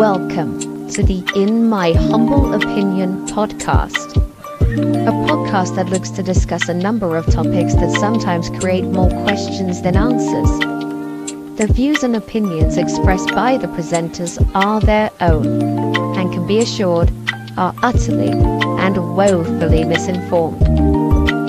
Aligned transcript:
Welcome 0.00 0.88
to 0.92 1.02
the 1.02 1.22
In 1.36 1.68
My 1.68 1.92
Humble 1.92 2.54
Opinion 2.54 3.26
podcast, 3.26 4.16
a 4.16 5.12
podcast 5.28 5.76
that 5.76 5.90
looks 5.90 6.08
to 6.12 6.22
discuss 6.22 6.70
a 6.70 6.72
number 6.72 7.18
of 7.18 7.26
topics 7.26 7.74
that 7.74 7.90
sometimes 8.00 8.48
create 8.48 8.84
more 8.84 9.10
questions 9.24 9.82
than 9.82 9.98
answers. 9.98 10.48
The 11.58 11.70
views 11.70 12.02
and 12.02 12.16
opinions 12.16 12.78
expressed 12.78 13.28
by 13.34 13.58
the 13.58 13.66
presenters 13.66 14.40
are 14.54 14.80
their 14.80 15.10
own 15.20 15.60
and 16.16 16.32
can 16.32 16.46
be 16.46 16.60
assured 16.60 17.12
are 17.58 17.74
utterly 17.82 18.30
and 18.30 19.14
woefully 19.14 19.84
misinformed. 19.84 20.62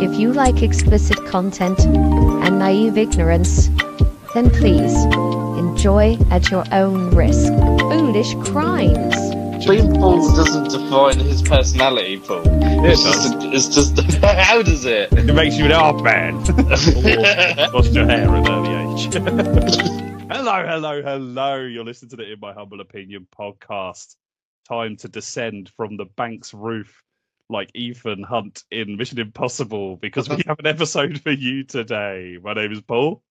If 0.02 0.20
you 0.20 0.33
like 0.33 0.61
explicit 0.61 1.25
content 1.25 1.79
and 1.79 2.59
naive 2.59 2.97
ignorance, 2.97 3.70
then 4.33 4.49
please 4.49 5.05
enjoy 5.82 6.16
at 6.29 6.52
your 6.52 6.63
own 6.71 7.09
risk. 7.09 7.52
Foolish 7.89 8.36
crimes. 8.52 9.16
Being 9.66 9.91
Paul 9.95 10.20
doesn't 10.35 10.70
define 10.70 11.17
his 11.17 11.41
personality, 11.41 12.20
Paul. 12.20 12.44
It's 12.85 13.02
just, 13.02 13.34
it's 13.41 13.67
just, 13.98 14.23
how 14.23 14.62
does 14.62 14.86
it? 14.86 15.12
It 15.12 15.34
makes 15.34 15.58
you 15.58 15.66
an 15.66 15.72
art 15.72 16.03
man. 16.03 16.36
lost 17.73 17.94
your 17.94 18.05
hair 18.05 18.30
at 18.30 18.48
an 18.48 18.48
early 18.48 18.94
age. 18.94 19.12
hello, 20.31 20.67
hello, 20.67 21.02
hello. 21.02 21.55
You're 21.55 21.84
listening 21.84 22.11
to 22.11 22.16
the 22.17 22.31
In 22.31 22.39
My 22.39 22.53
Humble 22.53 22.81
Opinion 22.81 23.25
podcast. 23.36 24.17
Time 24.67 24.98
to 24.98 25.08
descend 25.08 25.72
from 25.75 25.98
the 25.98 26.05
bank's 26.05 26.53
roof 26.53 27.02
like 27.50 27.72
Ethan 27.73 28.22
Hunt 28.22 28.66
in 28.70 28.98
Mission 28.98 29.20
Impossible 29.20 29.98
because 29.98 30.30
we 30.30 30.44
have 30.45 30.59
an 30.59 30.67
episode 30.67 31.20
for 31.22 31.31
you 31.31 31.63
today. 31.63 32.38
My 32.39 32.53
name 32.53 32.72
is 32.72 32.81
Paul. 32.81 33.23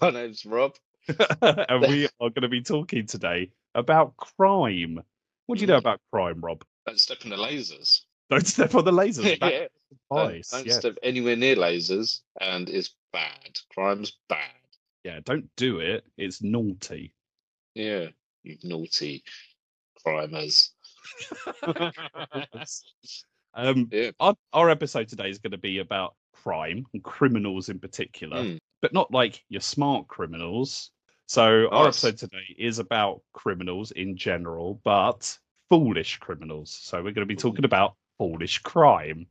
My 0.00 0.10
name's 0.10 0.46
Rob. 0.46 0.76
and 1.42 1.80
we 1.88 2.06
are 2.20 2.30
going 2.30 2.42
to 2.42 2.48
be 2.48 2.62
talking 2.62 3.06
today 3.06 3.50
about 3.74 4.16
crime. 4.16 5.00
What 5.46 5.58
do 5.58 5.62
you 5.62 5.66
know 5.66 5.76
Mm. 5.76 5.80
about 5.80 6.00
crime, 6.12 6.40
Rob? 6.40 6.64
Don't 6.86 6.98
step 7.00 7.18
on 7.24 7.30
the 7.30 7.36
lasers. 7.36 8.02
Don't 8.30 8.46
step 8.46 8.74
on 8.74 8.84
the 8.84 8.92
lasers. 8.92 9.36
Yeah. 9.40 9.66
Don't, 10.10 10.44
don't 10.50 10.66
Yeah. 10.66 10.78
step 10.78 10.96
anywhere 11.02 11.34
near 11.36 11.56
lasers, 11.56 12.20
and 12.40 12.68
it's 12.70 12.94
bad. 13.12 13.58
Crime's 13.74 14.12
bad. 14.28 14.50
yeah, 15.04 15.18
don't 15.24 15.50
do 15.56 15.80
it. 15.80 16.04
It's 16.16 16.42
naughty. 16.42 17.12
Yeah, 17.74 18.08
you 18.44 18.56
naughty 18.62 19.24
crimers. 20.06 20.70
Um, 23.54 23.88
Yeah. 23.90 24.10
our, 24.20 24.34
our 24.52 24.70
episode 24.70 25.08
today 25.08 25.28
is 25.28 25.38
going 25.38 25.50
to 25.52 25.58
be 25.58 25.78
about 25.78 26.14
crime 26.32 26.86
and 26.94 27.02
criminals 27.02 27.68
in 27.68 27.78
particular, 27.80 28.44
Mm. 28.44 28.58
But 28.80 28.92
not 28.92 29.10
like 29.12 29.42
your 29.48 29.60
smart 29.60 30.08
criminals. 30.08 30.90
So 31.26 31.68
our 31.70 31.88
episode 31.88 32.18
today 32.18 32.56
is 32.58 32.78
about 32.78 33.22
criminals 33.32 33.92
in 33.92 34.16
general, 34.16 34.80
but 34.84 35.38
foolish 35.68 36.18
criminals. 36.18 36.70
So 36.70 36.98
we're 36.98 37.12
going 37.12 37.26
to 37.26 37.26
be 37.26 37.36
talking 37.36 37.64
about 37.64 37.94
foolish 38.18 38.58
crime. 38.58 39.26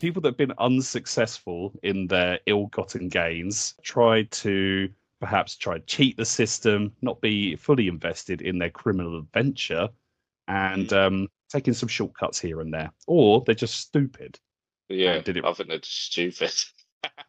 People 0.00 0.20
that 0.22 0.28
have 0.28 0.36
been 0.36 0.54
unsuccessful 0.58 1.72
in 1.82 2.06
their 2.06 2.38
ill-gotten 2.46 3.08
gains 3.08 3.74
try 3.82 4.22
to 4.24 4.88
perhaps 5.20 5.56
try 5.56 5.78
to 5.78 5.86
cheat 5.86 6.16
the 6.16 6.24
system, 6.24 6.92
not 7.00 7.20
be 7.20 7.56
fully 7.56 7.88
invested 7.88 8.42
in 8.42 8.58
their 8.58 8.70
criminal 8.70 9.18
adventure, 9.18 9.88
and 10.48 10.92
um, 10.92 11.28
taking 11.48 11.72
some 11.72 11.88
shortcuts 11.88 12.38
here 12.38 12.60
and 12.60 12.74
there, 12.74 12.90
or 13.06 13.42
they're 13.46 13.54
just 13.54 13.76
stupid. 13.76 14.38
Yeah, 14.88 15.20
did 15.20 15.36
it- 15.38 15.44
I 15.44 15.52
think 15.52 15.68
they're 15.68 15.78
stupid. 15.82 16.52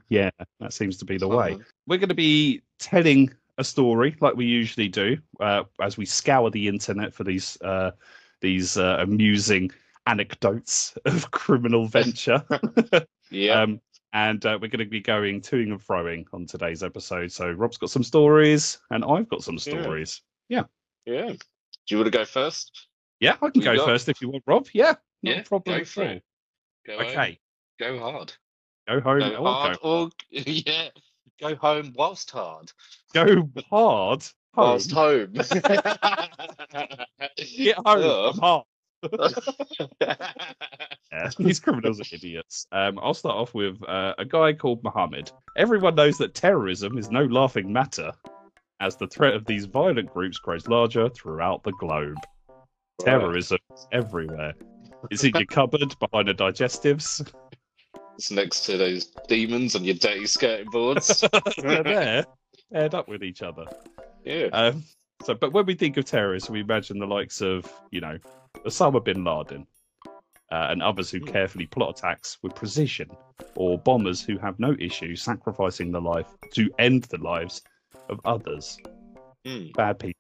Yeah, 0.08 0.30
that 0.62 0.72
seems 0.72 0.96
to 1.00 1.06
be 1.06 1.18
the 1.18 1.28
way. 1.28 1.58
We're 1.86 1.98
going 1.98 2.08
to 2.08 2.16
be 2.16 2.62
telling 2.80 3.34
a 3.58 3.64
story 3.64 4.16
like 4.22 4.34
we 4.38 4.46
usually 4.46 4.88
do 4.88 5.18
uh, 5.42 5.64
as 5.82 5.98
we 5.98 6.06
scour 6.06 6.50
the 6.50 6.70
internet 6.70 7.14
for 7.14 7.26
these 7.26 7.58
uh, 7.62 7.92
these 8.40 8.78
uh, 8.78 8.98
amusing 9.02 9.72
anecdotes 10.08 10.98
of 11.06 11.30
criminal 11.32 11.88
venture. 11.98 12.42
Yeah, 13.30 13.64
Um, 13.64 13.82
and 14.14 14.46
uh, 14.46 14.58
we're 14.62 14.70
going 14.70 14.80
to 14.80 14.86
be 14.86 15.02
going 15.02 15.42
toing 15.42 15.72
and 15.72 15.80
froing 15.86 16.24
on 16.32 16.46
today's 16.46 16.84
episode. 16.84 17.34
So 17.34 17.52
Rob's 17.52 17.78
got 17.78 17.90
some 17.90 18.04
stories, 18.04 18.78
and 18.92 19.04
I've 19.04 19.28
got 19.28 19.44
some 19.44 19.60
stories. 19.60 20.22
Yeah. 20.48 20.64
stories. 21.06 21.28
yeah. 21.28 21.28
Do 21.34 21.38
you 21.90 21.98
want 21.98 22.14
to 22.14 22.18
go 22.18 22.24
first? 22.24 22.88
Yeah, 23.20 23.36
I 23.42 23.50
can 23.50 23.62
go 23.62 23.86
first 23.86 24.08
if 24.08 24.22
you 24.22 24.30
want, 24.30 24.44
Rob. 24.48 24.68
Yeah, 24.74 24.94
no 25.22 25.32
Yeah, 25.32 25.42
problem 25.44 25.80
go 25.80 25.84
for 25.86 26.04
it. 26.04 26.24
Go 26.88 26.94
Okay. 27.00 27.40
Go 27.80 28.00
hard. 28.00 28.34
go 28.88 29.02
home. 29.02 29.20
Go 29.20 29.44
hard, 29.44 29.78
go, 29.82 30.04
or 30.04 30.10
yeah, 30.30 30.90
go 31.40 31.56
home 31.56 31.94
whilst 31.96 32.32
hard. 32.32 32.72
go 33.14 33.50
hard. 33.70 34.24
Home. 34.54 34.68
Whilst 34.68 34.92
home. 34.92 35.34
Get 37.58 37.78
home. 37.86 38.34
I'm 38.34 38.38
hard. 38.40 38.66
Yeah, 41.12 41.30
these 41.38 41.60
criminals 41.60 42.00
are 42.02 42.06
idiots. 42.12 42.68
Um, 42.72 43.00
I'll 43.02 43.14
start 43.14 43.36
off 43.36 43.54
with 43.54 43.78
uh, 43.88 44.14
a 44.18 44.26
guy 44.26 44.54
called 44.54 44.84
Mohammed. 44.84 45.32
Everyone 45.58 45.96
knows 45.96 46.18
that 46.18 46.34
terrorism 46.34 46.98
is 46.98 47.10
no 47.10 47.24
laughing 47.26 47.72
matter, 47.72 48.12
as 48.80 48.98
the 48.98 49.08
threat 49.08 49.34
of 49.34 49.46
these 49.46 49.66
violent 49.66 50.12
groups 50.14 50.38
grows 50.40 50.68
larger 50.68 51.10
throughout 51.10 51.64
the 51.64 51.72
globe. 51.74 52.18
Terrorism 53.00 53.60
is 53.74 53.88
everywhere. 53.92 54.54
It's 55.12 55.24
in 55.24 55.34
your 55.36 55.46
cupboard 55.46 55.94
behind 56.00 56.28
the 56.28 56.34
digestives. 56.34 57.26
It's 58.16 58.32
next 58.32 58.62
to 58.66 58.78
those 58.78 59.06
demons 59.28 59.76
on 59.76 59.84
your 59.84 59.96
dirty 59.96 60.26
skirting 60.26 60.70
boards. 60.70 61.24
They're 61.58 61.84
there, 61.84 62.26
paired 62.72 62.96
up 62.96 63.08
with 63.08 63.24
each 63.24 63.42
other. 63.42 63.66
yeah. 64.24 64.48
Um, 64.54 64.84
so, 65.24 65.34
but 65.34 65.54
when 65.54 65.66
we 65.66 65.76
think 65.76 65.98
of 65.98 66.06
terrorists, 66.06 66.50
we 66.50 66.62
imagine 66.62 67.00
the 67.00 67.08
likes 67.08 67.42
of, 67.42 67.72
you 67.92 68.02
know, 68.02 68.18
Osama 68.66 69.04
bin 69.04 69.24
Laden 69.24 69.66
uh, 70.52 70.68
and 70.70 70.82
others 70.82 71.10
who 71.10 71.20
carefully 71.20 71.66
plot 71.66 71.98
attacks 71.98 72.38
with 72.42 72.56
precision, 72.56 73.10
or 73.56 73.78
bombers 73.78 74.24
who 74.24 74.38
have 74.38 74.60
no 74.60 74.76
issue 74.80 75.16
sacrificing 75.16 75.92
the 75.92 76.02
life 76.02 76.28
to 76.54 76.70
end 76.80 77.04
the 77.04 77.18
lives 77.18 77.62
of 78.10 78.20
others. 78.26 78.78
Hmm. 79.46 79.68
Bad 79.76 80.00
people. 80.00 80.14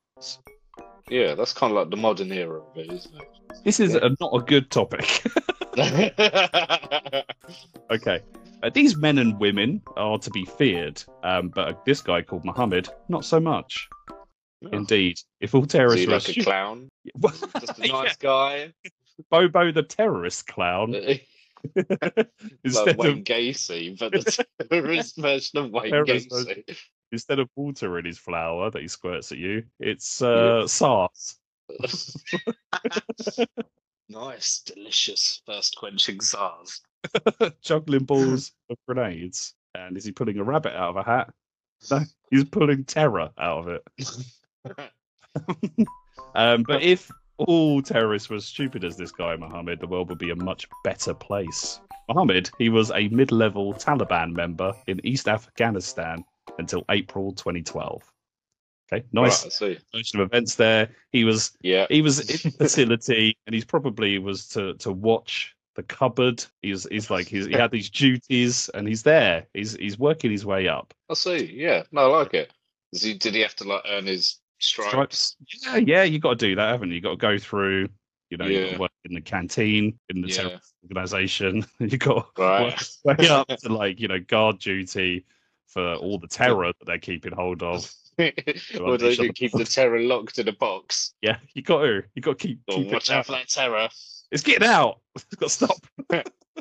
Yeah, 1.09 1.35
that's 1.35 1.53
kind 1.53 1.71
of 1.71 1.77
like 1.77 1.89
the 1.91 1.97
modern 1.97 2.31
era 2.31 2.61
of 2.61 2.77
it, 2.77 2.91
isn't 2.91 3.15
it? 3.15 3.27
This 3.63 3.79
is 3.79 3.95
a, 3.95 4.15
not 4.19 4.33
a 4.33 4.39
good 4.39 4.71
topic. 4.71 5.23
okay. 7.91 8.21
Uh, 8.63 8.69
these 8.73 8.95
men 8.97 9.17
and 9.19 9.37
women 9.39 9.81
are 9.97 10.17
to 10.17 10.29
be 10.31 10.45
feared, 10.45 11.03
um, 11.23 11.49
but 11.49 11.83
this 11.85 12.01
guy 12.01 12.21
called 12.21 12.45
Muhammad, 12.45 12.89
not 13.09 13.25
so 13.25 13.39
much. 13.39 13.87
Indeed, 14.71 15.19
if 15.41 15.53
all 15.53 15.63
Is 15.63 15.67
terrorists 15.67 16.07
were 16.07 16.13
like 16.13 16.29
a 16.29 16.43
clown? 16.43 16.89
Just 17.59 17.77
a 17.79 17.85
Yeah. 17.85 17.91
nice 17.91 18.15
guy? 18.17 18.73
Bobo 19.29 19.71
the 19.71 19.83
terrorist 19.83 20.47
clown, 20.47 20.91
like 20.91 21.27
instead 22.63 22.97
Wayne 22.97 23.19
of 23.19 23.23
Gacy, 23.23 23.97
but 23.97 24.11
the 24.11 24.45
terrorist 24.69 25.17
version 25.17 25.59
of 25.59 25.71
Wayne 25.71 25.91
Terrorist 25.91 26.29
Gacy. 26.29 26.77
instead 27.11 27.39
of 27.39 27.49
water 27.55 27.97
in 27.99 28.05
his 28.05 28.17
flower 28.17 28.71
that 28.71 28.81
he 28.81 28.87
squirts 28.87 29.31
at 29.31 29.37
you, 29.37 29.63
it's 29.79 30.21
uh, 30.21 30.67
SARS. 30.67 31.37
Nice, 34.09 34.59
delicious 34.59 35.41
first 35.45 35.75
quenching 35.77 36.21
SARS. 36.21 36.81
juggling 37.61 38.05
balls 38.05 38.51
of 38.69 38.77
grenades. 38.87 39.53
And 39.75 39.97
is 39.97 40.05
he 40.05 40.11
pulling 40.11 40.37
a 40.37 40.43
rabbit 40.43 40.73
out 40.73 40.89
of 40.91 40.97
a 40.97 41.03
hat? 41.03 41.33
No, 41.91 41.99
he's 42.31 42.45
pulling 42.45 42.85
terror 42.85 43.29
out 43.37 43.67
of 43.67 43.79
it. 44.65 44.99
Um, 46.35 46.63
but 46.63 46.81
if 46.81 47.09
all 47.37 47.81
terrorists 47.81 48.29
were 48.29 48.35
as 48.35 48.45
stupid 48.45 48.83
as 48.83 48.97
this 48.97 49.11
guy, 49.11 49.35
Mohammed, 49.35 49.79
the 49.79 49.87
world 49.87 50.09
would 50.09 50.17
be 50.17 50.31
a 50.31 50.35
much 50.35 50.67
better 50.83 51.13
place. 51.13 51.79
Mohammed, 52.09 52.49
he 52.57 52.69
was 52.69 52.91
a 52.91 53.07
mid 53.09 53.31
level 53.31 53.73
Taliban 53.73 54.33
member 54.33 54.73
in 54.87 55.05
East 55.05 55.27
Afghanistan 55.27 56.23
until 56.57 56.83
April 56.89 57.31
2012. 57.31 58.01
Okay, 58.91 59.03
nice 59.11 59.43
Right, 59.61 59.81
version 59.93 60.19
of 60.19 60.27
events 60.27 60.55
there. 60.55 60.89
He 61.11 61.23
was 61.23 61.57
Yeah. 61.61 61.87
he 61.89 62.01
was 62.01 62.19
in 62.19 62.51
the 62.51 62.57
facility 62.57 63.37
and 63.47 63.53
he's 63.53 63.65
probably 63.65 64.19
was 64.19 64.47
to 64.49 64.75
to 64.75 64.91
watch 64.91 65.55
the 65.75 65.83
cupboard 65.83 66.45
he's 66.61 66.87
he's 66.89 67.09
like 67.09 67.27
he's, 67.27 67.47
he 67.47 67.53
had 67.53 67.69
these 67.71 67.89
duties 67.89 68.69
and 68.73 68.87
he's 68.87 69.03
there 69.03 69.45
he's 69.53 69.75
he's 69.75 69.99
working 69.99 70.31
his 70.31 70.45
way 70.45 70.67
up 70.67 70.93
I 71.09 71.15
see. 71.15 71.51
Yeah. 71.53 71.83
No, 71.91 72.13
I 72.13 72.17
like 72.19 72.33
it. 72.33 72.53
He, 72.91 73.13
did 73.15 73.35
he 73.35 73.41
have 73.41 73.55
to 73.55 73.65
like 73.65 73.81
earn 73.87 74.05
his 74.05 74.39
stripes? 74.59 75.35
yeah 75.63 75.75
yeah 75.77 76.03
you 76.03 76.17
got 76.19 76.39
to 76.39 76.47
do 76.47 76.55
that 76.55 76.71
haven't 76.71 76.89
you 76.89 76.95
you 76.95 77.01
got 77.01 77.09
to 77.11 77.17
go 77.17 77.37
through 77.37 77.89
you 78.29 78.37
know 78.37 78.45
you 78.45 78.59
got 78.61 78.67
Yeah. 78.67 78.73
to 78.75 78.79
work 78.81 78.91
in 79.03 79.13
the 79.15 79.21
canteen 79.21 79.99
in 80.09 80.21
the 80.21 80.29
Yeah. 80.29 80.59
organization 80.83 81.65
you 81.79 81.97
got 81.97 82.33
to 82.35 82.41
Right. 82.41 82.81
work 83.05 83.17
way 83.19 83.27
up 83.27 83.47
to 83.47 83.73
like 83.73 83.99
you 83.99 84.07
know 84.07 84.19
guard 84.19 84.59
duty 84.59 85.25
for 85.67 85.95
all 85.95 86.19
the 86.19 86.27
terror 86.27 86.71
that 86.79 86.85
they're 86.85 86.99
keeping 86.99 87.33
hold 87.33 87.63
of 87.63 87.91
or 88.81 88.97
do 88.97 89.09
you 89.11 89.33
keep 89.33 89.51
the 89.51 89.65
terror 89.69 89.99
locked 89.99 90.39
in 90.39 90.47
a 90.47 90.53
box? 90.53 91.13
yeah 91.21 91.37
you 91.53 91.61
got 91.61 91.81
to 91.81 92.03
you 92.13 92.21
got 92.21 92.37
to 92.39 92.47
keep, 92.47 92.59
Oh, 92.69 92.75
keep 92.77 92.87
it 92.87 92.93
watch 92.93 93.09
out 93.11 93.25
for 93.25 93.33
that 93.33 93.49
terror. 93.49 93.89
it's 94.31 94.43
getting 94.43 94.67
out 94.67 95.01
it's 95.15 95.25
got 95.35 95.49
to 95.49 95.49
stop 95.49 95.77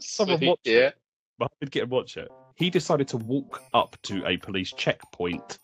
Someone 0.00 0.38
Sweet, 0.38 0.48
watch 0.48 0.60
it. 0.64 0.70
yeah. 0.72 0.90
Mohammed 1.38 1.70
get 1.70 1.82
and 1.84 1.90
watch 1.92 2.16
it. 2.16 2.28
He 2.56 2.68
decided 2.70 3.06
to 3.08 3.16
walk 3.16 3.62
up 3.74 3.96
to 4.04 4.24
a 4.26 4.36
police 4.36 4.72
checkpoint 4.72 5.58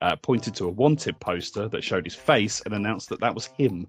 uh, 0.00 0.16
pointed 0.16 0.54
to 0.56 0.66
a 0.66 0.70
wanted 0.70 1.18
poster 1.20 1.68
that 1.68 1.82
showed 1.84 2.04
his 2.04 2.14
face 2.14 2.60
and 2.64 2.74
announced 2.74 3.08
that 3.10 3.20
that 3.20 3.34
was 3.34 3.46
him. 3.46 3.86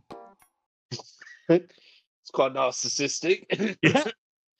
it's 1.49 2.31
quite 2.33 2.53
narcissistic. 2.53 3.45
Yeah. 3.81 4.03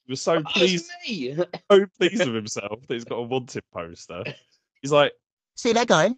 He 0.05 0.11
was 0.13 0.21
so 0.21 0.41
pleased, 0.43 0.89
me. 1.05 1.35
so 1.69 1.85
pleased 1.99 2.25
with 2.25 2.35
himself 2.35 2.79
that 2.87 2.93
he's 2.93 3.03
got 3.03 3.15
a 3.17 3.21
wanted 3.23 3.63
poster. 3.73 4.23
He's 4.81 4.91
like, 4.91 5.11
See 5.55 5.73
that 5.73 5.87
guy? 5.87 6.11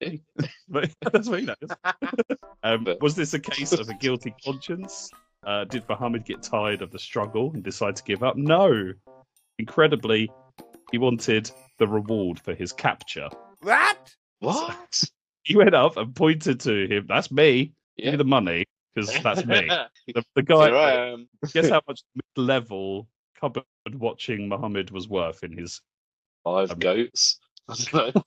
But 0.68 0.90
that's 1.12 1.28
what 1.28 1.40
he 1.40 1.46
knows. 1.46 1.56
Um, 2.62 2.86
was 3.00 3.14
this 3.14 3.34
a 3.34 3.38
case 3.38 3.72
of 3.72 3.88
a 3.88 3.94
guilty 3.94 4.34
conscience? 4.44 5.10
Uh, 5.46 5.64
did 5.64 5.84
Muhammad 5.88 6.24
get 6.24 6.42
tired 6.42 6.82
of 6.82 6.90
the 6.90 6.98
struggle 6.98 7.50
and 7.54 7.62
decide 7.62 7.96
to 7.96 8.02
give 8.02 8.22
up? 8.22 8.36
No. 8.36 8.92
Incredibly, 9.58 10.30
he 10.92 10.98
wanted 10.98 11.50
the 11.78 11.86
reward 11.86 12.38
for 12.38 12.54
his 12.54 12.72
capture. 12.72 13.28
What? 13.60 14.14
What? 14.40 15.04
He 15.44 15.56
went 15.56 15.74
up 15.74 15.96
and 15.96 16.14
pointed 16.14 16.60
to 16.60 16.86
him. 16.86 17.06
That's 17.08 17.30
me. 17.30 17.72
Give 17.96 18.10
me 18.12 18.16
the 18.18 18.24
money 18.24 18.66
because 18.94 19.10
that's 19.22 19.46
me. 19.46 19.66
The, 19.66 19.88
the 20.14 20.22
Here 20.36 20.42
guy. 20.44 20.68
I 20.68 21.06
am. 21.12 21.26
Guess 21.54 21.70
how 21.70 21.80
much 21.88 22.02
mid-level 22.14 23.08
cupboard 23.40 23.64
watching 23.94 24.46
Muhammad 24.50 24.90
was 24.90 25.08
worth 25.08 25.42
in 25.44 25.56
his? 25.56 25.80
Five 26.44 26.72
Um, 26.72 26.78
goats. 26.80 27.38
I 27.70 27.74
don't 27.92 28.14
know. 28.16 28.22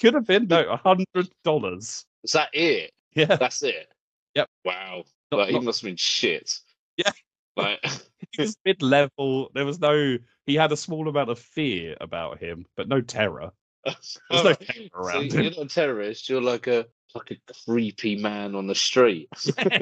Could 0.00 0.14
have 0.14 0.26
been 0.26 0.46
no, 0.48 0.60
a 0.68 0.76
hundred 0.76 1.30
dollars. 1.42 2.04
Is 2.22 2.32
that 2.32 2.50
it? 2.52 2.92
Yeah. 3.14 3.36
That's 3.36 3.62
it. 3.62 3.88
Yep. 4.34 4.48
Wow. 4.64 5.04
Not- 5.30 5.38
like, 5.38 5.48
he 5.50 5.60
must 5.60 5.80
have 5.80 5.88
been 5.88 5.96
shit. 5.96 6.58
Yeah. 6.96 7.10
Like, 7.56 7.80
he 8.32 8.42
was 8.42 8.56
mid-level. 8.64 9.50
There 9.54 9.64
was 9.64 9.80
no. 9.80 10.18
He 10.46 10.54
had 10.54 10.72
a 10.72 10.76
small 10.76 11.08
amount 11.08 11.30
of 11.30 11.38
fear 11.38 11.96
about 12.00 12.38
him, 12.38 12.66
but 12.76 12.88
no 12.88 13.00
terror. 13.00 13.52
There's 13.84 14.18
no 14.30 14.52
terror 14.54 14.88
so 14.92 14.98
around 15.00 15.32
you're 15.32 15.42
him. 15.42 15.54
not 15.56 15.66
a 15.66 15.68
terrorist. 15.68 16.28
You're 16.28 16.42
like 16.42 16.66
a 16.66 16.86
like 17.14 17.30
a 17.30 17.54
creepy 17.64 18.16
man 18.16 18.54
on 18.54 18.66
the 18.66 18.74
street. 18.74 19.28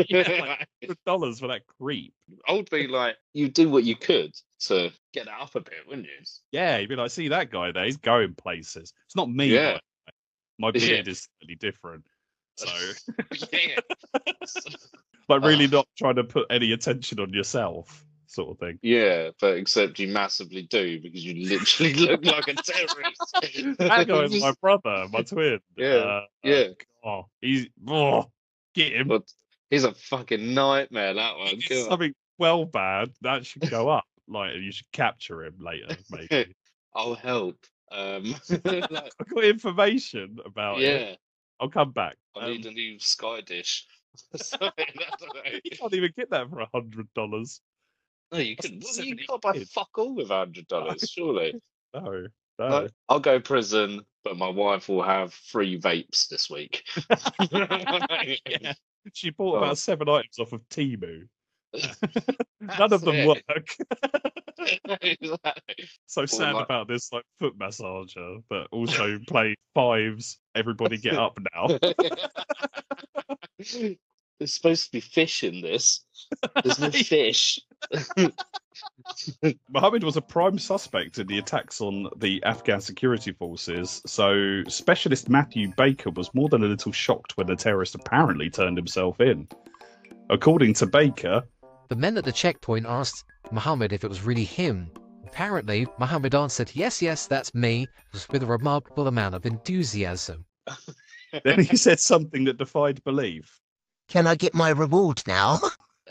Yeah, 0.09 0.39
like 0.41 0.69
hundred 0.83 0.99
dollars 1.07 1.41
for 1.41 1.49
that 1.49 1.63
creep. 1.81 2.13
I 2.47 2.53
would 2.53 2.69
be 2.71 2.87
like, 2.89 3.17
you 3.33 3.49
do 3.49 3.71
what 3.71 3.85
you 3.85 3.97
could 3.97 4.33
to 4.69 4.91
get 5.13 5.27
that 5.27 5.41
up 5.41 5.55
a 5.55 5.61
bit, 5.61 5.75
wouldn't 5.89 6.07
you? 6.07 6.25
Yeah, 6.53 6.79
you'd 6.79 6.89
be 6.89 6.97
like, 6.97 7.11
see 7.11 7.29
that 7.29 7.51
guy 7.51 7.73
there? 7.73 7.85
He's 7.85 7.97
going 7.97 8.35
places. 8.35 8.93
It's 9.07 9.17
not 9.17 9.31
me. 9.31 9.47
Yeah. 9.47 9.79
My 10.59 10.69
Yeah. 10.75 10.87
beard 10.87 11.09
is 11.09 11.29
slightly 11.41 11.57
different. 11.57 12.05
So, 12.57 12.69
yeah. 13.53 13.81
like, 15.29 15.43
really 15.43 15.67
not 15.67 15.87
trying 15.97 16.17
to 16.17 16.25
put 16.25 16.47
any 16.51 16.73
attention 16.73 17.19
on 17.21 17.33
yourself, 17.33 18.05
sort 18.27 18.51
of 18.51 18.59
thing. 18.59 18.79
Yeah, 18.83 19.31
but 19.41 19.57
except 19.57 19.99
you 19.99 20.09
massively 20.09 20.63
do 20.63 21.01
because 21.01 21.25
you 21.25 21.49
literally 21.49 21.95
look 21.95 22.25
like 22.25 22.49
a 22.49 22.55
terrorist. 22.55 23.79
That 23.79 24.07
guy's 24.07 24.41
my 24.41 24.53
brother, 24.61 25.07
my 25.13 25.23
twin. 25.23 25.61
Yeah, 25.77 25.87
Uh, 25.95 26.21
yeah, 26.45 26.65
oh, 27.05 27.27
he's 27.41 27.67
oh, 27.89 28.31
get 28.75 28.93
him. 28.93 29.09
but 29.09 29.23
he's 29.71 29.85
a 29.85 29.95
fucking 29.95 30.55
nightmare. 30.55 31.15
That 31.15 31.37
one. 31.39 31.61
Something 31.63 32.15
well 32.39 32.65
bad 32.67 33.11
that 33.23 33.47
should 33.47 33.69
go 33.71 33.89
up. 33.89 34.05
Like, 34.29 34.55
you 34.57 34.73
should 34.73 34.91
capture 34.93 35.45
him 35.45 35.55
later, 35.61 35.97
maybe. 36.11 36.55
I'll 36.95 37.15
help. 37.15 37.57
Um, 37.91 38.35
like, 38.65 39.13
I've 39.21 39.29
got 39.29 39.45
information 39.45 40.39
about 40.45 40.81
it. 40.81 40.85
yeah, 41.11 41.15
I'll 41.61 41.69
come 41.69 41.93
back. 41.93 42.17
I 42.37 42.49
need 42.49 42.67
Um, 42.67 42.73
a 42.73 42.75
new 42.75 42.99
Sky 42.99 43.41
dish. 43.43 43.87
Sorry, 44.37 44.71
I 44.79 44.85
don't 45.19 45.35
know. 45.35 45.59
you 45.65 45.71
can't 45.71 45.95
even 45.95 46.13
get 46.17 46.31
that 46.31 46.49
for 46.51 46.61
a 46.61 46.69
hundred 46.75 47.09
dollars. 47.15 47.61
No, 48.31 48.39
you 48.39 48.57
could. 48.57 48.83
Well, 48.83 49.05
you 49.07 49.17
can't 49.17 49.41
buy 49.43 49.59
fuck 49.65 49.91
all 49.97 50.15
with 50.15 50.31
a 50.31 50.37
hundred 50.39 50.67
dollars, 50.69 51.11
surely. 51.11 51.55
No, 51.95 52.01
no. 52.59 52.69
No, 52.69 52.89
I'll 53.09 53.21
go 53.21 53.41
prison, 53.41 54.03
but 54.23 54.37
my 54.37 54.49
wife 54.49 54.89
will 54.89 55.03
have 55.03 55.33
free 55.35 55.79
vapes 55.81 56.29
this 56.29 56.49
week. 56.51 56.85
Yeah. 57.51 58.73
She 59.15 59.31
bought 59.31 59.55
Oh. 59.57 59.65
about 59.65 59.79
seven 59.79 60.09
items 60.09 60.39
off 60.39 60.53
of 60.53 60.67
Temu. 60.69 61.27
None 62.61 62.93
of 62.93 63.01
them 63.03 63.15
it. 63.17 63.27
work. 63.27 63.67
Exactly. 65.01 65.89
so 66.07 66.25
sad 66.25 66.55
like- 66.55 66.67
about 66.67 66.87
this 66.87 67.13
like 67.13 67.25
foot 67.41 67.59
massager 67.59 68.41
but 68.49 68.69
also 68.71 69.19
played 69.27 69.57
fives. 69.75 70.39
Everybody 70.55 70.99
get 70.99 71.15
up 71.15 71.37
now. 71.53 71.67
There's 74.39 74.55
supposed 74.55 74.85
to 74.87 74.93
be 74.93 75.01
fish 75.01 75.43
in 75.43 75.61
this. 75.63 76.05
There's 76.63 76.79
no 76.79 76.91
fish. 76.91 77.59
Mohammed 79.71 80.05
was 80.05 80.17
a 80.17 80.23
prime 80.23 80.59
suspect 80.59 81.19
in 81.19 81.27
the 81.27 81.39
attacks 81.39 81.81
on 81.81 82.09
the 82.19 82.43
Afghan 82.45 82.81
security 82.81 83.33
forces, 83.33 84.03
so 84.07 84.63
specialist 84.69 85.29
Matthew 85.29 85.73
Baker 85.77 86.11
was 86.11 86.33
more 86.35 86.49
than 86.49 86.65
a 86.65 86.69
little 86.69 86.93
shocked 86.93 87.37
when 87.37 87.47
the 87.47 87.57
terrorist 87.57 87.95
apparently 87.95 88.51
turned 88.51 88.77
himself 88.77 89.21
in. 89.21 89.49
According 90.31 90.75
to 90.75 90.87
Baker, 90.87 91.43
The 91.89 91.97
men 91.97 92.17
at 92.17 92.25
the 92.25 92.33
checkpoint 92.33 92.87
asked 92.87 93.25
Muhammad 93.51 93.93
if 93.93 94.05
it 94.05 94.09
was 94.09 94.23
really 94.23 94.45
him. 94.45 94.91
Apparently, 95.27 95.87
Muhammad 95.99 96.35
answered, 96.35 96.71
Yes, 96.75 97.01
yes, 97.01 97.27
that's 97.27 97.55
me, 97.55 97.87
with 98.31 98.43
a 98.43 98.47
remarkable 98.47 99.09
amount 99.09 99.35
of 99.35 99.47
enthusiasm. 99.47 100.45
then 101.45 101.65
he 101.65 101.77
said 101.77 102.01
something 102.01 102.45
that 102.45 102.59
defied 102.59 103.03
belief. 103.05 103.61
Can 104.09 104.27
I 104.27 104.35
get 104.35 104.55
my 104.55 104.71
reward 104.71 105.23
now? 105.27 105.59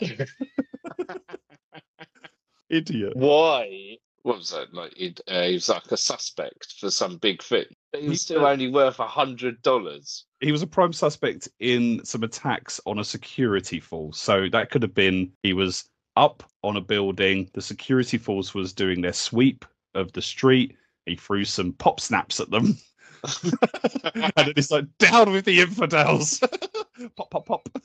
Idiot. 2.68 3.14
Why? 3.16 3.98
What 4.22 4.38
was 4.38 4.50
that? 4.50 4.72
Like 4.72 4.98
it, 4.98 5.20
uh, 5.28 5.42
he 5.42 5.54
was 5.54 5.68
like 5.68 5.90
a 5.90 5.96
suspect 5.96 6.74
for 6.78 6.90
some 6.90 7.18
big 7.18 7.42
thing. 7.42 7.66
But 7.92 8.02
he 8.02 8.08
was 8.08 8.22
still 8.22 8.46
only 8.46 8.68
worth 8.70 8.98
a 8.98 9.06
hundred 9.06 9.62
dollars. 9.62 10.26
He 10.42 10.52
was 10.52 10.62
a 10.62 10.66
prime 10.66 10.92
suspect 10.92 11.48
in 11.60 12.04
some 12.04 12.24
attacks 12.24 12.80
on 12.84 12.98
a 12.98 13.04
security 13.04 13.80
force. 13.80 14.18
So 14.18 14.48
that 14.50 14.70
could 14.70 14.82
have 14.82 14.94
been 14.94 15.32
he 15.42 15.52
was 15.52 15.88
up 16.16 16.42
on 16.62 16.76
a 16.76 16.80
building, 16.80 17.48
the 17.54 17.62
security 17.62 18.18
force 18.18 18.54
was 18.54 18.72
doing 18.72 19.00
their 19.00 19.12
sweep 19.12 19.64
of 19.94 20.12
the 20.12 20.22
street. 20.22 20.76
He 21.06 21.16
threw 21.16 21.44
some 21.44 21.72
pop 21.74 22.00
snaps 22.00 22.40
at 22.40 22.50
them. 22.50 22.76
and 23.44 24.52
it's 24.56 24.70
like, 24.70 24.86
down 24.98 25.32
with 25.32 25.44
the 25.44 25.60
infidels. 25.60 26.40
pop, 27.16 27.30
pop, 27.30 27.46
pop. 27.46 27.68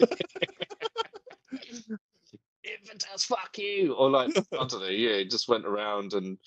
Infidels, 2.64 3.24
fuck 3.24 3.58
you! 3.58 3.94
Or 3.94 4.10
like 4.10 4.38
I 4.38 4.42
don't 4.66 4.82
know. 4.82 4.88
Yeah, 4.88 5.20
he 5.20 5.26
just 5.26 5.48
went 5.48 5.66
around 5.66 6.14
and 6.14 6.38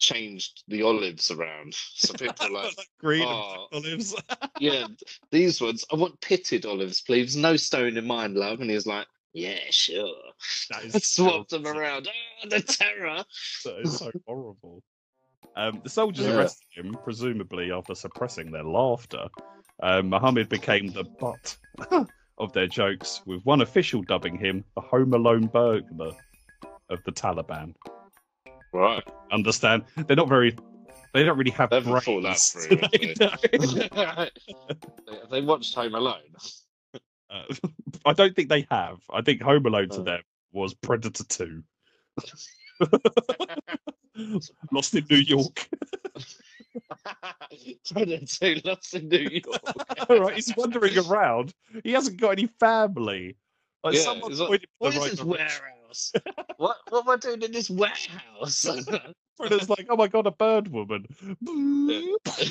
changed 0.00 0.64
the 0.68 0.82
olives 0.82 1.30
around. 1.30 1.74
So 1.74 2.14
people 2.14 2.48
were 2.48 2.54
like, 2.76 2.88
Green 2.98 3.22
"Oh, 3.28 3.68
olives. 3.72 4.14
yeah, 4.58 4.86
these 5.30 5.60
ones. 5.60 5.84
I 5.92 5.96
want 5.96 6.20
pitted 6.20 6.66
olives, 6.66 7.00
please. 7.02 7.36
No 7.36 7.56
stone 7.56 7.96
in 7.96 8.06
mine, 8.06 8.34
love." 8.34 8.60
And 8.60 8.68
he 8.70 8.74
was 8.74 8.86
like, 8.86 9.06
"Yeah, 9.32 9.58
sure." 9.70 10.14
That 10.70 10.84
is 10.84 11.06
swapped 11.06 11.50
them 11.50 11.66
around. 11.66 12.08
Oh, 12.08 12.48
the 12.48 12.60
terror! 12.62 13.22
That 13.64 13.80
is 13.82 13.98
so 13.98 14.10
horrible. 14.26 14.82
Um, 15.56 15.80
the 15.82 15.90
soldiers 15.90 16.26
Yeah. 16.26 16.36
arrested 16.38 16.66
him, 16.74 16.96
presumably 17.04 17.70
after 17.72 17.94
suppressing 17.94 18.50
their 18.50 18.64
laughter. 18.64 19.28
Um, 19.82 20.08
Muhammad 20.08 20.48
became 20.48 20.88
the 20.88 21.04
butt 21.04 21.56
of 22.38 22.52
their 22.52 22.66
jokes, 22.68 23.22
with 23.26 23.42
one 23.44 23.60
official 23.62 24.02
dubbing 24.02 24.38
him 24.38 24.64
the 24.74 24.80
Home 24.82 25.12
Alone 25.14 25.46
burglar 25.46 26.12
of 26.88 27.02
the 27.04 27.12
Taliban. 27.12 27.74
Right. 28.72 29.02
Understand? 29.32 29.84
They're 30.06 30.16
not 30.16 30.28
very. 30.28 30.56
They 31.12 31.24
don't 31.24 31.36
really 31.36 31.50
have 31.52 31.70
They 31.70 31.80
brains. 31.80 32.04
thought 32.04 32.22
that 32.22 32.38
through, 32.38 32.76
They 35.08 35.18
have 35.18 35.30
they 35.30 35.40
watched 35.40 35.74
Home 35.74 35.94
Alone. 35.96 36.20
Uh, 37.28 37.42
I 38.06 38.12
don't 38.12 38.34
think 38.36 38.48
they 38.48 38.66
have. 38.70 38.98
I 39.12 39.20
think 39.22 39.42
Home 39.42 39.66
Alone 39.66 39.88
to 39.90 40.00
Oh. 40.00 40.04
them 40.04 40.22
was 40.52 40.74
Predator 40.74 41.24
Two. 41.24 41.62
Lost 44.72 44.94
in 44.94 45.04
New 45.10 45.16
York. 45.16 45.68
Predator 47.92 48.56
lost 48.64 48.94
in 48.94 49.08
New 49.08 49.28
York. 49.44 50.08
right, 50.08 50.34
he's 50.34 50.52
wandering 50.56 50.96
around. 50.98 51.52
He 51.84 51.92
hasn't 51.92 52.20
got 52.20 52.30
any 52.30 52.46
family. 52.46 53.36
Like 53.82 53.94
Yeah, 53.94 54.00
someone 54.02 54.30
like, 54.36 54.48
pointed 54.48 54.68
What 54.78 54.90
the 54.94 55.00
is 55.00 55.02
right 55.24 55.38
direction. 55.38 55.66
Warehouse? 55.90 56.12
what 56.56 56.76
what 56.88 57.04
am 57.04 57.10
I 57.10 57.16
doing 57.16 57.42
in 57.42 57.52
this 57.52 57.70
warehouse? 57.70 58.64
Predator's 59.40 59.68
like, 59.70 59.86
oh 59.88 59.96
my 59.96 60.06
god, 60.08 60.26
a 60.26 60.30
bird 60.30 60.68
woman. 60.68 61.06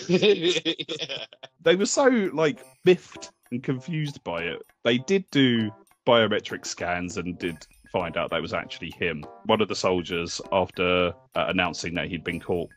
yeah. 0.07 1.25
They 1.61 1.75
were 1.75 1.85
so 1.85 2.07
like 2.33 2.63
miffed 2.85 3.31
and 3.51 3.61
confused 3.61 4.23
by 4.23 4.43
it. 4.43 4.61
They 4.85 4.97
did 4.97 5.25
do 5.31 5.69
biometric 6.07 6.65
scans 6.65 7.17
and 7.17 7.37
did 7.37 7.57
find 7.91 8.15
out 8.15 8.29
that 8.31 8.41
was 8.41 8.53
actually 8.53 8.91
him. 8.91 9.25
One 9.45 9.61
of 9.61 9.67
the 9.67 9.75
soldiers, 9.75 10.39
after 10.53 11.09
uh, 11.35 11.45
announcing 11.49 11.93
that 11.95 12.07
he'd 12.07 12.23
been 12.23 12.39
caught, 12.39 12.69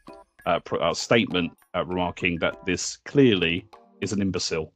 uh, 0.47 0.59
put 0.59 0.83
out 0.83 0.93
a 0.93 0.97
statement 0.97 1.53
uh, 1.77 1.85
remarking 1.85 2.41
that 2.41 2.67
this 2.67 2.97
clearly 3.05 3.67
is 4.01 4.13
an 4.13 4.21
imbecile. 4.21 4.73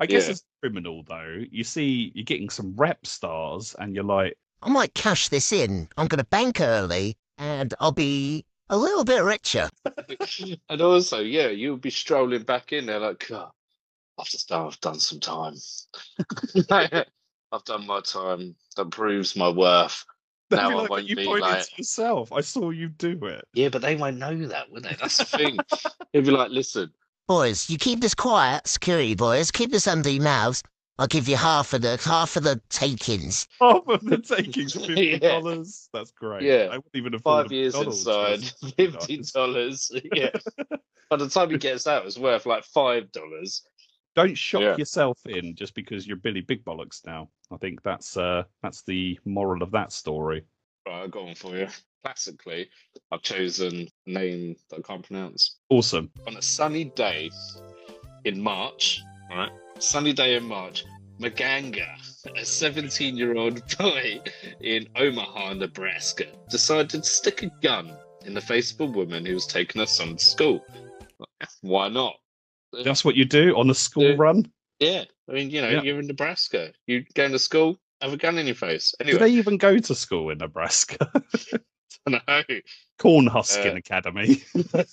I 0.00 0.06
guess 0.06 0.28
Yeah. 0.28 0.34
a 0.34 0.36
criminal, 0.66 1.04
though, 1.06 1.42
you 1.50 1.62
see 1.62 2.10
you're 2.14 2.24
getting 2.24 2.48
some 2.48 2.74
rep 2.74 3.06
stars, 3.06 3.76
and 3.78 3.94
you're 3.94 4.02
like, 4.02 4.34
I 4.62 4.70
might 4.70 4.94
cash 4.94 5.28
this 5.28 5.52
in. 5.52 5.88
I'm 5.96 6.06
going 6.06 6.18
to 6.18 6.24
bank 6.24 6.60
early 6.60 7.16
and 7.38 7.74
I'll 7.80 7.92
be 7.92 8.44
A 8.68 8.76
little 8.76 9.04
bit 9.04 9.22
richer. 9.24 9.68
and 10.68 10.80
also, 10.80 11.18
yeah, 11.20 11.48
you'll 11.48 11.76
be 11.76 11.90
strolling 11.90 12.42
back 12.42 12.72
in 12.72 12.86
there 12.86 13.00
like, 13.00 13.26
"God, 13.28 13.50
I've 14.18 14.26
just 14.26 14.48
done, 14.48 14.66
I've 14.66 14.80
done 14.80 14.98
some 15.00 15.20
time. 15.20 15.54
I've 16.70 17.64
done 17.64 17.86
my 17.86 18.00
time. 18.00 18.54
That 18.76 18.90
proves 18.90 19.36
my 19.36 19.48
worth. 19.50 20.04
That'd 20.48 20.62
Now 20.64 20.68
be 20.70 20.74
I 20.74 20.78
like 20.78 20.90
when 20.90 20.98
won't 21.00 21.08
you 21.08 21.16
be 21.16 21.24
pointed 21.24 21.42
like- 21.42 21.66
to 21.66 21.72
yourself. 21.76 22.32
I 22.32 22.40
saw 22.40 22.70
you 22.70 22.88
do 22.88 23.18
it. 23.26 23.44
Yeah, 23.54 23.68
but 23.68 23.82
they 23.82 23.96
won't 23.96 24.16
know 24.18 24.46
that, 24.46 24.70
would 24.70 24.84
they? 24.84 24.96
That's 25.00 25.18
the 25.18 25.24
thing. 25.24 25.58
It'd 26.12 26.24
be 26.26 26.30
like, 26.32 26.50
listen, 26.50 26.92
Boys, 27.28 27.70
you 27.70 27.78
keep 27.78 28.00
this 28.00 28.14
quiet, 28.14 28.66
security 28.66 29.14
boys. 29.14 29.50
Keep 29.50 29.70
this 29.70 29.86
under 29.86 30.10
your 30.10 30.24
mouths. 30.24 30.62
I'll 30.98 31.06
give 31.06 31.28
you 31.28 31.36
half 31.36 31.72
of 31.72 31.82
the 31.82 31.96
half 32.04 32.36
of 32.36 32.42
the 32.44 32.60
takings. 32.68 33.48
Half 33.60 33.88
of 33.88 34.04
the 34.04 34.18
takings 34.18 34.74
fifty 34.86 35.06
Yeah. 35.06 35.18
dollars. 35.18 35.88
That's 35.92 36.10
great. 36.12 36.42
Yeah. 36.42 36.68
I 36.70 36.76
wouldn't 36.76 36.94
even 36.94 37.14
afford 37.14 37.44
five 37.46 37.52
years 37.52 37.74
inside, 37.74 38.42
fifty 38.76 39.18
$50. 39.18 40.00
Yeah. 40.14 40.30
By 41.10 41.16
the 41.16 41.28
time 41.28 41.50
he 41.50 41.58
gets 41.58 41.86
out, 41.86 42.06
it's 42.06 42.18
worth 42.18 42.46
like 42.46 42.64
five 42.64 43.10
dollars. 43.12 43.62
Don't 44.14 44.36
shock 44.36 44.60
Yeah. 44.60 44.76
yourself 44.76 45.18
in 45.26 45.54
just 45.54 45.74
because 45.74 46.06
you're 46.06 46.18
Billy 46.18 46.42
Big 46.42 46.62
Bollocks 46.64 47.04
now. 47.06 47.30
I 47.50 47.56
think 47.56 47.82
that's 47.82 48.16
uh 48.18 48.42
that's 48.62 48.82
the 48.82 49.18
moral 49.24 49.62
of 49.62 49.70
that 49.72 49.92
story. 49.92 50.44
Right, 50.86 51.00
I'll 51.00 51.08
go 51.08 51.26
on 51.26 51.34
for 51.34 51.56
you. 51.56 51.68
Classically, 52.04 52.68
I've 53.10 53.22
chosen 53.22 53.88
a 54.06 54.10
name 54.10 54.56
that 54.70 54.80
I 54.80 54.82
can't 54.82 55.06
pronounce. 55.06 55.56
Awesome. 55.70 56.10
On 56.26 56.36
a 56.36 56.42
sunny 56.42 56.84
day 56.84 57.30
in 58.24 58.40
March, 58.42 59.00
right? 59.36 59.50
Sunny 59.78 60.12
day 60.12 60.36
in 60.36 60.44
March, 60.44 60.84
Maganga, 61.20 61.86
a 62.36 62.44
17 62.44 63.16
year 63.16 63.36
old 63.36 63.62
boy 63.78 64.20
in 64.60 64.86
Omaha, 64.96 65.54
Nebraska, 65.54 66.26
decided 66.50 66.90
to 66.90 67.02
stick 67.02 67.42
a 67.42 67.50
gun 67.62 67.96
in 68.24 68.34
the 68.34 68.40
face 68.40 68.72
of 68.72 68.80
a 68.80 68.86
woman 68.86 69.24
who 69.26 69.34
was 69.34 69.46
taking 69.46 69.80
her 69.80 69.86
son 69.86 70.16
to 70.16 70.24
school. 70.24 70.64
Why 71.60 71.88
not? 71.88 72.14
That's 72.84 73.04
what 73.04 73.16
you 73.16 73.24
do 73.24 73.56
on 73.56 73.70
a 73.70 73.74
school 73.74 74.16
run. 74.16 74.50
Yeah, 74.78 75.04
I 75.28 75.32
mean, 75.32 75.50
you 75.50 75.60
know, 75.60 75.68
Yeah. 75.68 75.82
you're 75.82 76.00
in 76.00 76.06
Nebraska. 76.06 76.72
You 76.86 77.04
go 77.14 77.28
to 77.28 77.38
school, 77.38 77.78
have 78.00 78.12
a 78.12 78.16
gun 78.16 78.38
in 78.38 78.46
your 78.46 78.54
face. 78.54 78.94
Do 79.04 79.18
they 79.18 79.28
even 79.30 79.56
go 79.58 79.78
to 79.78 79.94
school 79.94 80.30
in 80.30 80.38
Nebraska? 80.38 81.12
no. 82.08 82.20
Corn 82.98 83.26
husking 83.26 83.74
Uh, 83.74 83.76
Academy. 83.76 84.42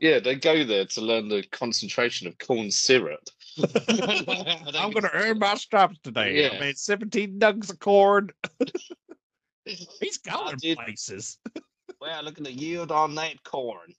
Yeah, 0.00 0.18
they 0.18 0.34
go 0.34 0.64
there 0.64 0.84
to 0.86 1.00
learn 1.00 1.28
the 1.28 1.42
concentration 1.52 2.26
of 2.26 2.36
corn 2.38 2.70
syrup. 2.70 3.20
I'm 3.58 4.90
gonna 4.90 5.10
earn 5.14 5.38
my 5.38 5.54
stripes 5.54 5.98
today. 6.02 6.42
Yeah. 6.42 6.56
I 6.56 6.60
made 6.60 6.76
17 6.78 7.38
nugs 7.38 7.70
of 7.70 7.78
corn. 7.78 8.30
He's 9.64 10.18
I 10.28 10.30
going 10.30 10.56
did- 10.58 10.78
places. 10.78 11.38
Well, 12.00 12.22
look 12.24 12.36
at 12.36 12.44
the 12.44 12.52
yield 12.52 12.92
on 12.92 13.14
that 13.14 13.42
corn. 13.44 13.94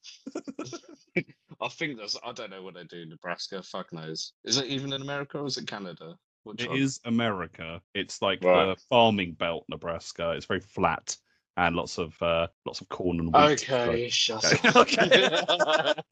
I 1.59 1.67
think 1.69 1.97
that's. 1.97 2.15
I 2.23 2.33
don't 2.33 2.51
know 2.51 2.61
what 2.61 2.75
they 2.75 2.83
do 2.83 3.01
in 3.01 3.09
Nebraska. 3.09 3.63
Fuck 3.63 3.91
knows. 3.93 4.33
Is 4.43 4.57
it 4.57 4.65
even 4.67 4.93
in 4.93 5.01
America 5.01 5.39
or 5.39 5.47
is 5.47 5.57
it 5.57 5.65
Canada? 5.65 6.15
Which 6.43 6.61
It 6.61 6.69
one? 6.69 6.77
is 6.77 6.99
America. 7.05 7.81
It's 7.95 8.21
like 8.21 8.43
Right. 8.43 8.65
the 8.65 8.75
farming 8.89 9.31
belt, 9.33 9.65
Nebraska. 9.69 10.31
It's 10.31 10.45
very 10.45 10.59
flat 10.59 11.17
and 11.57 11.75
lots 11.75 11.97
of 11.97 12.21
uh, 12.21 12.47
lots 12.65 12.81
of 12.81 12.89
corn 12.89 13.19
and 13.19 13.33
wheat. 13.33 13.69
Okay, 13.69 14.09
shut 14.09 14.43
Okay, 14.45 14.67
up. 14.69 14.75
okay. 14.75 15.39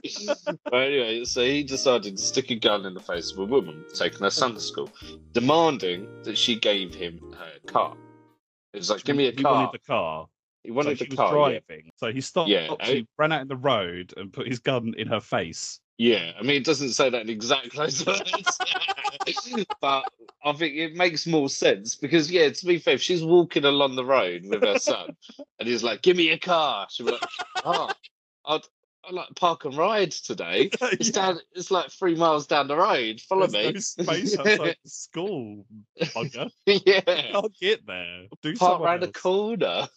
well, 0.72 0.82
anyway, 0.82 1.24
so 1.26 1.44
he 1.44 1.64
decided 1.64 2.18
to 2.18 2.24
stick 2.24 2.50
a 2.52 2.56
gun 2.56 2.86
in 2.86 2.94
the 2.94 3.00
face 3.00 3.32
of 3.32 3.40
a 3.40 3.46
woman 3.46 3.84
taking 3.94 4.20
her 4.20 4.30
son 4.30 4.54
to 4.54 4.60
school, 4.60 4.90
demanding 5.34 6.08
that 6.24 6.38
she 6.38 6.56
gave 6.58 6.94
him 6.94 7.20
her 7.38 7.52
car. 7.68 7.96
It 8.74 8.78
was 8.78 8.90
like, 8.90 9.04
give 9.04 9.16
me 9.16 9.28
a 9.28 9.32
he 9.32 9.44
car. 9.44 9.54
He 9.54 9.60
wanted 9.66 9.74
the 9.74 9.86
car. 9.86 10.28
he 10.64 10.72
wanted 10.72 10.98
so 10.98 11.06
the 11.06 11.12
she 11.12 11.16
car. 11.18 11.38
was 11.38 11.52
yeah. 11.54 11.60
driving. 11.68 11.92
So 11.98 12.12
he 12.12 12.22
stopped. 12.22 12.50
Yeah, 12.50 12.74
He 12.82 13.08
ran 13.18 13.32
out 13.32 13.42
in 13.42 13.48
the 13.48 13.56
road 13.58 14.14
and 14.18 14.32
put 14.34 14.48
his 14.48 14.60
gun 14.60 14.94
in 14.98 15.08
her 15.08 15.20
face. 15.20 15.80
Yeah, 16.00 16.32
I 16.40 16.42
mean, 16.42 16.56
it 16.56 16.64
doesn't 16.66 16.90
say 16.94 17.10
that 17.12 17.22
in 17.22 17.30
exact 17.30 17.76
those 17.76 18.06
words, 18.06 18.58
but 19.82 20.04
I 20.44 20.54
think 20.54 20.76
it 20.76 20.96
makes 20.96 21.26
more 21.26 21.50
sense 21.50 21.96
because, 21.96 22.30
yeah, 22.32 22.50
to 22.50 22.66
be 22.66 22.80
fair, 22.80 22.96
if 22.96 23.02
she's 23.02 23.24
walking 23.24 23.66
along 23.66 23.96
the 23.96 24.06
road 24.06 24.44
with 24.46 24.62
her 24.64 24.78
son 24.78 25.16
and 25.60 25.68
he's 25.70 25.84
like, 25.84 26.02
"Give 26.02 26.18
me 26.18 26.30
a 26.32 26.40
car," 26.40 26.88
she'll 26.90 27.06
be 27.08 27.12
like, 27.14 27.22
"Oh, 27.64 27.92
I'd, 28.46 28.62
I'd 29.08 29.14
like 29.14 29.30
park 29.36 29.66
and 29.66 29.76
ride 29.78 30.12
today. 30.12 30.70
It's 30.82 31.08
Yeah, 31.08 31.14
down, 31.14 31.40
it's 31.54 31.72
like 31.72 31.90
three 31.92 32.16
miles 32.16 32.48
down 32.48 32.68
the 32.68 32.76
road. 32.78 33.22
Follow 33.22 33.48
there's 33.48 33.54
me." 33.54 33.74
no 33.74 33.80
space 34.06 34.38
outside 34.40 34.78
school, 34.86 35.66
bugger. 36.00 36.52
yeah, 36.66 37.32
I'll 37.34 37.50
get 37.62 37.86
there. 37.86 38.26
Do 38.42 38.56
park 38.56 38.74
someone 38.74 38.82
round 38.84 39.04
the 39.04 39.08
else. 39.08 39.22
corner. 39.22 39.88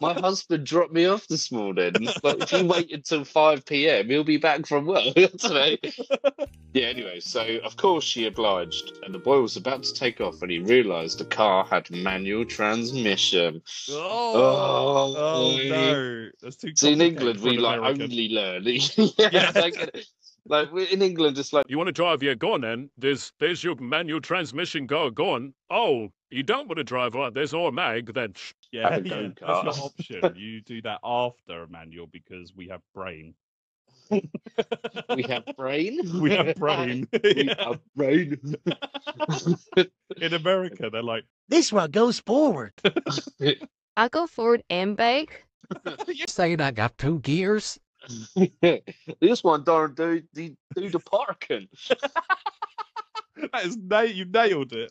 My 0.00 0.14
husband 0.14 0.64
dropped 0.66 0.92
me 0.92 1.06
off 1.06 1.26
this 1.26 1.50
morning. 1.52 1.92
Like, 2.22 2.40
if 2.42 2.52
you 2.52 2.64
wait 2.64 2.92
until 2.92 3.24
5 3.24 3.66
p.m., 3.66 4.08
he'll 4.08 4.24
be 4.24 4.36
back 4.36 4.66
from 4.66 4.86
work. 4.86 5.04
I. 5.44 5.78
Yeah, 6.72 6.86
anyway, 6.86 7.18
so 7.20 7.58
of 7.64 7.76
course 7.76 8.04
she 8.04 8.26
obliged, 8.26 8.92
and 9.04 9.12
the 9.12 9.18
boy 9.18 9.40
was 9.40 9.56
about 9.56 9.82
to 9.82 9.92
take 9.92 10.20
off 10.20 10.40
when 10.40 10.50
he 10.50 10.60
realised 10.60 11.18
the 11.18 11.24
car 11.24 11.64
had 11.64 11.90
manual 11.90 12.44
transmission. 12.44 13.60
Oh, 13.90 14.32
oh, 14.34 15.14
Oh, 15.18 15.56
no. 15.68 16.28
That's 16.40 16.56
too 16.56 16.72
See, 16.76 16.92
in 16.92 17.00
England, 17.00 17.40
we 17.40 17.58
like 17.58 17.78
American. 17.78 18.02
only 18.04 18.28
learn. 18.28 18.62
yeah, 18.66 19.28
Yeah. 19.32 19.50
like, 19.56 20.06
like 20.46 20.72
we- 20.72 20.88
in 20.88 21.02
England, 21.02 21.36
it's 21.38 21.52
like, 21.52 21.66
You 21.68 21.76
want 21.76 21.88
to 21.88 21.92
drive 21.92 22.22
your 22.22 22.36
gun 22.36 22.60
then? 22.60 22.90
There's 22.96 23.32
there's 23.40 23.64
your 23.64 23.74
manual 23.76 24.20
transmission 24.20 24.86
car 24.86 25.10
going. 25.10 25.52
Oh, 25.70 26.08
you 26.30 26.44
don't 26.44 26.68
want 26.68 26.78
to 26.78 26.84
drive 26.84 27.14
one. 27.14 27.32
There's 27.34 27.52
automatic. 27.52 28.14
Then 28.14 28.32
sh- 28.36 28.52
Yeah, 28.72 28.90
have 28.92 29.04
a 29.04 29.08
yeah, 29.08 29.14
go-kart. 29.22 29.64
that's 29.64 29.78
your 29.78 29.84
option. 30.24 30.36
You 30.36 30.60
do 30.60 30.80
that 30.82 31.00
after 31.02 31.62
a 31.64 31.68
manual 31.68 32.06
because 32.06 32.54
we 32.54 32.68
have 32.68 32.82
brain. 32.94 33.34
we 34.10 35.22
have 35.28 35.44
brain. 35.56 36.00
We 36.20 36.30
have 36.30 36.54
brain. 36.56 37.08
we 37.24 37.44
Yeah. 37.46 37.54
have 37.64 37.80
brain. 37.96 38.38
In 40.20 40.34
America, 40.34 40.88
they're 40.90 41.02
like, 41.02 41.24
This 41.48 41.72
one 41.72 41.90
goes 41.90 42.20
forward. 42.20 42.72
I 43.96 44.08
go 44.08 44.26
forward 44.26 44.62
and 44.70 44.96
back. 44.96 45.44
You're 46.08 46.26
saying 46.28 46.60
I 46.60 46.70
got 46.70 46.96
two 46.98 47.20
gears? 47.20 47.78
this 49.20 49.44
one 49.44 49.62
don't 49.64 49.94
do, 49.94 50.22
do, 50.32 50.56
do 50.74 50.88
the 50.88 50.98
parking. 51.00 51.68
that 53.36 53.64
is 53.64 53.76
na- 53.76 54.00
you 54.00 54.24
nailed 54.24 54.72
it. 54.72 54.90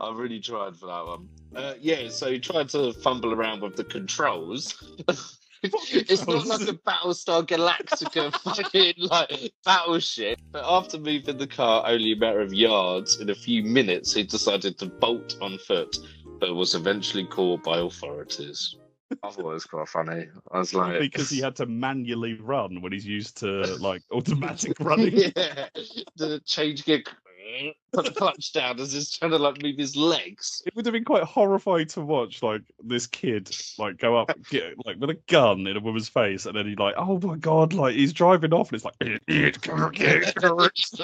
I 0.00 0.12
really 0.12 0.40
tried 0.40 0.76
for 0.76 0.86
that 0.86 1.06
one. 1.06 1.28
Uh, 1.54 1.74
yeah, 1.80 2.08
so 2.08 2.30
he 2.30 2.38
tried 2.38 2.68
to 2.70 2.92
fumble 2.92 3.32
around 3.32 3.62
with 3.62 3.76
the 3.76 3.84
controls. 3.84 4.74
it's 5.62 6.26
not 6.26 6.46
like 6.46 6.68
a 6.68 6.74
Battlestar 6.74 7.46
Galactica 7.46 8.32
fucking 8.42 8.94
like 8.98 9.52
battleship. 9.64 10.38
But 10.52 10.64
after 10.66 10.98
moving 10.98 11.38
the 11.38 11.46
car 11.46 11.84
only 11.86 12.12
a 12.12 12.16
matter 12.16 12.40
of 12.40 12.52
yards, 12.52 13.20
in 13.20 13.30
a 13.30 13.34
few 13.34 13.62
minutes 13.62 14.14
he 14.14 14.22
decided 14.22 14.78
to 14.78 14.86
bolt 14.86 15.36
on 15.40 15.58
foot, 15.58 15.96
but 16.40 16.54
was 16.54 16.74
eventually 16.74 17.26
caught 17.26 17.62
by 17.64 17.78
authorities. 17.78 18.76
I 19.22 19.30
thought 19.30 19.50
it 19.50 19.54
was 19.54 19.64
quite 19.64 19.88
funny. 19.88 20.26
I 20.52 20.58
was 20.58 20.74
like, 20.74 21.00
because 21.00 21.30
he 21.30 21.40
had 21.40 21.56
to 21.56 21.66
manually 21.66 22.34
run 22.34 22.82
when 22.82 22.92
he's 22.92 23.06
used 23.06 23.38
to 23.38 23.76
like 23.80 24.02
automatic 24.12 24.78
running. 24.80 25.32
yeah, 25.34 25.68
the 26.16 26.40
change 26.44 26.84
gear, 26.84 27.02
put 27.92 28.04
the 28.04 28.10
clutch 28.10 28.52
down 28.52 28.78
as 28.80 28.92
he's 28.92 29.10
trying 29.10 29.30
to 29.30 29.38
like 29.38 29.62
move 29.62 29.76
his 29.76 29.96
legs. 29.96 30.62
It 30.66 30.74
would 30.74 30.86
have 30.86 30.92
been 30.92 31.04
quite 31.04 31.24
horrifying 31.24 31.86
to 31.88 32.00
watch, 32.00 32.42
like 32.42 32.62
this 32.82 33.06
kid, 33.06 33.54
like 33.78 33.98
go 33.98 34.16
up, 34.16 34.30
get 34.50 34.74
like 34.84 34.98
with 34.98 35.10
a 35.10 35.18
gun 35.26 35.66
in 35.66 35.76
a 35.76 35.80
woman's 35.80 36.08
face, 36.08 36.46
and 36.46 36.56
then 36.56 36.66
he 36.66 36.76
like, 36.76 36.94
oh 36.96 37.18
my 37.20 37.36
god, 37.36 37.72
like 37.72 37.94
he's 37.94 38.12
driving 38.12 38.52
off, 38.52 38.70
and 38.70 38.76
it's 38.76 38.84
like, 38.84 39.20
idiot, 39.28 39.60
come 39.62 39.82
on, 39.82 39.92
get 39.92 40.34
it." 40.34 40.34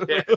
Yeah. 0.08 0.34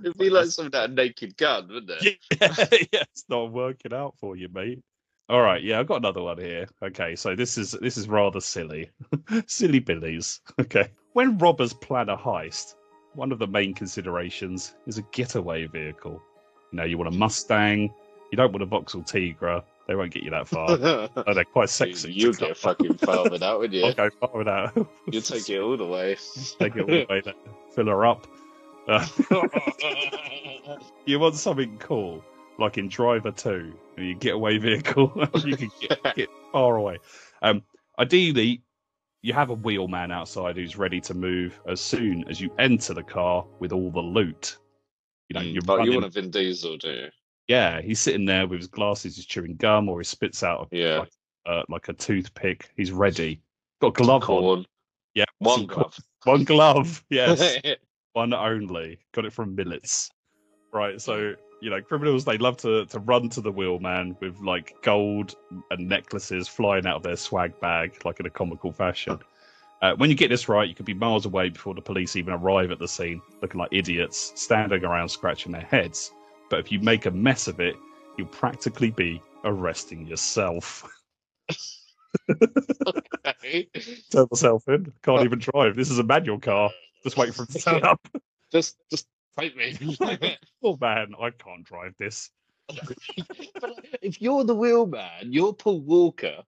It'd 0.00 0.18
be 0.18 0.30
like 0.30 0.46
some 0.46 0.66
of 0.66 0.72
that 0.72 0.90
naked 0.92 1.36
gun, 1.36 1.68
wouldn't 1.68 1.90
it? 2.02 2.18
yeah, 2.40 2.54
yeah, 2.92 3.02
it's 3.10 3.24
not 3.28 3.52
working 3.52 3.92
out 3.92 4.14
for 4.18 4.36
you, 4.36 4.48
mate. 4.52 4.82
All 5.28 5.40
right, 5.40 5.62
yeah, 5.62 5.80
I've 5.80 5.86
got 5.86 5.98
another 5.98 6.22
one 6.22 6.38
here. 6.38 6.66
Okay, 6.82 7.16
so 7.16 7.34
this 7.34 7.56
is 7.56 7.72
this 7.80 7.96
is 7.96 8.08
rather 8.08 8.40
silly, 8.40 8.90
silly 9.46 9.78
billies. 9.78 10.40
Okay, 10.60 10.90
when 11.14 11.38
robbers 11.38 11.72
plan 11.72 12.10
a 12.10 12.16
heist, 12.16 12.74
one 13.14 13.32
of 13.32 13.38
the 13.38 13.46
main 13.46 13.74
considerations 13.74 14.74
is 14.86 14.98
a 14.98 15.02
getaway 15.12 15.66
vehicle. 15.66 16.20
You 16.72 16.78
know, 16.78 16.84
you 16.84 16.98
want 16.98 17.14
a 17.14 17.16
Mustang, 17.16 17.92
you 18.30 18.36
don't 18.36 18.52
want 18.52 18.62
a 18.62 18.66
Vauxhall 18.66 19.02
Tigra. 19.02 19.62
They 19.86 19.94
won't 19.94 20.12
get 20.12 20.22
you 20.22 20.30
that 20.30 20.48
far. 20.48 20.70
oh, 21.16 21.34
they're 21.34 21.44
quite 21.44 21.68
sexy. 21.68 22.12
you 22.12 22.32
to 22.32 22.38
get 22.38 22.48
come. 22.48 22.54
fucking 22.76 22.94
far 22.94 23.28
with 23.30 23.40
that, 23.40 23.58
wouldn't 23.58 23.74
you? 23.74 23.84
I'll 23.86 23.94
go 23.94 24.10
far 24.18 24.30
with 24.34 24.46
that. 24.46 24.86
You 25.10 25.20
take 25.20 25.48
it 25.50 25.60
all 25.60 25.76
the 25.76 25.86
way. 25.86 26.16
Take 26.58 26.76
it 26.76 26.80
all 26.80 26.86
the 26.86 27.06
way 27.08 27.20
there. 27.24 27.34
Fill 27.74 27.86
her 27.86 28.04
up. 28.04 28.26
Uh, 28.88 29.06
you 31.06 31.18
want 31.18 31.36
something 31.36 31.78
cool, 31.78 32.24
like 32.58 32.76
in 32.76 32.88
Driver 32.88 33.30
2, 33.30 33.72
and 33.96 34.06
you 34.06 34.14
getaway 34.14 34.58
vehicle, 34.58 35.12
you 35.44 35.56
can 35.56 35.70
get, 35.80 36.16
get 36.16 36.28
far 36.50 36.76
away. 36.76 36.98
Um, 37.40 37.62
ideally, 37.98 38.63
you 39.24 39.32
have 39.32 39.48
a 39.48 39.54
wheelman 39.54 40.12
outside 40.12 40.54
who's 40.54 40.76
ready 40.76 41.00
to 41.00 41.14
move 41.14 41.58
as 41.66 41.80
soon 41.80 42.22
as 42.28 42.42
you 42.42 42.54
enter 42.58 42.92
the 42.92 43.02
car 43.02 43.46
with 43.58 43.72
all 43.72 43.90
the 43.90 43.98
loot. 43.98 44.58
You 45.30 45.34
know, 45.34 45.40
Mm, 45.40 45.52
you're 45.54 45.62
but 45.62 45.82
you 45.86 45.92
want 45.94 46.04
a 46.04 46.10
Vin 46.10 46.30
Diesel, 46.30 46.76
do 46.76 46.90
you? 46.90 47.08
Yeah, 47.48 47.80
he's 47.80 48.00
sitting 48.00 48.26
there 48.26 48.46
with 48.46 48.58
his 48.60 48.68
glasses, 48.68 49.16
he's 49.16 49.24
chewing 49.24 49.56
gum, 49.56 49.88
or 49.88 49.98
he 49.98 50.04
spits 50.04 50.42
out 50.42 50.68
a, 50.70 50.76
Yeah. 50.76 50.98
like, 50.98 51.12
uh, 51.46 51.62
like 51.70 51.88
a 51.88 51.94
toothpick. 51.94 52.70
He's 52.76 52.92
ready. 52.92 53.40
Got 53.80 53.88
a 53.88 53.90
glove 53.92 54.28
on. 54.28 54.66
Yeah, 55.14 55.24
One 55.38 55.64
glove. 55.64 55.96
One 56.24 56.44
glove. 56.44 57.02
Yes, 57.08 57.58
one 58.12 58.34
only. 58.34 58.98
Got 59.12 59.24
it 59.24 59.32
from 59.32 59.54
Millets. 59.54 60.10
Right. 60.70 61.00
So 61.00 61.34
you 61.64 61.70
know, 61.70 61.80
criminals 61.80 62.26
they 62.26 62.36
love 62.36 62.58
to 62.58 62.84
to 62.84 62.98
run 62.98 63.30
to 63.30 63.40
the 63.40 63.50
wheel 63.50 63.78
man 63.78 64.14
with 64.20 64.38
like 64.40 64.74
gold 64.82 65.34
and 65.70 65.88
necklaces 65.88 66.46
flying 66.46 66.86
out 66.86 66.96
of 66.96 67.02
their 67.02 67.16
swag 67.16 67.58
bag, 67.58 67.96
like 68.04 68.20
in 68.20 68.26
a 68.26 68.30
comical 68.30 68.70
fashion. 68.70 69.18
Uh, 69.80 69.94
when 69.96 70.10
you 70.10 70.16
get 70.16 70.28
this 70.28 70.46
right, 70.46 70.68
you 70.68 70.74
could 70.74 70.84
be 70.84 70.92
miles 70.92 71.24
away 71.24 71.48
before 71.48 71.74
the 71.74 71.80
police 71.80 72.16
even 72.16 72.34
arrive 72.34 72.70
at 72.70 72.78
the 72.78 72.86
scene, 72.86 73.22
looking 73.40 73.58
like 73.58 73.70
idiots, 73.72 74.32
standing 74.34 74.84
around 74.84 75.08
scratching 75.08 75.52
their 75.52 75.62
heads. 75.62 76.12
But 76.50 76.60
if 76.60 76.70
you 76.70 76.80
make 76.80 77.06
a 77.06 77.10
mess 77.10 77.48
of 77.48 77.60
it, 77.60 77.76
you'll 78.18 78.28
practically 78.28 78.90
be 78.90 79.22
arresting 79.44 80.06
yourself. 80.06 80.86
Okay. 82.86 83.68
Turn 84.10 84.28
myself 84.30 84.68
in. 84.68 84.92
Can't 85.02 85.24
even 85.24 85.38
drive. 85.38 85.76
This 85.76 85.90
is 85.90 85.98
a 85.98 86.04
manual 86.04 86.38
car. 86.38 86.70
Just 87.02 87.16
wait 87.16 87.34
for 87.34 87.42
it 87.42 87.50
to 87.50 87.58
turn 87.58 87.82
up. 87.84 88.00
just, 88.52 88.76
just 88.90 89.08
take 89.38 89.56
me. 89.56 90.36
Oh 90.62 90.78
man, 90.80 91.12
I 91.20 91.28
can't 91.30 91.62
drive 91.64 91.94
this. 91.98 92.30
but 93.60 93.74
if 94.00 94.22
you're 94.22 94.44
the 94.44 94.54
wheelman, 94.54 95.30
you're 95.30 95.52
Paul 95.52 95.82
Walker, 95.82 96.38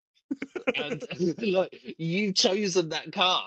and 0.74 1.04
like 1.42 1.78
you've 1.98 2.34
chosen 2.34 2.88
that 2.88 3.12
car, 3.12 3.44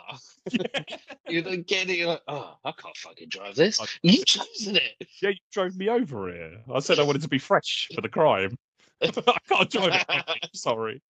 you're 1.27 1.43
not 1.43 1.65
getting 1.65 2.05
like, 2.05 2.21
oh, 2.27 2.53
I 2.63 2.71
can't 2.73 2.95
fucking 2.97 3.29
drive 3.29 3.55
this. 3.55 3.81
I- 3.81 3.85
You've 4.03 4.25
chosen 4.27 4.75
it. 4.75 5.07
Yeah, 5.23 5.29
you 5.29 5.37
drove 5.51 5.75
me 5.75 5.89
over 5.89 6.31
here. 6.31 6.61
I 6.71 6.79
said 6.79 6.99
I 6.99 7.03
wanted 7.03 7.23
to 7.23 7.29
be 7.29 7.39
fresh 7.39 7.89
for 7.95 8.01
the 8.01 8.09
crime. 8.09 8.55
I 9.01 9.07
can't 9.47 9.69
drive 9.71 10.05
it. 10.07 10.49
Sorry. 10.55 11.01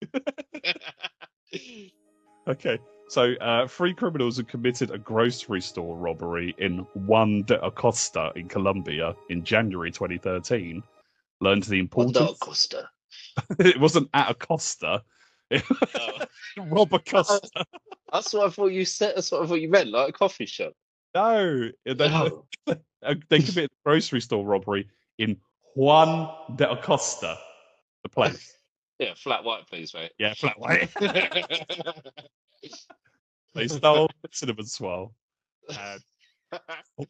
Okay. 2.48 2.79
So, 3.09 3.33
uh, 3.41 3.67
three 3.67 3.95
criminals 3.95 4.37
have 4.37 4.45
committed 4.45 4.91
a 4.91 4.99
grocery 4.99 5.61
store 5.61 5.97
robbery 5.97 6.53
in 6.59 6.85
Juan 6.93 7.41
de 7.41 7.59
Acosta 7.65 8.31
in 8.35 8.47
Colombia 8.47 9.15
in 9.29 9.43
January 9.43 9.89
2013. 9.89 10.83
Learned 11.41 11.63
the 11.63 11.79
importance. 11.79 12.37
Acosta. 12.39 12.87
it 13.59 13.79
wasn't 13.79 14.09
at 14.13 14.29
Acosta. 14.29 15.01
Oh, 15.51 16.21
Rob 16.67 16.93
Acosta. 16.93 17.65
that's 18.13 18.31
what 18.31 18.45
I 18.45 18.49
thought 18.51 18.67
you 18.73 18.85
said. 18.85 19.13
That's 19.15 19.31
what 19.31 19.41
I 19.41 19.47
thought 19.47 19.61
you 19.61 19.71
meant, 19.71 19.89
like 19.89 20.09
a 20.09 20.11
coffee 20.13 20.45
shop. 20.45 20.73
No. 21.15 21.71
They, 21.85 21.95
Oh. 21.99 22.45
uh, 22.67 22.75
they 23.29 23.39
committed 23.39 23.71
a 23.71 23.89
grocery 23.89 24.21
store 24.21 24.45
robbery 24.45 24.87
in 25.17 25.35
Juan 25.75 26.29
de 26.57 26.69
Acosta, 26.69 27.39
the 28.03 28.09
place. 28.09 28.53
Yeah, 28.99 29.15
flat 29.15 29.43
white, 29.43 29.65
please, 29.67 29.95
mate. 29.95 30.11
Yeah, 30.19 30.35
flat 30.35 30.59
white. 30.59 30.89
They 33.55 33.67
stole 33.67 34.09
cinnamon 34.31 34.65
swirl 34.65 35.13
and 35.69 36.01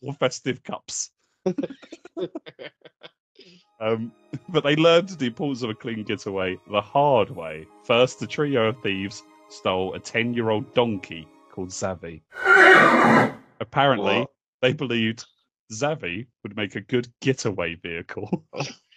all 0.01 0.13
festive 0.13 0.63
cups. 0.63 1.11
Um, 3.81 4.11
but 4.49 4.63
they 4.63 4.75
learned 4.75 5.09
the 5.09 5.27
importance 5.27 5.63
of 5.63 5.69
a 5.69 5.73
clean 5.73 6.03
getaway 6.03 6.57
the 6.69 6.81
hard 6.81 7.29
way. 7.29 7.65
First, 7.85 8.19
the 8.19 8.27
trio 8.27 8.67
of 8.67 8.81
thieves 8.83 9.23
stole 9.47 9.93
a 9.93 9.99
10 9.99 10.33
year 10.33 10.49
old 10.49 10.73
donkey 10.73 11.25
called 11.49 11.69
Zavi. 11.69 12.21
Apparently, 13.61 14.19
What? 14.19 14.31
they 14.61 14.73
believed 14.73 15.25
Zavi 15.71 16.27
would 16.43 16.57
make 16.57 16.75
a 16.75 16.81
good 16.81 17.07
getaway 17.21 17.75
vehicle. 17.75 18.45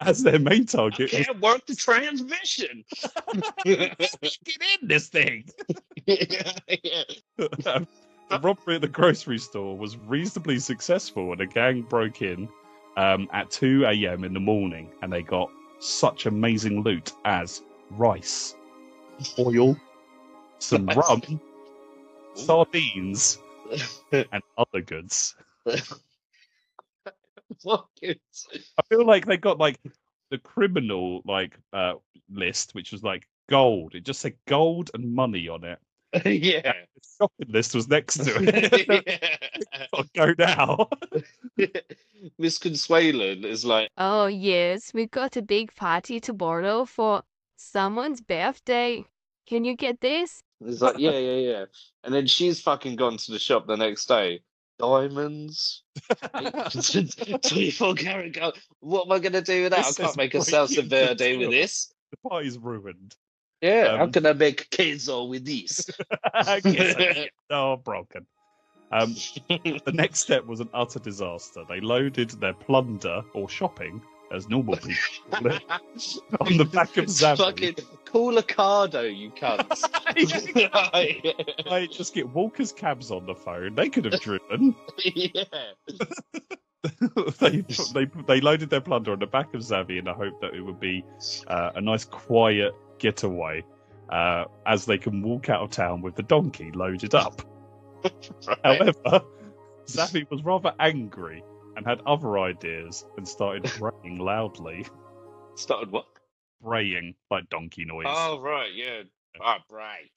As 0.00 0.22
their 0.22 0.38
main 0.38 0.66
target 0.66 1.12
was 1.12 1.26
can't 1.26 1.40
work 1.40 1.66
the 1.66 1.76
transmission. 1.76 2.84
get 3.64 4.62
in 4.80 4.88
this 4.88 5.08
thing. 5.08 5.44
yeah. 6.06 7.04
Um, 7.66 7.86
the 8.30 8.38
robbery 8.40 8.76
at 8.76 8.80
the 8.80 8.88
grocery 8.88 9.38
store 9.38 9.76
was 9.76 9.96
reasonably 9.96 10.58
successful, 10.58 11.32
and 11.32 11.40
a 11.40 11.46
gang 11.46 11.82
broke 11.82 12.22
in 12.22 12.48
um, 12.96 13.28
at 13.32 13.50
2 13.50 13.84
a.m. 13.84 14.24
in 14.24 14.32
the 14.32 14.40
morning, 14.40 14.90
and 15.02 15.12
they 15.12 15.22
got 15.22 15.50
such 15.80 16.26
amazing 16.26 16.82
loot 16.82 17.12
as 17.24 17.62
rice, 17.90 18.54
oil, 19.38 19.76
some 20.58 20.86
rum, 20.86 21.40
sardines, 22.34 23.38
and 24.12 24.42
other 24.56 24.80
goods. 24.80 25.34
Fuck. 27.64 27.88
I 28.02 28.82
feel 28.88 29.06
like 29.06 29.26
they 29.26 29.36
got 29.36 29.58
like 29.58 29.78
the 30.30 30.38
criminal 30.38 31.22
like 31.24 31.58
uh, 31.72 31.94
list, 32.30 32.74
which 32.74 32.92
was 32.92 33.02
like 33.02 33.28
gold. 33.48 33.94
It 33.94 34.04
just 34.04 34.20
said 34.20 34.34
gold 34.46 34.90
and 34.94 35.14
money 35.14 35.48
on 35.48 35.64
it. 35.64 35.78
yeah. 36.24 36.72
The 36.72 37.00
shopping 37.18 37.52
list 37.52 37.74
was 37.74 37.88
next 37.88 38.18
to 38.18 38.32
it. 38.40 40.08
Gotta 40.14 40.36
go 40.36 40.44
now. 40.44 40.88
Miss 42.38 42.58
Consuelan 42.58 43.44
is 43.44 43.64
like, 43.64 43.88
Oh, 43.96 44.26
yes, 44.26 44.92
we've 44.92 45.10
got 45.10 45.36
a 45.36 45.42
big 45.42 45.74
party 45.74 46.20
tomorrow 46.20 46.84
for 46.84 47.22
someone's 47.56 48.20
birthday. 48.20 49.04
Can 49.46 49.64
you 49.64 49.74
get 49.76 50.00
this? 50.00 50.42
it's 50.64 50.80
like, 50.80 50.98
yeah, 50.98 51.18
yeah, 51.18 51.50
yeah. 51.50 51.64
And 52.04 52.14
then 52.14 52.26
she's 52.26 52.60
fucking 52.60 52.96
gone 52.96 53.16
to 53.16 53.32
the 53.32 53.38
shop 53.38 53.66
the 53.66 53.76
next 53.76 54.06
day. 54.06 54.42
Diamonds, 54.82 55.84
24 56.32 57.94
karat 57.94 58.32
gold. 58.32 58.58
What 58.80 59.06
am 59.06 59.12
I 59.12 59.18
going 59.20 59.32
to 59.32 59.40
do 59.40 59.62
with 59.62 59.72
that? 59.72 59.86
This 59.86 60.00
I 60.00 60.02
can't 60.04 60.16
make 60.16 60.34
a 60.34 60.38
salsa 60.38 60.74
breaking 60.76 60.88
verde 60.88 61.36
with 61.36 61.50
this. 61.50 61.92
the 62.10 62.28
party's 62.28 62.58
ruined. 62.58 63.14
Yeah, 63.60 63.96
how 63.96 64.04
Um, 64.04 64.12
can 64.12 64.26
I 64.26 64.32
make 64.32 64.68
queso 64.74 65.24
with 65.24 65.44
this? 65.44 65.88
Yes, 66.64 67.28
oh, 67.50 67.76
broken. 67.84 68.26
Um, 68.90 69.14
the 69.48 69.92
next 69.94 70.18
step 70.20 70.44
was 70.46 70.58
an 70.60 70.68
utter 70.74 70.98
disaster. 70.98 71.62
They 71.68 71.80
loaded 71.80 72.30
their 72.40 72.52
plunder 72.54 73.22
or 73.34 73.48
shopping, 73.48 74.02
as 74.32 74.48
normal 74.48 74.76
people 75.32 75.58
on 76.40 76.56
the 76.56 76.64
back 76.64 76.96
of 76.96 77.06
Zavi. 77.06 77.36
Fucking 77.36 77.76
call 78.04 78.38
a 78.38 78.42
cardo, 78.42 79.04
you 79.14 79.30
cunts. 79.30 79.82
I 81.70 81.86
just 81.92 82.14
get 82.14 82.28
Walker's 82.28 82.72
cabs 82.72 83.10
on 83.10 83.26
the 83.26 83.34
phone. 83.34 83.74
They 83.74 83.88
could 83.88 84.06
have 84.06 84.20
driven. 84.20 84.74
yeah. 85.04 85.44
they, 87.38 87.64
they 87.94 88.10
they 88.26 88.40
loaded 88.40 88.70
their 88.70 88.80
plunder 88.80 89.12
on 89.12 89.20
the 89.20 89.26
back 89.26 89.54
of 89.54 89.60
Zavi 89.60 89.98
in 89.98 90.04
the 90.04 90.14
hope 90.14 90.40
that 90.40 90.54
it 90.54 90.62
would 90.62 90.80
be 90.80 91.04
uh, 91.46 91.70
a 91.76 91.80
nice 91.80 92.04
quiet 92.04 92.74
getaway 92.98 93.64
uh, 94.10 94.44
as 94.66 94.84
they 94.84 94.98
can 94.98 95.22
walk 95.22 95.48
out 95.48 95.62
of 95.62 95.70
town 95.70 96.02
with 96.02 96.16
the 96.16 96.22
donkey 96.22 96.72
loaded 96.72 97.14
up. 97.14 97.42
Right. 98.02 98.58
However, 98.64 99.24
Zavi 99.86 100.28
was 100.28 100.42
rather 100.44 100.72
angry 100.80 101.44
and 101.76 101.86
had 101.86 102.00
other 102.06 102.38
ideas 102.38 103.04
and 103.16 103.26
started 103.26 103.70
braying 103.78 104.18
loudly. 104.18 104.86
Started 105.54 105.90
what? 105.90 106.06
Braying 106.62 107.14
like 107.30 107.48
donkey 107.50 107.84
noise. 107.84 108.06
Oh, 108.08 108.40
right, 108.40 108.72
yeah. 108.74 109.02
Ah, 109.40 109.58
right. 109.70 110.10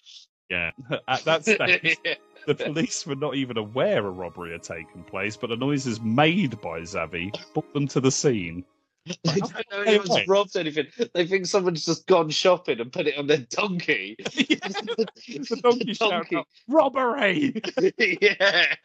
Yeah. 0.50 0.72
At 1.08 1.26
that 1.26 1.44
stage, 1.44 1.98
the 2.48 2.56
police 2.56 3.06
were 3.06 3.16
not 3.16 3.36
even 3.36 3.58
aware 3.58 4.06
a 4.06 4.10
robbery 4.10 4.52
had 4.52 4.64
taken 4.64 5.04
place, 5.04 5.38
but 5.38 5.50
the 5.50 5.56
noises 5.56 6.02
made 6.02 6.60
by 6.62 6.82
Zavi 6.82 7.36
brought 7.54 7.74
them 7.74 7.88
to 7.88 8.00
the 8.00 8.12
scene. 8.12 8.64
They 9.06 9.40
don't 9.40 9.72
know 9.72 9.82
anyone's 9.82 10.10
wait. 10.10 10.28
robbed 10.28 10.58
anything. 10.58 10.88
They 11.14 11.28
think 11.28 11.46
someone's 11.46 11.86
just 11.86 12.08
gone 12.08 12.30
shopping 12.32 12.80
and 12.80 12.92
put 12.92 13.06
it 13.06 13.18
on 13.18 13.28
their 13.28 13.46
donkey. 13.50 14.16
the 14.18 15.60
donkey 15.62 15.94
shouted 15.94 16.36
out, 16.36 16.48
Robbery! 16.68 17.62
yeah. 18.20 18.76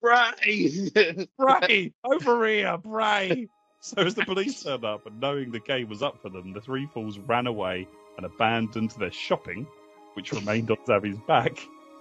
Right. 0.00 1.28
Bray! 1.38 1.92
Over 2.04 2.46
here, 2.46 2.78
Bray! 2.78 3.48
So 3.80 4.02
as 4.02 4.14
the 4.14 4.24
police 4.24 4.62
turned 4.62 4.84
up 4.84 5.06
and 5.06 5.20
knowing 5.20 5.50
the 5.50 5.60
game 5.60 5.88
was 5.88 6.02
up 6.02 6.20
for 6.20 6.30
them, 6.30 6.52
the 6.52 6.60
three 6.60 6.86
fools 6.86 7.18
ran 7.18 7.46
away 7.46 7.86
and 8.16 8.26
abandoned 8.26 8.90
their 8.92 9.12
shopping, 9.12 9.66
which 10.14 10.32
remained 10.32 10.70
on 10.70 10.78
Zavi's 10.86 11.18
back, 11.26 11.58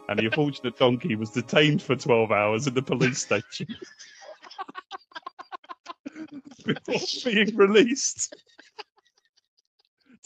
and 0.10 0.20
the 0.20 0.26
unfortunate 0.26 0.78
donkey 0.78 1.16
was 1.16 1.32
detained 1.32 1.82
for 1.82 1.96
12 1.96 2.32
hours 2.32 2.68
in 2.68 2.74
the 2.74 2.82
police 2.82 3.20
station. 3.20 3.68
Before 6.66 7.32
being 7.32 7.56
released. 7.56 8.36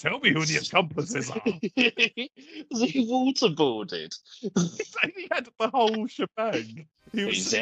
Tell 0.02 0.20
me 0.20 0.32
who 0.32 0.44
the 0.44 0.58
accomplices 0.58 1.30
are. 1.30 1.42
He 1.76 3.06
waterboarded? 3.08 4.18
he 4.42 5.28
had 5.30 5.48
the 5.60 5.70
whole 5.70 6.08
shebang. 6.08 6.88
He 7.12 7.20
Hey, 7.20 7.26
was 7.28 7.54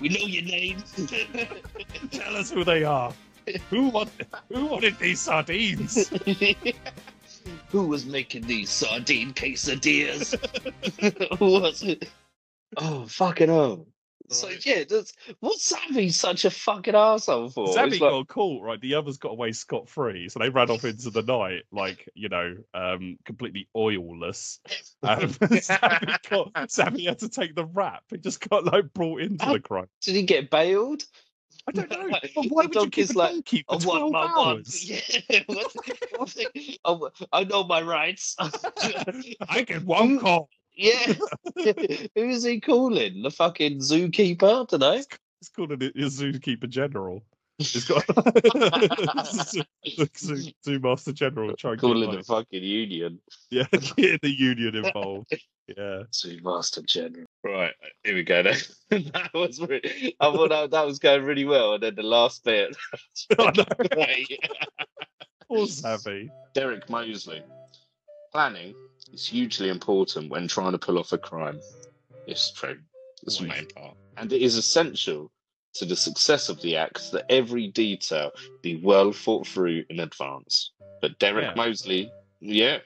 we 0.00 0.08
know 0.08 0.26
your 0.26 0.42
name. 0.42 0.78
Tell 2.10 2.34
us 2.36 2.50
who 2.50 2.64
they 2.64 2.82
are. 2.82 3.12
Who 3.70 3.90
want, 3.90 4.10
who 4.52 4.66
wanted 4.66 4.98
these 4.98 5.20
sardines? 5.20 6.08
Who 7.68 7.86
was 7.86 8.04
making 8.06 8.48
these 8.48 8.70
sardine 8.70 9.32
quesadillas? 9.32 10.34
Who 11.38 11.60
was 11.60 11.84
it? 11.84 12.10
Oh, 12.76 13.06
fucking 13.06 13.50
hell. 13.50 13.86
So 14.30 14.48
Right. 14.48 14.64
yeah, 14.66 14.84
that's, 14.88 15.12
what's 15.40 15.64
Savvy 15.64 16.10
such 16.10 16.44
a 16.44 16.50
fucking 16.50 16.94
asshole 16.94 17.48
for? 17.50 17.72
Sammy 17.72 17.92
It's 17.92 18.00
like- 18.00 18.10
got 18.10 18.28
caught, 18.28 18.62
right? 18.62 18.80
The 18.80 18.94
others 18.94 19.16
got 19.16 19.30
away 19.32 19.52
scot 19.52 19.88
free, 19.88 20.28
so 20.28 20.38
they 20.38 20.50
ran 20.50 20.70
off 20.70 20.84
into 20.84 21.10
the 21.10 21.22
night, 21.22 21.62
like 21.72 22.08
you 22.14 22.28
know, 22.28 22.56
um, 22.74 23.18
completely 23.24 23.68
oilless. 23.76 24.58
Um, 25.02 25.30
Sammy, 25.60 26.14
got, 26.28 26.70
Sammy 26.70 27.04
had 27.06 27.18
to 27.20 27.28
take 27.28 27.54
the 27.54 27.64
rap. 27.64 28.02
He 28.10 28.18
just 28.18 28.46
got 28.48 28.64
like 28.64 28.92
brought 28.92 29.22
into 29.22 29.44
the 29.46 29.60
crime. 29.60 29.88
Did 30.02 30.14
he 30.16 30.22
get 30.22 30.50
bailed? 30.50 31.02
I 31.66 31.72
don't 31.72 31.90
know. 31.90 32.06
Like, 32.06 32.32
But 32.34 32.46
why 32.46 32.64
would 32.64 32.74
you 32.74 32.88
keep 32.90 33.10
a 33.10 33.12
like, 33.18 33.32
donkey 33.32 33.64
for 33.68 33.76
want 33.76 33.82
twelve 33.82 34.12
my 34.12 34.20
hours? 34.26 34.88
Yeah. 35.30 35.40
what- 35.46 35.74
what 36.16 36.34
the- 36.34 37.26
I 37.32 37.44
know 37.44 37.64
my 37.64 37.82
rights. 37.82 38.36
I 38.38 39.64
get 39.66 39.84
one 39.84 40.18
call. 40.18 40.48
Yeah. 40.78 41.14
Who's 42.14 42.44
he 42.44 42.60
calling? 42.60 43.22
The 43.22 43.30
fucking 43.30 43.78
zookeeper? 43.78 44.62
I 44.62 44.64
don't 44.64 44.80
know. 44.80 45.02
It's 45.40 45.48
called 45.50 45.72
a, 45.72 45.74
a 45.74 46.08
zookeeper 46.08 46.68
general. 46.68 47.22
He's 47.58 47.84
got 47.84 48.06
the 48.06 49.64
zoo, 50.16 50.52
zoo 50.64 50.78
master 50.78 51.12
general 51.12 51.52
trying 51.56 51.74
to 51.74 51.80
Calling 51.80 52.12
the 52.12 52.22
fucking 52.22 52.62
union. 52.62 53.18
yeah, 53.50 53.64
get 53.72 54.22
the 54.22 54.30
union 54.30 54.76
involved. 54.76 55.32
Yeah. 55.76 56.04
zoo 56.14 56.38
master 56.42 56.82
General. 56.82 57.26
Right, 57.44 57.74
here 58.04 58.14
we 58.14 58.22
go. 58.22 58.44
Then. 58.44 58.56
that 59.12 59.30
was 59.34 59.60
really, 59.60 60.16
I 60.20 60.32
thought 60.32 60.50
that, 60.50 60.70
that 60.70 60.86
was 60.86 61.00
going 61.00 61.24
really 61.24 61.44
well, 61.44 61.74
and 61.74 61.82
then 61.82 61.96
the 61.96 62.04
last 62.04 62.44
bit. 62.44 62.76
Know. 63.36 63.52
Great. 63.90 64.38
Poor 65.48 65.66
Savvy. 65.66 66.30
Derek 66.54 66.88
Mosley. 66.88 67.42
Planning 68.32 68.74
is 69.12 69.26
hugely 69.26 69.68
important 69.68 70.30
when 70.30 70.48
trying 70.48 70.72
to 70.72 70.78
pull 70.78 70.98
off 70.98 71.12
a 71.12 71.18
crime. 71.18 71.60
It's 72.26 72.50
true. 72.52 72.78
That's 73.22 73.38
the 73.38 73.46
main 73.46 73.66
part. 73.74 73.96
And 74.16 74.32
it 74.32 74.42
is 74.42 74.56
essential 74.56 75.30
to 75.74 75.84
the 75.84 75.96
success 75.96 76.48
of 76.48 76.60
the 76.60 76.76
act 76.76 77.10
that 77.12 77.24
every 77.30 77.68
detail 77.68 78.30
be 78.62 78.80
well 78.82 79.12
thought 79.12 79.46
through 79.46 79.84
in 79.88 80.00
advance. 80.00 80.72
But 81.00 81.18
Derek 81.18 81.44
Yeah. 81.44 81.54
Mosley, 81.54 82.12
yeah, 82.40 82.78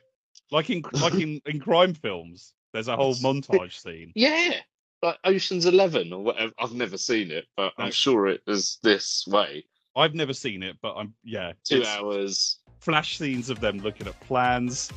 Like 0.50 0.70
in 0.70 0.82
like 0.92 1.14
in, 1.14 1.40
in 1.46 1.60
crime 1.60 1.94
films, 1.94 2.52
there's 2.72 2.88
a 2.88 2.96
whole 2.96 3.14
montage 3.16 3.80
scene. 3.80 4.12
yeah, 4.14 4.54
like 5.02 5.18
Ocean's 5.24 5.66
Eleven 5.66 6.12
or 6.12 6.22
whatever. 6.22 6.52
I've 6.58 6.72
never 6.74 6.96
seen 6.98 7.30
it, 7.30 7.46
but. 7.56 7.72
I'm 7.78 7.90
sure 7.90 8.26
it 8.28 8.42
is 8.46 8.78
this 8.82 9.24
way. 9.26 9.64
I've 9.96 10.14
never 10.14 10.32
seen 10.32 10.62
it, 10.62 10.76
but 10.82 10.94
I'm 10.94 11.14
yeah. 11.24 11.52
Two 11.64 11.84
hours. 11.84 12.58
Flash 12.80 13.18
scenes 13.18 13.48
of 13.50 13.60
them 13.60 13.78
looking 13.78 14.06
at 14.08 14.18
plans, 14.20 14.90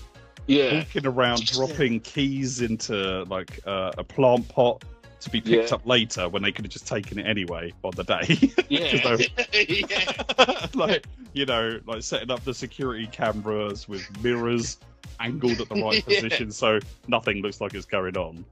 Yeah, 0.47 0.79
walking 0.79 1.05
around, 1.07 1.45
dropping 1.45 1.99
keys 2.01 2.61
into 2.61 3.23
like 3.23 3.59
uh, 3.65 3.91
a 3.97 4.03
plant 4.03 4.47
pot 4.49 4.83
to 5.21 5.29
be 5.29 5.41
picked 5.41 5.69
Yeah. 5.69 5.75
up 5.75 5.85
later 5.87 6.29
when 6.29 6.43
they 6.43 6.51
could 6.51 6.65
have 6.65 6.71
just 6.71 6.87
taken 6.87 7.17
it 7.17 7.25
anyway 7.25 7.73
on 7.83 7.91
the 7.95 8.03
day. 8.03 8.53
yeah, 8.69 9.17
yeah. 9.89 10.67
like 10.75 11.05
you 11.33 11.45
know, 11.45 11.79
like 11.87 12.03
setting 12.03 12.29
up 12.31 12.43
the 12.43 12.53
security 12.53 13.07
cameras 13.07 13.87
with 13.87 14.05
mirrors 14.23 14.77
angled 15.19 15.59
at 15.61 15.69
the 15.69 15.75
right 15.81 16.03
Yeah. 16.07 16.21
position 16.21 16.51
so 16.51 16.79
nothing 17.07 17.41
looks 17.41 17.59
like 17.61 17.73
it's 17.73 17.85
going 17.85 18.17
on. 18.17 18.45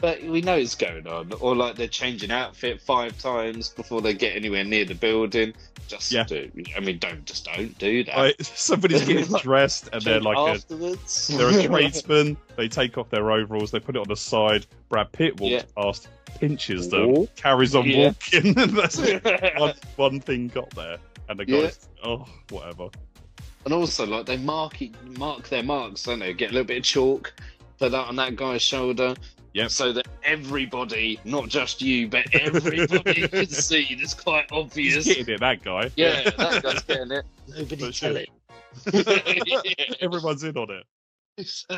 But 0.00 0.22
we 0.22 0.40
know 0.40 0.56
it's 0.56 0.74
going 0.74 1.06
on, 1.06 1.32
or 1.40 1.54
like 1.54 1.76
they're 1.76 1.86
changing 1.88 2.30
outfit 2.30 2.80
five 2.80 3.18
times 3.18 3.68
before 3.68 4.00
they 4.00 4.14
get 4.14 4.34
anywhere 4.34 4.64
near 4.64 4.84
the 4.84 4.94
building. 4.94 5.52
Just 5.88 6.10
Yeah. 6.12 6.22
do. 6.24 6.50
I 6.76 6.80
mean, 6.80 6.98
don't 6.98 7.24
just 7.26 7.44
don't 7.44 7.76
do 7.78 8.04
that. 8.04 8.16
Like, 8.16 8.36
somebody's 8.40 9.06
getting 9.06 9.36
dressed 9.42 9.88
and 9.92 10.00
they're 10.02 10.20
like 10.20 10.38
a. 10.38 10.74
They're 11.36 11.58
a 11.58 11.62
tradesman. 11.66 12.36
They 12.56 12.68
take 12.68 12.96
off 12.96 13.10
their 13.10 13.30
overalls. 13.30 13.72
They 13.72 13.80
put 13.80 13.96
it 13.96 13.98
on 13.98 14.08
the 14.08 14.16
side. 14.16 14.66
Brad 14.88 15.10
Pitt 15.12 15.38
walks 15.40 15.50
Yeah. 15.52 15.62
past, 15.76 16.08
pinches 16.38 16.88
them, 16.88 17.12
Walk. 17.12 17.34
carries 17.36 17.74
on 17.74 17.86
Yeah. 17.88 18.06
walking, 18.32 18.58
and 18.58 18.70
that's 18.70 18.98
it. 18.98 19.22
One, 19.58 19.74
one 19.96 20.20
thing 20.20 20.46
got 20.48 20.70
there, 20.70 20.96
and 21.28 21.38
the 21.38 21.44
guys, 21.44 21.88
oh, 22.04 22.24
whatever. 22.50 22.88
and 23.64 23.74
also, 23.74 24.06
like 24.06 24.24
they 24.26 24.36
mark 24.38 24.76
mark 25.18 25.48
their 25.48 25.62
marks, 25.64 26.04
don't 26.04 26.20
they? 26.20 26.32
Get 26.32 26.50
a 26.50 26.54
little 26.54 26.66
bit 26.66 26.78
of 26.78 26.84
chalk, 26.84 27.34
put 27.78 27.90
that 27.92 28.06
on 28.06 28.16
that 28.16 28.36
guy's 28.36 28.62
shoulder. 28.62 29.14
Yep. 29.52 29.70
So 29.70 29.92
that 29.92 30.06
everybody, 30.22 31.18
not 31.24 31.48
just 31.48 31.82
you, 31.82 32.08
but 32.08 32.26
everybody 32.34 32.86
can 33.28 33.46
see. 33.48 33.86
It's 33.90 34.14
quite 34.14 34.46
He's 34.50 34.58
obvious. 34.58 35.04
getting 35.06 35.34
it, 35.34 35.40
that 35.40 35.62
guy. 35.64 35.90
Yeah, 35.96 36.30
that 36.30 36.62
guy's 36.62 36.82
getting 36.84 37.10
it. 37.10 37.24
Nobody 37.48 37.76
For 37.76 37.92
tell 37.92 37.92
sure. 37.92 38.16
it. 38.16 39.96
Everyone's 40.02 40.44
in 40.44 40.56
on 40.56 40.68
it. 40.70 41.46
So, 41.46 41.74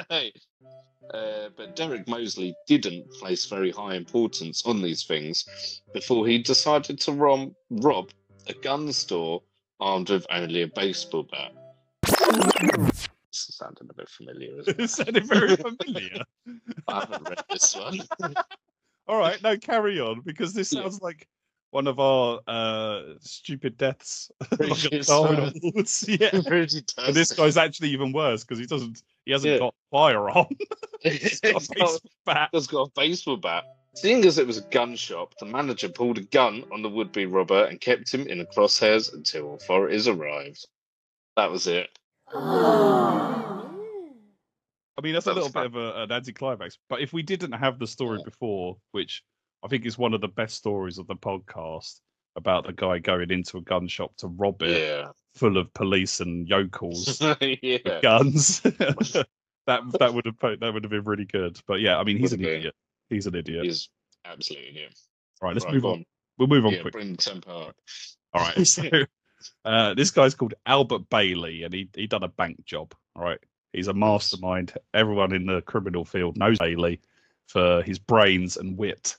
uh, 1.15 1.49
but 1.57 1.75
Derek 1.77 2.07
Mosley 2.09 2.55
didn't 2.67 3.11
place 3.13 3.47
very 3.47 3.71
high 3.71 3.95
importance 3.95 4.63
on 4.67 4.83
these 4.83 5.05
things 5.05 5.81
before 5.95 6.27
he 6.27 6.39
decided 6.43 7.01
to 7.01 7.13
rom- 7.13 7.55
rob 7.71 8.11
a 8.49 8.55
gun 8.55 8.93
store 8.93 9.43
armed 9.81 10.11
with 10.11 10.27
only 10.31 10.63
a 10.63 10.67
baseball 10.67 11.27
bat. 11.31 11.53
Sounding 13.35 13.89
a 13.91 13.95
bit 13.95 14.09
familiar, 14.09 14.61
isn't 14.61 14.81
It 14.81 14.91
sounded 14.91 15.27
very 15.27 15.57
familiar. 15.57 16.23
I 16.89 17.01
haven't 17.01 17.29
read 17.29 17.43
this 17.51 17.75
one. 17.75 18.01
All 19.09 19.19
right, 19.19 19.43
now 19.43 19.57
carry 19.57 20.01
on 20.01 20.21
because 20.21 20.53
this 20.53 20.73
Yeah. 20.73 20.83
sounds 20.83 21.01
like 21.01 21.27
one 21.71 21.87
of 21.87 21.99
our 21.99 22.41
uh, 22.47 23.03
stupid 23.21 23.79
deaths, 23.79 24.31
like 24.61 25.07
Darwin. 25.07 25.53
Awards. 25.65 26.05
Yeah. 26.07 26.31
Really. 26.47 26.85
And 26.99 27.15
this 27.17 27.33
guy's 27.33 27.57
actually 27.57 27.89
even 27.89 28.13
worse 28.13 28.45
because 28.45 28.59
he 28.59 28.67
doesn't. 28.67 29.03
He 29.25 29.33
hasn't 29.33 29.53
Yeah. 29.55 29.59
got 29.59 29.75
firearm. 29.91 30.47
He's 31.01 31.41
got 31.41 31.51
a 31.65 31.69
baseball 31.75 31.99
bat. 32.27 32.51
It's 32.53 32.67
got 32.67 32.89
a 32.89 32.91
baseball 32.95 33.39
bat. 33.39 33.65
Seeing 33.95 34.25
as 34.27 34.39
it 34.39 34.47
was 34.47 34.59
a 34.59 34.63
gun 34.69 34.97
shop, 34.97 35.35
the 35.39 35.47
manager 35.47 35.89
pulled 35.89 36.19
a 36.19 36.23
gun 36.23 36.65
on 36.73 36.83
the 36.83 36.89
would-be 36.91 37.27
robber 37.27 37.65
and 37.65 37.81
kept 37.81 38.13
him 38.13 38.27
in 38.27 38.39
the 38.39 38.45
crosshairs 38.47 39.13
until 39.15 39.55
authorities 39.55 40.09
arrived. 40.09 40.67
That 41.37 41.51
was 41.51 41.67
it. 41.67 41.89
I 42.35 43.69
mean, 45.03 45.15
that's 45.15 45.27
a 45.27 45.33
little 45.33 45.51
bit 45.51 45.67
of 45.67 45.77
a, 45.77 46.03
an 46.03 46.13
anticlimax. 46.13 46.79
But 46.89 47.01
if 47.01 47.13
we 47.13 47.23
didn't 47.23 47.53
have 47.53 47.79
the 47.79 47.87
story 47.87 48.21
before, 48.25 48.77
which 48.93 49.23
I 49.65 49.69
think 49.69 49.87
is 49.87 49.99
one 49.99 50.15
of 50.15 50.21
the 50.21 50.29
best 50.29 50.57
stories 50.57 50.99
of 50.99 51.07
the 51.07 51.17
podcast 51.17 52.01
about 52.37 52.67
the 52.67 52.73
guy 52.73 52.99
going 52.99 53.31
into 53.31 53.59
a 53.59 53.63
gun 53.63 53.89
shop 53.89 54.13
to 54.19 54.29
rob 54.29 54.63
it, 54.63 54.83
Yeah. 54.83 55.09
full 55.35 55.57
of 55.59 55.73
police 55.75 56.21
and 56.21 56.49
yokels 56.49 57.21
yeah. 57.41 58.01
guns, 58.03 58.61
that 58.65 59.27
that 59.67 60.15
would 60.15 60.27
have 60.27 60.39
that 60.61 60.73
would 60.75 60.85
have 60.85 60.91
been 60.91 61.05
really 61.05 61.27
good. 61.27 61.59
But 61.67 61.81
yeah, 61.81 61.99
I 61.99 62.05
mean, 62.05 62.19
he's 62.19 62.33
an 62.33 62.41
been. 62.41 62.49
idiot. 62.49 62.75
He's 63.11 63.27
an 63.27 63.35
idiot. 63.35 63.65
He's 63.65 63.89
absolutely 64.25 64.81
yeah. 64.81 64.87
Right, 65.43 65.55
let's 65.55 65.65
Right, 65.67 65.75
move 65.75 65.83
go 65.83 65.93
on. 65.93 66.05
We'll 66.39 66.49
move 66.49 66.65
on 66.67 66.73
Yeah, 66.73 66.83
quick. 66.83 66.93
bring 66.93 67.13
the 67.13 67.19
tempo 67.19 67.69
up. 67.69 67.77
All 68.33 68.43
right. 68.43 68.67
So 68.67 68.85
uh, 69.65 69.95
this 69.95 70.11
guy's 70.11 70.35
called 70.35 70.55
Albert 70.67 71.09
Bailey, 71.11 71.63
and 71.65 71.73
he 71.75 71.89
he 71.95 72.07
done 72.07 72.23
a 72.23 72.29
bank 72.29 72.65
job. 72.65 72.95
All 73.17 73.23
right. 73.23 73.39
He's 73.73 73.89
a 73.89 73.95
mastermind. 73.95 74.75
Everyone 74.93 75.33
in 75.35 75.47
the 75.47 75.63
criminal 75.63 76.05
field 76.05 76.37
knows 76.37 76.59
Bailey 76.59 77.01
for 77.47 77.83
his 77.83 77.99
brains 77.99 78.57
and 78.59 78.77
wit. 78.77 79.17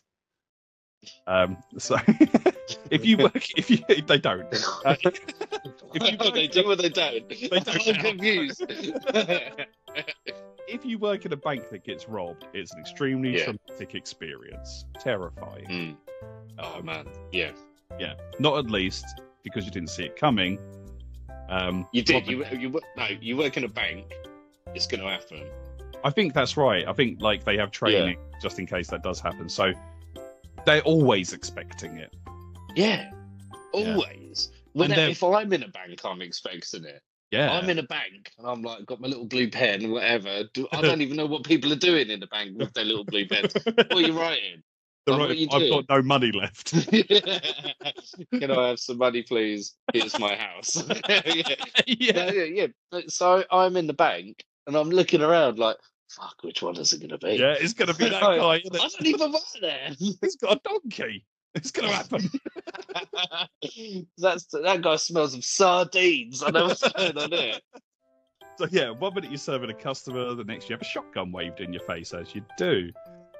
Um. 1.28 1.58
So 1.78 1.98
if 2.92 3.06
you 3.06 3.18
work, 3.18 3.58
if 3.58 3.70
you 3.70 3.78
they 4.08 4.18
don't. 4.20 4.46
Uh, 4.86 4.96
if 5.94 6.12
you 6.12 6.32
they 6.32 6.48
do 6.48 6.70
or 6.70 6.76
they 6.76 6.90
don't. 6.90 7.28
they 7.30 7.48
don't 7.50 7.88
I'm 7.88 7.96
confused. 7.96 8.64
if 10.68 10.86
you 10.86 10.98
work 10.98 11.26
in 11.26 11.34
a 11.34 11.38
bank 11.38 11.70
that 11.70 11.84
gets 11.84 12.08
robbed, 12.08 12.46
it's 12.54 12.74
an 12.74 12.80
extremely 12.80 13.38
Yeah. 13.38 13.54
traumatic 13.68 13.96
experience, 13.96 14.86
terrifying. 15.00 15.66
Hmm. 15.66 16.24
Oh 16.60 16.82
man, 16.82 17.08
yeah. 17.32 17.52
Yeah, 18.00 18.14
not 18.40 18.58
at 18.58 18.72
least 18.72 19.06
because 19.44 19.66
you 19.66 19.72
didn't 19.72 19.90
see 19.90 20.04
it 20.04 20.16
coming. 20.16 20.60
Um, 21.50 21.88
You 21.92 22.02
did. 22.02 22.28
You 22.28 22.46
you 22.52 22.80
no. 22.98 23.08
You 23.22 23.38
work 23.38 23.58
in 23.58 23.64
a 23.64 23.68
bank. 23.68 24.12
It's 24.74 24.88
going 24.88 25.02
to 25.02 25.10
happen. 25.10 25.44
I 26.04 26.10
think 26.10 26.34
that's 26.34 26.58
right. 26.58 26.88
I 26.88 26.94
think 26.94 27.22
like 27.22 27.44
they 27.44 27.58
have 27.58 27.72
training 27.72 28.18
just 28.42 28.60
in 28.60 28.66
case 28.66 28.88
that 28.90 29.04
does 29.04 29.20
happen. 29.20 29.48
So 29.48 29.74
they're 30.66 30.82
always 30.82 31.34
expecting 31.34 31.98
it. 31.98 32.14
Yeah. 32.76 33.12
Always. 33.72 34.52
When 34.74 34.92
And 34.92 35.12
if 35.12 35.24
I'm 35.24 35.54
in 35.54 35.64
a 35.64 35.68
bank, 35.68 36.02
I'm 36.04 36.22
expecting 36.22 36.84
it. 36.86 37.02
Yeah. 37.32 37.52
I'm 37.52 37.70
in 37.70 37.80
a 37.80 37.84
bank 37.84 38.32
and 38.38 38.48
I'm 38.48 38.62
like 38.62 38.86
got 38.86 39.02
my 39.02 39.08
little 39.08 39.26
blue 39.26 39.50
pen, 39.50 39.92
whatever. 39.92 40.44
Do, 40.54 40.68
I 40.72 40.82
don't 40.82 41.02
even 41.04 41.18
know 41.18 41.26
what 41.26 41.44
people 41.44 41.72
are 41.72 41.78
doing 41.78 42.10
in 42.10 42.20
the 42.20 42.28
bank 42.28 42.58
with 42.58 42.74
their 42.74 42.86
little 42.86 43.06
blue 43.06 43.28
pens. 43.28 43.54
What 43.64 43.92
are 43.92 44.02
you 44.02 44.18
writing? 44.18 44.62
Like, 45.06 45.20
right, 45.20 45.48
I've 45.52 45.70
got 45.70 45.90
no 45.90 46.02
money 46.02 46.32
left. 46.32 46.72
Can 48.40 48.52
I 48.52 48.70
have 48.70 48.80
some 48.80 48.98
money, 48.98 49.22
please? 49.22 49.76
Here's 49.92 50.18
my 50.18 50.36
house. 50.36 50.82
yeah. 51.10 51.22
yeah. 51.26 51.56
yeah, 51.86 52.32
yeah, 52.32 52.68
yeah. 52.92 53.02
So 53.08 53.44
I'm 53.52 53.76
in 53.76 53.88
the 53.88 53.94
bank 53.94 54.46
and 54.66 54.78
I'm 54.78 54.90
looking 54.90 55.22
around 55.22 55.60
like, 55.60 55.76
fuck, 56.10 56.36
which 56.42 56.62
one 56.62 56.78
is 56.78 56.94
it 56.94 57.00
going 57.00 57.10
to 57.10 57.18
be? 57.18 57.34
Yeah, 57.34 57.56
it's 57.60 57.74
gonna 57.74 57.94
be 57.94 58.06
that 58.10 58.22
guy. 58.22 58.28
I 58.28 58.56
Isn't 58.58 58.76
it? 58.76 58.80
don't 58.80 59.06
even 59.08 59.32
work 59.34 59.42
there. 59.60 59.90
He's 60.00 60.38
got 60.38 60.58
a 60.58 60.62
donkey. 60.64 61.26
It's 61.56 61.72
gonna 61.72 61.90
happen. 61.90 62.30
That's 64.18 64.46
that 64.46 64.82
guy 64.82 64.96
smells 64.96 65.36
of 65.36 65.44
sardines. 65.44 66.42
I 66.42 66.50
know 66.50 66.68
what's 66.68 66.90
going 66.94 67.18
on 67.18 67.34
it. 67.34 67.62
So 68.58 68.68
yeah, 68.72 68.90
one 68.90 69.14
minute 69.14 69.32
you're 69.32 69.38
serving 69.38 69.70
a 69.70 69.74
customer, 69.74 70.34
the 70.34 70.44
next 70.44 70.70
you 70.70 70.74
have 70.74 70.82
a 70.82 70.86
shotgun 70.86 71.32
waved 71.32 71.60
in 71.60 71.74
your 71.74 71.84
face, 71.84 72.14
as 72.14 72.34
you 72.34 72.44
do. 72.58 72.92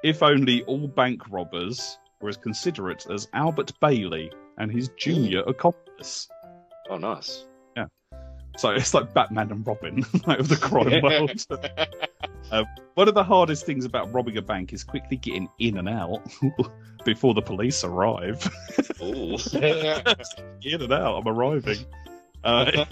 If 0.04 0.22
only 0.22 0.62
all 0.64 0.86
bank 0.86 1.22
robbers 1.30 1.98
were 2.20 2.28
as 2.28 2.36
considerate 2.36 3.06
as 3.10 3.26
Albert 3.32 3.72
Bailey 3.80 4.30
and 4.58 4.70
his 4.70 4.90
junior 4.98 5.40
accomplice. 5.46 6.28
Oh, 6.90 6.98
nice. 6.98 7.46
Yeah. 7.74 7.86
So 8.58 8.68
it's 8.72 8.92
like 8.92 9.14
Batman 9.14 9.50
and 9.50 9.66
Robin 9.66 10.04
like 10.26 10.40
of 10.40 10.48
the 10.48 10.56
crime 10.56 11.02
world. 11.02 11.46
Um, 12.52 12.66
one 12.92 13.08
of 13.08 13.14
the 13.14 13.24
hardest 13.24 13.64
things 13.64 13.86
about 13.86 14.12
robbing 14.12 14.36
a 14.36 14.42
bank 14.42 14.74
is 14.74 14.84
quickly 14.84 15.16
getting 15.16 15.48
in 15.58 15.78
and 15.78 15.88
out 15.88 16.20
before 17.04 17.32
the 17.32 17.40
police 17.40 17.82
arrive. 17.82 18.46
In 19.00 20.82
and 20.82 20.92
out, 20.92 21.16
I'm 21.16 21.26
arriving. 21.26 21.78
Uh, 22.44 22.84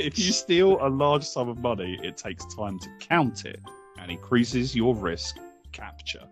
if 0.00 0.18
you 0.18 0.32
steal 0.32 0.84
a 0.84 0.90
large 0.90 1.22
sum 1.22 1.48
of 1.48 1.58
money, 1.58 1.96
it 2.02 2.16
takes 2.16 2.44
time 2.56 2.80
to 2.80 2.88
count 2.98 3.44
it 3.44 3.60
and 3.98 4.10
increases 4.10 4.74
your 4.74 4.96
risk 4.96 5.38
capture. 5.70 6.26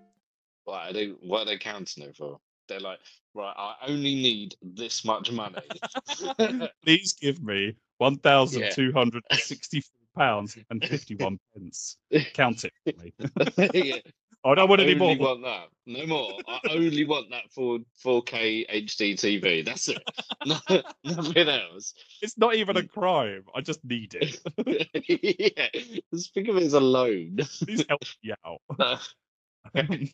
Why 0.67 0.91
are 0.91 0.93
they? 0.93 1.09
What 1.21 1.43
are 1.43 1.45
they 1.47 1.59
counting 1.59 2.03
it 2.05 2.17
for? 2.17 2.39
They're 2.69 2.81
like, 2.81 2.99
right, 3.35 3.55
I 3.57 3.75
only 3.87 4.17
need 4.17 4.57
this 4.61 5.05
much 5.05 5.31
money. 5.31 5.63
Please 6.85 7.13
give 7.13 7.41
me 7.43 7.77
one 7.99 8.19
thousand 8.19 8.73
two 8.73 8.93
hundred 8.93 9.23
sixty-four 9.33 10.01
pounds 10.17 10.59
and 10.69 10.85
fifty-one 10.89 11.39
pence. 11.55 11.97
Count 12.35 12.65
it 12.65 12.73
for 12.85 13.01
me. 13.01 13.71
yeah, 13.75 13.99
I 14.45 14.55
don't 14.57 14.69
want 14.69 14.81
I 14.81 14.85
any 14.85 14.95
only 15.01 15.17
more. 15.17 15.29
want 15.29 15.45
that. 15.45 15.69
No 15.87 16.07
more. 16.07 16.33
I 16.49 16.59
only 16.71 17.05
want 17.05 17.31
that 17.31 17.45
for 17.53 17.79
4K 18.05 18.69
HD 18.69 19.15
TV. 19.15 19.65
That's 19.65 19.89
it. 19.89 20.03
No, 20.45 20.59
nothing 21.05 21.49
else. 21.49 21.95
It's 22.23 22.37
not 22.37 22.57
even 22.57 22.77
a 22.77 22.83
mm. 22.83 22.89
crime. 22.89 23.45
I 23.55 23.61
just 23.61 23.85
need 23.85 24.17
it. 24.21 24.41
yeah, 25.57 25.83
just 26.13 26.35
think 26.35 26.49
of 26.49 26.57
it 26.57 26.65
as 26.65 26.75
a 26.75 26.81
loan. 26.81 27.37
Please 27.63 27.85
help 27.89 28.03
me 28.25 28.35
out. 28.45 28.61
Um, 29.75 30.09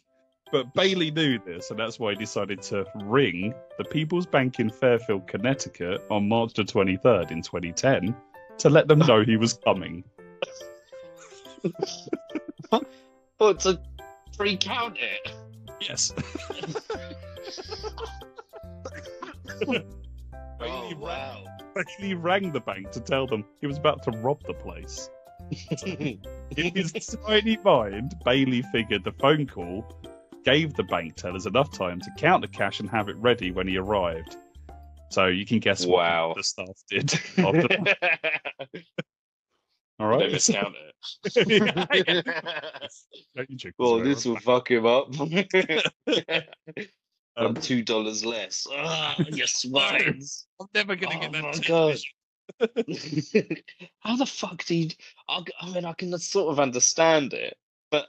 but 0.52 0.72
Bailey 0.74 1.10
knew 1.10 1.38
this, 1.38 1.70
and 1.70 1.80
that's 1.80 1.98
why 1.98 2.10
he 2.10 2.16
decided 2.16 2.60
to 2.62 2.84
ring 3.04 3.54
the 3.78 3.84
People's 3.84 4.26
Bank 4.26 4.60
in 4.60 4.68
Fairfield, 4.68 5.26
Connecticut 5.26 6.04
on 6.10 6.28
March 6.28 6.52
the 6.52 6.62
23rd 6.62 7.30
in 7.30 7.42
2010 7.42 8.14
to 8.58 8.70
let 8.70 8.86
them 8.86 8.98
know 9.00 9.24
he 9.24 9.38
was 9.38 9.54
coming. 9.54 10.04
But 13.38 13.60
to 13.60 13.80
pre-count 14.36 14.98
it. 14.98 15.32
Yes. 15.80 16.12
Oh, 20.64 20.68
Bailey, 20.68 20.94
wow. 20.94 21.44
rang, 21.74 21.84
Bailey 21.98 22.14
rang 22.14 22.52
the 22.52 22.60
bank 22.60 22.90
to 22.92 23.00
tell 23.00 23.26
them 23.26 23.44
he 23.60 23.66
was 23.66 23.78
about 23.78 24.02
to 24.04 24.10
rob 24.10 24.40
the 24.46 24.54
place. 24.54 25.10
In 25.86 26.20
his 26.74 26.92
tiny 27.26 27.58
mind, 27.64 28.14
Bailey 28.24 28.62
figured 28.72 29.04
the 29.04 29.12
phone 29.12 29.46
call 29.46 29.84
gave 30.44 30.74
the 30.74 30.82
bank 30.84 31.16
tellers 31.16 31.46
enough 31.46 31.70
time 31.70 32.00
to 32.00 32.10
count 32.18 32.42
the 32.42 32.48
cash 32.48 32.80
and 32.80 32.88
have 32.90 33.08
it 33.08 33.16
ready 33.16 33.50
when 33.50 33.66
he 33.68 33.76
arrived. 33.76 34.36
So 35.10 35.26
you 35.26 35.44
can 35.44 35.58
guess 35.58 35.84
what 35.86 35.98
Wow. 35.98 36.34
the 36.36 36.42
staff 36.42 36.76
did. 36.88 37.12
After, 37.38 37.68
all 40.00 40.08
They 40.18 40.24
right. 40.24 40.32
miscount 40.32 40.74
Yeah, 41.36 41.86
yeah. 41.92 42.22
it. 42.24 42.24
Don't 43.36 43.64
you 43.64 43.72
well, 43.78 43.98
this 44.00 44.24
on 44.26 44.32
will 44.32 44.40
fuck 44.40 44.70
him 44.70 44.86
up. 44.86 45.08
Um, 47.34 47.54
Like 47.54 47.62
two 47.62 47.82
dollars 47.82 48.24
less. 48.24 48.66
Ah, 48.70 49.16
you 49.30 49.46
swines. 49.46 50.46
I'm 50.60 50.66
never 50.74 50.96
gonna 50.96 51.18
gonna 51.18 51.30
get 51.30 51.32
get 51.32 51.44
Oh 51.44 51.52
that. 51.52 51.56
my 51.56 51.58
god. 51.66 51.98
How 54.00 54.16
the 54.16 54.26
fuck 54.26 54.64
did 54.64 54.92
he... 54.92 54.98
I, 55.28 55.42
I 55.60 55.70
mean, 55.70 55.84
I 55.86 55.92
can 55.94 56.16
sort 56.18 56.52
of 56.52 56.60
understand 56.60 57.32
it, 57.32 57.56
but 57.90 58.06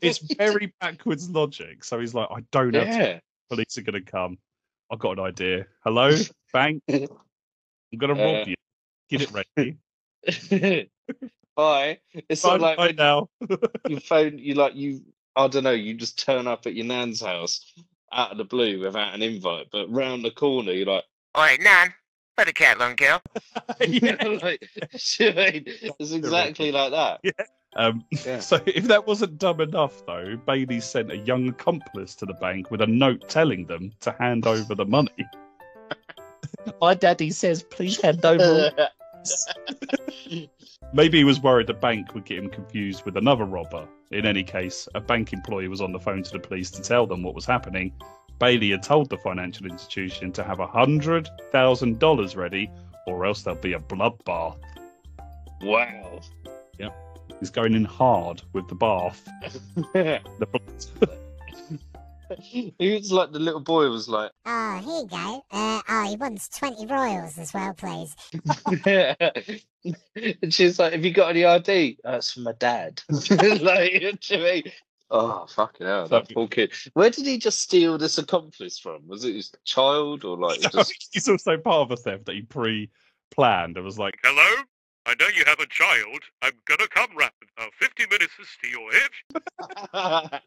It's 0.00 0.18
very 0.36 0.72
backwards 0.80 1.28
logic. 1.30 1.84
So 1.84 1.98
he's 2.00 2.14
like, 2.14 2.28
I 2.30 2.40
don't 2.52 2.74
have 2.74 2.86
yeah. 2.88 3.18
Police 3.50 3.78
are 3.78 3.82
gonna 3.82 4.00
come. 4.02 4.38
I've 4.90 4.98
got 4.98 5.18
an 5.18 5.24
idea. 5.24 5.66
Hello, 5.84 6.14
bank. 6.52 6.82
I'm 6.90 7.08
gonna 7.98 8.14
rob 8.14 8.46
Uh, 8.46 8.50
you. 8.50 8.54
Get 9.10 9.22
it 9.22 9.32
ready. 9.32 9.76
Bye. 11.56 11.98
It's 12.28 12.42
sort 12.42 12.60
Bye, 12.60 12.72
of 12.72 12.78
like 12.78 12.78
when 12.78 12.96
now. 12.96 13.28
you 13.88 13.98
phone 14.00 14.38
you 14.38 14.54
like 14.54 14.74
you 14.74 15.02
I 15.36 15.48
don't 15.48 15.64
know, 15.64 15.70
you 15.72 15.94
just 15.94 16.18
turn 16.24 16.46
up 16.46 16.66
at 16.66 16.74
your 16.74 16.86
nan's 16.86 17.20
house 17.20 17.72
out 18.12 18.32
of 18.32 18.38
the 18.38 18.44
blue 18.44 18.80
without 18.80 19.14
an 19.14 19.22
invite, 19.22 19.66
but 19.72 19.90
round 19.92 20.24
the 20.24 20.30
corner 20.30 20.72
you're 20.72 20.86
like, 20.86 21.04
Oi, 21.36 21.56
Nan, 21.60 21.94
where 22.34 22.44
the 22.44 22.52
cat 22.52 22.78
long 22.78 22.96
girl? 22.96 23.20
yeah, 23.34 23.76
like 23.78 23.92
you 24.02 24.12
know 24.12 24.34
what 24.34 24.44
I 24.44 25.50
mean? 25.52 25.62
it's 25.66 26.12
exactly 26.12 26.72
like 26.72 26.90
that. 26.90 27.20
Um, 27.78 28.04
Yeah. 28.10 28.40
So 28.48 28.60
if 28.66 28.84
that 28.88 29.06
wasn't 29.06 29.38
dumb 29.38 29.60
enough, 29.60 30.04
though, 30.04 30.36
Bailey 30.46 30.80
sent 30.80 31.10
a 31.12 31.16
young 31.16 31.48
accomplice 31.48 32.14
to 32.16 32.26
the 32.26 32.34
bank 32.34 32.70
with 32.70 32.82
a 32.82 32.86
note 32.86 33.28
telling 33.28 33.66
them 33.66 33.92
to 34.00 34.14
hand 34.18 34.46
over 34.46 34.74
the 34.74 34.84
money. 34.84 35.24
My 36.80 36.94
daddy 36.94 37.30
says, 37.30 37.62
please 37.62 38.00
hand 38.00 38.24
over. 38.24 38.70
Maybe 40.92 41.18
he 41.18 41.24
was 41.24 41.40
worried 41.40 41.66
the 41.68 41.74
bank 41.74 42.14
would 42.14 42.24
get 42.24 42.38
him 42.38 42.50
confused 42.50 43.04
with 43.04 43.16
another 43.16 43.44
robber. 43.44 43.86
In 44.10 44.26
any 44.26 44.42
case, 44.42 44.88
a 44.94 45.00
bank 45.00 45.32
employee 45.32 45.68
was 45.68 45.80
on 45.80 45.92
the 45.92 46.00
phone 46.00 46.22
to 46.22 46.32
the 46.32 46.38
police 46.38 46.70
to 46.72 46.82
tell 46.82 47.06
them 47.06 47.22
what 47.22 47.34
was 47.34 47.44
happening. 47.44 47.92
Bailey 48.40 48.70
had 48.70 48.82
told 48.82 49.10
the 49.10 49.18
financial 49.18 49.66
institution 49.66 50.32
to 50.32 50.42
have 50.42 50.60
a 50.60 50.66
hundred 50.66 51.28
thousand 51.52 51.98
dollars 51.98 52.36
ready, 52.36 52.70
or 53.06 53.24
else 53.26 53.42
there'll 53.42 53.60
be 53.60 53.74
a 53.74 53.78
bloodbath. 53.78 54.58
wow. 55.62 56.20
He's 57.40 57.50
going 57.50 57.74
in 57.74 57.84
hard 57.84 58.42
with 58.52 58.68
the 58.68 58.74
bath. 58.74 59.26
The 59.94 60.20
He 62.42 62.74
was 62.78 63.10
like 63.10 63.32
the 63.32 63.38
little 63.38 63.60
boy 63.60 63.88
was 63.88 64.06
like 64.08 64.30
Oh, 64.46 64.80
here 64.84 65.00
you 65.00 65.06
go. 65.06 65.44
Uh, 65.50 65.80
oh, 65.88 66.06
he 66.10 66.16
wants 66.16 66.48
20 66.50 66.86
royals 66.86 67.38
as 67.38 67.54
well, 67.54 67.72
please. 67.72 68.14
and 70.42 70.52
she's 70.52 70.78
like, 70.78 70.92
Have 70.92 71.04
you 71.04 71.12
got 71.12 71.30
any 71.30 71.44
ID? 71.46 71.98
That's 72.04 72.32
for 72.32 72.40
my 72.40 72.52
dad. 72.58 73.00
like, 73.08 73.92
you 73.94 74.00
know 74.00 74.10
what 74.10 74.30
I 74.30 74.36
mean? 74.36 74.62
Oh 75.10 75.46
fucking 75.46 75.86
hell, 75.86 76.06
that 76.08 76.28
So- 76.28 76.34
poor 76.34 76.48
kid. 76.48 76.72
Where 76.92 77.08
did 77.08 77.24
he 77.24 77.38
just 77.38 77.60
steal 77.60 77.96
this 77.96 78.18
accomplice 78.18 78.78
from? 78.78 79.08
Was 79.08 79.24
it 79.24 79.34
his 79.34 79.50
child 79.64 80.24
or 80.24 80.36
like 80.36 80.60
So 80.60 80.68
just 80.68 81.08
he's 81.12 81.28
also 81.28 81.56
part 81.56 81.90
of 81.90 81.92
a 81.92 81.96
theft 81.96 82.26
that 82.26 82.34
he 82.34 82.42
pre-planned. 82.42 83.78
It 83.78 83.82
was 83.82 83.98
like, 83.98 84.18
Hello? 84.22 84.62
I 85.08 85.14
know 85.18 85.26
you 85.34 85.42
have 85.46 85.58
a 85.58 85.66
child. 85.66 86.20
I'm 86.42 86.52
gonna 86.66 86.86
come 86.86 87.16
round. 87.16 87.32
Uh, 87.56 87.68
50 87.78 88.04
minutes 88.10 88.34
to 88.36 88.44
steal 88.44 88.80
it. 88.92 90.42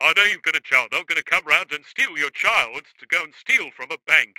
I 0.00 0.12
know 0.16 0.22
you've 0.22 0.42
got 0.42 0.54
a 0.54 0.60
child. 0.60 0.90
I'm 0.92 1.02
gonna 1.08 1.24
come 1.24 1.44
round 1.44 1.72
and 1.72 1.84
steal 1.84 2.16
your 2.16 2.30
child 2.30 2.82
to 3.00 3.06
go 3.08 3.24
and 3.24 3.34
steal 3.34 3.72
from 3.76 3.90
a 3.90 3.96
bank. 4.06 4.36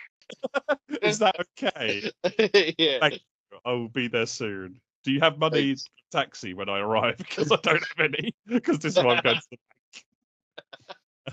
is 1.01 1.19
that 1.19 1.35
okay? 1.61 2.09
yeah. 2.77 2.99
Thank 3.01 3.15
you. 3.15 3.59
I 3.65 3.73
will 3.73 3.89
be 3.89 4.07
there 4.07 4.25
soon. 4.25 4.79
Do 5.03 5.11
you 5.11 5.19
have 5.19 5.37
money 5.37 5.75
for 5.75 5.81
taxi 6.17 6.53
when 6.53 6.69
I 6.69 6.79
arrive? 6.79 7.17
Because 7.17 7.51
I 7.51 7.57
don't 7.57 7.83
have 7.97 8.13
any. 8.13 8.33
Because 8.47 8.79
this 8.79 8.95
is 8.95 9.03
why 9.03 9.15
I'm 9.17 9.21
to 9.23 9.41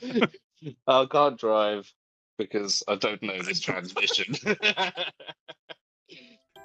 the 0.03 0.29
I 0.89 1.07
can't 1.09 1.39
drive 1.39 1.89
because 2.37 2.83
I 2.89 2.97
don't 2.97 3.23
know 3.23 3.41
this 3.43 3.61
transmission. 3.61 4.35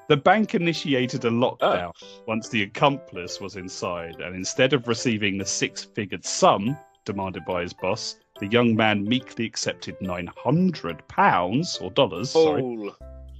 The 0.07 0.17
bank 0.17 0.55
initiated 0.55 1.25
a 1.25 1.29
lockdown 1.29 1.91
oh. 2.01 2.23
once 2.27 2.47
the 2.47 2.63
accomplice 2.63 3.41
was 3.41 3.57
inside, 3.57 4.21
and 4.21 4.33
instead 4.35 4.71
of 4.71 4.87
receiving 4.87 5.37
the 5.37 5.45
six 5.45 5.83
figured 5.83 6.23
sum 6.23 6.77
demanded 7.03 7.43
by 7.45 7.61
his 7.63 7.73
boss, 7.73 8.15
the 8.39 8.47
young 8.47 8.73
man 8.73 9.03
meekly 9.03 9.45
accepted 9.45 9.99
£900 9.99 11.81
or 11.81 11.91
dollars, 11.91 12.29
sorry, 12.29 12.91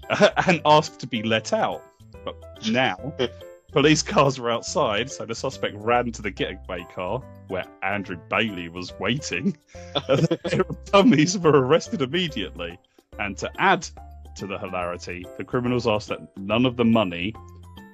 and 0.47 0.61
asked 0.65 0.99
to 0.99 1.07
be 1.07 1.23
let 1.23 1.53
out. 1.53 1.83
But 2.25 2.35
now, 2.69 3.13
police 3.71 4.03
cars 4.03 4.37
were 4.37 4.51
outside, 4.51 5.09
so 5.09 5.25
the 5.25 5.35
suspect 5.35 5.75
ran 5.77 6.11
to 6.13 6.21
the 6.21 6.31
getaway 6.31 6.85
car 6.93 7.21
where 7.47 7.65
Andrew 7.81 8.17
Bailey 8.29 8.67
was 8.67 8.91
waiting. 8.99 9.55
the 9.93 10.65
dummies 10.91 11.37
were 11.37 11.51
arrested 11.51 12.01
immediately. 12.01 12.77
And 13.19 13.37
to 13.37 13.49
add 13.57 13.87
to 14.37 14.47
the 14.47 14.57
hilarity, 14.57 15.25
the 15.37 15.43
criminals 15.43 15.87
asked 15.87 16.09
that 16.09 16.37
none 16.37 16.65
of 16.65 16.77
the 16.77 16.85
money 16.85 17.33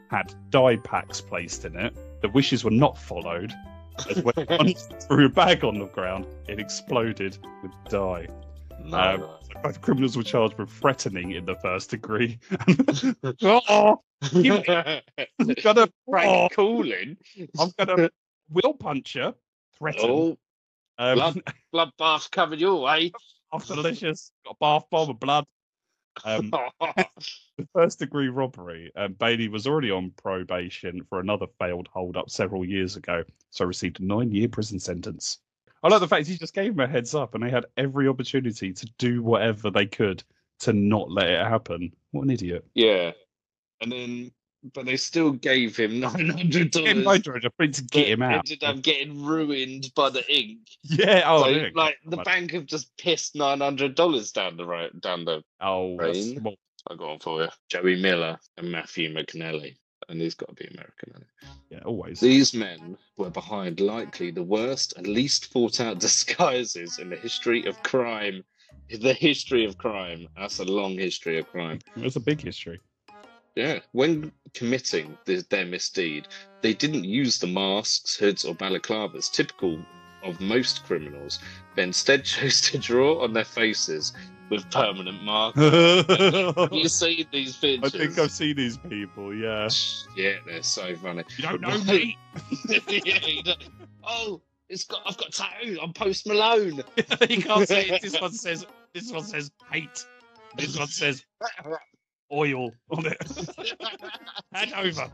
had 0.10 0.34
dye 0.49 0.75
packs 0.77 1.21
placed 1.21 1.65
in 1.65 1.77
it. 1.77 1.95
The 2.21 2.29
wishes 2.29 2.63
were 2.63 2.71
not 2.71 2.97
followed. 2.97 3.53
As 4.10 4.21
when 4.23 4.34
one 4.47 4.73
threw 4.73 5.25
a 5.25 5.29
bag 5.29 5.63
on 5.63 5.79
the 5.79 5.88
ground, 5.88 6.25
it 6.47 6.60
exploded 6.60 7.38
with 7.62 7.71
dye. 7.89 8.27
No. 8.84 8.97
Um, 8.97 9.62
Both 9.63 9.82
criminals 9.82 10.17
were 10.17 10.23
charged 10.23 10.58
with 10.58 10.69
threatening 10.69 11.32
in 11.32 11.45
the 11.45 11.56
first 11.56 11.89
degree. 11.91 12.39
oh, 13.41 14.01
you- 14.34 14.63
I'm 14.67 15.53
gonna, 15.62 15.89
oh. 16.13 16.49
I'm 17.60 17.71
gonna 17.77 18.10
will 18.49 18.73
punch 18.73 19.15
you. 19.15 19.34
Threaten. 19.77 20.10
Oh, 20.10 20.38
um, 20.97 21.15
blood. 21.15 21.41
bloodbath 21.73 22.32
covered 22.32 22.60
your 22.60 22.82
way. 22.82 23.12
oh, 23.51 23.60
delicious. 23.60 24.32
Got 24.45 24.51
a 24.51 24.56
bath 24.60 24.86
bomb 24.91 25.10
of 25.10 25.19
blood. 25.19 25.45
Um, 26.26 26.52
the 26.82 27.67
first 27.73 27.99
degree 27.99 28.30
robbery. 28.30 28.91
Um, 28.95 29.13
Bailey 29.13 29.47
was 29.47 29.67
already 29.67 29.91
on 29.91 30.12
probation 30.12 31.04
for 31.10 31.19
another 31.19 31.47
failed 31.60 31.88
hold 31.91 32.17
up 32.17 32.30
several 32.30 32.65
years 32.65 32.95
ago, 32.95 33.23
so 33.49 33.65
received 33.65 33.99
a 33.99 34.06
nine 34.06 34.32
year 34.32 34.47
prison 34.47 34.80
sentence. 34.80 35.39
I 35.84 35.89
like 35.89 35.99
the 35.99 36.08
fact 36.08 36.28
he 36.28 36.38
just 36.38 36.54
gave 36.54 36.71
him 36.73 36.80
a 36.80 36.88
heads 36.88 37.13
up, 37.13 37.36
and 37.36 37.43
they 37.43 37.49
had 37.49 37.65
every 37.76 38.08
opportunity 38.08 38.71
to 38.71 38.86
do 38.97 39.21
whatever 39.21 39.69
they 39.69 39.86
could 39.86 40.23
to 40.60 40.71
not 40.71 41.12
let 41.12 41.28
it 41.28 41.45
happen. 41.45 41.91
What 42.12 42.23
an 42.23 42.32
idiot! 42.32 42.65
Yeah, 42.73 43.12
and 43.82 43.91
then 43.91 44.32
but 44.73 44.86
they 44.86 44.95
still 44.97 45.32
gave 45.32 45.76
him 45.78 45.99
nine 45.99 46.30
hundred 46.30 46.71
dollars. 46.71 46.93
Mojo 46.93 47.73
to 47.73 47.84
get 47.84 48.08
him 48.08 48.21
out. 48.21 48.49
Ended 48.49 48.63
up 48.63 48.82
getting 48.82 49.23
ruined 49.23 49.91
by 49.95 50.10
the 50.10 50.23
ink. 50.34 50.60
Yeah. 50.84 51.23
Oh, 51.26 51.43
so, 51.43 51.49
yeah. 51.49 51.69
like 51.76 51.97
the 52.06 52.17
Right. 52.17 52.26
bank 52.26 52.52
have 52.52 52.65
just 52.65 52.95
pissed 52.97 53.36
nine 53.36 53.60
hundred 53.60 53.95
dollars 53.95 54.32
down 54.32 54.58
the 54.58 54.65
road, 54.65 55.02
down 55.02 55.26
the. 55.26 55.43
Oh, 55.62 55.95
Rain. 55.97 56.45
I 56.89 56.95
got 56.95 57.10
on 57.12 57.19
for 57.19 57.41
you. 57.43 57.49
Joey 57.69 58.02
Miller 58.02 58.38
and 58.58 58.69
Matthew 58.71 59.13
McNally, 59.13 59.76
and 60.10 60.19
he's 60.19 60.36
got 60.36 60.49
to 60.49 60.56
be 60.56 60.67
American. 60.73 61.26
yeah, 61.69 61.80
always. 61.86 62.19
These 62.19 62.54
men 62.54 62.97
were 63.17 63.30
behind 63.30 63.80
likely 63.80 64.32
the 64.32 64.43
worst 64.43 64.93
and 64.97 65.08
least 65.08 65.45
thought 65.45 65.80
out 65.80 65.99
disguises 65.99 66.99
in 66.99 67.10
the 67.10 67.15
history 67.15 67.65
of 67.65 67.82
crime. 67.84 68.43
The 68.89 69.13
history 69.13 69.63
of 69.65 69.78
crime. 69.78 70.28
That's 70.38 70.60
a 70.60 70.65
long 70.65 70.97
history 70.97 71.39
of 71.39 71.47
crime. 71.49 71.80
It's 71.95 72.17
a 72.17 72.19
big 72.19 72.41
history. 72.41 72.82
Yeah. 73.55 73.79
When 73.91 74.31
committing 74.53 75.17
this, 75.25 75.43
their 75.43 75.65
misdeed, 75.65 76.27
they 76.61 76.73
didn't 76.73 77.03
use 77.03 77.39
the 77.39 77.47
masks, 77.47 78.15
hoods, 78.15 78.45
or 78.45 78.55
balaclavas 78.55 79.31
typical 79.31 79.79
of 80.23 80.39
most 80.39 80.83
criminals, 80.85 81.39
but 81.75 81.83
instead 81.83 82.23
chose 82.25 82.61
to 82.61 82.77
draw 82.77 83.23
on 83.23 83.33
their 83.33 83.43
faces 83.45 84.13
with 84.49 84.69
permanent 84.71 85.21
markers. 85.23 86.05
Have 86.55 86.71
you 86.73 86.83
I 86.83 86.87
seen 86.87 87.25
these 87.31 87.55
pictures? 87.57 87.93
I 87.95 87.97
think 87.97 88.19
I've 88.19 88.31
seen 88.31 88.55
these 88.55 88.77
people. 88.77 89.33
Yeah. 89.33 89.69
Yeah, 90.15 90.35
they're 90.45 90.63
so 90.63 90.95
funny. 90.95 91.23
You 91.37 91.43
don't 91.43 91.61
know 91.61 91.77
me. 91.83 92.17
yeah, 92.69 93.53
Oh, 94.05 94.41
it's 94.69 94.83
got. 94.83 95.01
I've 95.05 95.17
got 95.17 95.31
tattoo. 95.31 95.77
I'm 95.81 95.93
Post 95.93 96.27
Malone. 96.27 96.83
you 97.29 97.41
can't 97.41 97.67
say 97.67 97.87
it. 97.87 98.01
This 98.01 98.19
one 98.19 98.33
says. 98.33 98.65
This 98.93 99.11
one 99.11 99.23
says 99.23 99.49
hate. 99.71 100.05
This 100.57 100.77
one 100.77 100.87
says 100.87 101.23
oil 102.34 102.72
on 102.91 103.06
it. 103.06 103.17
Hand 104.54 104.74
over. 104.76 105.12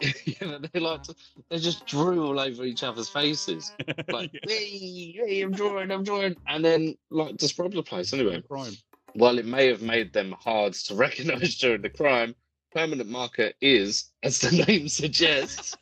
yeah, 0.00 0.58
they 0.72 0.80
like 0.80 1.02
to, 1.04 1.14
they 1.50 1.58
just 1.58 1.86
drew 1.86 2.24
all 2.26 2.38
over 2.38 2.64
each 2.64 2.82
other's 2.82 3.08
faces. 3.08 3.72
Like, 4.08 4.32
Yeah. 4.32 4.40
hey, 4.48 5.12
hey, 5.26 5.40
I'm 5.42 5.52
drawing, 5.52 5.90
I'm 5.90 6.04
drawing, 6.04 6.36
and 6.46 6.64
then 6.64 6.96
like 7.10 7.36
rob 7.58 7.72
the 7.72 7.82
place 7.82 8.12
anyway. 8.12 8.40
Crime. 8.42 8.74
While 9.14 9.38
it 9.38 9.46
may 9.46 9.66
have 9.68 9.82
made 9.82 10.12
them 10.12 10.32
hard 10.38 10.74
to 10.74 10.94
recognise 11.06 11.56
during 11.56 11.82
the 11.82 11.90
crime, 11.90 12.34
permanent 12.72 13.08
marker 13.08 13.52
is, 13.60 14.12
as 14.22 14.38
the 14.40 14.64
name 14.66 14.88
suggests, 14.88 15.76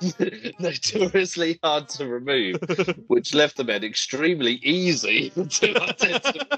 notoriously 0.58 1.58
hard 1.62 1.88
to 1.90 2.06
remove, 2.06 2.56
which 3.06 3.34
left 3.34 3.56
the 3.56 3.64
men 3.64 3.84
extremely 3.84 4.54
easy 4.54 5.30
to 5.48 5.82
identify 5.82 6.56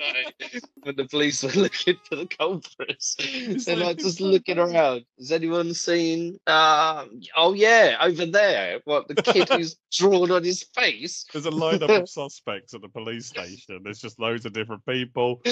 when 0.82 0.96
the 0.96 1.06
police 1.10 1.42
were 1.42 1.50
looking 1.50 1.96
for 2.08 2.16
the 2.16 2.26
culprits. 2.26 3.16
They're 3.64 3.76
like- 3.76 3.90
like 3.90 3.98
just 3.98 4.20
looking 4.20 4.58
around. 4.58 5.04
Has 5.18 5.32
anyone 5.32 5.74
seen? 5.74 6.38
Uh, 6.46 7.06
oh 7.36 7.54
yeah, 7.54 7.96
over 8.00 8.26
there. 8.26 8.80
What 8.84 9.08
the 9.08 9.16
kid 9.16 9.48
who's 9.48 9.76
drawn 9.92 10.30
on 10.30 10.44
his 10.44 10.62
face? 10.62 11.24
There's 11.32 11.46
a 11.46 11.50
lineup 11.50 12.02
of 12.02 12.08
suspects 12.08 12.72
at 12.74 12.82
the 12.82 12.88
police 12.88 13.26
station. 13.26 13.80
There's 13.82 13.98
just 14.00 14.20
loads 14.20 14.46
of 14.46 14.52
different 14.52 14.86
people. 14.86 15.42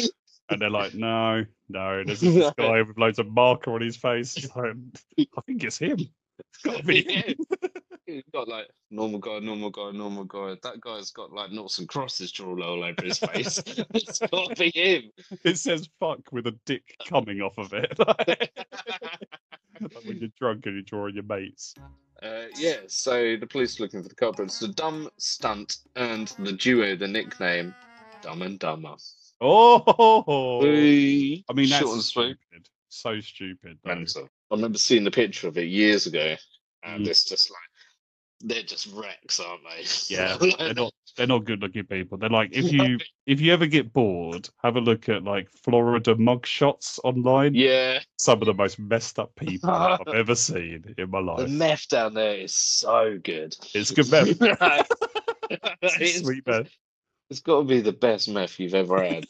And 0.50 0.60
they're 0.62 0.70
like, 0.70 0.94
no, 0.94 1.44
no. 1.68 2.04
There's 2.04 2.20
this 2.20 2.52
guy 2.56 2.82
with 2.82 2.96
loads 2.96 3.18
of 3.18 3.28
marker 3.28 3.72
on 3.74 3.80
his 3.80 3.96
face. 3.96 4.48
Like, 4.56 4.76
I 5.18 5.40
think 5.46 5.64
it's 5.64 5.78
him. 5.78 5.98
It's 6.38 6.62
got 6.62 6.76
to 6.78 6.82
be 6.82 7.02
him. 7.12 7.34
He's 8.06 8.22
got 8.32 8.48
like 8.48 8.68
normal 8.90 9.18
guy, 9.18 9.38
normal 9.40 9.70
guy, 9.70 9.90
normal 9.90 10.24
guy. 10.24 10.56
That 10.62 10.80
guy's 10.80 11.10
got 11.10 11.32
like 11.32 11.50
noughts 11.50 11.78
and 11.78 11.88
crosses 11.88 12.32
drawn 12.32 12.62
all 12.62 12.82
over 12.82 13.02
his 13.02 13.18
face. 13.18 13.62
it's 13.66 14.18
got 14.18 14.50
to 14.50 14.54
be 14.56 14.70
him. 14.74 15.10
It 15.44 15.58
says 15.58 15.88
fuck 16.00 16.20
with 16.32 16.46
a 16.46 16.56
dick 16.64 16.96
coming 17.06 17.40
off 17.40 17.58
of 17.58 17.72
it. 17.74 17.98
like 19.80 20.04
when 20.04 20.18
you're 20.18 20.30
drunk 20.38 20.66
and 20.66 20.74
you're 20.76 20.82
drawing 20.82 21.14
your 21.14 21.24
mates. 21.24 21.74
Uh, 22.22 22.44
yeah, 22.56 22.78
so 22.88 23.36
the 23.36 23.46
police 23.46 23.78
are 23.78 23.84
looking 23.84 24.02
for 24.02 24.08
the 24.08 24.14
culprits. 24.14 24.58
The 24.58 24.68
dumb 24.68 25.08
stunt 25.18 25.78
earned 25.96 26.34
the 26.38 26.52
duo 26.52 26.96
the 26.96 27.06
nickname 27.06 27.74
Dumb 28.22 28.42
and 28.42 28.58
Dumber. 28.58 28.96
Oh! 29.40 30.60
I 30.60 31.52
mean, 31.52 31.68
that's 31.68 31.80
Short 31.82 31.94
and 31.94 32.02
sweet. 32.02 32.36
stupid. 32.48 32.68
So 32.88 33.20
stupid. 33.20 33.78
though. 33.84 33.94
Mental. 33.94 34.28
I 34.50 34.54
remember 34.54 34.78
seeing 34.78 35.04
the 35.04 35.10
picture 35.10 35.48
of 35.48 35.58
it 35.58 35.68
years 35.68 36.06
ago, 36.06 36.36
and 36.82 37.04
Mm. 37.04 37.08
it's 37.08 37.24
just 37.24 37.50
like 37.50 37.58
they're 38.40 38.62
just 38.62 38.86
wrecks, 38.94 39.40
aren't 39.40 39.62
they? 39.64 39.84
Yeah, 40.14 40.36
Like, 40.40 40.58
they're 40.58 40.74
not. 40.74 40.92
They're 41.16 41.26
not 41.26 41.44
good 41.46 41.60
looking 41.60 41.84
people. 41.84 42.16
They're 42.16 42.28
like 42.30 42.50
if 42.52 42.70
you 42.72 42.98
if 43.26 43.40
you 43.40 43.52
ever 43.52 43.66
get 43.66 43.92
bored, 43.92 44.48
have 44.62 44.76
a 44.76 44.80
look 44.80 45.08
at 45.08 45.24
like 45.24 45.48
Florida 45.64 46.14
mug 46.14 46.46
shots 46.46 47.00
online. 47.02 47.54
yeah, 47.56 47.98
Some 48.18 48.40
of 48.40 48.46
the 48.46 48.54
most 48.54 48.78
messed 48.78 49.18
up 49.18 49.34
people 49.34 49.68
I've 49.68 50.06
ever 50.14 50.36
seen 50.36 50.94
in 50.96 51.10
my 51.10 51.18
life. 51.18 51.38
the 51.38 51.48
meth 51.48 51.88
down 51.88 52.14
there 52.14 52.36
is 52.36 52.54
so 52.54 53.18
good. 53.22 53.56
It's 53.74 53.90
good 53.90 54.08
meth. 54.10 54.38
It's 55.50 55.96
it's, 56.00 56.18
sweet 56.20 56.46
meth. 56.46 56.68
it's 57.30 57.40
got 57.40 57.60
to 57.62 57.64
be 57.66 57.80
the 57.80 57.90
best 57.92 58.28
meth 58.28 58.60
you've 58.60 58.74
ever 58.74 59.02
had. 59.02 59.26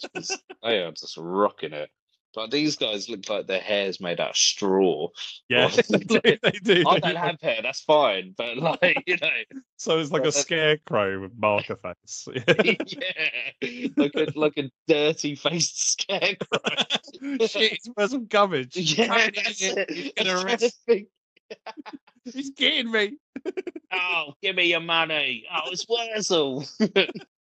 They 0.62 0.78
are 0.82 0.90
just 0.90 1.16
rocking 1.16 1.72
it. 1.72 1.90
But 2.38 2.52
these 2.52 2.76
guys 2.76 3.08
look 3.08 3.28
like 3.28 3.48
their 3.48 3.58
hair's 3.58 4.00
made 4.00 4.20
out 4.20 4.30
of 4.30 4.36
straw. 4.36 5.08
Yeah, 5.48 5.66
they 5.88 5.98
do. 5.98 6.20
They 6.40 6.50
do. 6.62 6.84
I 6.86 7.00
don't 7.00 7.16
have 7.16 7.40
hair, 7.40 7.58
that's 7.64 7.80
fine. 7.80 8.32
But 8.38 8.56
like, 8.80 9.02
you 9.08 9.16
know, 9.20 9.60
So 9.76 9.98
it's 9.98 10.12
like 10.12 10.22
a 10.22 10.28
uh, 10.28 10.30
scarecrow 10.30 11.20
with 11.20 11.32
marker 11.36 11.74
face. 11.74 12.28
yeah, 12.32 13.90
like 13.96 14.14
a 14.14 14.28
like 14.36 14.56
a 14.56 14.70
dirty 14.86 15.34
faced 15.34 15.94
scarecrow. 15.94 16.60
Shit, 17.40 17.72
it's 17.72 17.88
where's 17.94 18.12
some 18.12 18.26
garbage. 18.26 18.76
Yeah, 18.76 19.30
that's 19.34 19.60
it. 19.60 19.90
He's 19.90 20.12
gonna 20.12 20.40
arrest. 20.40 20.80
He's 22.22 22.50
getting 22.50 22.92
me. 22.92 23.16
Oh, 23.92 24.34
give 24.40 24.54
me 24.54 24.66
your 24.66 24.78
money. 24.78 25.44
Oh, 25.52 25.70
it's 25.72 25.86
Worzel. 25.86 26.68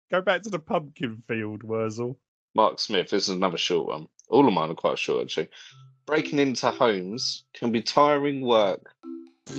Go 0.09 0.21
back 0.21 0.41
to 0.41 0.49
the 0.49 0.57
pumpkin 0.57 1.21
field, 1.27 1.61
Worzel. 1.61 2.15
Mark 2.55 2.79
Smith, 2.79 3.11
this 3.11 3.29
is 3.29 3.35
another 3.35 3.59
short 3.59 3.85
one. 3.85 4.07
All 4.29 4.47
of 4.47 4.53
mine 4.53 4.69
are 4.71 4.75
quite 4.75 4.99
short, 4.99 5.23
actually. 5.23 5.49
Breaking 6.05 6.39
into 6.39 6.69
homes 6.71 7.43
can 7.53 7.71
be 7.71 7.81
tiring 7.81 8.41
work. 8.41 8.93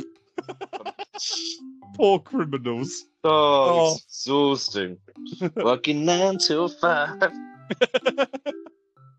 Poor 1.96 2.18
criminals. 2.20 3.04
Oh, 3.24 3.30
Oh. 3.30 3.92
it's 3.94 4.04
exhausting. 4.04 4.98
Working 5.56 6.04
nine 6.04 6.38
till 6.38 6.68
five. 6.68 7.32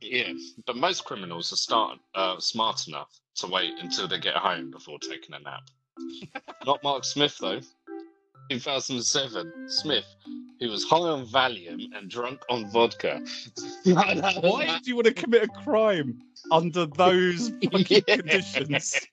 Yeah, 0.02 0.32
but 0.66 0.76
most 0.78 1.06
criminals 1.06 1.52
are 1.54 1.58
start, 1.58 2.00
uh, 2.16 2.40
smart 2.40 2.88
enough 2.88 3.10
to 3.36 3.48
wait 3.48 3.74
until 3.80 4.08
they 4.08 4.18
get 4.20 4.36
home 4.36 4.72
before 4.72 4.98
taking 5.00 5.36
a 5.36 5.40
nap. 5.40 5.62
Not 6.66 6.82
Mark 6.84 7.04
Smith, 7.04 7.38
though. 7.40 7.60
2007, 8.50 9.70
Smith, 9.70 10.06
who 10.60 10.70
was 10.70 10.84
high 10.84 10.98
on 10.98 11.26
Valium 11.26 11.88
and 11.96 12.10
drunk 12.10 12.42
on 12.50 12.70
vodka. 12.72 13.22
Why 13.86 14.80
do 14.84 14.90
you 14.90 14.96
want 14.96 15.08
to 15.08 15.14
commit 15.14 15.44
a 15.44 15.48
crime 15.48 16.20
under 16.52 16.86
those 16.88 17.52
fucking 17.72 18.04
Yeah. 18.08 18.16
conditions? 18.18 19.00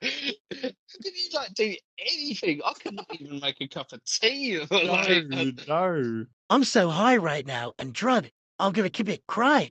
Did 0.00 1.14
he 1.14 1.30
like 1.34 1.54
do 1.54 1.74
anything? 1.98 2.60
I 2.64 2.72
couldn't 2.72 3.00
even 3.12 3.40
make 3.40 3.60
a 3.60 3.68
cup 3.68 3.92
of 3.92 4.02
tea. 4.04 4.60
No, 4.70 5.52
no. 5.68 6.24
I'm 6.48 6.64
so 6.64 6.88
high 6.88 7.16
right 7.18 7.46
now 7.46 7.72
and 7.78 7.92
drunk. 7.92 8.32
I'm 8.58 8.72
gonna 8.72 8.90
commit 8.90 9.26
crime. 9.26 9.70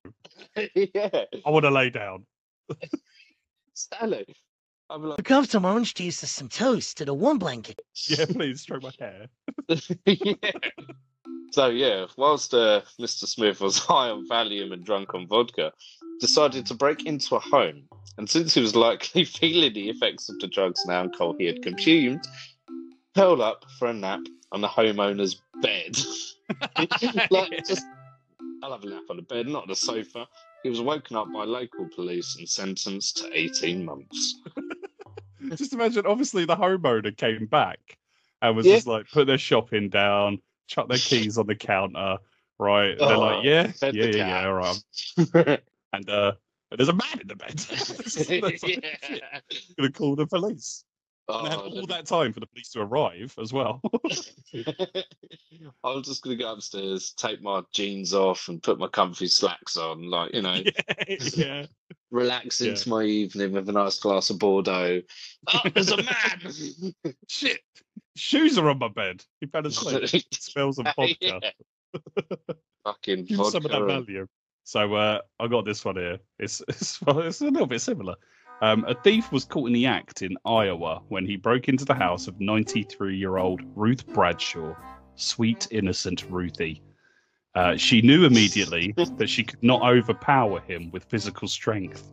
yeah, 0.75 1.25
I 1.45 1.49
want 1.49 1.65
to 1.65 1.71
lay 1.71 1.89
down. 1.89 2.25
Stanley. 3.73 4.25
I'm 4.89 5.03
like, 5.03 5.17
Look 5.17 5.31
up 5.31 5.45
some 5.45 5.65
orange 5.65 5.93
juice 5.93 6.21
and 6.23 6.29
some 6.29 6.49
toast 6.49 7.01
and 7.01 7.09
a 7.09 7.13
warm 7.13 7.37
blanket. 7.37 7.81
Yeah, 8.07 8.25
please 8.25 8.61
stroke 8.61 8.83
my 8.83 8.91
hair. 8.99 9.27
yeah. 10.05 10.51
So 11.51 11.67
yeah, 11.67 12.05
whilst 12.17 12.53
uh, 12.53 12.81
Mr. 12.99 13.27
Smith 13.27 13.61
was 13.61 13.77
high 13.89 14.09
on 14.09 14.27
Valium 14.27 14.71
and 14.71 14.85
drunk 14.85 15.13
on 15.13 15.27
vodka, 15.27 15.71
decided 16.19 16.65
to 16.67 16.73
break 16.73 17.05
into 17.05 17.35
a 17.35 17.39
home. 17.39 17.83
And 18.17 18.29
since 18.29 18.53
he 18.53 18.61
was 18.61 18.75
likely 18.75 19.25
feeling 19.25 19.73
the 19.73 19.89
effects 19.89 20.29
of 20.29 20.39
the 20.39 20.47
drugs 20.47 20.83
now 20.85 21.01
and 21.01 21.11
alcohol 21.11 21.35
he 21.37 21.45
had 21.45 21.61
consumed, 21.61 22.21
curled 23.15 23.41
up 23.41 23.65
for 23.77 23.87
a 23.87 23.93
nap 23.93 24.21
on 24.51 24.61
the 24.61 24.67
homeowner's 24.67 25.41
bed. 25.61 25.97
like 27.31 27.51
just, 27.65 27.85
I'll 28.63 28.71
have 28.71 28.83
a 28.83 28.89
nap 28.89 29.03
on 29.09 29.17
the 29.17 29.23
bed, 29.23 29.47
not 29.47 29.63
on 29.63 29.69
the 29.69 29.75
sofa. 29.75 30.27
He 30.63 30.69
was 30.69 30.81
woken 30.81 31.15
up 31.15 31.31
by 31.31 31.45
local 31.45 31.87
police 31.95 32.35
and 32.37 32.47
sentenced 32.47 33.17
to 33.17 33.29
18 33.33 33.85
months. 33.85 34.41
Just 35.55 35.73
imagine, 35.73 36.05
obviously, 36.05 36.45
the 36.45 36.55
homeowner 36.55 37.15
came 37.15 37.45
back 37.45 37.97
and 38.41 38.55
was 38.55 38.65
Yeah. 38.65 38.75
just 38.75 38.87
like, 38.87 39.09
put 39.11 39.27
their 39.27 39.37
shopping 39.37 39.89
down, 39.89 40.41
chuck 40.67 40.87
their 40.89 40.97
keys 40.97 41.37
on 41.37 41.47
the 41.47 41.55
counter, 41.55 42.17
right? 42.57 42.97
They're 42.97 43.15
Oh, 43.15 43.19
like, 43.19 43.43
yeah, 43.45 43.71
yeah, 43.81 43.91
yeah, 43.93 44.05
yeah, 44.05 44.41
cat. 44.41 44.45
all 44.45 44.53
right. 44.53 45.61
And 45.93 46.07
uh, 46.07 46.33
there's 46.77 46.89
a 46.89 46.93
man 46.93 47.19
in 47.19 47.27
the 47.27 47.35
bed. 47.35 47.49
That's- 47.57 48.63
yeah. 49.09 49.39
Gonna 49.77 49.91
call 49.91 50.15
the 50.15 50.27
police. 50.27 50.83
And 51.27 51.45
they 51.45 51.49
had 51.49 51.59
Oh, 51.59 51.69
all 51.79 51.87
that 51.87 52.05
time 52.05 52.31
for 52.31 52.39
the 52.41 52.45
police 52.47 52.69
to 52.73 52.81
arrive 52.81 53.33
as 53.41 53.51
well. 53.51 53.81
I 54.53 55.03
was 55.83 56.05
just 56.05 56.23
gonna 56.23 56.35
go 56.35 56.53
upstairs, 56.53 57.13
take 57.17 57.41
my 57.41 57.61
jeans 57.73 58.13
off, 58.13 58.47
and 58.49 58.61
put 58.61 58.79
my 58.79 58.87
comfy 58.87 59.27
slacks 59.27 59.77
on, 59.77 60.09
like 60.09 60.33
you 60.33 60.41
know, 60.43 60.61
yeah. 61.35 61.65
Relax 62.11 62.61
Yeah. 62.61 62.71
into 62.71 62.89
my 62.89 63.03
evening 63.03 63.51
with 63.51 63.69
a 63.69 63.71
nice 63.71 63.99
glass 63.99 64.29
of 64.29 64.39
Bordeaux. 64.39 65.01
Oh, 65.53 65.61
there's 65.73 65.91
a 65.91 65.97
man! 65.97 66.93
Shit. 67.27 67.59
Shoes 68.15 68.57
are 68.57 68.69
on 68.69 68.79
my 68.79 68.89
bed. 68.89 69.23
You 69.41 69.47
better 69.47 69.71
sleep. 69.71 70.13
It 70.13 70.25
smells 70.33 70.79
of 70.79 70.87
vodka. 70.95 71.39
Fucking 72.83 73.25
Give 73.25 73.37
some 73.47 73.65
of 73.65 73.71
that 73.71 73.85
value. 73.85 74.27
So 74.63 74.93
uh, 74.93 75.19
I 75.39 75.47
got 75.47 75.65
this 75.65 75.83
one 75.85 75.95
here. 75.95 76.19
It's 76.37 76.61
it's, 76.67 77.01
well, 77.01 77.19
it's 77.19 77.41
a 77.41 77.45
little 77.45 77.67
bit 77.67 77.81
similar. 77.81 78.15
Um, 78.61 78.83
a 78.87 78.93
thief 78.93 79.31
was 79.31 79.45
caught 79.45 79.67
in 79.67 79.73
the 79.73 79.85
act 79.85 80.21
in 80.21 80.35
Iowa 80.45 81.01
when 81.07 81.25
he 81.25 81.37
broke 81.37 81.69
into 81.69 81.85
the 81.85 81.93
house 81.93 82.27
of 82.27 82.35
93-year-old 82.35 83.61
Ruth 83.73 84.05
Bradshaw, 84.07 84.75
sweet 85.15 85.67
innocent 85.71 86.25
Ruthie. 86.29 86.81
Uh, 87.59 87.75
she 87.75 88.01
knew 88.01 88.23
immediately 88.23 88.93
that 89.17 89.29
she 89.29 89.43
could 89.43 89.61
not 89.61 89.81
overpower 89.81 90.61
him 90.61 90.89
with 90.91 91.03
physical 91.03 91.45
strength. 91.45 92.09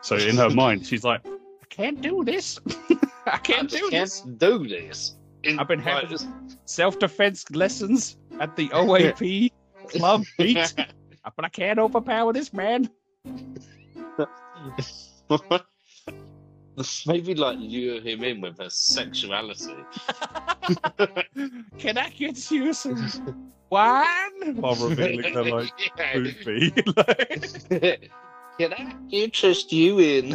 So 0.00 0.16
in 0.16 0.38
her 0.38 0.48
mind, 0.48 0.86
she's 0.86 1.04
like, 1.04 1.20
"I 1.26 1.66
can't 1.68 2.00
do 2.00 2.24
this. 2.24 2.58
I 2.66 2.96
I 3.26 3.36
can't 3.36 3.68
just 3.68 3.82
do 3.82 3.90
this. 3.90 4.20
can't 4.22 4.38
do 4.38 4.66
this. 4.66 5.16
In- 5.42 5.58
I've 5.58 5.68
been 5.68 5.84
like, 5.84 6.08
having 6.08 6.18
self-defense 6.64 7.50
lessons 7.50 8.16
at 8.40 8.56
the 8.56 8.68
OAP 8.72 9.52
club 9.90 10.24
beat, 10.38 10.74
but 11.36 11.44
I 11.44 11.50
can't 11.50 11.78
overpower 11.78 12.32
this 12.32 12.54
man." 12.54 12.88
Maybe 17.06 17.34
like 17.34 17.58
lure 17.58 18.00
him 18.00 18.22
in 18.24 18.40
with 18.40 18.58
her 18.58 18.70
sexuality. 18.70 19.74
Can 21.78 21.98
I 21.98 22.08
get 22.10 22.50
you 22.50 22.72
some 22.72 23.52
wine? 23.70 24.54
While 24.56 24.74
revealing 24.76 25.32
her 25.34 25.44
like 25.44 25.72
Yeah. 25.98 26.12
poopy. 26.14 26.70
Can 28.58 28.72
I 28.72 28.96
interest 29.12 29.72
you 29.72 30.00
in? 30.00 30.34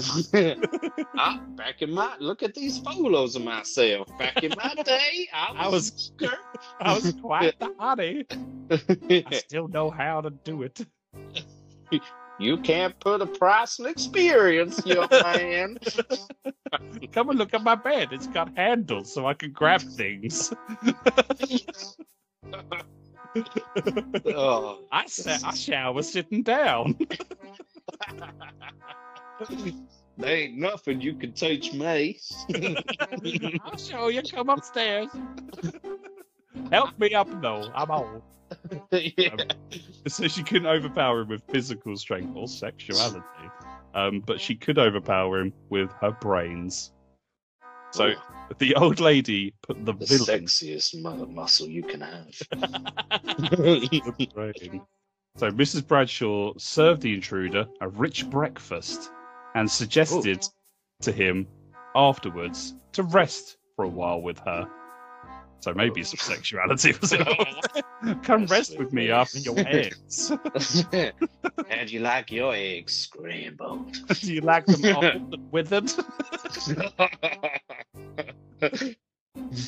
ah, 1.18 1.42
back 1.58 1.82
in 1.82 1.92
my 1.92 2.16
look 2.20 2.42
at 2.42 2.54
these 2.54 2.78
photos 2.80 3.36
of 3.36 3.44
myself. 3.44 4.08
Back 4.18 4.44
in 4.44 4.52
my 4.56 4.74
day, 4.84 5.28
I 5.34 5.54
I 5.58 5.68
was. 5.68 6.12
was 6.22 6.32
I 6.80 6.94
was 6.94 7.14
quite 7.22 7.60
the 7.60 7.68
hottie. 7.80 8.26
I 9.28 9.32
still 9.34 9.68
know 9.68 9.90
how 9.90 10.22
to 10.22 10.30
do 10.30 10.64
it. 10.64 10.86
You 12.44 12.58
can't 12.58 13.00
put 13.00 13.22
a 13.22 13.26
price 13.26 13.80
on 13.80 13.86
experience, 13.88 14.86
young 14.86 15.08
man. 15.12 15.78
Come 17.12 17.30
and 17.30 17.40
look 17.40 17.54
at 17.54 17.64
my 17.64 17.76
bed. 17.76 18.10
It's 18.12 18.28
got 18.28 18.56
handles 18.58 19.14
so 19.14 19.26
I 19.26 19.34
can 19.34 19.52
grab 19.52 19.82
things. 19.82 20.54
oh. 24.28 24.80
I 24.92 25.06
sat 25.08 25.44
I 25.44 25.54
shower 25.54 26.02
sitting 26.02 26.44
down. 26.44 26.98
There 30.16 30.30
ain't 30.30 30.58
nothing 30.60 31.02
you 31.02 31.16
can 31.16 31.34
teach 31.34 31.74
me. 31.74 32.20
I'll 33.66 33.78
show 33.78 34.10
you. 34.10 34.22
Come 34.22 34.50
upstairs. 34.50 35.10
Help 36.72 37.00
me 37.00 37.16
up 37.16 37.42
though. 37.42 37.72
I'm 37.74 37.90
old. 37.90 38.22
Yeah. 38.92 39.36
So 40.08 40.28
she 40.28 40.44
couldn't 40.44 40.68
overpower 40.68 41.22
him 41.22 41.30
with 41.30 41.44
physical 41.50 41.96
strength 41.96 42.36
or 42.36 42.48
sexuality, 42.48 43.24
um, 43.96 44.20
but 44.20 44.42
she 44.42 44.54
could 44.54 44.78
overpower 44.78 45.40
him 45.40 45.54
with 45.70 45.90
her 46.02 46.12
brains. 46.12 46.92
So 47.92 48.14
the 48.58 48.76
old 48.76 49.00
lady 49.00 49.54
put 49.62 49.86
the 49.86 49.94
the 49.94 50.06
villain. 50.06 50.46
sexiest 50.46 51.02
mother 51.02 51.26
muscle 51.26 51.68
you 51.68 51.84
can 51.84 52.02
have. 52.02 52.34
So 55.36 55.50
Mrs. 55.50 55.88
Bradshaw 55.88 56.54
served 56.58 57.02
the 57.02 57.14
intruder 57.14 57.68
a 57.82 57.88
rich 57.88 58.30
breakfast 58.30 59.10
and 59.56 59.70
suggested 59.70 60.46
to 61.02 61.12
him 61.12 61.48
afterwards 61.96 62.76
to 62.92 63.04
rest 63.04 63.58
for 63.76 63.86
a 63.86 63.90
while 63.90 64.22
with 64.22 64.38
her. 64.40 64.68
So 65.64 65.74
maybe 65.74 66.04
some 66.04 66.18
sexuality 66.20 66.94
was 67.00 67.14
involved. 67.14 67.84
Come 68.24 68.48
rest 68.48 68.78
with 68.78 68.92
me 68.92 69.12
after 69.12 69.40
your 69.40 69.56
eggs. 69.60 70.30
How'd 71.70 71.90
you 71.90 72.02
like 72.02 72.34
your 72.34 72.54
eggs 72.54 72.94
scrambled? 72.94 73.94
Do 74.20 74.34
you 74.34 74.42
like 74.42 74.66
them 74.66 74.94
old 74.94 75.06
and 75.06 75.52
withered? 75.54 75.90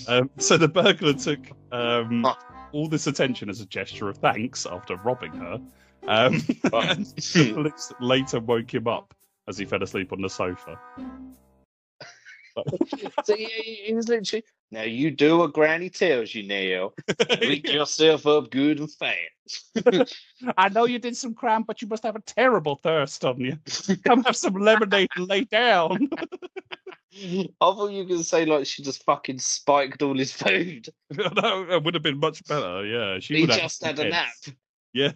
Um, 0.09 0.29
so 0.37 0.57
the 0.57 0.67
burglar 0.67 1.13
took 1.13 1.39
um, 1.71 2.25
all 2.73 2.89
this 2.89 3.07
attention 3.07 3.49
as 3.49 3.61
a 3.61 3.65
gesture 3.65 4.09
of 4.09 4.17
thanks 4.17 4.65
after 4.65 4.97
robbing 4.97 5.31
her. 5.31 5.61
Um, 6.09 6.33
Right. 6.73 6.97
the 6.97 7.51
police 7.53 7.93
later 8.01 8.41
woke 8.41 8.73
him 8.73 8.89
up 8.89 9.13
as 9.47 9.57
he 9.57 9.63
fell 9.63 9.81
asleep 9.81 10.11
on 10.11 10.21
the 10.21 10.29
sofa. 10.29 10.77
so 13.23 13.33
he, 13.37 13.45
he- 13.45 13.75
he 13.87 13.93
was 13.93 14.09
literally. 14.09 14.43
Now 14.71 14.81
you 14.83 15.11
do 15.11 15.37
what 15.37 15.53
Granny 15.53 15.89
tells 15.89 16.33
you, 16.33 16.47
Neil. 16.47 16.93
Wake 17.41 17.71
yourself 17.71 18.25
up 18.25 18.49
good 18.49 18.79
and 18.79 18.91
fast. 18.91 20.15
I 20.57 20.69
know 20.69 20.85
you 20.85 20.99
did 20.99 21.15
some 21.15 21.33
crime, 21.35 21.63
but 21.63 21.81
you 21.81 21.87
must 21.87 22.03
have 22.03 22.15
a 22.15 22.21
terrible 22.21 22.75
thirst 22.81 23.23
on 23.23 23.39
you. 23.39 23.57
Come 24.05 24.23
have 24.23 24.35
some 24.35 24.55
lemonade 24.55 25.09
and 25.15 25.27
lay 25.27 25.43
down. 25.45 26.09
I 27.17 27.47
thought 27.61 27.91
you 27.91 27.99
were 27.99 28.09
gonna 28.09 28.23
say 28.23 28.43
like 28.45 28.65
she 28.65 28.83
just 28.83 29.03
fucking 29.05 29.39
spiked 29.39 30.01
all 30.01 30.17
his 30.17 30.33
food. 30.33 30.89
no, 31.11 31.65
it 31.69 31.83
would 31.83 31.93
have 31.93 32.03
been 32.03 32.19
much 32.19 32.43
better. 32.45 32.85
Yeah, 32.85 33.19
she 33.19 33.37
He 33.37 33.47
just 33.47 33.83
had 33.85 33.99
a 33.99 34.09
nap. 34.09 34.27
Yeah, 34.93 35.11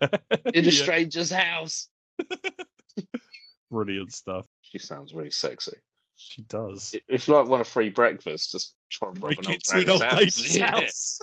in 0.53 0.65
a 0.65 0.69
Yeah. 0.69 0.83
stranger's 0.83 1.31
house. 1.31 1.89
brilliant 3.71 4.13
stuff. 4.13 4.45
She 4.61 4.77
sounds 4.77 5.13
really 5.13 5.31
sexy. 5.31 5.73
She 6.21 6.41
does. 6.43 6.91
I- 6.95 7.01
If 7.07 7.27
you 7.27 7.33
like 7.35 7.47
want 7.47 7.61
a 7.61 7.65
free 7.65 7.89
breakfast, 7.89 8.51
just 8.51 8.75
try 8.89 9.07
and 9.09 9.17
rob 9.23 9.35
Break 9.37 9.47
an 9.47 9.53
it 9.53 9.63
to 9.63 9.77
an 9.79 9.89
old 9.89 10.01
old 10.03 10.13
lady's 10.13 10.37
lady's 10.37 10.57
house. 10.57 11.19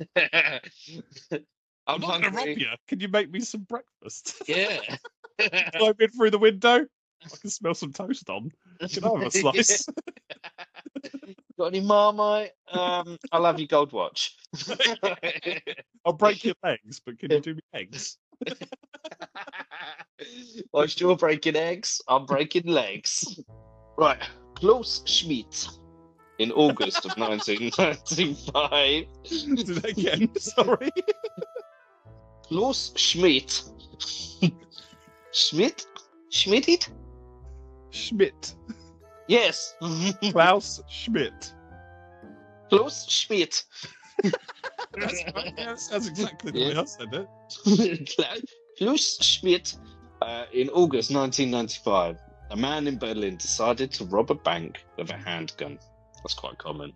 house. 0.00 0.08
Yeah. 0.16 0.58
I'm 1.86 1.94
I'm 1.96 2.00
not 2.00 2.20
going 2.20 2.22
to 2.22 2.30
rob 2.38 2.46
you. 2.58 2.66
Can 2.86 3.00
you 3.00 3.08
make 3.08 3.30
me 3.30 3.40
some 3.40 3.62
breakfast? 3.62 4.42
Yeah. 4.48 4.80
Climb 5.76 5.94
in 6.00 6.10
through 6.10 6.30
the 6.30 6.38
window. 6.38 6.84
I 7.24 7.28
can 7.40 7.50
smell 7.50 7.74
some 7.74 7.92
toast 7.92 8.28
on. 8.28 8.50
Can 8.90 9.04
I 9.04 9.08
have 9.10 9.22
a 9.26 9.30
slice? 9.30 9.86
Got 11.56 11.66
any 11.66 11.80
marmite? 11.80 12.50
Um, 12.72 13.18
I 13.30 13.38
love 13.38 13.58
your 13.60 13.68
gold 13.68 13.92
watch. 13.92 14.34
I'll 16.04 16.12
break 16.14 16.42
your 16.44 16.54
legs, 16.64 17.00
but 17.04 17.18
can 17.18 17.30
you 17.30 17.40
do 17.40 17.54
me 17.54 17.60
eggs? 17.72 18.16
Whilst 20.72 21.00
you're 21.00 21.16
breaking 21.16 21.54
eggs, 21.56 22.00
I'm 22.08 22.26
breaking 22.26 22.66
legs. 22.66 23.38
Right, 23.98 24.22
Klaus 24.54 25.02
Schmidt. 25.06 25.68
In 26.38 26.52
August 26.52 27.04
of 27.04 27.12
1995, 27.18 29.06
Do 29.24 29.64
that 29.74 29.84
again. 29.86 30.30
Sorry. 30.36 30.90
Klaus 32.46 32.92
Schmidt. 32.94 33.64
Schmidt? 35.32 35.84
Schmidt? 36.30 36.90
Schmidt. 37.90 38.54
Yes. 39.26 39.74
Klaus 40.30 40.80
Schmidt. 40.88 41.52
Klaus 42.70 43.10
Schmidt. 43.10 43.64
That's, 44.22 45.24
right, 45.34 45.52
yeah, 45.56 45.66
that 45.66 45.80
sounds 45.80 46.06
exactly 46.06 46.52
the 46.52 46.60
way 46.60 46.76
I 46.76 46.84
said 46.84 47.08
it. 47.12 48.46
Klaus 48.78 49.18
Schmidt. 49.22 49.74
Uh, 50.22 50.46
in 50.52 50.68
August 50.70 51.12
1995, 51.12 52.16
a 52.50 52.56
man 52.56 52.86
in 52.86 52.98
Berlin 52.98 53.36
decided 53.36 53.92
to 53.92 54.04
rob 54.04 54.30
a 54.30 54.34
bank 54.34 54.84
with 54.96 55.10
a 55.10 55.16
handgun. 55.16 55.78
That's 56.22 56.34
quite 56.34 56.58
common. 56.58 56.92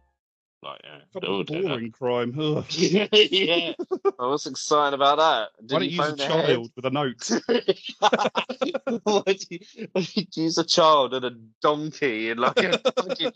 Like, 0.63 0.81
yeah. 0.85 0.99
What 1.13 1.23
they 1.23 1.29
all 1.29 1.41
a 1.41 1.45
do 1.45 1.63
that. 1.63 1.69
boring 1.69 1.91
crime. 1.91 2.39
Ugh. 2.39 2.65
yeah. 2.71 3.73
I 4.19 4.27
was 4.27 4.47
excited 4.47 4.95
about 4.95 5.19
that. 5.19 5.67
Did 5.67 5.75
Why 5.75 5.79
don't 5.81 5.91
you 5.91 6.03
use 6.03 6.13
a 6.13 6.17
child 6.17 6.73
with 6.77 6.85
a 6.85 6.91
note? 6.91 7.31
Why 9.05 9.23
do 9.23 9.47
you, 9.51 9.89
why 9.93 10.03
do 10.03 10.21
you 10.21 10.27
use 10.35 10.59
a 10.59 10.65
child 10.65 11.15
and 11.15 11.25
a 11.25 11.33
donkey 11.61 12.31
and 12.31 12.39
like 12.39 12.59
a 12.59 12.79
fucking, 12.79 13.33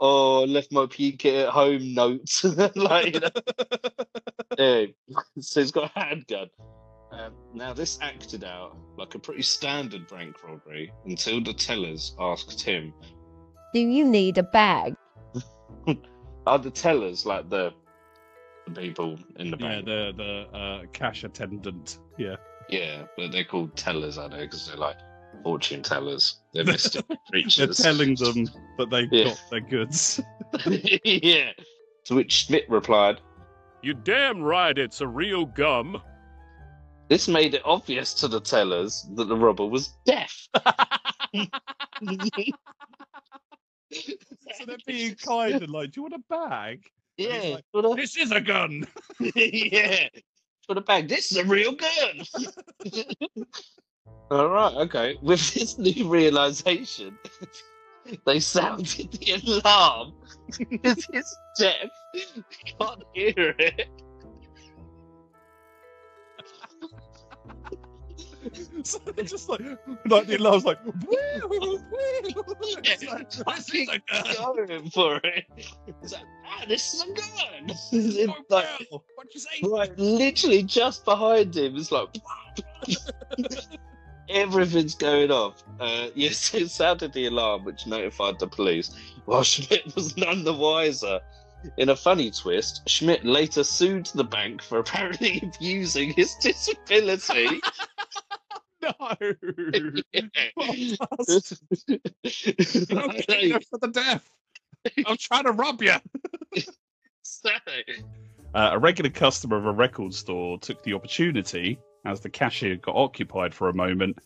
oh, 0.00 0.42
I 0.42 0.46
left 0.46 0.72
my 0.72 0.86
PK 0.86 1.44
at 1.44 1.50
home 1.50 1.94
notes. 1.94 2.44
like, 2.74 3.14
you 3.14 3.20
know. 3.20 3.30
Yeah. 4.58 4.86
So 5.40 5.60
he's 5.60 5.70
got 5.70 5.92
a 5.94 5.98
handgun. 5.98 6.50
Um, 7.18 7.32
now, 7.52 7.72
this 7.72 7.98
acted 8.02 8.42
out 8.44 8.76
like 8.96 9.14
a 9.14 9.18
pretty 9.18 9.42
standard 9.42 10.08
bank 10.08 10.42
robbery 10.42 10.92
until 11.04 11.40
the 11.42 11.52
tellers 11.52 12.14
asked 12.18 12.60
him, 12.60 12.92
Do 13.72 13.80
you 13.80 14.04
need 14.04 14.38
a 14.38 14.42
bag? 14.42 14.94
Are 16.46 16.58
the 16.58 16.70
tellers 16.70 17.24
like 17.24 17.48
the, 17.48 17.72
the 18.66 18.72
people 18.72 19.18
in 19.36 19.50
the 19.52 19.56
Yeah, 19.58 19.68
bank? 19.68 19.86
the 19.86 20.12
the 20.16 20.58
uh, 20.58 20.82
cash 20.92 21.22
attendant. 21.24 21.98
Yeah. 22.18 22.36
Yeah, 22.68 23.04
but 23.16 23.30
they're 23.30 23.44
called 23.44 23.76
tellers, 23.76 24.18
I 24.18 24.26
know, 24.28 24.38
Because 24.38 24.66
they're 24.66 24.76
like 24.76 24.96
fortune 25.42 25.82
tellers. 25.82 26.40
They're 26.52 26.64
mystic 26.74 27.06
They're 27.06 27.16
creatures. 27.30 27.76
telling 27.76 28.14
them 28.16 28.48
that 28.78 28.90
they've 28.90 29.12
Yeah. 29.12 29.24
got 29.26 29.40
their 29.50 29.60
goods. 29.60 30.20
yeah. 31.04 31.52
To 32.06 32.14
which 32.16 32.32
Schmidt 32.46 32.68
replied, 32.68 33.20
You 33.82 33.94
damn 33.94 34.42
right 34.42 34.76
it's 34.76 35.00
a 35.00 35.06
real 35.06 35.44
gum. 35.46 36.02
This 37.08 37.28
made 37.28 37.54
it 37.54 37.62
obvious 37.64 38.14
to 38.14 38.28
the 38.28 38.40
tellers 38.40 39.06
that 39.14 39.28
the 39.28 39.36
robber 39.36 39.66
was 39.66 39.94
deaf. 40.06 40.48
So 44.58 44.66
they're 44.66 44.76
being 44.86 45.14
kind 45.14 45.54
and 45.54 45.68
like, 45.68 45.92
do 45.92 46.00
you 46.00 46.02
want 46.02 46.14
a 46.14 46.48
bag? 46.48 46.84
Yeah, 47.16 47.54
like, 47.54 47.64
for 47.72 47.82
the, 47.82 47.94
this 47.94 48.16
is 48.16 48.30
a 48.32 48.40
gun. 48.40 48.86
yeah, 49.34 50.08
for 50.66 50.74
the 50.74 50.80
bag. 50.80 51.08
This 51.08 51.30
is 51.30 51.38
a 51.38 51.44
real 51.44 51.72
gun. 51.72 52.22
All 54.30 54.48
right, 54.48 54.74
okay. 54.74 55.16
With 55.22 55.54
this 55.54 55.78
new 55.78 56.08
realization, 56.08 57.18
they 58.26 58.40
sounded 58.40 59.12
the 59.12 59.60
alarm 59.62 60.14
because 60.68 61.06
it's 61.12 61.36
deaf. 61.58 61.90
Can't 62.78 63.02
hear 63.12 63.54
it. 63.58 63.88
so 68.84 68.98
they're 69.14 69.24
just 69.24 69.48
like, 69.48 69.60
like 70.06 70.26
the 70.26 70.36
alarm's 70.36 70.64
like, 70.64 70.78
It's 72.84 73.04
like, 73.06 73.30
Yeah, 73.36 73.54
this 73.56 73.74
is 73.74 73.88
a 73.88 74.00
going 74.36 74.90
for 74.90 75.16
it. 75.24 75.44
It's 76.02 76.12
like, 76.12 76.22
ah, 76.46 76.64
this 76.68 76.94
is 76.94 77.02
a 77.02 77.06
gun. 77.06 77.70
Oh, 77.70 77.74
It's 77.92 78.50
like, 78.50 78.66
well, 78.90 79.04
What'd 79.14 79.34
you 79.34 79.40
say? 79.40 79.60
right, 79.64 79.98
literally 79.98 80.62
just 80.62 81.04
behind 81.04 81.56
him. 81.56 81.76
It's 81.76 81.90
like 81.92 82.08
everything's 84.28 84.94
going 84.94 85.30
off. 85.30 85.62
Uh, 85.80 86.08
yes, 86.14 86.54
it 86.54 86.70
sounded 86.70 87.12
the 87.12 87.26
alarm, 87.26 87.64
which 87.64 87.86
notified 87.86 88.38
the 88.38 88.46
police. 88.46 88.94
While 89.24 89.42
Schmidt 89.42 89.94
was 89.94 90.16
none 90.16 90.44
the 90.44 90.52
wiser. 90.54 91.20
In 91.76 91.88
a 91.88 91.96
funny 91.96 92.30
twist, 92.30 92.88
Schmidt 92.88 93.24
later 93.24 93.64
sued 93.64 94.06
the 94.14 94.24
bank 94.24 94.62
for 94.62 94.78
apparently 94.78 95.40
abusing 95.56 96.12
his 96.12 96.34
disability. 96.36 97.60
No. 98.82 98.92
Yeah. 99.10 100.26
Go 103.48 103.58
for 103.70 103.78
the 103.80 103.90
death. 103.90 104.30
I'm 105.06 105.16
trying 105.16 105.44
to 105.44 105.52
rob 105.52 105.82
you. 105.82 105.94
Uh, 108.54 108.70
a 108.72 108.78
regular 108.78 109.10
customer 109.10 109.56
of 109.56 109.64
a 109.64 109.72
record 109.72 110.12
store 110.12 110.58
took 110.58 110.82
the 110.82 110.92
opportunity, 110.92 111.78
as 112.04 112.20
the 112.20 112.28
cashier 112.28 112.76
got 112.76 112.94
occupied 112.94 113.54
for 113.54 113.70
a 113.70 113.74
moment, 113.74 114.18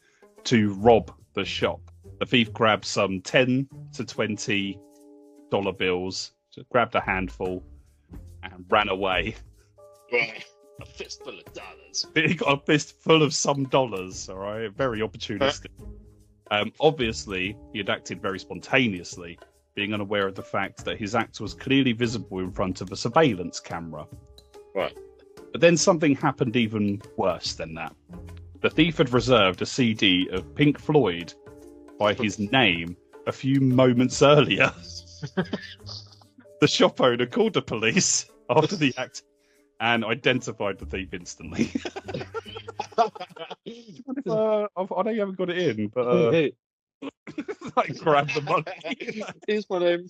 to 0.45 0.75
rob 0.75 1.13
the 1.35 1.45
shop. 1.45 1.81
The 2.19 2.27
thief 2.27 2.53
grabbed 2.53 2.85
some 2.85 3.21
10 3.21 3.69
to 3.95 4.05
20 4.05 4.79
dollar 5.51 5.73
bills, 5.73 6.33
just 6.55 6.69
grabbed 6.69 6.95
a 6.95 7.01
handful, 7.01 7.63
and 8.43 8.65
ran 8.69 8.89
away. 8.89 9.35
Right. 10.13 10.45
A 10.81 10.87
fistful 10.87 11.39
of 11.39 11.53
dollars. 11.53 12.07
He 12.15 12.35
got 12.35 12.63
a 12.63 12.65
fistful 12.65 13.23
of 13.23 13.35
some 13.35 13.65
dollars, 13.65 14.29
all 14.29 14.39
right? 14.39 14.73
Very 14.73 15.01
opportunistic. 15.01 15.71
Um, 16.51 16.73
obviously, 16.81 17.57
he 17.73 17.79
had 17.79 17.91
acted 17.91 18.23
very 18.23 18.39
spontaneously, 18.39 19.39
being 19.75 19.93
unaware 19.93 20.29
of 20.29 20.35
the 20.35 20.43
fact 20.43 20.85
that 20.85 20.99
his 20.99 21.15
act 21.15 21.41
was 21.41 21.53
clearly 21.53 21.93
visible 21.93 22.39
in 22.39 22.53
front 22.53 22.81
of 22.81 22.91
a 22.93 22.97
surveillance 22.97 23.61
camera. 23.61 24.07
Right. 24.75 24.97
But 25.53 25.61
then 25.61 25.77
something 25.77 26.15
happened 26.15 26.57
even 26.57 27.03
worse 27.17 27.55
than 27.55 27.75
that. 27.75 27.95
The 28.61 28.71
thief 28.71 28.99
had 28.99 29.13
reserved 29.13 29.63
a 29.63 29.67
CD 29.67 30.29
of 30.31 30.55
Pink 30.55 30.79
Floyd 30.79 31.33
by 31.99 32.15
his 32.15 32.39
name 32.53 32.97
a 33.27 33.33
few 33.33 33.61
moments 33.61 34.23
earlier. 34.23 34.73
the 36.61 36.69
shop 36.69 37.01
owner 37.01 37.27
called 37.27 37.53
the 37.55 37.63
police 37.63 38.27
after 38.51 38.77
the 38.77 38.95
act 38.97 39.23
and 39.81 40.05
identified 40.05 40.79
the 40.79 40.87
thief 40.87 41.13
instantly. 41.15 41.71
uh, 42.99 44.67
I've- 44.77 44.95
I 44.97 45.03
know 45.03 45.11
you 45.11 45.21
haven't 45.21 45.39
got 45.39 45.51
it 45.51 45.79
in, 45.79 45.89
but 45.89 46.01
uh, 46.07 46.31
like 47.77 47.97
grab 47.99 48.29
the 48.31 48.41
money. 48.43 49.37
Here's 49.47 49.69
my 49.71 49.79
name. 49.79 50.07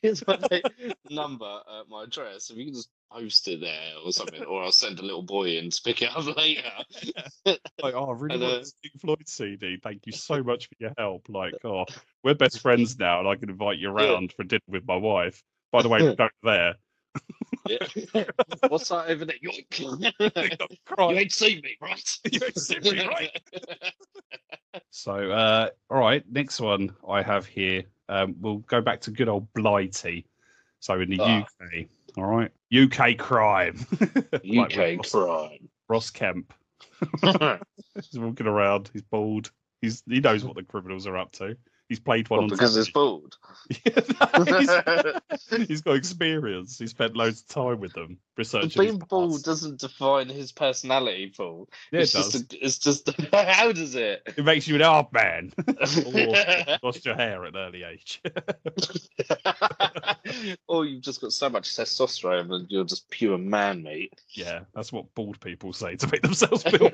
Here's 0.00 0.26
my 0.26 0.38
name, 0.50 0.62
number 1.10 1.44
at 1.78 1.88
my 1.90 2.04
address. 2.04 2.48
If 2.48 2.56
you 2.56 2.64
can 2.66 2.74
just 2.74 2.88
post 3.12 3.46
it 3.48 3.60
there 3.60 3.92
or 4.02 4.10
something, 4.12 4.42
or 4.44 4.62
I'll 4.62 4.72
send 4.72 4.98
a 4.98 5.02
little 5.02 5.22
boy 5.22 5.58
in 5.58 5.68
to 5.68 5.82
pick 5.84 6.00
it 6.00 6.16
up 6.16 6.34
later. 6.34 6.62
like, 7.44 7.94
oh, 7.94 8.06
I 8.10 8.12
really 8.14 8.34
And, 8.36 8.42
want 8.42 8.54
uh, 8.54 8.58
this 8.60 8.74
Pink 8.82 8.98
Floyd 9.02 9.28
CD. 9.28 9.76
Thank 9.82 10.06
you 10.06 10.12
so 10.12 10.42
much 10.42 10.68
for 10.68 10.74
your 10.78 10.92
help. 10.96 11.26
Like, 11.28 11.52
oh, 11.64 11.84
we're 12.24 12.34
best 12.34 12.60
friends 12.60 12.98
now, 12.98 13.18
and 13.18 13.28
I 13.28 13.36
can 13.36 13.50
invite 13.50 13.76
you 13.78 13.88
Yeah. 13.88 14.12
around 14.12 14.32
for 14.32 14.44
dinner 14.44 14.62
with 14.68 14.86
my 14.86 14.96
wife. 14.96 15.42
By 15.72 15.82
the 15.82 15.88
way, 15.88 16.14
don't 16.18 16.32
there. 16.42 16.74
Yeah. 17.66 18.24
What's 18.68 18.88
that 18.90 19.08
over 19.08 19.24
there? 19.24 19.36
Yoink. 19.44 20.60
you 20.70 20.76
Cry. 20.84 21.12
ain't 21.12 21.32
seen 21.32 21.60
me, 21.62 21.76
right? 21.80 22.18
You 22.30 22.40
ain't 22.44 22.58
seen 22.58 22.82
me, 22.82 23.06
right? 23.06 23.40
So, 24.90 25.30
uh, 25.30 25.70
all 25.88 25.98
right, 25.98 26.22
next 26.30 26.60
one 26.60 26.94
I 27.08 27.22
have 27.22 27.46
here. 27.46 27.84
Um, 28.10 28.34
we'll 28.40 28.58
go 28.58 28.82
back 28.82 29.00
to 29.02 29.10
good 29.10 29.28
old 29.28 29.50
Blighty. 29.54 30.26
So 30.80 31.00
in 31.00 31.08
the 31.08 31.18
Ah. 31.20 31.40
UK, 31.62 31.86
all 32.18 32.24
right, 32.24 32.50
UK 32.74 33.16
crime. 33.16 33.86
Like 34.44 34.76
UK 34.76 34.98
Ross, 34.98 35.10
crime. 35.12 35.68
Ross 35.88 36.10
Kemp. 36.10 36.52
He's 37.22 38.18
walking 38.18 38.46
around. 38.46 38.90
He's 38.92 39.02
bald. 39.02 39.50
He's 39.80 40.02
he 40.06 40.20
knows 40.20 40.44
what 40.44 40.56
the 40.56 40.62
criminals 40.62 41.06
are 41.06 41.16
up 41.16 41.32
to. 41.32 41.56
He's 41.88 42.00
played 42.00 42.28
one 42.30 42.38
Well, 42.38 42.44
on 42.44 42.48
because 42.50 42.76
it's 42.76 42.90
television. 42.90 42.92
bald. 42.92 43.36
he's, 45.58 45.66
he's 45.68 45.82
got 45.82 45.94
experience. 45.96 46.78
He 46.78 46.86
spent 46.88 47.16
loads 47.16 47.42
of 47.42 47.48
time 47.48 47.78
with 47.80 47.92
them 47.92 48.18
researching. 48.36 48.82
Being 48.82 48.98
bald 48.98 49.44
doesn't 49.44 49.78
define 49.80 50.28
his 50.28 50.50
personality, 50.50 51.32
Paul. 51.36 51.68
Yeah, 51.92 52.00
it 52.00 52.02
it's 52.04 52.12
does. 52.12 52.32
just, 52.32 52.52
a, 52.52 52.64
it's 52.64 52.78
just, 52.78 53.10
how 53.32 53.70
does 53.72 53.94
it? 53.94 54.22
It 54.36 54.44
makes 54.44 54.66
you 54.66 54.74
an 54.74 54.82
art 54.82 55.12
man. 55.12 55.52
or 55.68 56.78
lost 56.82 57.04
your 57.06 57.14
hair 57.14 57.44
at 57.44 57.54
an 57.54 57.60
early 57.60 57.84
age. 57.84 58.20
or 60.66 60.84
you've 60.84 61.02
just 61.02 61.20
got 61.20 61.32
so 61.32 61.48
much 61.48 61.68
testosterone 61.70 62.52
and 62.52 62.70
you're 62.70 62.84
just 62.84 63.08
pure 63.10 63.38
man 63.38 63.82
meat. 63.82 64.12
yeah, 64.30 64.60
that's 64.74 64.92
what 64.92 65.14
bald 65.14 65.38
people 65.40 65.72
say 65.72 65.94
to 65.96 66.08
make 66.10 66.22
themselves 66.22 66.62
feel 66.64 66.90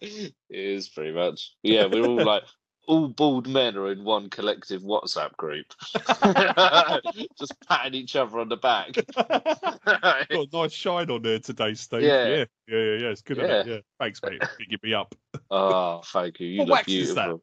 it 0.00 0.34
is 0.50 0.88
pretty 0.88 1.12
much. 1.12 1.52
Yeah, 1.62 1.86
we're 1.86 2.04
all 2.06 2.24
like 2.24 2.42
all 2.86 3.08
bald 3.08 3.46
men 3.48 3.76
are 3.76 3.90
in 3.92 4.04
one 4.04 4.28
collective 4.30 4.82
WhatsApp 4.82 5.36
group. 5.36 5.66
just 7.38 7.54
patting 7.68 7.94
each 7.94 8.16
other 8.16 8.40
on 8.40 8.48
the 8.48 8.56
back. 8.56 8.92
got 9.14 10.30
a 10.30 10.46
nice 10.52 10.72
shine 10.72 11.10
on 11.10 11.22
there 11.22 11.38
today, 11.38 11.74
Steve. 11.74 12.02
Yeah. 12.02 12.26
Yeah, 12.26 12.44
yeah, 12.68 12.78
yeah, 12.78 12.98
yeah. 13.00 13.08
It's 13.08 13.22
good. 13.22 13.36
Yeah. 13.38 13.44
It? 13.60 13.66
Yeah. 13.66 13.78
Thanks, 14.00 14.20
mate. 14.22 14.42
Picking 14.58 14.78
me 14.82 14.94
up. 14.94 15.14
oh, 15.50 16.02
thank 16.06 16.40
you. 16.40 16.48
You 16.48 16.58
What 16.60 16.68
look 16.68 16.76
wax 16.78 16.88
is 16.92 17.14
that? 17.14 17.26
beautiful. 17.26 17.42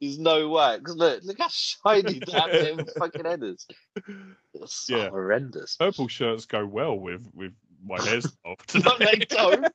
There's 0.00 0.18
no 0.18 0.48
wax. 0.48 0.90
Look, 0.92 1.24
look 1.24 1.38
how 1.38 1.48
shiny 1.48 2.20
that 2.20 2.92
fucking 2.98 3.24
head 3.24 3.42
is. 3.42 3.66
It's 4.54 4.86
Yeah. 4.88 5.08
horrendous. 5.10 5.76
Purple 5.76 6.08
shirts 6.08 6.46
go 6.46 6.64
well 6.66 6.96
with 6.98 7.26
with 7.34 7.52
my 7.84 7.98
hairstyle 7.98 8.56
No, 8.84 8.96
they 8.98 9.16
don't. 9.26 9.66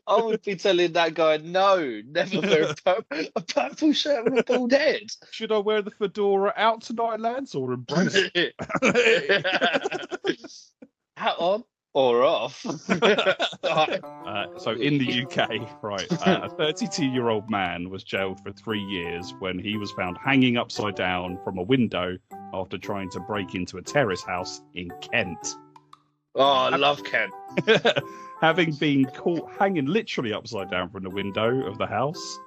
I 0.06 0.16
would 0.16 0.42
be 0.42 0.56
telling 0.56 0.92
that 0.92 1.14
guy, 1.14 1.36
no, 1.38 2.02
never 2.06 2.40
wear 2.40 2.70
a 2.70 2.74
purple, 2.74 3.24
a 3.36 3.40
purple 3.40 3.92
shirt 3.92 4.24
with 4.24 4.38
a 4.38 4.44
bald 4.44 4.72
head. 4.72 5.10
Should 5.30 5.52
I 5.52 5.58
wear 5.58 5.82
the 5.82 5.90
fedora 5.90 6.52
out 6.56 6.82
tonight, 6.82 7.20
lads, 7.20 7.54
or 7.54 7.72
embrace 7.72 8.16
it? 8.34 8.54
Hat 11.16 11.34
on 11.38 11.64
or 11.96 12.22
off. 12.22 12.64
Uh, 14.26 14.46
so 14.58 14.72
in 14.72 14.98
the 14.98 15.24
UK, 15.24 15.82
right, 15.82 16.12
uh, 16.26 16.40
a 16.42 16.48
32-year-old 16.50 17.48
man 17.50 17.88
was 17.88 18.04
jailed 18.04 18.38
for 18.42 18.52
three 18.52 18.82
years 18.82 19.32
when 19.38 19.58
he 19.58 19.78
was 19.78 19.90
found 19.92 20.18
hanging 20.22 20.58
upside 20.58 20.94
down 20.94 21.38
from 21.42 21.56
a 21.56 21.62
window 21.62 22.18
after 22.52 22.76
trying 22.76 23.08
to 23.10 23.20
break 23.20 23.54
into 23.54 23.78
a 23.78 23.82
terrace 23.82 24.22
house 24.22 24.60
in 24.74 24.90
Kent. 25.00 25.56
Oh, 26.36 26.68
I 26.72 26.76
love 26.76 27.02
Ken. 27.04 27.30
Having 28.40 28.72
been 28.74 29.06
caught 29.06 29.50
hanging 29.58 29.86
literally 29.86 30.32
upside 30.32 30.70
down 30.70 30.90
from 30.90 31.02
the 31.02 31.10
window 31.10 31.66
of 31.66 31.78
the 31.78 31.86
house, 31.86 32.38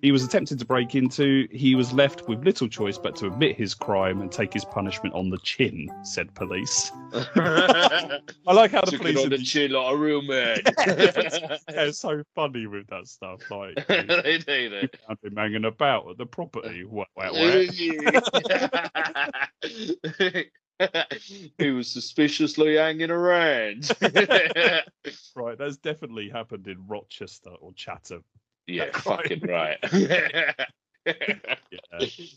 he 0.00 0.12
was 0.12 0.22
attempting 0.22 0.58
to 0.58 0.64
break 0.64 0.94
into. 0.94 1.48
He 1.50 1.74
was 1.74 1.92
left 1.92 2.28
with 2.28 2.44
little 2.44 2.68
choice 2.68 2.98
but 2.98 3.16
to 3.16 3.26
admit 3.26 3.56
his 3.56 3.74
crime 3.74 4.20
and 4.20 4.30
take 4.30 4.52
his 4.52 4.64
punishment 4.64 5.14
on 5.14 5.28
the 5.30 5.38
chin, 5.38 5.88
said 6.02 6.32
police. 6.34 6.92
I 7.12 8.20
like 8.46 8.70
how 8.70 8.82
the 8.82 8.92
Took 8.92 8.94
it 8.94 9.00
police 9.00 9.18
on 9.18 9.24
in 9.24 9.30
the 9.30 9.38
chin 9.38 9.72
like 9.72 9.92
a 9.92 9.96
real 9.96 10.22
man. 10.22 10.58
they're 11.68 11.92
so 11.92 12.22
funny 12.34 12.66
with 12.66 12.86
that 12.88 13.08
stuff. 13.08 13.40
Like, 13.50 13.86
they 13.88 14.38
do, 14.38 14.68
they. 14.70 14.88
found 15.06 15.18
him 15.22 15.36
hanging 15.36 15.64
about 15.64 16.08
at 16.10 16.18
the 16.18 16.26
property. 16.26 16.84
What, 16.84 17.08
what, 17.14 17.32
what? 17.32 17.50
he 21.58 21.70
was 21.70 21.90
suspiciously 21.90 22.76
hanging 22.76 23.10
around. 23.10 23.90
Right, 25.34 25.56
that's 25.56 25.76
definitely 25.76 26.28
happened 26.28 26.66
in 26.66 26.84
Rochester 26.86 27.50
or 27.60 27.72
Chatham. 27.74 28.24
yeah, 28.66 28.90
fucking 28.92 29.40
right. 29.46 29.78
Yeah. 31.06 31.22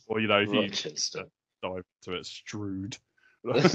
Or 0.08 0.20
you 0.22 0.28
know, 0.28 0.40
if 0.42 0.54
you 0.54 0.62
Rochester. 0.62 1.26
dive 1.62 1.84
to 2.04 2.14
it, 2.14 2.26
Strood. 2.26 2.96
Them's 3.44 3.74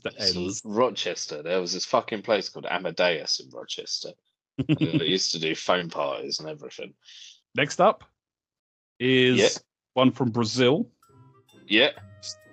the 0.00 0.12
ends. 0.18 0.62
Rochester. 0.64 1.42
There 1.42 1.60
was 1.60 1.74
this 1.74 1.84
fucking 1.84 2.22
place 2.22 2.48
called 2.48 2.66
Amadeus 2.66 3.40
in 3.40 3.50
Rochester. 3.50 4.10
and 4.68 4.78
they 5.00 5.06
used 5.06 5.32
to 5.32 5.40
do 5.40 5.54
phone 5.54 5.90
parties 5.90 6.38
and 6.40 6.48
everything. 6.48 6.94
Next 7.54 7.80
up 7.80 8.04
is 9.00 9.38
Yeah. 9.38 9.48
one 9.94 10.12
from 10.12 10.30
Brazil. 10.30 10.88
Yeah. 11.66 11.90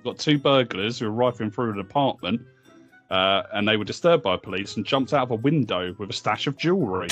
We've 0.03 0.15
got 0.15 0.19
two 0.19 0.37
burglars 0.37 0.99
who 0.99 1.05
were 1.05 1.11
rifling 1.11 1.51
through 1.51 1.73
an 1.73 1.79
apartment, 1.79 2.41
uh, 3.09 3.43
and 3.53 3.67
they 3.67 3.75
were 3.77 3.83
disturbed 3.83 4.23
by 4.23 4.37
police 4.37 4.77
and 4.77 4.85
jumped 4.85 5.13
out 5.13 5.23
of 5.23 5.31
a 5.31 5.35
window 5.35 5.93
with 5.99 6.09
a 6.09 6.13
stash 6.13 6.47
of 6.47 6.57
jewellery. 6.57 7.09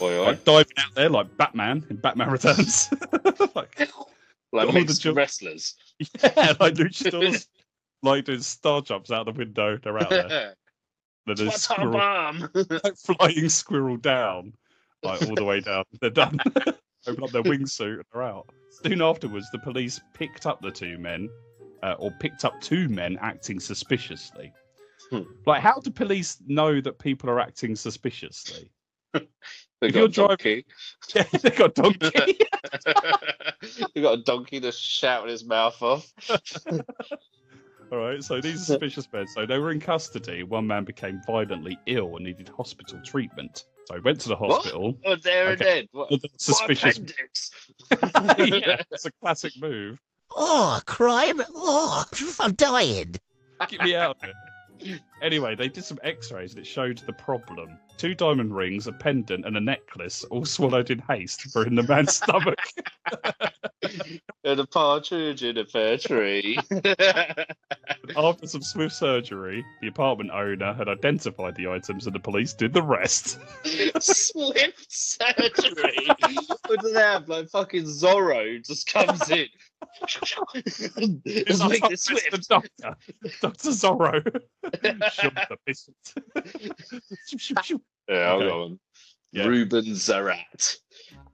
Oi, 0.00 0.18
oi. 0.20 0.24
Like 0.26 0.44
diving 0.44 0.72
out 0.78 0.94
there 0.94 1.08
like 1.08 1.34
Batman 1.38 1.84
in 1.88 1.96
Batman 1.96 2.30
Returns. 2.30 2.92
like, 3.54 3.88
Like 4.52 4.66
all 4.66 4.66
the 4.66 4.72
mixed 4.72 5.00
ju- 5.02 5.12
wrestlers. 5.14 5.74
yeah, 5.98 6.52
like 6.60 6.74
luchadors, 6.74 7.46
like 8.02 8.24
doing 8.26 8.40
star 8.40 8.82
jumps 8.82 9.10
out 9.10 9.24
the 9.26 9.32
window. 9.32 9.78
They're 9.82 9.98
out 9.98 10.10
there. 10.10 10.28
Then 10.28 11.36
there's 11.36 11.48
What's 11.48 11.62
squirrel, 11.62 11.92
bomb? 11.92 12.50
like, 12.54 12.96
flying 12.96 13.48
squirrel 13.48 13.96
down, 13.96 14.52
like 15.02 15.22
all 15.22 15.34
the 15.34 15.44
way 15.44 15.60
down. 15.60 15.84
They're 16.00 16.10
done. 16.10 16.38
Open 17.06 17.24
up 17.24 17.30
their 17.30 17.42
wingsuit 17.42 17.94
and 17.94 18.04
they're 18.12 18.22
out. 18.22 18.48
Soon 18.84 19.00
afterwards, 19.02 19.46
the 19.52 19.58
police 19.60 20.00
picked 20.14 20.46
up 20.46 20.60
the 20.60 20.70
two 20.70 20.98
men, 20.98 21.28
uh, 21.82 21.94
or 21.98 22.10
picked 22.20 22.44
up 22.44 22.60
two 22.60 22.88
men 22.88 23.18
acting 23.20 23.58
suspiciously. 23.60 24.52
Hmm. 25.10 25.22
Like, 25.46 25.60
how 25.62 25.78
do 25.80 25.90
police 25.90 26.38
know 26.46 26.80
that 26.80 26.98
people 26.98 27.28
are 27.30 27.40
acting 27.40 27.76
suspiciously? 27.76 28.70
They 29.80 29.88
If 29.88 29.94
got 29.94 29.98
you're 29.98 30.06
a 30.06 30.36
driving- 30.36 30.36
donkey. 30.36 30.64
Yeah, 31.16 31.22
they 31.42 31.50
got 31.50 31.76
a 31.76 31.82
donkey. 31.82 32.38
they 33.96 34.00
got 34.00 34.18
a 34.20 34.22
donkey 34.22 34.60
just 34.60 34.80
shouting 34.80 35.28
his 35.30 35.44
mouth 35.44 35.82
off. 35.82 36.06
All 37.90 37.98
right, 37.98 38.22
so 38.22 38.40
these 38.40 38.64
suspicious 38.64 39.08
men. 39.12 39.26
So 39.26 39.44
they 39.44 39.58
were 39.58 39.72
in 39.72 39.80
custody. 39.80 40.44
One 40.44 40.68
man 40.68 40.84
became 40.84 41.20
violently 41.26 41.76
ill 41.86 42.14
and 42.14 42.24
needed 42.24 42.48
hospital 42.48 43.00
treatment. 43.04 43.64
So 43.86 43.94
he 43.96 44.00
went 44.00 44.20
to 44.20 44.28
the 44.28 44.36
hospital. 44.36 44.92
What? 44.92 44.96
Oh, 45.04 45.16
there 45.16 45.50
and 45.50 45.60
Okay. 45.60 45.80
then. 45.80 45.88
What, 45.90 46.10
with 46.12 46.24
a 46.24 46.28
what 46.28 46.40
Suspicious. 46.40 46.96
appendix? 46.98 47.50
yeah, 48.38 48.82
it's 48.92 49.04
a 49.06 49.10
classic 49.20 49.52
move. 49.60 49.98
Oh, 50.36 50.80
crime! 50.86 51.40
Oh, 51.54 52.04
I'm 52.40 52.54
dying. 52.54 53.14
Get 53.68 53.82
me 53.82 53.94
out 53.94 54.16
of 54.22 54.28
it. 54.28 55.00
Anyway, 55.22 55.54
they 55.54 55.68
did 55.68 55.84
some 55.84 56.00
X-rays 56.02 56.52
and 56.52 56.60
it 56.60 56.66
showed 56.66 56.98
the 57.06 57.12
problem: 57.12 57.78
two 57.96 58.12
diamond 58.12 58.54
rings, 58.54 58.88
a 58.88 58.92
pendant, 58.92 59.46
and 59.46 59.56
a 59.56 59.60
necklace, 59.60 60.24
all 60.24 60.44
swallowed 60.56 60.90
in 60.90 60.98
haste, 60.98 61.54
were 61.54 61.64
in 61.64 61.76
the 61.76 61.84
man's 61.84 62.16
stomach. 62.16 62.58
and 64.44 64.58
a 64.58 64.66
partridge 64.66 65.44
in 65.44 65.58
a 65.58 65.64
pear 65.64 65.96
tree. 65.96 66.58
After 68.16 68.46
some 68.48 68.62
swift 68.62 68.96
surgery, 68.96 69.64
the 69.80 69.86
apartment 69.86 70.32
owner 70.32 70.74
had 70.74 70.88
identified 70.88 71.54
the 71.54 71.68
items, 71.68 72.06
and 72.06 72.14
the 72.14 72.20
police 72.20 72.52
did 72.52 72.72
the 72.72 72.82
rest. 72.82 73.38
Swift 74.00 74.86
surgery. 74.88 76.08
what 76.66 76.80
do 76.80 76.92
they 76.92 77.00
have? 77.00 77.28
Like 77.28 77.48
fucking 77.48 77.84
Zorro 77.84 78.64
just 78.66 78.92
comes 78.92 79.30
in. 79.30 79.46
Make 80.00 81.22
this 81.24 81.58
the 81.58 81.96
swift. 81.96 82.48
doctor, 82.48 82.96
Doctor 83.40 83.70
Zorro. 83.70 84.40
The. 85.16 85.58
Yeah, 88.08 88.30
hold 88.30 88.42
Okay. 88.42 88.52
on. 88.52 88.80
Yeah. 89.32 89.46
Ruben 89.46 89.84
Zarat. 89.94 90.78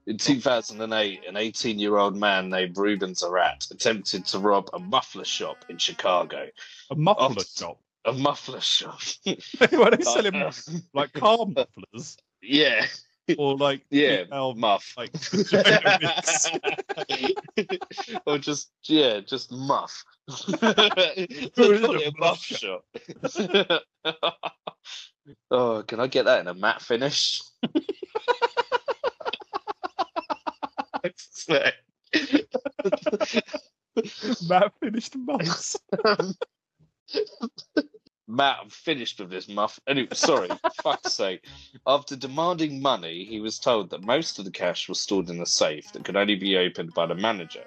In 0.07 0.17
2008, 0.17 1.21
an 1.27 1.35
18 1.35 1.79
year 1.79 1.97
old 1.97 2.15
man 2.15 2.49
named 2.49 2.77
Ruben 2.77 3.13
Zarat 3.13 3.69
attempted 3.71 4.25
to 4.27 4.39
rob 4.39 4.69
a 4.73 4.79
muffler 4.79 5.25
shop 5.25 5.65
in 5.69 5.77
Chicago. 5.77 6.47
A 6.91 6.95
muffler 6.95 7.43
shop. 7.43 7.79
A 8.05 8.13
muffler 8.13 8.61
shop. 8.61 8.99
Why 9.25 9.89
they 9.89 10.03
selling 10.03 10.35
Uh, 10.35 10.51
like 10.93 11.11
car 11.13 11.45
mufflers 11.47 12.17
yeah, 12.41 12.85
or 13.37 13.57
like 13.57 13.85
yeah, 13.89 14.23
female, 14.23 14.55
muff. 14.55 14.93
like 14.97 15.11
or 18.25 18.37
just, 18.37 18.71
yeah, 18.83 19.19
just 19.19 19.51
muff. 19.51 20.05
Call 20.29 20.57
Put 20.57 20.77
it 21.57 21.83
in 21.83 21.95
it 21.95 22.07
a 22.07 22.13
muff 22.17 22.41
shop. 22.41 22.85
oh, 25.51 25.83
can 25.83 25.99
I 25.99 26.07
get 26.07 26.23
that 26.25 26.39
in 26.41 26.47
a 26.47 26.53
matte 26.53 26.81
finish? 26.81 27.41
Matt 34.47 34.73
finished 34.79 35.15
muffs. 35.15 35.77
Matt, 38.29 38.57
I'm 38.61 38.69
finished 38.69 39.19
with 39.19 39.31
this 39.31 39.49
muff. 39.49 39.79
Anyway, 39.87 40.09
sorry, 40.13 40.49
fuck's 40.83 41.13
sake. 41.13 41.45
After 41.87 42.15
demanding 42.15 42.79
money, 42.79 43.25
he 43.25 43.39
was 43.39 43.57
told 43.57 43.89
that 43.89 44.03
most 44.03 44.37
of 44.37 44.45
the 44.45 44.51
cash 44.51 44.87
was 44.87 45.01
stored 45.01 45.29
in 45.31 45.41
a 45.41 45.47
safe 45.47 45.91
that 45.93 46.05
could 46.05 46.15
only 46.15 46.35
be 46.35 46.55
opened 46.55 46.93
by 46.93 47.07
the 47.07 47.15
manager, 47.15 47.63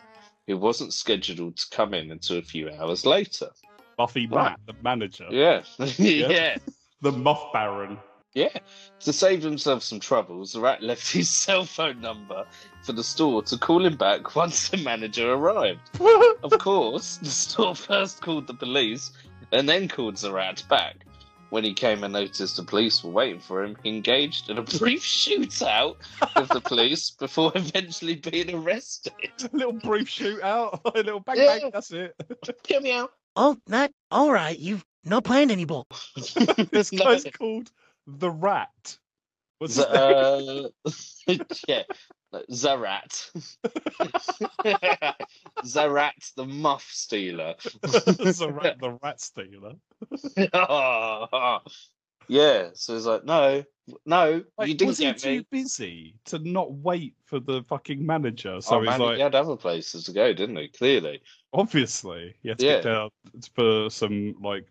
who 0.47 0.57
wasn't 0.57 0.93
scheduled 0.95 1.57
to 1.57 1.67
come 1.73 1.95
in 1.95 2.13
until 2.13 2.39
a 2.39 2.43
few 2.43 2.71
hours 2.71 3.05
later. 3.05 3.51
Buffy 3.97 4.29
Matt, 4.29 4.61
the 4.67 4.75
manager, 4.83 5.27
Yeah, 5.31 5.63
yeah, 5.99 6.57
the 7.01 7.11
muff 7.11 7.53
baron. 7.53 7.99
yeah. 8.35 8.57
To 9.01 9.13
save 9.13 9.43
himself 9.43 9.83
some 9.83 9.99
trouble, 9.99 10.47
rat 10.55 10.81
left 10.81 11.11
his 11.13 11.29
cell 11.45 11.65
phone 11.65 12.01
number 12.01 12.47
for 12.85 12.93
the 12.93 13.03
store 13.03 13.43
to 13.43 13.59
call 13.59 13.85
him 13.85 13.97
back 13.97 14.37
once 14.37 14.69
the 14.69 14.77
manager 14.77 15.33
arrived. 15.33 15.81
Of 16.45 16.53
course, 16.59 17.17
the 17.17 17.31
store 17.31 17.75
first 17.75 18.21
called 18.23 18.47
the 18.47 18.55
police 18.55 19.11
and 19.53 19.69
then 19.69 19.89
called 19.89 20.15
Zarat 20.17 20.67
back. 20.69 20.97
When 21.51 21.65
he 21.65 21.75
came 21.75 22.03
and 22.03 22.15
noticed 22.15 22.57
the 22.57 22.63
police 22.63 23.05
were 23.05 23.11
waiting 23.11 23.39
for 23.39 23.63
him, 23.63 23.77
he 23.83 23.91
engaged 23.91 24.49
in 24.49 24.57
a 24.57 24.63
brief 24.79 25.03
shootout 25.03 25.97
with 26.35 26.49
the 26.49 26.63
police 26.63 27.11
before 27.11 27.53
eventually 27.57 28.15
being 28.15 28.55
arrested. 28.55 29.13
a 29.53 29.55
little 29.57 29.75
brief 29.75 30.09
shootout, 30.09 30.81
a 30.85 30.97
little 30.97 31.21
bang 31.21 31.37
Yeah. 31.37 31.59
bang. 31.61 31.71
That's 31.73 31.91
it. 31.91 32.15
Get 32.63 32.83
me 32.83 32.93
out. 32.93 33.13
Oh, 33.37 33.59
not 33.69 33.91
all 34.11 34.33
right. 34.33 34.59
You've 34.59 34.85
no 35.05 35.21
plan 35.21 35.51
anymore. 35.51 35.85
this 36.71 36.91
No. 36.93 37.05
guy's 37.05 37.25
called 37.25 37.71
the 38.07 38.31
Rat. 38.31 38.97
What's 39.63 39.75
Z- 39.75 39.85
uh, 39.89 40.69
yeah, 41.69 41.83
Zarat. 42.51 43.31
Zarat 45.65 46.35
the 46.35 46.45
muff 46.45 46.83
stealer. 46.91 47.55
the 47.83 48.53
rat, 48.61 48.81
the 48.81 48.99
rat 49.01 49.21
stealer. 49.21 49.75
yeah, 52.29 52.71
so 52.75 52.95
he's 52.95 53.07
like, 53.07 53.25
no, 53.25 53.63
no, 54.05 54.43
Like, 54.59 54.67
you 54.67 54.75
didn't 54.75 54.89
was 54.89 54.99
he 54.99 55.05
get 55.05 55.19
too 55.19 55.45
busy 55.53 56.17
to 56.25 56.41
not 56.41 56.73
wait 56.73 57.15
for 57.27 57.39
the 57.39 57.63
fucking 57.69 58.05
manager? 58.05 58.61
So 58.61 58.79
oh, 58.79 58.81
he's 58.81 58.91
man, 58.91 59.01
like, 59.01 59.15
he 59.15 59.23
had 59.23 59.37
other 59.37 59.55
places 59.55 60.03
to 60.07 60.13
go, 60.13 60.33
didn't 60.33 60.57
he? 60.57 60.67
Clearly. 60.71 61.23
obviously, 61.53 62.35
he 62.43 62.49
had 62.49 62.59
to 62.59 62.65
Yeah. 62.67 62.73
get 62.79 62.83
down 62.83 63.11
for 63.55 63.91
some 63.91 64.35
like 64.43 64.67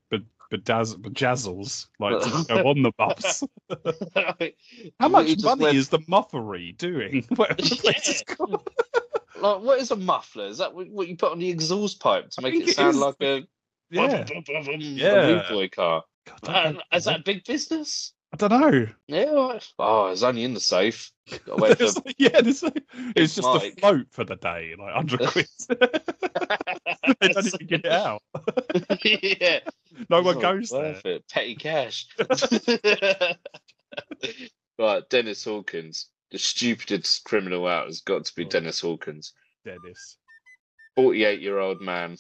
bedazz- 0.52 0.96
bejazzles, 1.02 1.88
like 2.00 2.22
to 2.22 2.46
go 2.48 2.56
on 2.70 2.82
the 2.84 2.92
bus. 2.98 3.44
How 5.00 5.08
much 5.10 5.42
money 5.44 5.64
went- 5.66 5.78
is 5.78 5.90
the 5.90 6.00
muffery 6.08 6.74
doing? 6.78 7.24
Whatever 7.36 7.62
the 7.62 7.76
place 7.78 8.10
is 8.10 8.24
called. 8.24 8.68
Like, 9.40 9.62
what 9.62 9.80
is 9.80 9.90
a 9.92 9.96
muffler? 9.96 10.46
Is 10.48 10.60
that 10.60 10.74
what 10.76 11.08
you 11.08 11.18
put 11.18 11.32
on 11.32 11.40
the 11.40 11.50
exhaust 11.50 12.00
pipe 12.00 12.30
to 12.32 12.42
make 12.42 12.54
it 12.54 12.70
it 12.70 12.76
sound 12.76 12.98
like 13.00 13.16
a, 13.22 13.44
Yeah. 13.90 14.26
Yeah. 14.70 15.46
boy 15.50 15.70
car? 15.70 16.04
God, 16.44 16.78
Uh, 16.78 16.96
is 16.96 17.06
that 17.06 17.26
big 17.26 17.44
business? 17.46 18.14
I 18.34 18.38
don't 18.38 18.52
know. 18.62 18.88
Yeah. 19.08 19.60
Oh, 19.80 20.08
it's 20.08 20.24
only 20.24 20.44
in 20.44 20.54
the 20.54 20.60
safe. 20.60 21.12
Got 21.46 21.56
to 21.58 21.62
wait 21.62 21.78
for 21.78 21.84
It's 21.84 21.96
like- 21.96 22.16
yeah, 22.18 22.30
it's, 22.34 23.36
just 23.36 23.44
Mike. 23.48 23.74
a 23.78 23.80
float 23.82 24.08
for 24.12 24.24
the 24.24 24.36
day, 24.36 24.76
like 24.78 24.94
hundred 24.94 25.20
quid. 25.28 25.48
they 25.70 27.28
don't 27.30 27.48
even 27.48 27.68
get 27.68 27.86
it 27.86 27.92
out. 27.92 28.22
yeah. 29.04 29.60
No 30.10 30.22
one 30.22 30.36
It's 30.38 30.42
not 30.44 30.54
goes 30.56 30.70
there. 30.70 31.02
it. 31.06 31.24
Petty 31.30 31.56
cash. 31.56 32.08
right, 34.80 35.10
Dennis 35.10 35.44
Hawkins. 35.44 36.08
The 36.32 36.38
stupidest 36.40 37.24
criminal 37.26 37.68
out 37.68 37.88
has 37.88 38.02
got 38.02 38.26
to 38.26 38.36
be 38.36 38.46
Oh. 38.46 38.50
Dennis 38.50 38.80
Hawkins. 38.80 39.34
Dennis. 39.66 40.18
48 40.96 41.42
year 41.42 41.60
old 41.60 41.82
man 41.82 42.18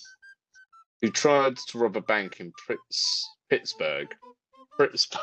who 1.01 1.09
tried 1.11 1.57
to 1.57 1.77
rob 1.79 1.97
a 1.97 2.01
bank 2.01 2.39
in 2.39 2.51
Pitts, 2.67 3.27
Pittsburgh. 3.49 4.13
Pittsburgh. 4.79 5.21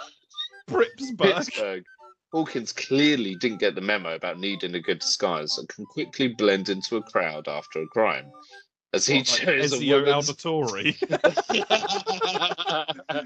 Pittsburgh. 0.69 1.85
Hawkins 2.33 2.73
clearly 2.73 3.35
didn't 3.37 3.61
get 3.61 3.75
the 3.75 3.81
memo 3.81 4.15
about 4.15 4.39
needing 4.39 4.75
a 4.75 4.81
good 4.81 4.99
disguise 4.99 5.57
and 5.59 5.69
can 5.69 5.87
quickly 5.87 6.29
blend 6.29 6.69
into 6.69 6.97
a 6.97 7.03
crowd 7.03 7.49
after 7.49 7.83
a 7.83 7.87
crime. 7.87 8.31
As 8.95 9.05
he 9.05 9.19
What, 9.19 9.29
like 9.29 9.39
chose 9.39 9.73
a 9.75 9.77
Ezio 9.77 10.07
woman's... 10.07 10.31
Auditore. 10.31 10.95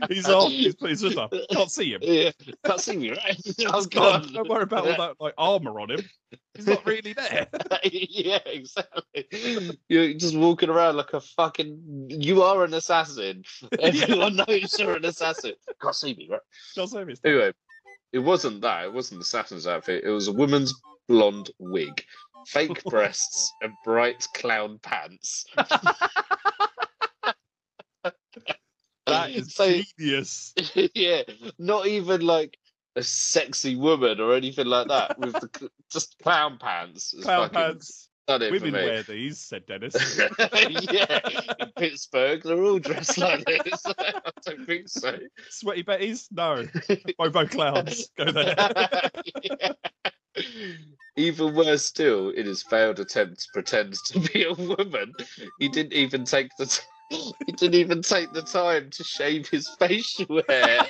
he's 0.09 0.29
off. 0.29 0.51
He's 0.51 0.75
put 0.75 0.91
his 0.91 1.03
hood 1.03 1.17
up. 1.17 1.33
Can't 1.53 1.71
see 1.71 1.93
him. 1.93 2.01
Yeah, 2.03 2.33
can't 2.65 2.81
see 2.81 2.97
me, 2.97 3.11
right? 3.11 3.41
He's 3.45 3.87
gone. 3.87 4.33
Don't 4.33 4.49
worry 4.49 4.65
about 4.65 4.89
all 4.89 4.97
that 4.97 5.21
like 5.21 5.35
armor 5.39 5.79
on 5.79 5.93
him. 5.93 6.01
He's 6.55 6.67
not 6.67 6.85
really 6.85 7.13
there. 7.13 7.47
yeah, 7.85 8.41
exactly. 8.45 9.79
You're 9.89 10.15
just 10.15 10.37
walking 10.37 10.69
around 10.69 10.97
like 10.97 11.13
a 11.13 11.21
fucking. 11.21 12.09
You 12.09 12.43
are 12.43 12.65
an 12.65 12.75
assassin. 12.75 13.45
Everyone 13.79 14.35
knows 14.35 14.77
you're 14.81 14.97
an 14.97 15.05
assassin. 15.05 15.53
Can't 15.81 15.95
see 15.95 16.15
me, 16.15 16.27
right? 16.29 16.41
Can't 16.75 16.91
say 16.91 17.03
it's 17.03 17.21
Anyway, 17.25 17.53
it 18.13 18.19
wasn't 18.21 18.61
that. 18.63 18.85
It 18.85 18.93
wasn't 18.93 19.21
the 19.21 19.25
assassin's 19.25 19.67
outfit. 19.67 20.05
It 20.05 20.11
was 20.11 20.29
a 20.29 20.33
woman's 20.33 20.75
blonde 21.09 21.51
wig, 21.59 22.05
fake 22.47 22.83
breasts, 22.87 23.53
and 23.63 23.73
bright 23.85 24.27
clown 24.35 24.79
pants. 24.83 25.45
That 29.07 29.31
is 29.31 29.55
So- 29.55 29.81
genius. 29.99 30.55
yeah, 30.95 31.23
not 31.59 31.87
even 31.87 32.21
like 32.21 32.57
a 32.97 33.03
sexy 33.03 33.75
woman 33.77 34.21
or 34.21 34.35
anything 34.35 34.67
like 34.67 34.89
that. 34.89 35.19
With 35.19 35.33
the 35.35 35.71
just 35.91 36.17
clown 36.23 36.59
pants. 36.61 37.15
Clown 37.23 37.49
fucking 37.49 37.55
pants. 37.55 38.09
Done 38.29 38.43
it 38.43 38.49
for 38.49 38.53
Women 38.65 38.73
me. 38.73 38.89
wear 38.89 39.03
these, 39.03 39.41
said 39.41 39.67
Dennis. 39.67 39.95
yeah, 40.39 41.19
in 41.59 41.73
Pittsburgh, 41.77 42.41
they're 42.43 42.63
all 42.63 42.79
dressed 42.79 43.19
like 43.19 43.45
this. 43.45 43.85
I 43.99 44.31
don't 44.47 44.65
think 44.65 44.89
so. 44.89 45.19
Sweaty 45.51 45.83
Betties? 45.83 46.29
No. 46.31 46.67
Bobo 47.19 47.47
clowns. 47.47 48.11
Go 48.17 48.31
there. 48.31 48.55
Yeah. 49.43 49.73
Even 51.17 51.55
worse 51.55 51.85
still, 51.85 52.31
in 52.31 52.47
his 52.47 52.63
failed 52.63 53.01
attempt 53.01 53.41
to 53.41 53.47
pretend 53.53 53.95
to 54.07 54.21
be 54.33 54.45
a 54.45 54.55
woman, 54.55 55.13
he 55.59 55.69
didn't 55.69 55.93
even 55.93 56.25
take 56.25 56.49
the 56.59 56.67
t- 56.67 56.83
he 57.47 57.53
didn't 57.53 57.75
even 57.75 58.01
take 58.01 58.33
the 58.33 58.41
time 58.43 58.89
to 58.91 59.05
shave 59.05 59.49
his 59.49 59.69
facial 59.79 60.43
hair. 60.49 60.87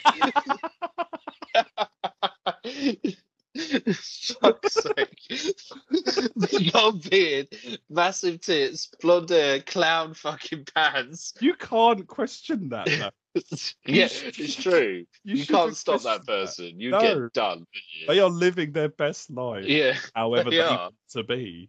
Fuck's 3.54 4.74
sake. 4.74 6.74
Old 6.76 7.08
beard, 7.10 7.48
massive 7.90 8.40
tits, 8.40 8.88
blonde 9.00 9.30
hair, 9.30 9.60
clown 9.60 10.14
fucking 10.14 10.66
pants. 10.74 11.34
You 11.40 11.54
can't 11.54 12.06
question 12.06 12.70
that. 12.70 12.86
though. 12.86 13.10
yeah, 13.86 14.08
it's 14.10 14.56
true. 14.56 15.04
You, 15.24 15.36
shouldn't 15.36 15.48
can't 15.58 15.76
stop 15.76 16.02
that 16.02 16.26
person. 16.26 16.80
You 16.80 16.90
No. 16.90 17.00
get 17.00 17.32
done. 17.34 17.66
They 18.08 18.20
are 18.20 18.28
living 18.30 18.72
their 18.72 18.88
best 18.90 19.30
life, 19.30 19.64
Yeah, 19.66 19.96
however 20.14 20.50
they 20.50 20.56
they, 20.56 20.62
are. 20.62 20.78
want 20.78 20.94
to 21.10 21.22
be. 21.24 21.68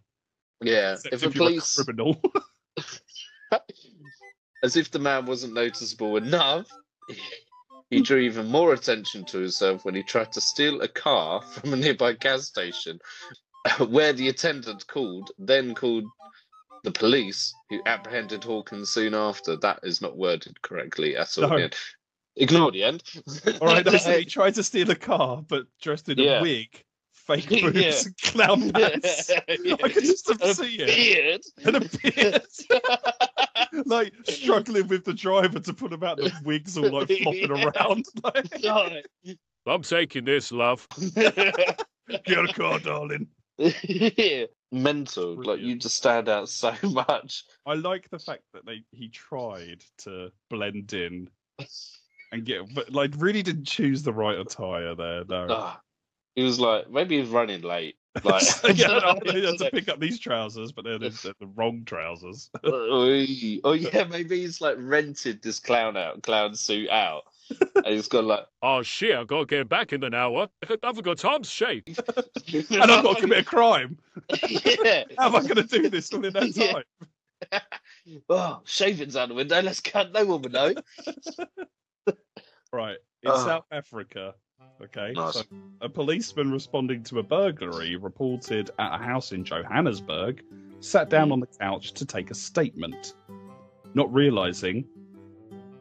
yeah. 0.61 0.93
Except 0.93 1.13
If 1.13 1.23
if, 1.23 1.35
a 1.35 1.37
police, 1.37 1.77
a 1.79 1.83
criminal. 1.85 2.21
as 4.63 4.75
if 4.77 4.89
the 4.91 4.99
man 4.99 5.25
wasn't 5.25 5.53
noticeable 5.53 6.15
enough, 6.17 6.65
he 7.93 8.01
drew 8.01 8.19
even 8.19 8.47
more 8.49 8.73
attention 8.73 9.23
to 9.25 9.37
himself 9.39 9.85
when 9.85 9.95
he 9.95 10.03
tried 10.03 10.31
to 10.33 10.41
steal 10.41 10.81
a 10.81 10.87
car 10.87 11.41
from 11.41 11.73
a 11.73 11.75
nearby 11.75 12.13
gas 12.13 12.45
station, 12.45 12.99
where 13.87 14.13
the 14.13 14.29
attendant 14.29 14.85
called, 14.87 15.31
then 15.37 15.73
called 15.75 16.05
the 16.83 16.91
police, 16.91 17.53
who 17.69 17.79
apprehended 17.85 18.43
Hawkins 18.43 18.89
soon 18.91 19.13
after. 19.13 19.55
That 19.55 19.79
is 19.83 20.01
not 20.01 20.17
worded 20.17 20.61
correctly 20.61 21.15
at 21.15 21.37
all. 21.37 21.49
No. 21.49 21.69
Ignore 22.35 22.71
the 22.71 22.83
end. 22.83 23.03
All 23.61 23.67
right, 23.67 23.85
no, 23.85 23.95
so 23.95 24.17
he 24.17 24.25
tried 24.37 24.55
to 24.55 24.63
steal 24.63 24.89
a 24.89 24.95
car, 24.95 25.43
but 25.47 25.67
dressed 25.79 26.09
in 26.09 26.19
a 26.19 26.41
wig, 26.41 26.83
fake 27.11 27.45
Yeah. 27.51 27.69
boobs, 27.69 28.05
and 28.07 28.17
clown 28.17 28.71
pants, 28.71 29.29
Yeah. 29.29 29.75
I 29.83 29.89
could 29.89 30.03
just 30.03 30.29
A 30.41 30.53
see 30.55 30.77
it. 30.79 31.45
and 31.63 31.75
a 31.75 31.79
beard. 31.81 32.41
like 33.85 34.13
struggling 34.25 34.87
with 34.87 35.03
the 35.05 35.13
driver 35.13 35.59
to 35.59 35.73
put 35.73 35.93
him 35.93 36.03
out, 36.03 36.17
the 36.17 36.31
wigs 36.43 36.77
all 36.77 36.89
like 36.89 37.07
flopping 37.07 37.49
Yeah. 37.57 37.71
around. 37.77 38.05
Like, 38.23 39.37
I'm 39.65 39.81
taking 39.81 40.25
this, 40.25 40.51
love. 40.51 40.87
get 41.15 41.27
a 42.27 42.53
car, 42.53 42.79
darling. 42.79 43.27
yeah. 43.57 44.45
Mental. 44.71 45.35
Like 45.43 45.59
you 45.59 45.75
just 45.75 45.95
stand 45.95 46.27
out 46.27 46.49
so 46.49 46.73
much. 46.83 47.43
I 47.65 47.75
like 47.75 48.09
the 48.09 48.19
fact 48.19 48.41
that 48.53 48.65
they 48.65 48.83
he 48.91 49.07
tried 49.09 49.83
to 49.99 50.31
blend 50.49 50.91
in 50.93 51.29
and 52.31 52.43
get, 52.43 52.73
but 52.73 52.91
like 52.91 53.11
really 53.17 53.43
didn't 53.43 53.65
choose 53.65 54.03
the 54.03 54.11
right 54.13 54.37
attire 54.37 54.95
there. 54.95 55.23
No. 55.25 55.47
Ah, 55.49 55.79
he 56.35 56.43
was 56.43 56.59
like, 56.59 56.89
maybe 56.89 57.19
he's 57.19 57.29
running 57.29 57.61
late. 57.61 57.95
Like, 58.23 58.43
yeah, 58.75 58.99
I 59.03 59.13
had 59.25 59.57
to 59.57 59.69
pick 59.73 59.89
up 59.89 59.99
these 59.99 60.19
trousers, 60.19 60.71
but 60.71 60.85
they're 60.85 60.99
the, 60.99 61.09
they're 61.09 61.33
the 61.39 61.47
wrong 61.55 61.83
trousers. 61.83 62.51
oh, 62.63 63.25
oh 63.63 63.71
yeah, 63.73 64.03
maybe 64.03 64.41
he's 64.41 64.61
like 64.61 64.75
rented 64.77 65.41
this 65.41 65.59
clown 65.59 65.97
out, 65.97 66.21
clown 66.21 66.53
suit 66.53 66.89
out, 66.91 67.23
and 67.75 67.87
he's 67.87 68.07
got 68.07 68.23
like, 68.25 68.45
Oh 68.61 68.83
shit, 68.83 69.15
I've 69.15 69.25
gotta 69.25 69.47
get 69.47 69.67
back 69.67 69.93
in 69.93 70.03
an 70.03 70.13
hour. 70.13 70.47
I 70.69 70.77
haven't 70.83 71.03
got 71.03 71.17
time 71.17 71.41
to 71.41 71.49
shave. 71.49 71.83
and 71.87 71.97
I've 72.83 73.03
got 73.03 73.15
to 73.15 73.21
commit 73.21 73.39
a 73.39 73.43
crime. 73.43 73.97
yeah. 74.47 75.05
How 75.17 75.27
am 75.27 75.35
I 75.35 75.41
going 75.41 75.55
to 75.55 75.63
do 75.63 75.89
this 75.89 76.13
all 76.13 76.23
in 76.23 76.33
that 76.33 76.55
Yeah. 76.55 76.73
time? 77.51 77.61
Oh, 78.29 78.61
shaving's 78.65 79.15
out 79.15 79.29
the 79.29 79.35
window. 79.35 79.59
Let's 79.61 79.79
cut. 79.79 80.13
No 80.13 80.23
one 80.25 80.43
would 80.43 80.53
know. 80.53 80.73
Right. 82.71 82.97
In 83.23 83.31
Ah. 83.31 83.45
South 83.45 83.65
Africa, 83.71 84.35
okay, 84.81 85.13
Nice. 85.15 85.35
so 85.35 85.43
a 85.81 85.89
policeman 85.89 86.51
responding 86.51 87.03
to 87.03 87.19
a 87.19 87.23
burglary 87.23 87.95
reported 87.95 88.69
at 88.79 88.93
a 88.95 89.03
house 89.03 89.31
in 89.31 89.43
Johannesburg 89.43 90.43
sat 90.79 91.09
down 91.09 91.31
on 91.31 91.39
the 91.39 91.47
couch 91.47 91.93
to 91.93 92.05
take 92.05 92.31
a 92.31 92.35
statement, 92.35 93.13
not 93.93 94.13
realizing 94.13 94.85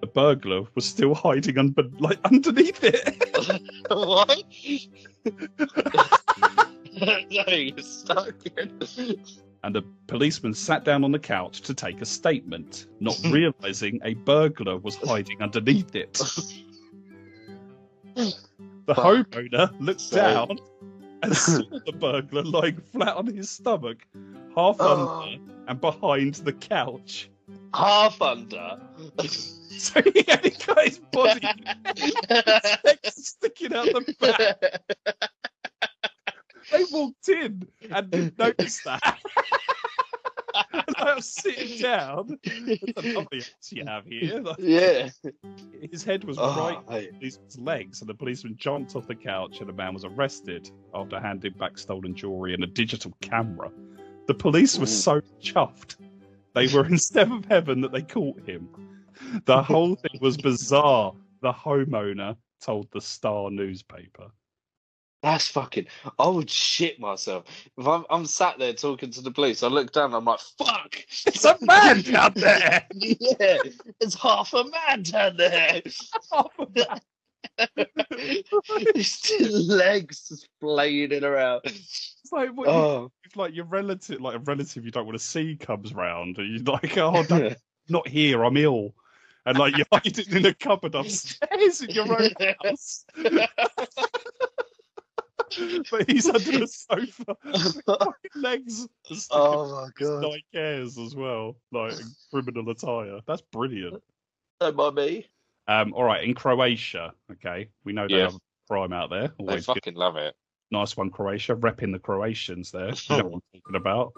the 0.01 0.07
burglar 0.07 0.63
was 0.75 0.85
still 0.85 1.15
hiding 1.27 1.59
under, 1.59 1.83
like 1.99 2.19
underneath 2.25 2.83
it. 2.83 3.63
what? 3.89 4.43
no, 7.01 7.19
you're 7.55 7.79
stuck. 7.79 8.35
and 9.65 9.77
a 9.77 9.83
policeman 10.07 10.55
sat 10.55 10.85
down 10.85 11.05
on 11.05 11.13
the 11.13 11.19
couch 11.19 11.61
to 11.63 11.75
take 11.75 12.01
a 12.01 12.07
statement, 12.07 12.87
not 13.01 13.19
realizing 13.31 14.01
a 14.05 14.15
burglar 14.15 14.77
was 14.79 14.97
hiding 14.97 15.41
underneath 15.43 15.95
it. 15.95 16.21
The 18.87 18.95
homeowner 18.95 19.71
looked 19.81 20.01
So- 20.01 20.17
down 20.17 20.59
and 21.23 21.37
saw 21.37 21.63
the 21.87 21.93
burglar 21.93 22.43
lying 22.43 22.81
flat 22.93 23.17
on 23.17 23.27
his 23.27 23.49
stomach, 23.49 24.05
half 24.57 24.77
Oh. 24.81 25.23
under 25.31 25.43
and 25.69 25.81
behind 25.81 26.35
the 26.37 26.53
couch. 26.53 27.31
Half 27.75 28.21
under. 28.21 28.81
So 29.79 30.03
he 30.03 30.23
had 30.29 30.43
got 30.67 30.85
his 30.85 30.99
body 30.99 31.41
sticking 33.05 33.73
out 33.75 33.87
the 33.87 34.15
back. 34.21 34.83
They 36.71 36.85
walked 36.93 37.29
in 37.31 37.67
and 37.91 38.11
didn't 38.11 38.39
notice 38.39 38.83
that. 38.85 39.19
And 40.87 40.97
I 40.97 41.15
was 41.15 41.27
sitting 41.27 41.79
down. 41.79 42.39
It's 42.45 43.05
a 43.05 43.13
lovely 43.13 43.43
you 43.71 43.85
have 43.87 44.05
here. 44.07 44.41
Like, 44.41 44.57
yeah. 44.59 45.09
his 45.91 46.05
head 46.05 46.25
was 46.25 46.39
Oh, 46.39 46.57
right 46.59 46.79
on 46.89 47.21
his 47.21 47.39
legs, 47.59 48.01
and 48.01 48.09
the 48.09 48.15
policeman 48.15 48.57
jumped 48.57 48.97
off 48.97 49.07
the 49.07 49.15
couch, 49.15 49.61
and 49.61 49.69
the 49.69 49.73
man 49.73 49.95
was 49.95 50.05
arrested 50.05 50.71
after 50.95 51.21
handing 51.21 51.53
back 51.55 51.79
stolen 51.79 52.15
jewelry 52.15 52.55
and 52.55 52.65
a 52.65 52.67
digital 52.67 53.13
camera. 53.21 53.71
The 54.27 54.35
police 54.35 54.79
were 54.79 54.87
mm. 54.87 54.89
so 54.89 55.21
chuffed. 55.41 55.97
They 56.55 56.67
were 56.69 56.87
in 56.87 56.99
seventh 57.15 57.47
heaven 57.47 57.81
that 57.81 57.93
they 57.93 58.03
caught 58.03 58.41
him. 58.49 58.69
The 59.45 59.63
whole 59.63 59.95
thing 59.97 60.19
was 60.21 60.37
bizarre. 60.37 61.13
The 61.41 61.53
homeowner 61.53 62.37
told 62.61 62.89
the 62.93 63.01
Star 63.01 63.51
newspaper. 63.51 64.31
That's 65.23 65.47
fucking. 65.49 65.87
I 66.19 66.27
would 66.27 66.51
shit 66.51 66.99
myself 66.99 67.45
if 67.79 67.87
I'm, 67.87 68.05
I'm 68.11 68.27
sat 68.27 68.59
there 68.59 68.73
talking 68.73 69.11
to 69.13 69.21
the 69.21 69.31
police. 69.31 69.63
I 69.63 69.69
look 69.69 69.93
down. 69.93 70.15
I'm 70.15 70.25
like, 70.25 70.41
fuck. 70.59 70.97
It's 71.27 71.45
a 71.45 71.57
man 71.65 72.03
down 72.03 72.33
there. 72.37 72.85
yeah, 72.93 73.59
it's 74.01 74.15
half 74.17 74.53
a 74.53 74.65
man 74.65 75.03
down 75.05 75.37
there. 75.37 75.81
His 78.95 79.69
legs 79.69 80.29
just 80.29 80.49
flailing 80.61 81.23
around. 81.25 81.61
It's 81.65 82.33
like 82.33 82.51
what 82.57 82.67
you, 82.67 82.73
Oh, 82.73 83.13
if 83.25 83.37
like 83.37 83.55
your 83.55 83.67
relative, 83.67 84.21
like 84.21 84.37
a 84.37 84.41
relative 84.41 84.85
you 84.85 84.91
don't 84.91 85.07
want 85.07 85.19
to 85.19 85.25
see, 85.25 85.57
comes 85.57 85.95
round, 85.95 86.39
and 86.39 86.49
you're 86.49 86.75
like, 86.75 86.97
"Oh, 86.99 87.55
not 87.89 88.09
here. 88.09 88.45
I'm 88.45 88.57
ill," 88.57 88.95
and 89.47 89.59
like 89.59 89.77
you 89.77 89.85
hide 89.93 90.07
it 90.19 90.29
in 90.33 90.47
a 90.47 90.55
cupboard 90.55 90.95
upstairs 90.95 91.83
in 91.83 91.91
your 91.91 92.11
own 92.11 92.31
house. 92.65 93.05
but 95.91 96.11
he's 96.11 96.29
under 96.29 96.59
the 96.61 96.67
sofa. 96.67 97.37
Legs 98.35 98.87
oh 99.31 99.71
my 99.83 99.89
god. 99.99 100.25
like 100.25 100.45
hairs 100.53 100.99
as 100.99 101.15
well, 101.15 101.57
like 101.73 101.95
criminal 102.31 102.69
attire. 102.71 103.21
That's 103.27 103.43
brilliant. 103.53 104.03
Don't 104.61 104.77
mind 104.77 104.95
me. 104.97 105.27
Um, 105.69 105.93
all 105.95 106.05
right, 106.05 106.25
in 106.25 106.35
Croatia, 106.35 107.13
okay, 107.31 107.69
we 107.85 107.93
know 107.93 108.07
they 108.09 108.17
Yeah. 108.17 108.25
have 108.31 108.39
crime 108.69 108.93
out 108.93 109.11
there. 109.11 109.29
They 109.29 109.35
Always 109.45 109.67
good. 109.67 109.75
fucking 109.75 109.95
love 109.95 110.17
it. 110.17 110.35
Nice 110.71 110.97
one, 110.97 111.11
Croatia, 111.11 111.55
repping 111.55 111.93
the 111.93 111.99
Croatians 111.99 112.71
there. 112.71 112.93
You 113.11 113.19
know 113.19 113.25
what 113.25 113.43
I'm 113.55 113.61
talking 113.61 113.77
about. 113.77 114.13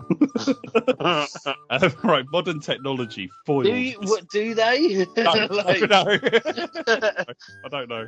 um, 1.70 1.92
right, 2.04 2.24
modern 2.30 2.60
technology 2.60 3.28
foiled. 3.44 3.64
do 3.64 3.74
you, 3.74 3.98
what 4.02 4.28
do 4.30 4.54
they? 4.54 5.04
No, 5.16 5.32
Like- 5.32 5.66
I 5.66 5.78
don't 5.86 5.90
know. 5.90 6.18
I 7.64 7.68
don't 7.70 7.88
know. 7.88 8.06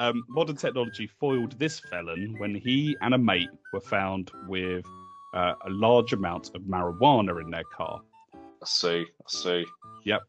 Um, 0.00 0.24
modern 0.30 0.56
technology 0.56 1.06
foiled 1.06 1.58
this 1.58 1.78
felon 1.78 2.34
when 2.38 2.54
he 2.54 2.96
and 3.02 3.12
a 3.12 3.18
mate 3.18 3.50
were 3.74 3.82
found 3.82 4.30
with 4.48 4.82
uh, 5.34 5.52
a 5.66 5.68
large 5.68 6.14
amount 6.14 6.52
of 6.54 6.62
marijuana 6.62 7.38
in 7.38 7.50
their 7.50 7.64
car. 7.76 8.00
I 8.34 8.64
see. 8.64 9.04
I 9.04 9.28
see. 9.28 9.66
Yep. 10.06 10.22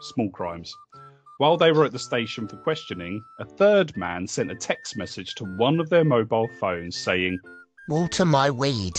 Small 0.00 0.30
crimes. 0.30 0.72
While 1.38 1.56
they 1.56 1.72
were 1.72 1.84
at 1.84 1.90
the 1.90 1.98
station 1.98 2.46
for 2.46 2.56
questioning, 2.58 3.20
a 3.40 3.44
third 3.44 3.96
man 3.96 4.28
sent 4.28 4.52
a 4.52 4.54
text 4.54 4.96
message 4.96 5.34
to 5.34 5.44
one 5.56 5.80
of 5.80 5.90
their 5.90 6.04
mobile 6.04 6.48
phones 6.60 6.96
saying, 6.96 7.36
Water 7.88 8.24
my 8.24 8.48
weed. 8.48 8.94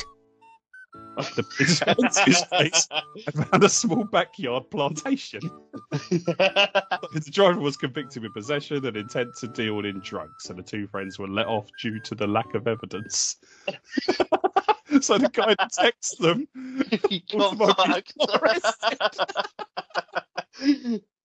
The 1.17 1.43
police 1.43 1.79
his 2.25 2.41
place 2.45 2.87
and 3.35 3.47
found 3.47 3.63
a 3.63 3.69
small 3.69 4.03
backyard 4.05 4.69
plantation. 4.69 5.41
the 5.91 7.29
driver 7.29 7.59
was 7.59 7.75
convicted 7.75 8.23
with 8.23 8.33
possession 8.33 8.85
and 8.85 8.95
intent 8.95 9.35
to 9.39 9.47
deal 9.47 9.83
in 9.85 9.99
drugs, 9.99 10.49
and 10.49 10.57
the 10.57 10.63
two 10.63 10.87
friends 10.87 11.19
were 11.19 11.27
let 11.27 11.47
off 11.47 11.67
due 11.81 11.99
to 11.99 12.15
the 12.15 12.27
lack 12.27 12.53
of 12.55 12.67
evidence. 12.67 13.35
so 15.01 15.17
the 15.17 15.29
guy 15.31 15.55
texts 15.71 16.17
them 16.17 16.47
He 17.09 17.23
got 17.31 17.57
fucked. 17.57 18.13
arrested. 18.41 18.97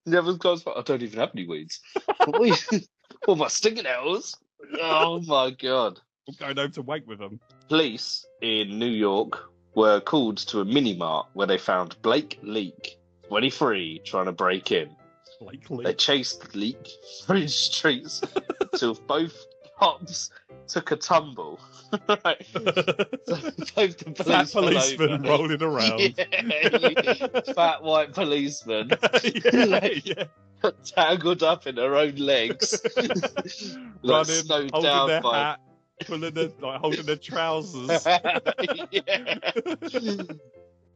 Never 0.04 0.34
goes. 0.34 0.64
I 0.66 0.82
don't 0.82 1.02
even 1.02 1.20
have 1.20 1.30
any 1.34 1.46
weeds. 1.46 1.80
What 2.26 3.38
my 3.38 3.48
stinging 3.48 3.86
arrows? 3.86 4.34
Oh 4.80 5.20
my 5.20 5.50
god! 5.50 6.00
I'm 6.28 6.34
going 6.38 6.56
home 6.56 6.72
to 6.72 6.82
wake 6.82 7.06
with 7.06 7.18
them. 7.18 7.40
Police 7.68 8.26
in 8.40 8.78
New 8.78 8.86
York 8.86 9.50
were 9.76 10.00
called 10.00 10.38
to 10.38 10.60
a 10.60 10.64
mini 10.64 10.96
mart 10.96 11.26
where 11.34 11.46
they 11.46 11.58
found 11.58 12.00
Blake 12.02 12.40
Leak, 12.42 12.98
23, 13.28 14.00
trying 14.04 14.24
to 14.24 14.32
break 14.32 14.72
in. 14.72 14.88
Blakely. 15.38 15.84
They 15.84 15.94
chased 15.94 16.56
Leak 16.56 16.88
through 17.22 17.42
the 17.42 17.48
streets 17.48 18.22
until 18.72 18.94
both 18.94 19.36
cops 19.78 20.30
took 20.66 20.90
a 20.90 20.96
tumble. 20.96 21.60
right. 22.08 22.44
So 22.52 22.62
both 23.76 23.98
the 23.98 24.24
Fat 24.24 24.50
police 24.50 24.52
fell 24.52 24.62
policeman 24.62 25.22
rolling 25.22 25.62
around. 25.62 26.00
Yeah, 26.16 27.52
fat 27.54 27.82
white 27.82 28.14
policeman 28.14 28.90
yeah, 29.22 29.88
yeah. 30.04 30.24
tangled 30.84 31.42
up 31.42 31.66
in 31.66 31.76
her 31.76 31.94
own 31.96 32.16
legs, 32.16 32.80
like 32.96 33.10
Running, 34.02 34.24
snowed 34.24 34.70
holding 34.72 34.90
down 34.90 35.08
their 35.08 35.20
by. 35.20 35.38
hat, 35.38 35.60
pulling 36.04 36.34
their, 36.34 36.50
like 36.60 36.80
holding 36.80 37.06
their 37.06 37.16
trousers. 37.16 38.06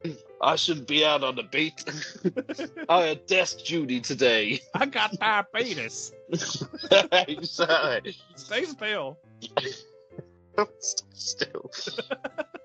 I 0.43 0.57
should 0.57 0.87
be 0.87 1.05
out 1.05 1.23
on 1.23 1.37
the 1.37 1.43
beat. 1.43 1.85
I 2.89 3.03
had 3.03 3.27
desk 3.27 3.65
duty 3.65 4.01
today. 4.01 4.61
I 4.75 4.87
got 4.87 5.13
diabetes. 5.19 6.13
exactly. 6.31 8.17
Stay 8.37 8.65
still. 8.65 9.19
Still. 11.13 11.71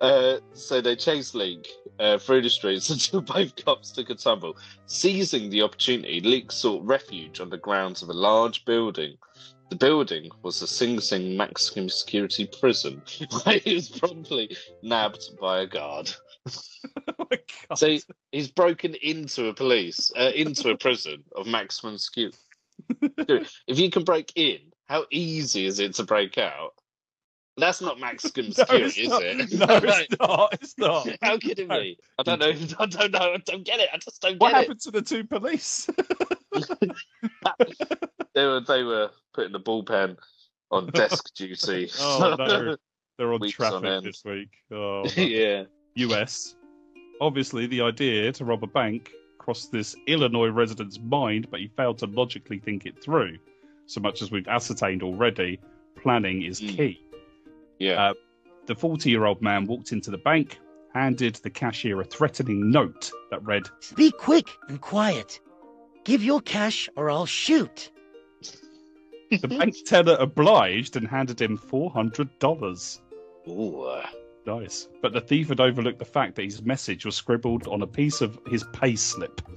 Uh, 0.02 0.38
so 0.54 0.82
they 0.82 0.96
chase 0.96 1.34
Link 1.34 1.68
uh, 2.00 2.18
through 2.18 2.42
the 2.42 2.50
streets 2.50 2.90
until 2.90 3.22
both 3.22 3.56
cops 3.64 3.92
took 3.92 4.10
a 4.10 4.16
tumble. 4.16 4.58
Seizing 4.86 5.50
the 5.50 5.62
opportunity, 5.62 6.22
Leak 6.22 6.52
sought 6.52 6.84
refuge 6.84 7.40
on 7.40 7.50
the 7.50 7.58
grounds 7.58 8.02
of 8.02 8.10
a 8.10 8.14
large 8.14 8.66
building. 8.66 9.18
The 9.70 9.76
building 9.76 10.30
was 10.44 10.60
the 10.60 10.68
Sing 10.68 11.00
Sing 11.00 11.36
maximum 11.36 11.90
security 11.90 12.48
prison, 12.60 13.02
he 13.64 13.74
was 13.76 13.90
promptly 13.90 14.56
nabbed 14.84 15.24
by 15.40 15.62
a 15.62 15.68
guard. 15.68 16.12
Oh. 17.72 17.74
So 17.76 17.98
he's 18.32 18.52
broken 18.52 18.94
into 19.02 19.48
a 19.48 19.54
police, 19.54 20.12
uh, 20.16 20.32
into 20.36 20.70
a 20.70 20.78
prison 20.78 21.24
of 21.36 21.48
maximum 21.48 21.98
security. 21.98 22.38
if 23.02 23.80
you 23.80 23.90
can 23.90 24.04
break 24.04 24.32
in, 24.36 24.60
how 24.88 25.06
easy 25.10 25.66
is 25.66 25.80
it 25.80 25.96
to 25.96 26.04
break 26.04 26.38
out? 26.38 26.74
That's 27.58 27.82
not 27.82 28.00
maximum 28.00 28.52
security, 28.52 29.08
not. 29.08 29.24
is 29.24 29.52
it? 29.54 29.58
No, 29.60 29.80
it's 29.82 30.20
not. 30.20 30.54
It's 30.62 30.78
not. 30.78 31.08
How 31.24 31.40
could 31.40 31.58
it 31.58 31.68
No. 31.68 31.80
be? 31.80 31.98
I 32.20 32.24
don't 32.24 32.40
know. 32.40 32.54
I 32.80 32.86
don't 32.86 33.12
know. 33.12 33.34
I 33.34 33.38
don't 33.44 33.64
get 33.66 33.80
it. 33.80 33.90
I 33.92 33.98
just 33.98 34.22
don't 34.22 34.40
What 34.40 34.52
get 34.52 34.52
it. 34.52 34.54
What 34.54 34.62
happened 34.62 34.82
to 34.82 34.92
the 34.92 35.02
two 35.02 35.24
police? 35.24 35.90
It. 38.36 38.40
They 38.40 38.46
were 38.46 38.60
they 38.62 38.84
were 38.84 39.12
putting 39.34 39.52
the 39.52 39.60
bullpen 39.60 40.18
on 40.72 40.88
desk 40.94 41.34
duty. 41.36 41.90
Oh 42.00 42.36
no, 42.38 42.76
they're 43.18 43.34
on 43.34 43.40
Weeks 43.40 43.60
on 43.60 43.72
traffic 43.82 43.90
end. 43.90 44.06
this 44.06 44.24
week. 44.26 44.50
Oh, 44.72 45.04
no. 45.04 45.24
yeah. 45.24 45.64
US. 45.96 46.56
Obviously, 47.22 47.66
the 47.68 47.82
idea 47.82 48.32
to 48.34 48.44
rob 48.46 48.64
a 48.64 48.68
bank 48.68 49.12
crossed 49.38 49.72
this 49.72 49.96
Illinois 50.08 50.50
resident's 50.50 51.00
mind, 51.00 51.48
but 51.50 51.60
he 51.62 51.68
failed 51.78 51.98
to 52.00 52.08
logically 52.08 52.60
think 52.60 52.86
it 52.86 53.02
through. 53.02 53.38
So 53.86 54.02
much 54.02 54.22
as 54.22 54.32
we've 54.32 54.48
ascertained 54.50 55.02
already, 55.04 55.60
planning 56.02 56.42
is 56.42 56.60
Mm. 56.60 56.76
key. 56.76 57.02
Yeah. 57.80 58.10
Uh, 58.10 58.14
The 58.66 58.76
40 58.76 59.10
year 59.12 59.26
old 59.26 59.42
man 59.42 59.66
walked 59.66 59.92
into 59.94 60.10
the 60.12 60.18
bank, 60.18 60.58
handed 60.94 61.36
the 61.36 61.50
cashier 61.52 62.02
a 62.02 62.04
threatening 62.04 62.70
note 62.72 63.12
that 63.30 63.42
read, 63.46 63.64
Be 63.96 64.12
quick 64.12 64.50
and 64.68 64.82
quiet. 64.82 65.40
Give 66.04 66.22
your 66.24 66.42
cash 66.42 66.90
or 66.98 67.10
I'll 67.12 67.26
shoot. 67.28 67.92
The 69.32 69.48
bank 69.48 69.76
teller 69.86 70.16
obliged 70.20 70.96
and 70.96 71.08
handed 71.08 71.42
him 71.42 71.58
$400. 71.58 73.00
Ooh, 73.48 74.02
Nice. 74.46 74.88
But 75.02 75.14
the 75.14 75.22
thief 75.22 75.50
had 75.50 75.60
overlooked 75.60 75.98
the 76.00 76.06
fact 76.06 76.36
that 76.36 76.44
his 76.44 76.62
message 76.62 77.04
was 77.06 77.16
scribbled 77.16 77.68
on 77.68 77.82
a 77.82 77.88
piece 77.88 78.22
of 78.22 78.38
his 78.48 78.64
pay 78.74 78.96
slip. 78.96 79.42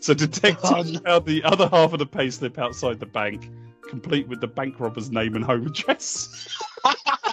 So 0.00 0.14
detectives 0.14 0.70
Oh, 0.70 0.82
no. 0.82 0.98
found 1.00 1.26
the 1.26 1.42
other 1.44 1.68
half 1.68 1.92
of 1.92 1.98
the 1.98 2.06
pay 2.06 2.30
slip 2.30 2.58
outside 2.58 3.00
the 3.00 3.06
bank, 3.06 3.50
complete 3.88 4.28
with 4.28 4.40
the 4.40 4.46
bank 4.46 4.78
robber's 4.80 5.10
name 5.10 5.34
and 5.34 5.44
home 5.44 5.66
address. 5.66 6.56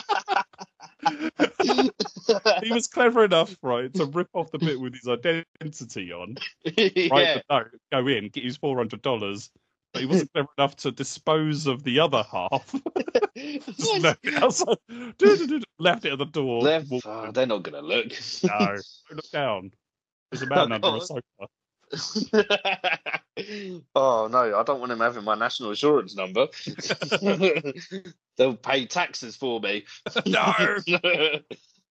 he 2.64 2.72
was 2.72 2.88
clever 2.88 3.26
enough, 3.26 3.56
right, 3.62 3.94
to 3.94 4.06
rip 4.06 4.30
off 4.34 4.52
the 4.52 4.60
bit 4.60 4.80
with 4.80 4.94
his 4.94 5.08
identity 5.08 6.12
on, 6.12 6.36
write 6.66 6.96
yeah. 6.96 7.10
the 7.36 7.44
note, 7.50 7.68
go 7.92 8.08
in, 8.08 8.30
get 8.30 8.44
his 8.44 8.58
four 8.58 8.78
hundred 8.78 9.02
dollars. 9.02 9.50
But 9.94 10.02
he 10.02 10.06
wasn't 10.08 10.34
clever 10.34 10.50
enough 10.58 10.76
to 10.78 10.92
dispose 10.92 11.68
of 11.68 11.84
the 11.84 12.00
other 12.00 12.24
half. 12.32 12.74
Left 14.00 14.20
it 14.24 15.66
left 15.80 16.06
it 16.06 16.14
at 16.14 16.18
the 16.18 16.26
door. 16.26 16.62
Left. 16.62 16.88
Oh, 17.06 17.32
they're 17.32 17.46
not 17.46 17.64
gonna 17.64 17.82
look. 17.82 18.12
No, 18.44 18.58
don't 18.58 18.82
look 19.12 19.32
down. 19.32 19.72
There's 20.32 20.42
a 20.44 20.48
man 20.48 20.72
under 20.72 20.98
a 20.98 21.02
sofa. 21.02 21.22
oh 23.96 24.28
no, 24.32 24.58
I 24.58 24.64
don't 24.64 24.80
want 24.80 24.92
him 24.92 25.00
having 25.00 25.24
my 25.24 25.36
national 25.36 25.72
insurance 25.72 26.16
number. 26.16 26.48
They'll 28.38 28.56
pay 28.56 28.86
taxes 28.86 29.36
for 29.36 29.60
me. 29.60 29.86
No. 30.26 30.54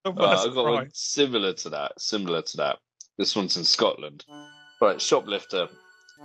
Uh, 0.04 0.44
I've 0.44 0.52
got 0.52 0.64
one 0.64 0.90
similar 0.92 1.52
to 1.52 1.68
that. 1.68 1.92
Similar 1.96 2.42
to 2.42 2.56
that. 2.56 2.78
This 3.18 3.36
one's 3.36 3.56
in 3.56 3.62
Scotland. 3.62 4.24
Right, 4.80 5.00
shoplifter 5.00 5.68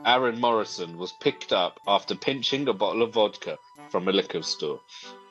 Aaron 0.05 0.39
Morrison 0.39 0.97
was 0.97 1.13
picked 1.21 1.51
up 1.51 1.79
after 1.87 2.15
pinching 2.15 2.67
a 2.67 2.73
bottle 2.73 3.01
of 3.01 3.13
vodka 3.13 3.57
from 3.89 4.07
a 4.07 4.11
liquor 4.11 4.41
store. 4.41 4.79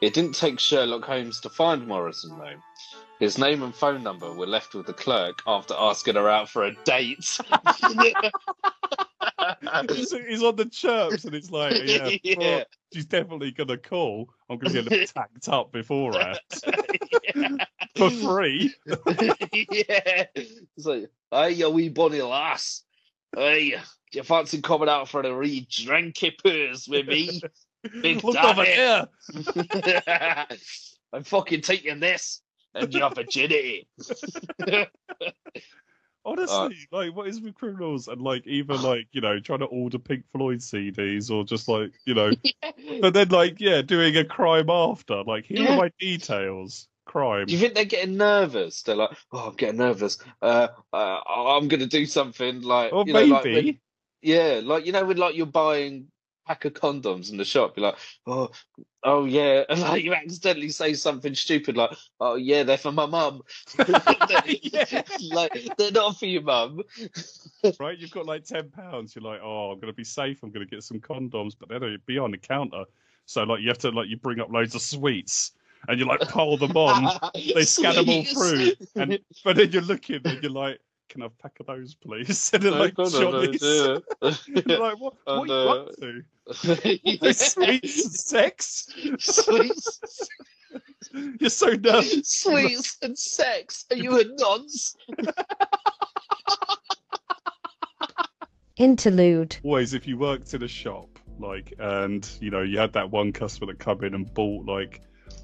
It 0.00 0.14
didn't 0.14 0.34
take 0.34 0.58
Sherlock 0.58 1.04
Holmes 1.04 1.40
to 1.40 1.50
find 1.50 1.86
Morrison, 1.86 2.38
though. 2.38 2.56
His 3.18 3.38
name 3.38 3.62
and 3.62 3.74
phone 3.74 4.02
number 4.02 4.30
were 4.32 4.46
left 4.46 4.74
with 4.74 4.86
the 4.86 4.92
clerk 4.92 5.40
after 5.46 5.74
asking 5.78 6.16
her 6.16 6.28
out 6.28 6.50
for 6.50 6.66
a 6.66 6.74
date. 6.84 7.18
he's, 9.90 10.12
he's 10.12 10.42
on 10.42 10.56
the 10.56 10.68
chirps 10.70 11.24
and 11.24 11.34
it's 11.34 11.50
like, 11.50 11.74
yeah, 11.84 12.10
Yeah. 12.22 12.36
well, 12.38 12.64
she's 12.92 13.06
definitely 13.06 13.52
gonna 13.52 13.78
call. 13.78 14.28
I'm 14.50 14.58
gonna 14.58 14.82
get 14.82 14.92
her 14.92 15.06
tacked 15.14 15.48
up 15.48 15.72
beforehand 15.72 16.38
for 17.96 18.10
free. 18.10 18.74
yeah. 18.86 20.26
It's 20.34 20.84
like, 20.84 21.08
hey, 21.30 21.52
you 21.52 21.70
wee 21.70 21.88
bonny 21.88 22.20
lass. 22.20 22.82
Hey, 23.34 23.70
do 23.70 23.78
you 24.18 24.22
fancy 24.24 24.60
coming 24.60 24.90
out 24.90 25.08
for 25.08 25.22
a 25.22 25.34
wee 25.36 25.66
drinky 25.70 26.32
poos 26.44 26.86
with 26.86 27.08
me? 27.08 27.40
Big 28.02 28.22
Look 28.22 28.36
over 28.36 28.64
here. 28.64 29.06
I'm 31.12 31.24
fucking 31.24 31.62
taking 31.62 32.00
this 32.00 32.42
and 32.76 32.92
your 32.94 33.10
virginity. 33.10 33.88
Honestly, 36.24 36.76
like, 36.90 37.14
what 37.14 37.28
is 37.28 37.40
with 37.40 37.54
criminals 37.54 38.08
and 38.08 38.20
like 38.20 38.44
even 38.48 38.82
like 38.82 39.06
you 39.12 39.20
know 39.20 39.38
trying 39.38 39.60
to 39.60 39.66
order 39.66 39.98
Pink 39.98 40.24
Floyd 40.32 40.58
CDs 40.58 41.30
or 41.30 41.44
just 41.44 41.68
like 41.68 41.92
you 42.04 42.14
know, 42.14 42.32
but 43.00 43.14
then 43.14 43.28
like 43.28 43.60
yeah, 43.60 43.80
doing 43.82 44.16
a 44.16 44.24
crime 44.24 44.68
after. 44.68 45.22
Like 45.22 45.44
here 45.46 45.62
Yeah. 45.62 45.74
are 45.74 45.76
my 45.76 45.92
details. 46.00 46.88
Crime. 47.04 47.46
Do 47.46 47.52
you 47.52 47.60
think 47.60 47.74
they're 47.74 47.84
getting 47.84 48.16
nervous? 48.16 48.82
They're 48.82 48.96
like, 48.96 49.16
oh, 49.30 49.50
I'm 49.50 49.54
getting 49.54 49.76
nervous. 49.78 50.18
Uh, 50.42 50.66
uh 50.92 51.20
I'm 51.28 51.68
gonna 51.68 51.86
do 51.86 52.04
something 52.06 52.62
like, 52.62 52.92
Or 52.92 53.04
you 53.06 53.12
know, 53.12 53.24
like 53.24 53.44
when- 53.44 53.54
maybe. 53.54 53.80
Yeah, 54.22 54.60
like 54.64 54.84
you 54.86 54.90
know, 54.90 55.04
when 55.04 55.16
like 55.18 55.36
you're 55.36 55.46
buying 55.46 56.08
pack 56.46 56.64
of 56.64 56.74
condoms 56.74 57.30
in 57.30 57.36
the 57.36 57.44
shop, 57.44 57.76
you're 57.76 57.86
like, 57.86 57.96
oh, 58.26 58.50
oh 59.02 59.24
yeah, 59.24 59.64
and 59.68 59.80
like 59.80 60.04
you 60.04 60.14
accidentally 60.14 60.68
say 60.68 60.94
something 60.94 61.34
stupid 61.34 61.76
like, 61.76 61.90
oh 62.20 62.36
yeah, 62.36 62.62
they're 62.62 62.78
for 62.78 62.92
my 62.92 63.06
mum. 63.06 63.42
Like 65.32 65.68
they're 65.76 65.90
not 65.90 66.18
for 66.18 66.26
your 66.26 66.42
mum. 66.42 66.82
right? 67.80 67.98
You've 67.98 68.10
got 68.10 68.26
like 68.26 68.44
ten 68.44 68.70
pounds. 68.70 69.14
You're 69.14 69.24
like, 69.24 69.40
oh, 69.42 69.72
I'm 69.72 69.80
gonna 69.80 69.92
be 69.92 70.04
safe. 70.04 70.42
I'm 70.42 70.50
gonna 70.50 70.66
get 70.66 70.82
some 70.82 71.00
condoms, 71.00 71.54
but 71.58 71.68
then 71.68 71.80
they'll 71.80 71.96
be 72.06 72.18
on 72.18 72.30
the 72.30 72.38
counter. 72.38 72.84
So 73.26 73.42
like 73.42 73.60
you 73.60 73.68
have 73.68 73.78
to 73.78 73.90
like 73.90 74.08
you 74.08 74.16
bring 74.16 74.40
up 74.40 74.50
loads 74.50 74.74
of 74.74 74.82
sweets, 74.82 75.52
and 75.88 75.98
you 75.98 76.06
like 76.06 76.20
pile 76.20 76.56
them 76.56 76.76
on. 76.76 77.30
They 77.34 77.64
scan 77.64 77.96
them 77.96 78.08
all 78.08 78.24
through, 78.24 78.72
and 78.94 79.18
but 79.44 79.56
then 79.56 79.72
you're 79.72 79.82
looking 79.82 80.20
and 80.24 80.42
you're 80.42 80.52
like, 80.52 80.80
"Can 81.08 81.22
I 81.22 81.26
have 81.26 81.32
a 81.38 81.42
pack 81.42 81.58
of 81.60 81.66
those, 81.66 81.94
please?" 81.94 82.50
And 82.54 82.62
they're 82.62 82.72
No, 82.72 82.78
like, 82.78 82.94
God, 82.94 83.12
no, 83.12 83.30
no, 83.30 83.42
Johnny's. 83.46 83.60
do 83.60 84.02
like, 84.78 85.00
"What? 85.00 85.14
Oh, 85.26 85.38
what 85.40 85.50
are 85.50 85.64
you 85.64 85.70
up 85.70 85.88
uh, 85.88 85.92
to? 86.00 86.22
it. 87.04 87.36
Sweets 87.36 88.04
and 88.04 88.12
sex? 88.14 88.88
Sweets, 89.18 90.28
You're 91.40 91.50
so 91.50 91.68
nervous." 91.70 92.28
sweets 92.28 92.98
and 93.02 93.18
sex. 93.18 93.84
Are 93.90 93.96
you 93.96 94.20
a 94.20 94.24
nonce? 94.24 94.96
Interlude. 98.78 99.56
always 99.64 99.94
if 99.94 100.06
you 100.06 100.18
worked 100.18 100.52
in 100.52 100.62
a 100.62 100.68
shop 100.68 101.08
like 101.38 101.72
and 101.78 102.28
you 102.40 102.50
know 102.50 102.60
you 102.62 102.78
had 102.78 102.92
that 102.92 103.10
one 103.10 103.32
customer 103.32 103.72
that 103.72 103.78
come 103.78 104.04
in 104.04 104.14
and 104.14 104.32
bought 104.34 104.66
like 104.66 105.00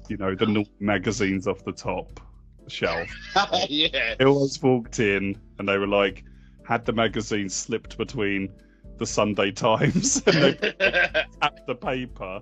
you 0.07 0.17
know 0.17 0.35
the 0.35 0.63
magazines 0.79 1.47
off 1.47 1.63
the 1.65 1.71
top 1.71 2.19
shelf 2.67 3.09
yeah. 3.69 4.15
always 4.21 4.61
walked 4.61 4.99
in 4.99 5.37
and 5.59 5.67
they 5.67 5.77
were 5.77 5.87
like 5.87 6.23
had 6.67 6.85
the 6.85 6.93
magazine 6.93 7.49
slipped 7.49 7.97
between 7.97 8.49
the 8.97 9.05
sunday 9.05 9.51
times 9.51 10.21
and 10.27 10.35
they 10.35 10.53
tapped 11.41 11.65
the 11.67 11.75
paper 11.75 12.41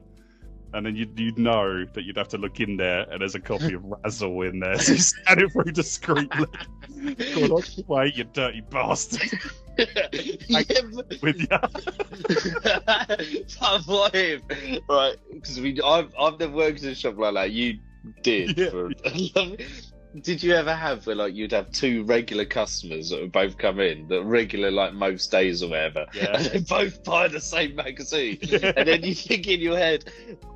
and 0.73 0.85
then 0.85 0.95
you'd, 0.95 1.19
you'd 1.19 1.37
know 1.37 1.83
that 1.93 2.03
you'd 2.03 2.15
have 2.15 2.29
to 2.29 2.37
look 2.37 2.61
in 2.61 2.77
there 2.77 3.05
and 3.11 3.19
there's 3.21 3.35
a 3.35 3.39
copy 3.39 3.73
of 3.73 3.83
Razzle 3.83 4.41
in 4.43 4.59
there 4.59 4.79
so 4.79 4.93
you 4.93 4.99
scan 4.99 5.39
it 5.39 5.51
through 5.51 5.71
discreetly 5.71 6.47
your 7.35 7.61
way 7.87 8.13
you 8.15 8.23
dirty 8.23 8.61
bastard 8.69 9.41
yeah, 9.77 10.07
with 11.21 11.39
you 11.39 11.47
what. 13.85 14.13
Right, 14.13 15.15
because 15.31 15.59
we 15.59 15.81
I've 15.81 16.13
I've 16.19 16.39
never 16.39 16.53
worked 16.53 16.83
in 16.83 16.89
a 16.89 16.95
shop 16.95 17.17
like 17.17 17.33
that. 17.35 17.51
You 17.51 17.79
did. 18.23 18.57
Yeah. 18.57 18.69
For, 18.69 18.91
did 20.19 20.43
you 20.43 20.53
ever 20.53 20.75
have 20.75 21.05
where 21.07 21.15
like 21.15 21.33
you'd 21.33 21.53
have 21.53 21.71
two 21.71 22.03
regular 22.03 22.43
customers 22.45 23.09
that 23.09 23.21
would 23.21 23.31
both 23.31 23.57
come 23.57 23.79
in, 23.79 24.07
that 24.09 24.23
regular 24.23 24.69
like 24.69 24.93
most 24.93 25.31
days 25.31 25.63
or 25.63 25.69
whatever, 25.69 26.05
Yeah. 26.13 26.35
and 26.37 26.45
they 26.47 26.59
both 26.59 27.03
buy 27.03 27.27
the 27.29 27.39
same 27.39 27.75
magazine, 27.75 28.37
and 28.41 28.87
then 28.87 29.03
you 29.03 29.15
think 29.15 29.47
in 29.47 29.59
your 29.61 29.77
head, 29.77 30.11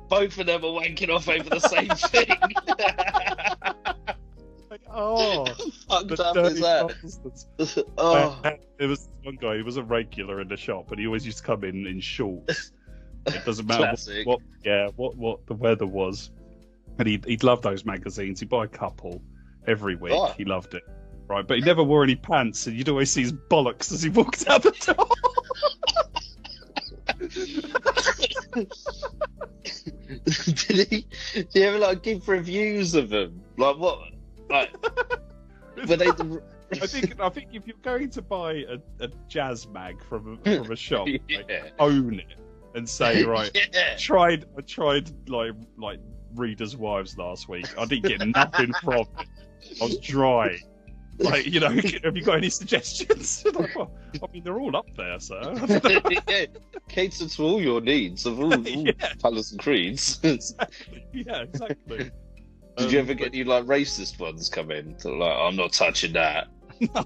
both 0.08 0.38
of 0.38 0.46
them 0.46 0.62
are 0.64 0.68
wanking 0.80 1.08
off 1.08 1.28
over 1.28 1.48
the 1.48 1.60
same 1.60 1.88
thing. 2.10 2.36
Like, 4.70 4.80
oh 4.90 5.46
Fucked 5.88 6.08
the 6.16 6.24
up 6.24 6.36
is 6.36 6.60
dirty 6.60 6.60
that? 6.60 7.84
oh, 7.98 8.40
Uh, 8.44 8.50
There 8.78 8.88
was 8.88 9.08
one 9.22 9.36
guy, 9.36 9.56
he 9.56 9.62
was 9.62 9.76
a 9.76 9.82
regular 9.82 10.40
in 10.40 10.48
the 10.48 10.56
shop, 10.56 10.90
and 10.90 11.00
he 11.00 11.06
always 11.06 11.24
used 11.24 11.38
to 11.38 11.44
come 11.44 11.64
in 11.64 11.86
in 11.86 12.00
shorts. 12.00 12.72
It 13.26 13.44
doesn't 13.44 13.66
matter 13.66 13.96
what, 14.24 14.26
what, 14.26 14.40
yeah, 14.64 14.88
what 14.96 15.16
what 15.16 15.46
the 15.46 15.54
weather 15.54 15.86
was, 15.86 16.30
and 16.98 17.08
he'd 17.08 17.24
he'd 17.24 17.42
love 17.42 17.62
those 17.62 17.84
magazines. 17.84 18.38
He'd 18.40 18.48
buy 18.48 18.64
a 18.64 18.68
couple 18.68 19.20
every 19.66 19.96
week. 19.96 20.12
Oh. 20.14 20.34
He 20.36 20.44
loved 20.44 20.74
it, 20.74 20.82
right? 21.28 21.46
But 21.46 21.58
he 21.58 21.64
never 21.64 21.82
wore 21.82 22.02
any 22.02 22.16
pants, 22.16 22.66
and 22.66 22.76
you'd 22.76 22.88
always 22.88 23.10
see 23.10 23.22
his 23.22 23.32
bollocks 23.32 23.92
as 23.92 24.02
he 24.02 24.08
walked 24.08 24.48
out 24.48 24.62
the 24.62 24.70
door. 24.94 25.08
did 30.66 30.88
he? 30.88 31.06
Did 31.34 31.48
he 31.52 31.62
ever 31.62 31.78
like 31.78 32.02
give 32.02 32.28
reviews 32.28 32.94
of 32.94 33.08
them? 33.08 33.42
Like 33.56 33.78
what? 33.78 33.98
Like 34.50 34.70
were 35.76 35.96
they? 35.96 36.06
The... 36.06 36.42
I 36.72 36.86
think 36.86 37.20
I 37.20 37.28
think 37.28 37.48
if 37.52 37.66
you're 37.66 37.76
going 37.82 38.10
to 38.10 38.22
buy 38.22 38.64
a, 38.68 38.78
a 39.00 39.08
jazz 39.28 39.68
mag 39.68 40.02
from 40.02 40.40
a, 40.44 40.56
from 40.62 40.72
a 40.72 40.76
shop, 40.76 41.06
like, 41.06 41.72
own 41.78 42.18
it 42.18 42.34
and 42.74 42.88
say 42.88 43.24
right. 43.26 43.50
Yeah. 43.72 43.96
tried 43.96 44.46
I 44.56 44.60
tried 44.62 45.10
like 45.28 45.54
like 45.76 46.00
readers' 46.34 46.76
wives 46.76 47.16
last 47.18 47.48
week. 47.48 47.66
I 47.78 47.86
didn't 47.86 48.08
get 48.08 48.26
nothing 48.28 48.72
from 48.82 49.06
it. 49.18 49.26
I 49.80 49.84
was 49.84 49.98
dry. 49.98 50.58
Like, 51.18 51.46
you 51.46 51.60
know, 51.60 51.68
have 52.04 52.16
you 52.16 52.22
got 52.22 52.36
any 52.36 52.50
suggestions? 52.50 53.44
Like, 53.54 53.74
well, 53.76 53.90
I 54.22 54.26
mean, 54.32 54.44
they're 54.44 54.58
all 54.60 54.76
up 54.76 54.86
there, 54.96 55.18
sir. 55.18 55.40
yeah. 56.28 56.46
Cater 56.88 57.28
to 57.28 57.42
all 57.42 57.60
your 57.60 57.80
needs 57.80 58.26
of 58.26 58.38
all, 58.38 58.52
all 58.52 58.60
Yeah. 58.66 58.92
colours 59.22 59.50
and 59.52 59.60
creeds. 59.60 60.18
Did 60.18 60.42
yeah, 61.12 61.42
exactly. 61.42 62.10
Did 62.76 62.92
you 62.92 62.98
Um, 62.98 63.04
ever 63.04 63.14
get 63.14 63.28
any 63.28 63.44
like 63.44 63.64
racist 63.64 64.18
ones 64.20 64.48
come 64.50 64.70
in? 64.70 64.94
That 64.98 65.08
like, 65.10 65.36
I'm 65.36 65.56
not 65.56 65.72
touching 65.72 66.12
that. 66.12 66.48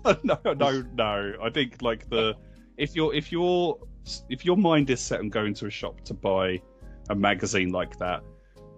but- 0.03 0.25
no, 0.25 0.37
no, 0.45 0.83
no. 0.95 1.33
I 1.41 1.51
think 1.51 1.81
like 1.81 2.09
the 2.11 2.35
if 2.77 2.97
you're 2.97 3.15
if 3.15 3.31
you're 3.31 3.79
if 4.29 4.45
your 4.45 4.57
mind 4.57 4.91
is 4.91 5.01
set 5.01 5.21
on 5.21 5.29
going 5.29 5.55
to 5.55 5.67
a 5.67 5.71
shop 5.71 6.01
to 6.07 6.15
buy 6.15 6.61
a 7.11 7.15
magazine 7.15 7.71
like 7.71 7.97
that, 7.99 8.23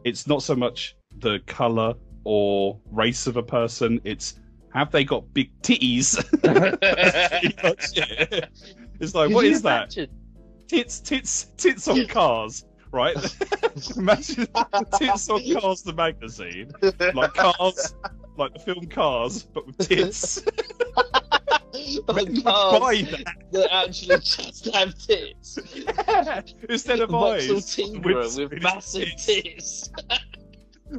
it's 0.05 0.27
not 0.27 0.43
so 0.43 0.55
much 0.55 0.95
the 1.21 1.39
color 1.47 1.95
or 2.25 2.79
race 2.91 3.27
of 3.27 3.37
a 3.37 3.43
person. 3.43 4.01
It's 4.05 4.35
have 4.73 4.91
they 4.91 5.05
got 5.05 5.33
big 5.35 5.51
titties? 5.63 6.17
It's 9.01 9.17
like, 9.17 9.29
Could 9.29 9.35
what 9.35 9.45
is 9.47 9.63
that? 9.63 9.97
Tits, 10.69 11.01
tits, 11.01 11.47
tits 11.57 11.89
on 11.89 12.07
cars, 12.07 12.65
right? 12.93 13.17
Imagine 13.97 14.47
tits 14.97 15.29
on 15.29 15.43
cars, 15.61 15.83
the 15.83 15.93
magazine, 15.93 16.71
like 17.13 17.35
cars, 17.35 17.97
like 18.37 18.53
the 18.55 18.61
film 18.61 18.87
Cars, 18.87 19.43
but 19.43 19.67
with 19.67 19.77
tits. 19.79 20.41
Like 22.07 22.15
Men 22.15 22.27
would 22.35 22.45
cars 22.45 22.79
buy 22.81 23.03
that. 23.11 23.35
that 23.51 23.75
actually 23.75 24.19
just 24.21 24.73
have 24.73 24.97
tits. 24.97 25.59
Instead 26.69 27.01
of 27.01 27.13
eyes, 27.13 27.77
with, 27.77 28.05
with 28.05 28.63
massive 28.63 29.09
tits. 29.17 29.27
tits. 29.27 29.91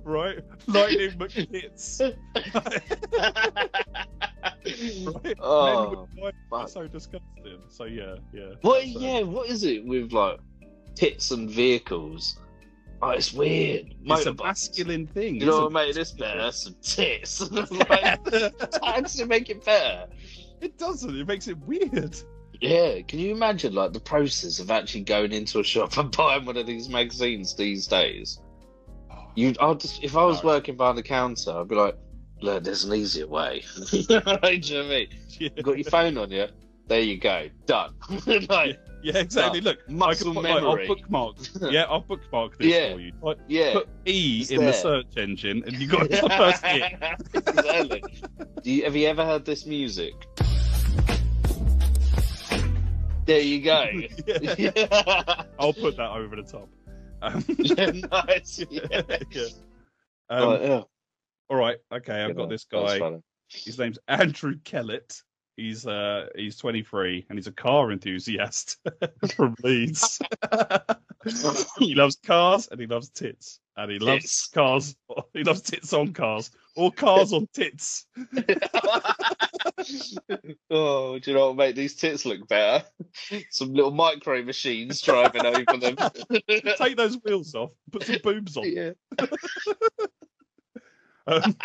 Right? 0.04 0.40
Lightning 0.68 1.12
McTits. 1.12 2.02
right? 5.24 5.36
Oh, 5.40 6.08
would 6.18 6.36
fuck. 6.50 6.70
So 6.70 6.88
disgusting. 6.88 7.62
So 7.70 7.86
yeah, 7.86 8.16
yeah. 8.34 8.54
What? 8.62 8.84
that's, 8.84 8.96
uh, 8.96 9.00
Yeah, 9.00 9.22
what 9.22 9.50
is 9.50 9.64
it 9.64 9.86
with 9.86 10.12
like 10.12 10.40
tits 10.96 11.32
and 11.32 11.50
vehicles? 11.50 12.40
Oh, 13.02 13.10
it's 13.10 13.34
weird. 13.34 13.94
It's 14.06 14.26
a 14.26 14.34
masculine 14.34 15.08
thing. 15.08 15.36
You 15.36 15.48
know 15.48 15.52
isn't 15.52 15.64
what 15.64 15.72
made 15.74 15.96
this 15.96 16.14
better? 16.14 16.52
Some 16.54 16.76
tits. 16.82 17.42
like, 17.52 18.20
how 18.82 19.02
does 19.02 19.20
it 19.20 19.28
make 19.28 19.50
it 19.50 19.66
better? 19.66 20.08
It 20.62 20.78
doesn't. 20.78 21.14
It 21.14 21.28
makes 21.28 21.50
it 21.50 21.58
weird. 21.60 22.16
Yeah, 22.62 23.02
can 23.02 23.20
you 23.20 23.34
imagine 23.34 23.74
like 23.74 23.92
the 23.92 24.00
process 24.00 24.60
of 24.60 24.72
actually 24.72 25.04
going 25.04 25.34
into 25.34 25.60
a 25.60 25.64
shop 25.66 25.98
and 25.98 26.16
buying 26.16 26.46
one 26.46 26.56
of 26.56 26.66
these 26.66 26.88
magazines 26.88 27.56
these 27.56 27.88
days? 27.88 28.40
You, 29.36 29.54
I'll 29.60 29.76
just 29.76 30.04
if 30.04 30.16
I 30.16 30.24
was 30.26 30.44
No. 30.44 30.50
working 30.50 30.78
behind 30.78 30.98
the 30.98 31.04
counter, 31.04 31.52
I'd 31.52 31.68
be 31.68 31.76
like, 31.76 31.96
"Look, 32.42 32.64
there's 32.64 32.84
an 32.84 32.94
easier 32.94 33.28
way." 33.28 33.64
Do 33.92 33.98
you 33.98 34.06
know 34.10 34.22
what 34.26 34.46
I 34.46 34.52
mean? 34.52 35.08
Yeah, 35.40 35.50
You 35.58 35.64
got 35.64 35.78
your 35.80 35.90
phone 35.90 36.18
on 36.20 36.30
you. 36.30 36.46
There 36.88 37.00
you 37.02 37.18
go. 37.18 37.50
Done. 37.66 37.96
like, 38.50 38.78
yeah 39.02 39.18
exactly. 39.18 39.62
Look, 39.62 39.80
I 39.90 39.92
muscle 39.92 40.34
can 40.34 40.44
put, 40.44 40.44
like, 40.44 40.62
I'll 40.64 40.70
memory. 40.76 40.88
bookmark. 40.88 41.38
Yeah, 41.72 41.84
I'll 41.90 42.02
bookmark 42.02 42.58
this 42.60 42.68
Yeah. 42.68 42.94
for 42.94 43.00
you. 43.00 43.12
Like, 43.22 43.38
yeah. 43.48 43.74
put 43.74 43.90
E 44.06 44.42
It's 44.42 44.52
in 44.52 44.64
the 44.64 44.74
search 44.74 45.18
engine, 45.18 45.64
and 45.66 45.76
you 45.78 45.88
got 45.88 46.08
the 46.10 46.18
first 46.38 46.64
hit. 46.64 46.94
exactly. 47.34 48.04
Do 48.62 48.72
you, 48.72 48.84
have 48.84 48.96
you 48.96 49.08
ever 49.08 49.26
heard 49.26 49.44
this 49.46 49.66
music? 49.66 50.14
There 53.26 53.40
you 53.40 53.62
go. 53.62 53.86
I'll 55.58 55.74
put 55.74 55.96
that 55.98 56.12
over 56.12 56.36
the 56.36 56.44
top. 56.44 56.70
Um, 57.24 57.44
nice. 58.12 58.66
Yeah. 58.70 59.02
yeah. 59.32 59.46
Um, 60.30 60.50
Right, 60.50 60.62
yeah. 60.62 60.82
All 61.50 61.58
right. 61.58 61.78
Okay. 61.92 62.22
I've 62.22 62.30
Yeah, 62.30 62.34
got 62.36 62.50
this 62.50 62.66
guy. 62.66 63.20
His 63.50 63.80
name's 63.80 64.00
Andrew 64.08 64.56
Kellett. 64.64 65.22
He's 65.56 65.86
uh 65.86 66.30
he's 66.36 66.58
23 66.58 67.28
and 67.30 67.38
he's 67.38 67.46
a 67.46 67.52
car 67.52 67.92
enthusiast 67.92 68.78
from 69.36 69.56
Leeds. 69.64 70.20
he 71.78 71.94
loves 71.94 72.18
cars 72.26 72.68
and 72.72 72.82
he 72.82 72.88
loves 72.88 73.10
tits 73.10 73.60
and 73.78 73.92
he 73.92 74.00
loves 74.00 74.24
Tits. 74.24 74.48
cars. 74.48 74.96
He 75.34 75.44
loves 75.44 75.62
tits 75.62 75.94
on 75.94 76.14
cars 76.14 76.52
or 76.76 76.92
cars 76.92 77.34
on 77.34 77.48
tits. 77.54 78.06
oh, 80.70 81.18
do 81.20 81.32
you 81.32 81.36
know 81.36 81.42
what 81.42 81.48
will 81.48 81.54
make 81.56 81.76
these 81.76 81.96
tits 81.96 82.26
look 82.26 82.48
better? 82.48 82.86
Some 83.52 83.74
little 83.74 83.92
micro 83.92 84.44
machines 84.44 85.02
driving 85.02 85.46
over 85.46 85.78
them. 85.78 85.96
Take 86.78 86.98
those 86.98 87.18
wheels 87.24 87.56
off. 87.56 87.72
Put 87.92 88.04
some 88.04 88.18
boobs 88.24 88.58
on. 88.58 88.72
yeah. 88.72 88.92
Um, 91.26 91.56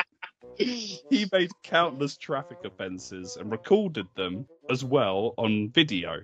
he 0.58 1.26
made 1.32 1.50
countless 1.62 2.16
traffic 2.16 2.58
offences 2.64 3.36
and 3.36 3.50
recorded 3.50 4.06
them 4.16 4.46
as 4.70 4.84
well 4.84 5.34
on 5.36 5.70
video. 5.70 6.20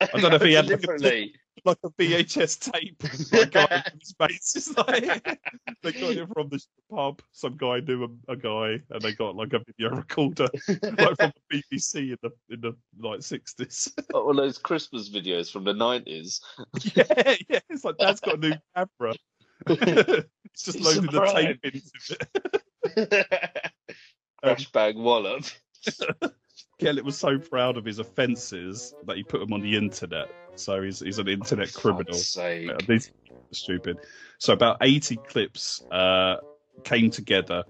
I 0.00 0.20
don't 0.20 0.30
know 0.30 0.36
if 0.36 0.42
he 0.42 0.52
had 0.52 0.66
like 0.66 0.74
a, 0.74 0.76
Deliberately. 0.78 1.34
Like 1.64 1.78
a 1.84 1.90
VHS 1.90 2.70
tape. 2.72 3.02
Like 3.32 3.50
guy 3.52 3.66
from 3.90 4.00
space. 4.02 4.54
It's 4.56 4.76
like 4.76 5.38
they 5.82 5.92
got 5.92 6.10
it 6.12 6.28
from 6.32 6.48
the 6.48 6.60
pub. 6.90 7.20
Some 7.32 7.56
guy 7.56 7.80
knew 7.80 8.04
a, 8.04 8.32
a 8.32 8.36
guy, 8.36 8.80
and 8.90 9.00
they 9.02 9.12
got 9.12 9.36
like 9.36 9.52
a 9.52 9.60
video 9.60 9.96
recorder, 9.96 10.48
like 10.68 11.16
from 11.16 11.32
the 11.50 11.62
BBC 11.74 12.10
in 12.10 12.16
the 12.22 12.30
in 12.50 12.60
the 12.60 12.76
like 12.98 13.22
sixties. 13.22 13.92
Oh, 14.14 14.28
All 14.28 14.34
those 14.34 14.58
Christmas 14.58 15.08
videos 15.10 15.50
from 15.50 15.64
the 15.64 15.74
nineties. 15.74 16.40
yeah, 16.94 17.34
yeah. 17.48 17.60
It's 17.68 17.84
like 17.84 17.98
Dad's 17.98 18.20
got 18.20 18.36
a 18.36 18.38
new 18.38 18.54
camera. 18.74 19.14
it's 19.66 20.62
just 20.64 20.78
It's 20.78 20.84
loading 20.86 21.10
the 21.10 21.24
tape 21.34 21.58
into 21.64 23.10
it. 23.10 23.26
Um, 24.42 24.56
bag 24.72 24.96
wallop. 24.96 25.44
Kellett 26.78 27.04
was 27.04 27.16
so 27.16 27.38
proud 27.38 27.76
of 27.76 27.84
his 27.84 27.98
offences 27.98 28.94
that 29.06 29.16
he 29.16 29.22
put 29.22 29.40
them 29.40 29.52
on 29.52 29.60
the 29.60 29.76
internet. 29.76 30.28
So 30.56 30.82
he's 30.82 31.00
he's 31.00 31.18
an 31.18 31.28
internet 31.28 31.72
criminal. 31.72 32.14
Yeah, 32.66 32.76
these 32.86 33.12
stupid. 33.52 33.98
So 34.38 34.52
about 34.52 34.78
80 34.80 35.16
clips 35.28 35.82
uh, 35.90 36.36
came 36.84 37.10
together 37.10 37.64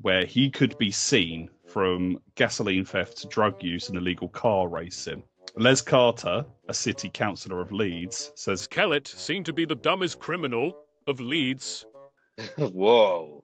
where 0.00 0.24
he 0.24 0.50
could 0.50 0.76
be 0.78 0.90
seen 0.90 1.50
from 1.66 2.18
gasoline 2.34 2.84
theft 2.84 3.18
to 3.18 3.28
drug 3.28 3.62
use 3.62 3.88
and 3.88 3.96
illegal 3.96 4.28
car 4.28 4.68
racing. 4.68 5.22
Les 5.56 5.80
Carter, 5.80 6.44
a 6.68 6.74
city 6.74 7.08
councillor 7.08 7.60
of 7.60 7.72
Leeds, 7.72 8.32
says 8.34 8.66
Kellett 8.66 9.06
seemed 9.06 9.46
to 9.46 9.52
be 9.52 9.64
the 9.64 9.74
dumbest 9.74 10.18
criminal 10.18 10.76
of 11.06 11.20
Leeds. 11.20 11.86
Whoa. 12.56 13.43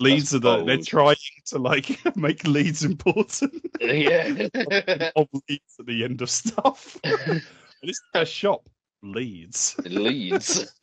Leeds 0.00 0.34
are 0.34 0.38
the 0.38 0.64
they're 0.64 0.78
trying 0.78 1.16
to 1.46 1.58
like 1.58 1.98
make 2.16 2.46
Leeds 2.46 2.84
important. 2.84 3.52
Yeah. 3.80 4.48
of 5.16 5.28
Leeds 5.48 5.76
at 5.78 5.86
the 5.86 6.04
end 6.04 6.22
of 6.22 6.30
stuff. 6.30 6.98
And 7.80 7.88
it's 7.88 8.02
their 8.12 8.26
shop, 8.26 8.68
Leeds. 9.04 9.76
Leeds. 9.84 10.74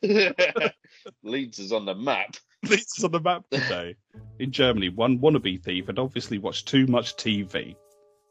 Leeds 1.23 1.59
is 1.59 1.73
on 1.73 1.83
the 1.83 1.93
map. 1.93 2.37
Leeds 2.63 2.97
is 2.97 3.03
on 3.03 3.11
the 3.11 3.19
map 3.19 3.43
today. 3.51 3.97
In 4.39 4.49
Germany, 4.49 4.87
one 4.87 5.19
wannabe 5.19 5.61
thief 5.61 5.87
had 5.87 5.99
obviously 5.99 6.37
watched 6.37 6.69
too 6.69 6.87
much 6.87 7.17
TV. 7.17 7.75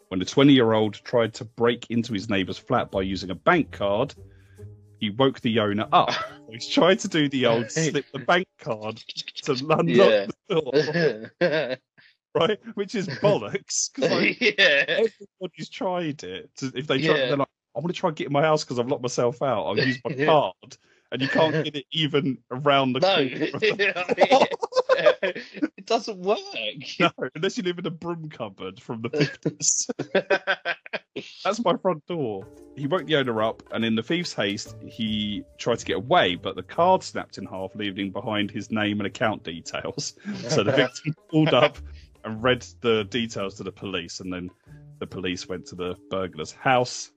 When 0.08 0.22
a 0.22 0.24
20 0.24 0.54
year 0.54 0.72
old 0.72 0.94
tried 0.94 1.34
to 1.34 1.44
break 1.44 1.90
into 1.90 2.14
his 2.14 2.30
neighbour's 2.30 2.56
flat 2.56 2.90
by 2.90 3.02
using 3.02 3.28
a 3.28 3.34
bank 3.34 3.70
card, 3.70 4.14
he 5.04 5.10
woke 5.10 5.40
the 5.40 5.60
owner 5.60 5.86
up. 5.92 6.12
So 6.12 6.20
he's 6.52 6.68
trying 6.68 6.96
to 6.98 7.08
do 7.08 7.28
the 7.28 7.46
old 7.46 7.70
slip 7.70 8.06
the 8.12 8.18
bank 8.18 8.46
card 8.58 8.96
to 9.42 9.52
unlock 9.52 9.84
Yeah. 9.86 10.26
the 10.48 11.30
door, 11.40 11.76
right? 12.34 12.58
Which 12.74 12.94
is 12.94 13.06
bollocks. 13.08 13.90
like, 13.98 14.40
yeah. 14.58 14.84
everybody's 14.88 15.68
tried 15.68 16.22
it. 16.24 16.50
To, 16.56 16.72
if 16.74 16.86
they 16.86 16.98
try, 17.00 17.16
Yeah. 17.16 17.26
they're 17.28 17.36
like, 17.36 17.48
I 17.76 17.80
want 17.80 17.88
to 17.94 17.98
try 18.00 18.08
and 18.08 18.16
get 18.16 18.26
in 18.28 18.32
my 18.32 18.42
house 18.42 18.64
because 18.64 18.78
I've 18.78 18.88
locked 18.88 19.02
myself 19.02 19.42
out. 19.42 19.64
I'll 19.66 19.78
use 19.78 19.98
my 20.04 20.14
Yeah. 20.14 20.26
card, 20.26 20.76
and 21.12 21.20
you 21.22 21.28
can't 21.28 21.64
get 21.64 21.76
it 21.76 21.86
even 21.92 22.38
around 22.50 22.92
the 22.94 23.00
No. 23.00 23.58
corner. 23.60 24.46
Of 25.06 25.14
the 25.20 25.26
wall. 25.26 25.70
it 25.76 25.86
doesn't 25.86 26.18
work. 26.18 26.38
no, 27.00 27.10
unless 27.34 27.56
you 27.56 27.62
live 27.62 27.78
in 27.78 27.86
a 27.86 27.90
broom 27.90 28.28
cupboard 28.28 28.80
from 28.80 29.02
the 29.02 29.10
fifties. 29.10 29.88
That's 31.44 31.64
my 31.64 31.76
front 31.76 32.06
door. 32.06 32.46
He 32.76 32.86
woke 32.86 33.06
the 33.06 33.16
owner 33.16 33.42
up, 33.42 33.62
and 33.70 33.84
in 33.84 33.94
the 33.94 34.02
thief's 34.02 34.32
haste, 34.32 34.76
he 34.86 35.44
tried 35.58 35.78
to 35.78 35.84
get 35.84 35.96
away, 35.96 36.34
but 36.34 36.56
the 36.56 36.62
card 36.62 37.02
snapped 37.02 37.38
in 37.38 37.46
half, 37.46 37.74
leaving 37.74 38.10
behind 38.10 38.50
his 38.50 38.70
name 38.70 39.00
and 39.00 39.06
account 39.06 39.44
details. 39.44 40.14
So 40.48 40.62
the 40.64 40.72
victim 40.72 41.14
pulled 41.30 41.54
up 41.54 41.78
and 42.24 42.42
read 42.42 42.66
the 42.80 43.04
details 43.04 43.54
to 43.56 43.62
the 43.62 43.72
police, 43.72 44.20
and 44.20 44.32
then 44.32 44.50
the 44.98 45.06
police 45.06 45.48
went 45.48 45.66
to 45.66 45.74
the 45.76 45.94
burglar's 46.10 46.52
house, 46.52 47.12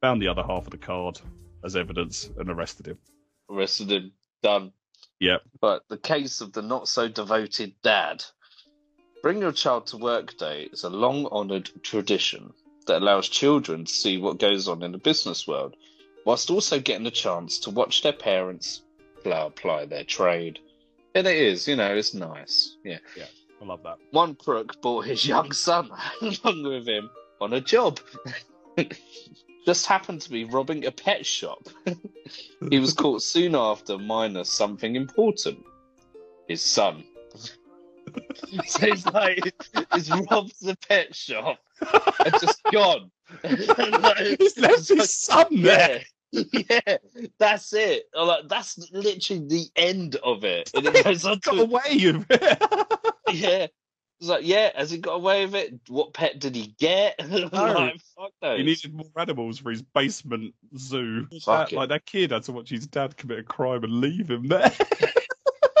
found 0.00 0.20
the 0.20 0.28
other 0.28 0.42
half 0.42 0.64
of 0.64 0.70
the 0.70 0.78
card 0.78 1.20
as 1.64 1.76
evidence, 1.76 2.30
and 2.38 2.50
arrested 2.50 2.86
him. 2.86 2.98
Arrested 3.50 3.90
him. 3.90 4.12
Done. 4.42 4.72
Yep. 5.20 5.42
But 5.60 5.88
the 5.88 5.98
case 5.98 6.40
of 6.40 6.52
the 6.52 6.62
not 6.62 6.88
so 6.88 7.08
devoted 7.08 7.74
dad. 7.82 8.24
Bring 9.22 9.40
your 9.40 9.52
child 9.52 9.86
to 9.88 9.98
work 9.98 10.36
day 10.38 10.70
is 10.72 10.82
a 10.82 10.90
long 10.90 11.26
honoured 11.26 11.70
tradition 11.82 12.54
that 12.86 13.02
allows 13.02 13.28
children 13.28 13.84
to 13.84 13.92
see 13.92 14.16
what 14.16 14.38
goes 14.38 14.66
on 14.66 14.82
in 14.82 14.92
the 14.92 14.98
business 14.98 15.46
world, 15.46 15.76
whilst 16.24 16.50
also 16.50 16.80
getting 16.80 17.06
a 17.06 17.10
chance 17.10 17.58
to 17.60 17.70
watch 17.70 18.02
their 18.02 18.14
parents 18.14 18.82
apply 19.24 19.84
their 19.84 20.04
trade. 20.04 20.58
And 21.14 21.26
it 21.26 21.36
is, 21.36 21.68
you 21.68 21.76
know, 21.76 21.94
it's 21.94 22.14
nice. 22.14 22.76
Yeah. 22.82 22.98
Yeah. 23.14 23.26
I 23.60 23.64
love 23.66 23.82
that. 23.82 23.98
One 24.12 24.34
crook 24.34 24.80
brought 24.80 25.04
his 25.04 25.26
young 25.26 25.52
son 25.52 25.90
along 26.22 26.62
with 26.62 26.88
him 26.88 27.10
on 27.40 27.52
a 27.52 27.60
job. 27.60 28.00
Just 29.66 29.86
happened 29.86 30.22
to 30.22 30.30
be 30.30 30.44
robbing 30.44 30.86
a 30.86 30.90
pet 30.90 31.24
shop. 31.26 31.68
he 32.70 32.78
was 32.78 32.94
caught 32.94 33.22
soon 33.22 33.54
after, 33.54 33.98
minus 33.98 34.50
something 34.50 34.96
important 34.96 35.64
his 36.50 36.64
son. 36.64 37.04
so 38.66 38.86
he's 38.86 39.06
like, 39.06 39.54
he's 39.94 40.10
robbed 40.10 40.54
the 40.60 40.76
pet 40.88 41.14
shop 41.14 41.58
and 42.24 42.32
just 42.40 42.60
gone. 42.72 43.10
He's 44.40 44.58
left 44.58 44.88
his 44.88 45.14
son 45.14 45.62
there. 45.62 46.02
Yeah, 46.32 46.42
yeah, 46.52 46.96
that's 47.38 47.72
it. 47.72 48.04
I'm 48.16 48.26
Like, 48.26 48.48
that's 48.48 48.90
literally 48.90 49.46
the 49.46 49.66
end 49.76 50.16
of 50.16 50.42
it. 50.42 50.72
And 50.74 50.86
it 50.86 51.04
goes 51.04 51.24
on 51.24 51.38
Got 51.38 51.54
to 51.54 51.62
away 51.62 51.80
it. 51.86 53.12
yeah. 53.32 53.66
Like, 54.22 54.44
yeah, 54.46 54.70
has 54.74 54.90
he 54.90 54.98
got 54.98 55.14
away 55.14 55.46
with 55.46 55.54
it? 55.54 55.80
What 55.88 56.12
pet 56.12 56.38
did 56.38 56.54
he 56.54 56.74
get? 56.78 57.18
like, 57.52 58.00
fuck 58.16 58.32
He 58.56 58.62
needed 58.62 58.92
more 58.94 59.06
animals 59.16 59.58
for 59.58 59.70
his 59.70 59.80
basement 59.82 60.54
zoo. 60.76 61.26
That- 61.46 61.72
like 61.72 61.88
that 61.88 62.04
kid 62.04 62.30
had 62.30 62.42
to 62.44 62.52
watch 62.52 62.68
his 62.68 62.86
dad 62.86 63.16
commit 63.16 63.38
a 63.38 63.42
crime 63.42 63.82
and 63.84 64.00
leave 64.00 64.30
him 64.30 64.46
there. 64.48 64.72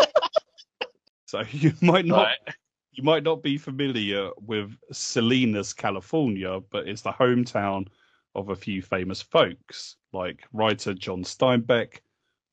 so 1.26 1.42
you 1.50 1.72
might 1.82 2.06
not 2.06 2.22
Right. 2.24 2.38
you 2.92 3.02
might 3.02 3.22
not 3.22 3.42
be 3.42 3.58
familiar 3.58 4.30
with 4.40 4.74
Salinas, 4.90 5.72
California, 5.74 6.60
but 6.70 6.88
it's 6.88 7.02
the 7.02 7.12
hometown 7.12 7.86
of 8.34 8.48
a 8.48 8.56
few 8.56 8.80
famous 8.80 9.20
folks 9.20 9.96
like 10.12 10.46
writer 10.52 10.94
John 10.94 11.22
Steinbeck, 11.24 11.98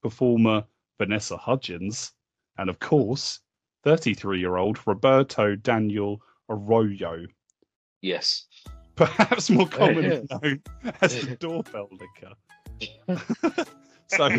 performer 0.04 0.64
Vanessa 1.00 1.38
Hudgens, 1.38 2.12
and 2.58 2.70
of 2.70 2.80
course, 2.80 3.40
33-year-old 3.88 4.80
Roberto 4.86 5.56
Daniel 5.56 6.22
Arroyo, 6.50 7.26
Yes. 8.02 8.46
perhaps 8.96 9.50
more 9.50 9.68
commonly 9.68 10.26
known 10.30 10.62
as 11.02 11.22
the 11.26 11.36
doorbell 11.40 11.90
licker. 11.92 13.66
so, 14.08 14.30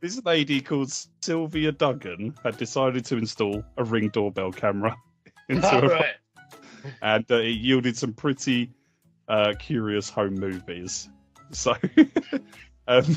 this 0.00 0.22
lady 0.24 0.60
called 0.60 0.90
Sylvia 1.22 1.70
Duggan 1.72 2.34
had 2.42 2.56
decided 2.56 3.04
to 3.06 3.16
install 3.16 3.62
a 3.76 3.84
ring 3.84 4.08
doorbell 4.08 4.50
camera 4.52 4.96
into 5.48 5.66
All 5.72 5.82
her 5.82 5.88
right. 5.88 6.14
and 7.02 7.30
uh, 7.30 7.36
it 7.36 7.50
yielded 7.58 7.96
some 7.96 8.12
pretty 8.12 8.70
uh, 9.28 9.54
curious 9.58 10.10
home 10.10 10.34
movies. 10.34 11.08
So, 11.52 11.74
um, 12.88 13.16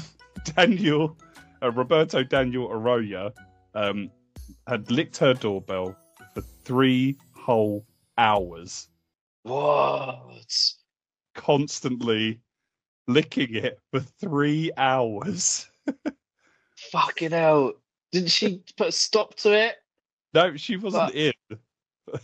Daniel, 0.56 1.18
uh, 1.64 1.72
Roberto 1.72 2.24
Daniel 2.24 2.72
Arroyo, 2.72 3.34
um, 3.74 4.12
had 4.68 4.90
licked 4.92 5.18
her 5.18 5.34
doorbell 5.34 5.96
for 6.34 6.42
three 6.64 7.18
whole 7.36 7.86
hours, 8.18 8.90
What? 9.44 10.44
constantly 11.36 12.40
licking 13.08 13.56
it 13.56 13.80
for 13.92 14.00
three 14.00 14.72
hours. 14.78 15.70
Fucking 16.92 17.32
hell. 17.32 17.74
Didn't 18.12 18.30
she 18.32 18.62
put 18.78 18.88
a 18.88 18.92
stop 18.92 19.36
to 19.36 19.52
it? 19.58 19.76
No, 20.34 20.56
she 20.58 20.78
wasn't 20.78 21.08
But- 21.08 21.16
in. 21.16 21.34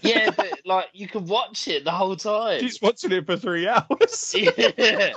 Yeah, 0.02 0.30
but 0.32 0.48
like 0.66 0.90
you 0.94 1.08
could 1.08 1.28
watch 1.28 1.68
it 1.68 1.84
the 1.84 1.92
whole 1.92 2.16
time. 2.16 2.62
She's 2.62 2.82
watching 2.82 3.12
it 3.12 3.26
for 3.26 3.36
three 3.36 3.68
hours. 3.68 4.34
Yeah. 4.78 5.14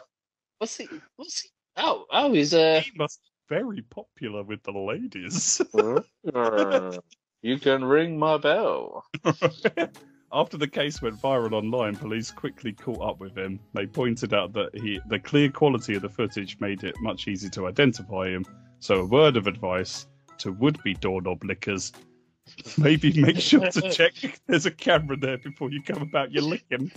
What's 0.59 0.77
he? 0.79 0.89
What's 1.17 1.41
he? 1.43 1.51
Oh, 1.77 2.07
oh, 2.11 2.33
he's 2.33 2.53
uh. 2.55 2.81
He 2.85 2.91
must 2.97 3.21
very 3.49 3.83
popular 3.83 4.43
with 4.43 4.63
the 4.63 4.73
ladies. 4.73 5.61
Hmm? 5.73 5.99
Uh, 6.35 6.99
you 7.43 7.59
can 7.59 7.85
ring 7.85 8.19
my 8.19 8.39
bell. 8.39 9.05
After 10.33 10.57
the 10.57 10.69
case 10.69 11.01
went 11.01 11.21
viral 11.21 11.53
online, 11.53 11.95
police 11.95 12.31
quickly 12.31 12.73
caught 12.73 13.01
up 13.01 13.21
with 13.21 13.37
him. 13.37 13.61
They 13.75 13.87
pointed 13.87 14.35
out 14.35 14.53
that 14.55 14.75
he, 14.75 15.01
the 15.09 15.21
clear 15.21 15.51
quality 15.51 15.95
of 15.95 16.03
the 16.03 16.09
footage 16.09 16.59
made 16.61 16.83
it 16.83 16.95
much 17.01 17.29
easier 17.29 17.51
to 17.51 17.69
identify 17.69 18.29
him. 18.29 18.45
So, 18.81 18.97
a 19.01 19.07
word 19.07 19.37
of 19.37 19.47
advice 19.47 20.07
to 20.39 20.53
would-be 20.53 20.95
doorknob 20.95 21.45
lickers: 21.45 21.93
maybe 22.79 23.13
make 23.21 23.39
sure 23.39 23.71
to 23.71 23.91
check 23.91 24.15
there's 24.47 24.67
a 24.67 24.71
camera 24.71 25.17
there 25.17 25.39
before 25.39 25.71
you 25.71 25.83
come 25.83 26.03
about 26.03 26.33
your 26.33 26.43
licking. 26.43 26.91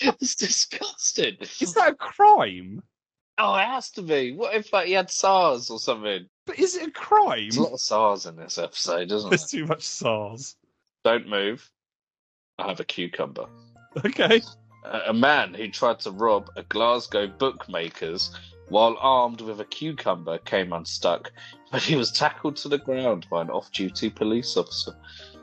it's 0.00 0.34
disgusting. 0.34 1.36
Is 1.60 1.74
that 1.74 1.92
a 1.92 1.94
crime? 1.94 2.82
Oh, 3.38 3.54
it 3.56 3.64
has 3.66 3.90
to 3.92 4.02
be. 4.02 4.32
What 4.32 4.54
if 4.54 4.72
like 4.72 4.86
he 4.86 4.92
had 4.92 5.10
SARS 5.10 5.70
or 5.70 5.78
something? 5.78 6.26
But 6.46 6.58
is 6.58 6.76
it 6.76 6.88
a 6.88 6.90
crime? 6.92 7.40
There's 7.42 7.56
a 7.56 7.62
lot 7.62 7.72
of 7.72 7.80
SARS 7.80 8.26
in 8.26 8.36
this 8.36 8.58
episode, 8.58 9.10
isn't 9.10 9.30
There's 9.30 9.50
there? 9.50 9.60
too 9.60 9.66
much 9.66 9.82
SARS. 9.82 10.56
Don't 11.04 11.28
move. 11.28 11.68
I 12.58 12.68
have 12.68 12.80
a 12.80 12.84
cucumber. 12.84 13.46
Okay. 14.04 14.42
A 14.84 15.00
a 15.06 15.12
man 15.14 15.54
who 15.54 15.68
tried 15.68 15.98
to 16.00 16.10
rob 16.10 16.50
a 16.56 16.62
Glasgow 16.64 17.26
bookmaker's 17.26 18.30
while 18.68 18.96
armed 19.00 19.40
with 19.40 19.60
a 19.60 19.64
cucumber 19.64 20.38
came 20.38 20.72
unstuck, 20.72 21.32
but 21.70 21.82
he 21.82 21.96
was 21.96 22.10
tackled 22.12 22.56
to 22.56 22.68
the 22.68 22.78
ground 22.78 23.26
by 23.30 23.42
an 23.42 23.50
off-duty 23.50 24.10
police 24.10 24.56
officer. 24.56 24.94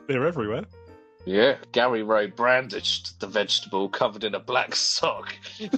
They're 0.06 0.26
everywhere. 0.26 0.64
Yeah, 1.24 1.56
Gary 1.70 2.02
Rowe 2.02 2.26
brandished 2.26 3.20
the 3.20 3.28
vegetable 3.28 3.88
covered 3.88 4.24
in 4.24 4.34
a 4.34 4.40
black 4.40 4.74
sock. 4.74 5.34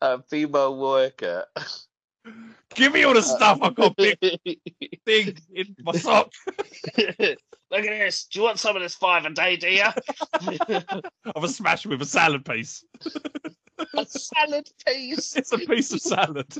a 0.00 0.22
female 0.22 0.78
worker 0.78 1.44
Give 2.74 2.92
me 2.92 3.04
all 3.04 3.14
the 3.14 3.22
stuff 3.22 3.58
I 3.62 3.70
got 3.70 3.96
big 3.96 4.18
thing 5.06 5.38
in 5.54 5.76
my 5.82 5.92
sock. 5.92 6.30
Look 6.98 7.08
at 7.08 7.38
this. 7.70 8.24
Do 8.26 8.40
you 8.40 8.44
want 8.44 8.58
some 8.58 8.76
of 8.76 8.82
this 8.82 8.94
five 8.94 9.24
a 9.24 9.30
day, 9.30 9.56
do 9.56 9.68
you? 9.70 9.84
I'm 11.34 11.44
a 11.44 11.48
smash 11.48 11.86
with 11.86 12.02
a 12.02 12.06
salad 12.06 12.44
piece. 12.44 12.84
a 13.96 14.06
salad 14.06 14.68
piece. 14.86 15.36
It's 15.36 15.52
a 15.52 15.58
piece 15.58 15.92
of 15.92 16.00
salad. 16.00 16.54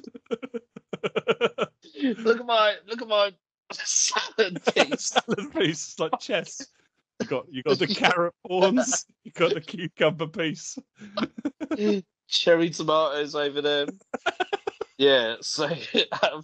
Look 2.03 2.41
at 2.41 2.47
my 2.47 2.77
look 2.87 3.03
at 3.03 3.09
my 3.09 3.33
salad 3.73 4.65
piece. 4.75 5.11
salad 5.11 5.53
piece, 5.53 5.89
it's 5.89 5.99
like 5.99 6.19
chess. 6.21 6.67
You 7.21 7.27
got 7.27 7.47
you 7.51 7.63
got 7.63 7.79
the 7.79 7.87
carrot 7.89 8.35
horns. 8.45 9.05
you 9.25 9.33
got 9.33 9.55
the 9.55 9.61
cucumber 9.61 10.29
piece. 10.29 10.79
Cherry 12.29 12.71
tomatoes 12.71 13.35
over 13.35 13.61
there. 13.63 13.87
Yeah, 14.99 15.37
so 15.43 15.69
um, 16.23 16.43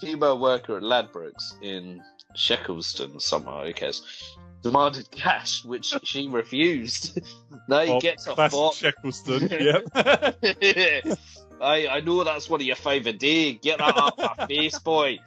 female 0.00 0.38
worker 0.38 0.76
at 0.76 0.82
Ladbrokes 0.82 1.54
in 1.62 2.02
Sheckleston, 2.36 3.20
somewhere, 3.22 3.66
who 3.66 3.72
cares, 3.72 4.36
demanded 4.62 5.10
cash, 5.10 5.64
which 5.64 5.94
she 6.02 6.28
refused. 6.30 7.20
now 7.68 7.80
he 7.82 8.00
gets 8.00 8.26
a 8.26 8.34
fuck. 8.34 8.50
Sheckleston, 8.74 9.50
yep. 9.50 11.16
I, 11.60 11.86
I 11.86 12.00
know 12.00 12.24
that's 12.24 12.50
one 12.50 12.60
of 12.60 12.66
your 12.66 12.74
favourite 12.74 13.20
day. 13.20 13.52
Get 13.52 13.78
that 13.78 13.96
off 13.96 14.18
my 14.18 14.46
face, 14.48 14.80
boy. 14.80 15.20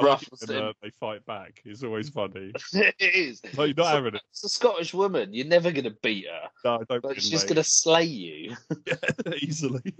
I 0.00 0.04
like 0.04 0.20
Rough, 0.30 0.42
it 0.42 0.50
uh, 0.50 0.72
they 0.82 0.90
fight 0.90 1.24
back. 1.26 1.60
It's 1.64 1.82
always 1.82 2.08
funny. 2.08 2.52
it 2.72 2.94
is. 3.00 3.42
No, 3.56 3.64
you're 3.64 3.74
not 3.74 3.86
So- 3.86 3.94
having 3.96 4.14
it. 4.14 4.22
It's 4.30 4.44
a 4.44 4.48
Scottish 4.48 4.94
woman. 4.94 5.32
You're 5.32 5.46
never 5.46 5.70
gonna 5.70 5.94
beat 6.02 6.26
her. 6.26 6.48
No, 6.64 6.84
don't 6.88 7.04
Like, 7.04 7.16
be 7.16 7.20
she's 7.20 7.44
gonna 7.44 7.64
slay 7.64 8.04
you. 8.04 8.56
easily. 9.40 9.94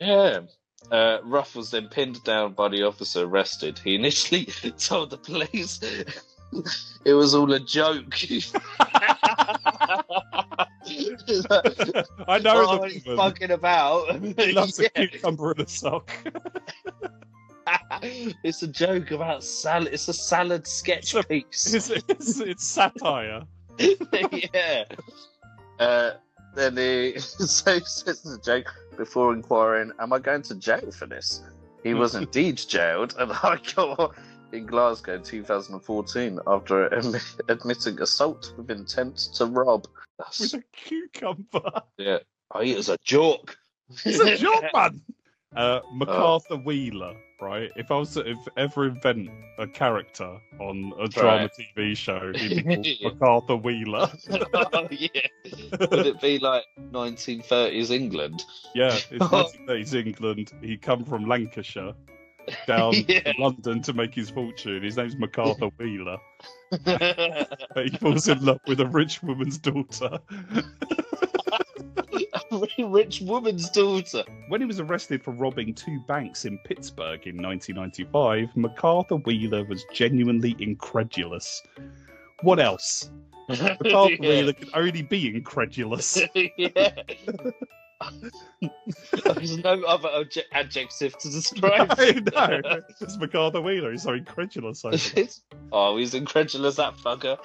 Yeah. 0.00 0.40
Uh, 0.90 1.18
Ruff 1.24 1.54
was 1.54 1.70
then 1.70 1.88
pinned 1.88 2.22
down 2.24 2.54
by 2.54 2.68
the 2.68 2.82
officer 2.84 3.24
arrested. 3.24 3.78
He 3.78 3.94
initially 3.94 4.44
told 4.78 5.10
the 5.10 5.18
police 5.18 5.80
it 7.04 7.12
was 7.12 7.34
all 7.34 7.52
a 7.52 7.60
joke. 7.60 8.14
I 12.28 12.38
know 12.42 12.66
oh, 12.66 12.78
the 12.80 12.88
he's 12.90 13.04
fucking 13.04 13.50
about. 13.50 14.20
He 14.38 14.52
loves 14.52 14.78
a 14.80 14.88
cucumber 14.88 15.52
in 15.52 15.60
a 15.60 15.68
sock. 15.68 16.10
it's 18.44 18.62
a 18.62 18.68
joke 18.68 19.10
about 19.10 19.44
salad. 19.44 19.92
It's 19.92 20.08
a 20.08 20.12
salad 20.12 20.66
sketch 20.66 21.14
piece. 21.28 21.74
It's, 21.74 21.90
it's, 21.90 22.40
it's 22.40 22.66
satire. 22.66 23.42
yeah. 23.78 24.84
Uh, 25.78 26.12
then 26.54 26.76
he 26.76 27.18
so 27.18 27.74
he 27.74 27.80
says 27.84 28.22
the 28.22 28.38
joke 28.44 28.72
before 28.96 29.32
inquiring, 29.32 29.92
"Am 29.98 30.12
I 30.12 30.18
going 30.18 30.42
to 30.42 30.54
jail 30.54 30.90
for 30.90 31.06
this?" 31.06 31.42
He 31.82 31.94
was 31.94 32.14
indeed 32.14 32.56
jailed 32.56 33.14
at 33.18 33.28
the 33.28 33.34
High 33.34 33.56
Court 33.56 34.14
in 34.52 34.66
Glasgow, 34.66 35.18
2014, 35.18 36.40
after 36.46 36.88
admi- 36.90 37.40
admitting 37.48 38.00
assault 38.02 38.52
with 38.56 38.70
intent 38.70 39.16
to 39.34 39.46
rob. 39.46 39.86
With 40.38 40.54
a 40.54 40.62
cucumber. 40.72 41.82
Yeah, 41.96 42.18
oh, 42.50 42.60
it 42.60 42.76
was 42.76 42.90
a 42.90 42.98
joke. 43.02 43.56
It's 44.04 44.20
a 44.20 44.36
joke, 44.36 44.64
man. 44.74 45.00
Uh, 45.56 45.80
MacArthur 45.92 46.56
Wheeler, 46.56 47.14
right? 47.40 47.70
If 47.76 47.90
I 47.90 47.96
was 47.96 48.12
to 48.14 48.20
if 48.20 48.38
ever 48.56 48.86
invent 48.86 49.30
a 49.58 49.66
character 49.66 50.38
on 50.60 50.92
a 51.00 51.08
drama 51.08 51.48
Right. 51.58 51.76
TV 51.76 51.96
show, 51.96 52.32
he'd 52.34 52.56
be 52.56 52.62
called 52.62 52.86
MacArthur 53.02 53.56
Wheeler. 53.56 54.08
oh, 54.54 54.88
yeah. 54.90 55.08
Would 55.90 56.06
it 56.06 56.20
be 56.20 56.38
like 56.38 56.64
1930s 56.92 57.90
England? 57.90 58.44
Yeah, 58.76 58.94
it's 59.10 59.24
1930s 59.24 59.94
England. 59.94 60.52
He 60.62 60.76
come 60.76 61.04
from 61.04 61.26
Lancashire 61.26 61.94
down 62.66 62.94
Yeah. 63.08 63.32
to 63.32 63.34
London 63.40 63.82
to 63.82 63.92
make 63.92 64.14
his 64.14 64.30
fortune. 64.30 64.82
His 64.84 64.96
name's 64.96 65.16
MacArthur 65.16 65.70
Wheeler. 65.78 66.18
But 66.84 67.84
he 67.84 67.96
falls 67.96 68.28
in 68.28 68.44
love 68.44 68.60
with 68.68 68.80
a 68.80 68.86
rich 68.86 69.20
woman's 69.22 69.58
daughter. 69.58 70.18
very 72.76 72.88
rich 72.88 73.20
woman's 73.20 73.70
daughter. 73.70 74.24
When 74.48 74.60
he 74.60 74.66
was 74.66 74.80
arrested 74.80 75.22
for 75.22 75.32
robbing 75.32 75.74
two 75.74 76.00
banks 76.06 76.44
in 76.44 76.58
Pittsburgh 76.58 77.26
in 77.26 77.40
1995, 77.40 78.56
MacArthur 78.56 79.16
Wheeler 79.16 79.64
was 79.64 79.84
genuinely 79.92 80.56
incredulous. 80.58 81.62
What 82.42 82.60
else? 82.60 83.10
MacArthur 83.48 84.14
Yeah. 84.20 84.28
Wheeler 84.28 84.52
can 84.52 84.68
only 84.74 85.02
be 85.02 85.28
incredulous. 85.28 86.20
yeah. 86.56 87.02
There's 89.34 89.58
no 89.58 89.82
other 89.82 90.08
obje- 90.08 90.44
adjective 90.52 91.16
to 91.18 91.30
describe. 91.30 91.94
I 91.98 92.12
know. 92.34 92.80
It's 93.00 93.16
MacArthur 93.18 93.60
Wheeler. 93.60 93.92
He's 93.92 94.02
so 94.02 94.14
incredulous 94.14 94.84
over 94.84 94.96
that. 94.96 95.38
oh, 95.72 95.96
he's 95.96 96.14
incredulous, 96.14 96.76
that 96.76 96.96
fucker. 96.96 97.38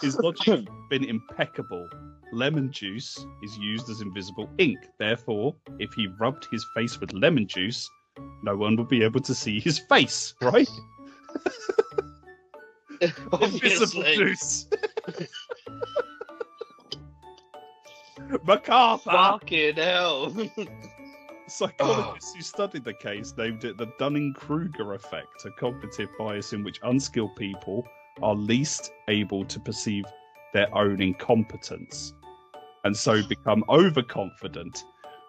His 0.00 0.18
logic 0.18 0.46
has 0.46 0.64
been 0.88 1.04
impeccable. 1.04 1.88
Lemon 2.32 2.70
juice 2.70 3.24
is 3.42 3.56
used 3.58 3.90
as 3.90 4.00
invisible 4.00 4.48
ink. 4.58 4.78
Therefore, 4.98 5.54
if 5.78 5.92
he 5.94 6.06
rubbed 6.18 6.46
his 6.50 6.64
face 6.74 7.00
with 7.00 7.12
lemon 7.12 7.46
juice, 7.46 7.88
no 8.42 8.56
one 8.56 8.76
would 8.76 8.88
be 8.88 9.02
able 9.02 9.20
to 9.20 9.34
see 9.34 9.58
his 9.60 9.78
face, 9.78 10.34
right? 10.40 10.68
Invisible 13.00 14.02
juice. 14.14 14.66
MacArthur! 18.44 19.10
Fucking 19.10 19.76
hell. 19.76 20.32
Psychologists 21.46 22.34
who 22.34 22.42
studied 22.42 22.84
the 22.84 22.94
case 22.94 23.34
named 23.36 23.64
it 23.64 23.76
the 23.76 23.92
Dunning 23.98 24.34
Kruger 24.34 24.94
effect, 24.94 25.44
a 25.44 25.50
cognitive 25.50 26.08
bias 26.18 26.52
in 26.52 26.62
which 26.62 26.78
unskilled 26.84 27.34
people 27.34 27.86
are 28.22 28.34
least 28.34 28.92
able 29.08 29.44
to 29.46 29.58
perceive 29.58 30.04
their 30.52 30.72
own 30.76 31.00
incompetence 31.00 32.14
and 32.84 32.96
so 32.96 33.22
become 33.28 33.64
overconfident. 33.68 34.84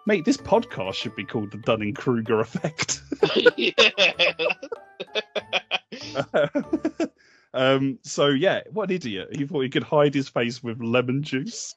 Mate, 0.06 0.24
this 0.24 0.36
podcast 0.36 0.94
should 0.94 1.14
be 1.14 1.24
called 1.24 1.52
the 1.52 1.58
Dunning 1.58 1.94
Kruger 1.94 2.40
effect. 2.40 3.02
um, 7.54 7.98
so, 8.02 8.28
yeah, 8.28 8.62
what 8.72 8.90
an 8.90 8.96
idiot. 8.96 9.28
He 9.36 9.46
thought 9.46 9.60
he 9.60 9.68
could 9.68 9.84
hide 9.84 10.12
his 10.12 10.28
face 10.28 10.60
with 10.60 10.82
lemon 10.82 11.22
juice. 11.22 11.76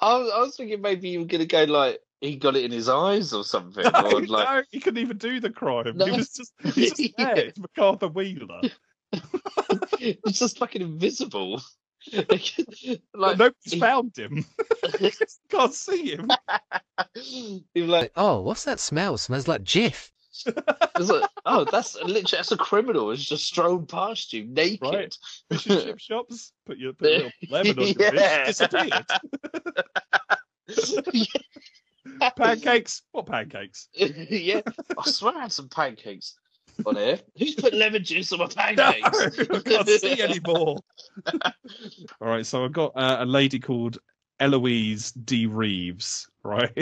I 0.00 0.18
was, 0.18 0.30
I 0.34 0.40
was 0.40 0.56
thinking 0.56 0.80
maybe 0.80 1.08
you 1.08 1.20
were 1.20 1.26
going 1.26 1.40
to 1.40 1.46
go 1.46 1.64
like, 1.64 2.00
he 2.20 2.36
got 2.36 2.54
it 2.54 2.64
in 2.64 2.70
his 2.70 2.88
eyes 2.88 3.32
or 3.32 3.42
something. 3.44 3.84
No, 3.92 4.12
or 4.12 4.20
like, 4.26 4.48
no, 4.48 4.62
he 4.70 4.78
couldn't 4.80 5.02
even 5.02 5.18
do 5.18 5.40
the 5.40 5.50
crime. 5.50 5.96
No. 5.96 6.06
He 6.06 6.12
was 6.12 6.30
just, 6.32 6.52
he's 6.74 6.92
just 6.92 7.16
there. 7.16 7.36
It's 7.48 7.58
MacArthur 7.58 8.08
Wheeler. 8.08 8.60
it's 9.98 10.38
just 10.38 10.58
fucking 10.58 10.82
invisible. 10.82 11.60
like, 12.12 12.52
But 13.12 13.38
nobody's 13.38 13.74
found 13.78 14.16
him. 14.16 14.44
Can't 15.50 15.74
see 15.74 16.12
him. 16.12 16.30
You're 17.74 17.88
like, 17.88 18.12
oh, 18.16 18.40
what's 18.40 18.64
that 18.64 18.78
smell? 18.78 19.18
Smells 19.18 19.48
like 19.48 19.64
Jif. 19.64 20.11
Like, 20.98 21.28
oh, 21.46 21.64
that's 21.64 21.94
literally 21.96 22.22
that's 22.30 22.52
a 22.52 22.56
criminal. 22.56 23.10
It's 23.10 23.24
just 23.24 23.44
strolling 23.44 23.86
past 23.86 24.32
you 24.32 24.44
naked. 24.44 24.82
Right. 24.82 25.16
Fish 25.50 25.66
and 25.66 25.82
chip 25.82 25.98
shops. 26.00 26.52
Put 26.66 26.78
your 26.78 26.92
put 26.92 27.08
a 27.08 27.14
little 27.16 27.32
lemon 27.50 27.78
on 27.78 27.88
your 27.88 28.14
Yeah. 28.14 28.44
fish. 28.46 28.58
Disappeared. 28.58 29.06
pancakes. 32.36 33.02
What 33.12 33.26
pancakes? 33.26 33.88
yeah, 33.94 34.60
I 34.98 35.08
swear 35.08 35.36
I 35.36 35.42
had 35.42 35.52
some 35.52 35.68
pancakes 35.68 36.36
on 36.86 36.96
here. 36.96 37.18
Who's 37.38 37.54
put 37.54 37.74
lemon 37.74 38.04
juice 38.04 38.32
on 38.32 38.38
my 38.40 38.46
No, 38.46 38.52
pancakes? 38.56 39.48
I 39.52 39.58
can't 39.60 39.88
see 39.88 40.22
anymore. 40.22 40.78
All 42.20 42.28
right, 42.28 42.46
so 42.46 42.64
I've 42.64 42.72
got 42.72 42.92
uh, 42.96 43.18
a 43.20 43.26
lady 43.26 43.58
called 43.58 43.98
Eloise 44.40 45.12
D. 45.12 45.46
Reeves, 45.46 46.28
right? 46.42 46.72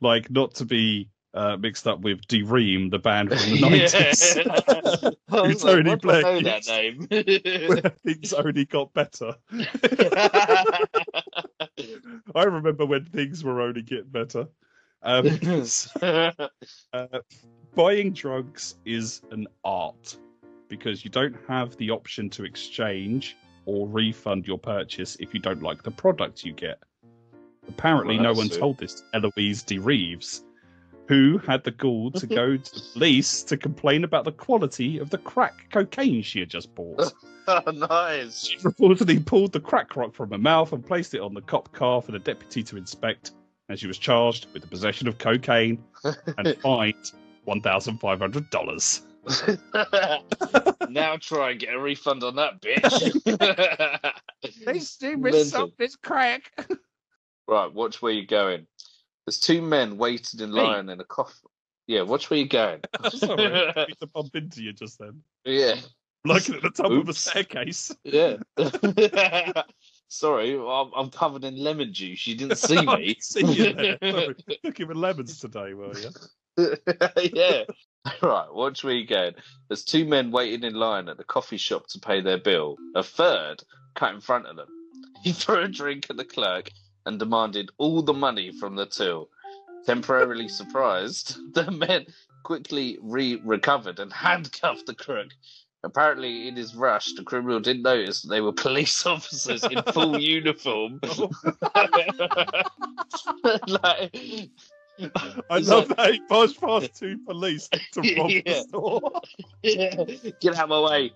like 0.00 0.30
not 0.30 0.54
to 0.56 0.64
be 0.64 1.08
uh, 1.34 1.56
mixed 1.56 1.86
up 1.86 2.00
with 2.00 2.26
D. 2.28 2.42
Ream, 2.42 2.90
the 2.90 2.98
band 2.98 3.28
from 3.30 3.38
the 3.38 3.60
nineties. 3.68 4.34
Who's 5.28 5.64
like, 5.64 5.76
only 5.76 5.90
what 5.90 6.04
I 6.06 6.20
know 6.20 6.22
playing 6.22 6.44
that 6.44 6.66
name? 6.66 7.06
things 8.04 8.32
only 8.32 8.64
got 8.64 8.94
better. 8.94 9.34
I 12.34 12.44
remember 12.44 12.86
when 12.86 13.04
things 13.06 13.42
were 13.42 13.60
only 13.60 13.82
getting 13.82 14.10
better. 14.10 14.46
Um, 15.02 15.38
uh, 16.00 17.06
buying 17.74 18.12
drugs 18.12 18.76
is 18.86 19.20
an 19.32 19.46
art 19.64 20.16
because 20.68 21.04
you 21.04 21.10
don't 21.10 21.36
have 21.46 21.76
the 21.76 21.90
option 21.90 22.30
to 22.30 22.44
exchange 22.44 23.36
or 23.66 23.86
refund 23.88 24.46
your 24.46 24.58
purchase 24.58 25.16
if 25.20 25.34
you 25.34 25.40
don't 25.40 25.62
like 25.62 25.82
the 25.82 25.90
product 25.90 26.44
you 26.44 26.52
get. 26.52 26.78
Apparently, 27.68 28.16
Well, 28.16 28.24
no 28.24 28.32
one 28.34 28.48
told 28.48 28.78
this 28.78 28.94
to 29.00 29.04
Eloise 29.14 29.62
de 29.62 29.78
Reeves, 29.78 30.43
who 31.06 31.38
had 31.38 31.62
the 31.64 31.70
gall 31.70 32.10
to 32.12 32.26
go 32.26 32.56
to 32.56 32.74
the 32.74 32.82
police 32.94 33.42
to 33.44 33.56
complain 33.56 34.04
about 34.04 34.24
the 34.24 34.32
quality 34.32 34.98
of 34.98 35.10
the 35.10 35.18
crack 35.18 35.66
cocaine 35.70 36.22
she 36.22 36.40
had 36.40 36.48
just 36.50 36.74
bought. 36.74 37.12
oh, 37.48 37.70
nice. 37.90 38.46
She 38.46 38.56
reportedly 38.58 39.24
pulled 39.24 39.52
the 39.52 39.60
crack 39.60 39.96
rock 39.96 40.14
from 40.14 40.30
her 40.30 40.38
mouth 40.38 40.72
and 40.72 40.84
placed 40.84 41.14
it 41.14 41.20
on 41.20 41.34
the 41.34 41.42
cop 41.42 41.72
car 41.72 42.00
for 42.00 42.12
the 42.12 42.18
deputy 42.18 42.62
to 42.64 42.76
inspect. 42.76 43.32
and 43.68 43.78
she 43.78 43.86
was 43.86 43.98
charged 43.98 44.46
with 44.52 44.62
the 44.62 44.68
possession 44.68 45.08
of 45.08 45.18
cocaine 45.18 45.82
and 46.38 46.56
fined 46.62 47.12
one 47.44 47.60
thousand 47.60 47.98
five 47.98 48.18
hundred 48.18 48.48
dollars. 48.50 49.02
now 50.90 51.16
try 51.18 51.50
and 51.50 51.60
get 51.60 51.72
a 51.74 51.78
refund 51.78 52.22
on 52.22 52.36
that 52.36 52.60
bitch. 52.60 54.14
They 54.66 54.78
still 54.78 55.16
me 55.16 55.30
Mental. 55.30 55.72
this 55.78 55.96
crack. 55.96 56.52
right, 57.48 57.72
watch 57.72 58.02
where 58.02 58.12
you're 58.12 58.26
going. 58.26 58.66
There's 59.26 59.40
two 59.40 59.62
men 59.62 59.96
waiting 59.96 60.40
in 60.40 60.52
line 60.52 60.88
in 60.88 61.00
a 61.00 61.04
coffin. 61.04 61.48
Yeah, 61.86 62.02
watch 62.02 62.30
where 62.30 62.38
you're 62.38 62.48
going. 62.48 62.80
Sorry, 63.10 63.46
I 63.76 63.86
to 64.00 64.06
bump 64.06 64.34
into 64.36 64.62
you 64.62 64.72
just 64.72 64.98
then. 64.98 65.22
yeah, 65.44 65.76
Looking 66.26 66.54
at 66.54 66.62
the 66.62 66.70
top 66.70 66.86
of 66.90 67.04
the 67.04 67.10
Oops. 67.10 67.18
staircase. 67.18 67.94
yeah. 68.04 68.36
Sorry, 70.08 70.54
I'm, 70.54 70.90
I'm 70.96 71.10
covered 71.10 71.44
in 71.44 71.56
lemon 71.56 71.92
juice. 71.92 72.26
You 72.26 72.34
didn't 72.34 72.56
see 72.56 72.80
me. 72.80 73.16
see 73.20 73.44
you. 73.44 73.96
Sorry. 74.02 74.34
Looking 74.62 74.88
with 74.88 74.96
lemons 74.96 75.38
today, 75.38 75.74
were 75.74 75.92
you? 75.98 76.76
yeah. 77.32 77.64
Right, 78.22 78.46
watch 78.52 78.84
where 78.84 78.94
you 78.94 79.06
going. 79.06 79.34
There's 79.68 79.84
two 79.84 80.06
men 80.06 80.30
waiting 80.30 80.62
in 80.62 80.74
line 80.74 81.08
at 81.08 81.18
the 81.18 81.24
coffee 81.24 81.56
shop 81.56 81.88
to 81.88 81.98
pay 81.98 82.20
their 82.22 82.38
bill. 82.38 82.76
A 82.94 83.02
third 83.02 83.62
cut 83.94 84.14
in 84.14 84.20
front 84.20 84.46
of 84.46 84.56
them. 84.56 84.68
He 85.22 85.32
threw 85.32 85.60
a 85.62 85.68
drink 85.68 86.06
at 86.10 86.16
the 86.16 86.24
clerk 86.24 86.70
and 87.06 87.18
demanded 87.18 87.70
all 87.78 88.02
the 88.02 88.14
money 88.14 88.50
from 88.58 88.76
the 88.76 88.86
till. 88.86 89.28
Temporarily 89.86 90.48
surprised, 90.48 91.36
the 91.54 91.70
men 91.70 92.06
quickly 92.42 92.98
re 93.02 93.40
recovered 93.44 94.00
and 94.00 94.12
handcuffed 94.12 94.86
the 94.86 94.94
crook. 94.94 95.28
Apparently, 95.82 96.48
in 96.48 96.56
his 96.56 96.74
rush, 96.74 97.12
the 97.12 97.22
criminal 97.22 97.60
didn't 97.60 97.82
notice 97.82 98.22
that 98.22 98.28
they 98.28 98.40
were 98.40 98.52
police 98.52 99.04
officers 99.06 99.62
in 99.64 99.82
full 99.92 100.18
uniform. 100.38 100.98
like, 101.02 101.20
I 105.50 105.58
love 105.58 105.88
like- 105.90 105.96
that 105.96 106.12
he 106.14 106.20
passed 106.20 106.58
past 106.60 106.94
two 106.94 107.18
police 107.26 107.68
to 107.68 107.80
rob 108.16 108.28
the 108.28 108.42
Yeah. 108.46 108.62
store. 108.62 109.20
Get 109.62 110.56
out 110.56 110.64
of 110.64 110.68
my 110.70 110.80
way. 110.90 111.12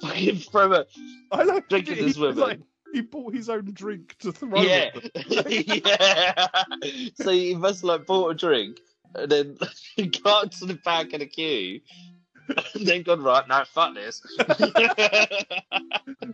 Fucking 0.00 0.36
throw 0.38 0.72
a 0.72 0.86
I 1.30 1.44
like 1.44 1.68
drink 1.68 1.86
he, 1.86 1.92
at 1.92 1.98
this 1.98 2.16
woman. 2.16 2.36
like- 2.38 2.60
he 2.94 3.00
bought 3.00 3.34
his 3.34 3.48
own 3.48 3.70
drink 3.72 4.16
to 4.20 4.32
throw 4.32 4.62
yeah. 4.62 4.90
at 4.94 5.14
them. 5.14 5.44
yeah. 5.48 6.46
So 7.14 7.30
he 7.30 7.54
must 7.54 7.84
like 7.84 8.06
bought 8.06 8.30
a 8.30 8.34
drink 8.34 8.80
and 9.14 9.30
then 9.30 9.58
got 10.24 10.52
to 10.52 10.66
the 10.66 10.78
back 10.84 11.12
of 11.12 11.20
the 11.20 11.26
queue 11.26 11.80
and 12.74 12.86
then 12.86 13.02
gone, 13.02 13.22
right, 13.22 13.46
now. 13.48 13.64
fuck 13.64 13.94
this. 13.94 14.20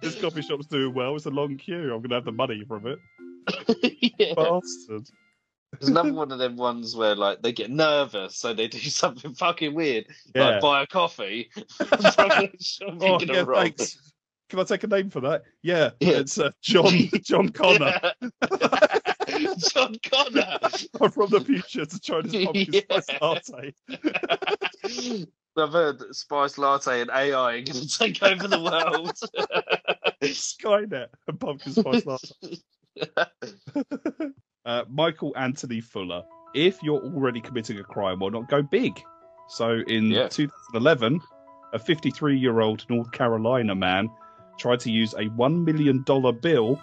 This 0.00 0.20
coffee 0.20 0.42
shop's 0.42 0.66
doing 0.66 0.94
well. 0.94 1.14
It's 1.16 1.26
a 1.26 1.30
long 1.30 1.56
queue. 1.56 1.94
I'm 1.94 2.02
gonna 2.02 2.14
have 2.14 2.24
the 2.24 2.32
money 2.32 2.64
from 2.66 2.86
it. 2.86 2.98
yeah. 4.18 4.34
Bastard. 4.34 5.08
There's 5.72 5.90
another 5.90 6.14
one 6.14 6.32
of 6.32 6.38
them 6.38 6.56
ones 6.56 6.96
where 6.96 7.14
like 7.14 7.42
they 7.42 7.52
get 7.52 7.70
nervous, 7.70 8.36
so 8.36 8.54
they 8.54 8.68
do 8.68 8.78
something 8.78 9.34
fucking 9.34 9.74
weird, 9.74 10.06
Yeah. 10.34 10.48
like 10.48 10.60
buy 10.62 10.82
a 10.82 10.86
coffee 10.86 11.50
from 11.54 11.88
the 11.88 12.50
shop 12.60 12.92
you're 12.94 13.02
Oh 13.02 13.18
yeah, 13.20 13.44
thanks. 13.44 13.98
Can 14.48 14.60
I 14.60 14.64
take 14.64 14.84
a 14.84 14.86
name 14.86 15.10
for 15.10 15.20
that? 15.20 15.42
Yeah, 15.62 15.90
Yeah. 16.00 16.18
it's 16.18 16.38
uh, 16.38 16.50
John 16.62 16.92
John 17.22 17.48
Connor. 17.50 18.00
John 19.58 19.94
Connor. 20.10 20.58
I'm 21.00 21.10
from 21.10 21.30
the 21.30 21.40
future 21.44 21.84
to 21.84 22.00
try 22.00 22.22
this 22.22 22.44
pumpkin 22.44 22.68
Yeah. 22.72 23.00
spice 23.00 23.20
latte. 23.20 23.74
I've 25.56 25.72
heard 25.72 26.14
Spice 26.14 26.56
Latte 26.56 27.00
and 27.00 27.10
AI 27.10 27.34
are 27.34 27.52
going 27.60 27.64
to 27.64 27.98
take 27.98 28.22
over 28.22 28.46
the 28.46 28.62
world. 28.62 29.12
Skynet 30.22 31.08
and 31.26 31.40
pumpkin 31.40 31.72
spice 31.72 32.06
latte. 32.06 32.58
uh, 34.64 34.84
Michael 34.88 35.32
Anthony 35.36 35.80
Fuller. 35.80 36.22
If 36.54 36.80
you're 36.82 37.02
already 37.02 37.40
committing 37.40 37.78
a 37.80 37.84
crime, 37.84 38.20
why 38.20 38.28
not 38.30 38.48
go 38.48 38.62
big? 38.62 39.00
So 39.48 39.80
in 39.88 40.06
Yeah. 40.06 40.28
2011, 40.28 41.20
a 41.74 41.78
53 41.78 42.38
year 42.38 42.60
old 42.60 42.86
North 42.88 43.10
Carolina 43.12 43.74
man 43.74 44.08
tried 44.58 44.80
to 44.80 44.90
use 44.90 45.14
a 45.14 45.28
$1 45.30 45.64
million 45.64 46.02
bill 46.40 46.80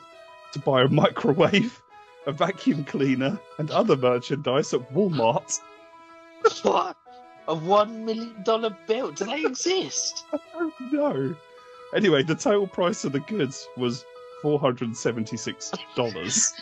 to 0.53 0.59
buy 0.59 0.83
a 0.83 0.87
microwave, 0.87 1.81
a 2.25 2.31
vacuum 2.31 2.83
cleaner, 2.85 3.39
and 3.57 3.69
other 3.71 3.95
merchandise 3.95 4.73
at 4.73 4.91
Walmart. 4.93 5.59
what? 6.63 6.97
A 7.47 7.53
one 7.53 8.05
million 8.05 8.41
dollar 8.43 8.75
bill? 8.87 9.11
Do 9.11 9.25
they 9.25 9.45
exist? 9.45 10.25
No. 10.91 11.35
Anyway, 11.93 12.23
the 12.23 12.35
total 12.35 12.67
price 12.67 13.05
of 13.05 13.11
the 13.11 13.19
goods 13.21 13.67
was 13.77 14.03
$476. 14.43 16.53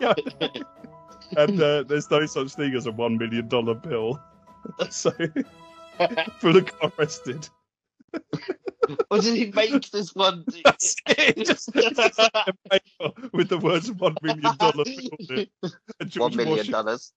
Yeah. 0.00 0.14
and 1.36 1.60
uh, 1.60 1.82
there's 1.82 2.10
no 2.10 2.24
such 2.24 2.54
thing 2.54 2.74
as 2.74 2.86
a 2.86 2.90
$1 2.90 3.18
million 3.18 3.46
bill. 3.48 4.18
so 4.88 5.12
got 6.80 6.94
arrested. 6.98 7.46
or 9.10 9.18
did 9.18 9.36
he 9.36 9.50
make 9.52 9.90
this 9.90 10.14
one? 10.14 10.42
That's 10.64 10.96
it. 11.06 11.36
Just, 11.46 11.70
just 11.74 12.18
like 12.18 12.30
a 12.34 12.54
paper 12.70 13.12
with 13.34 13.50
the 13.50 13.58
words 13.58 13.90
million 14.22 14.40
dollar" 14.58 14.84
on 14.84 14.86
it. 14.86 15.50
One 16.16 16.34
million 16.36 16.70
dollars. 16.70 17.12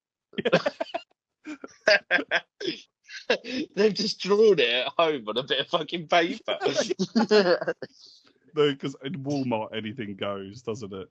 They've 3.76 3.94
just 3.94 4.20
drawn 4.20 4.60
it 4.60 4.70
at 4.70 4.94
home 4.98 5.26
on 5.28 5.38
a 5.38 5.44
bit 5.44 5.60
of 5.60 5.68
fucking 5.68 6.08
paper. 6.08 6.58
No, 8.56 8.72
because 8.72 8.96
in 9.04 9.24
Walmart 9.24 9.76
anything 9.76 10.16
goes, 10.16 10.64
doesn't 10.64 10.92
it? 10.92 11.08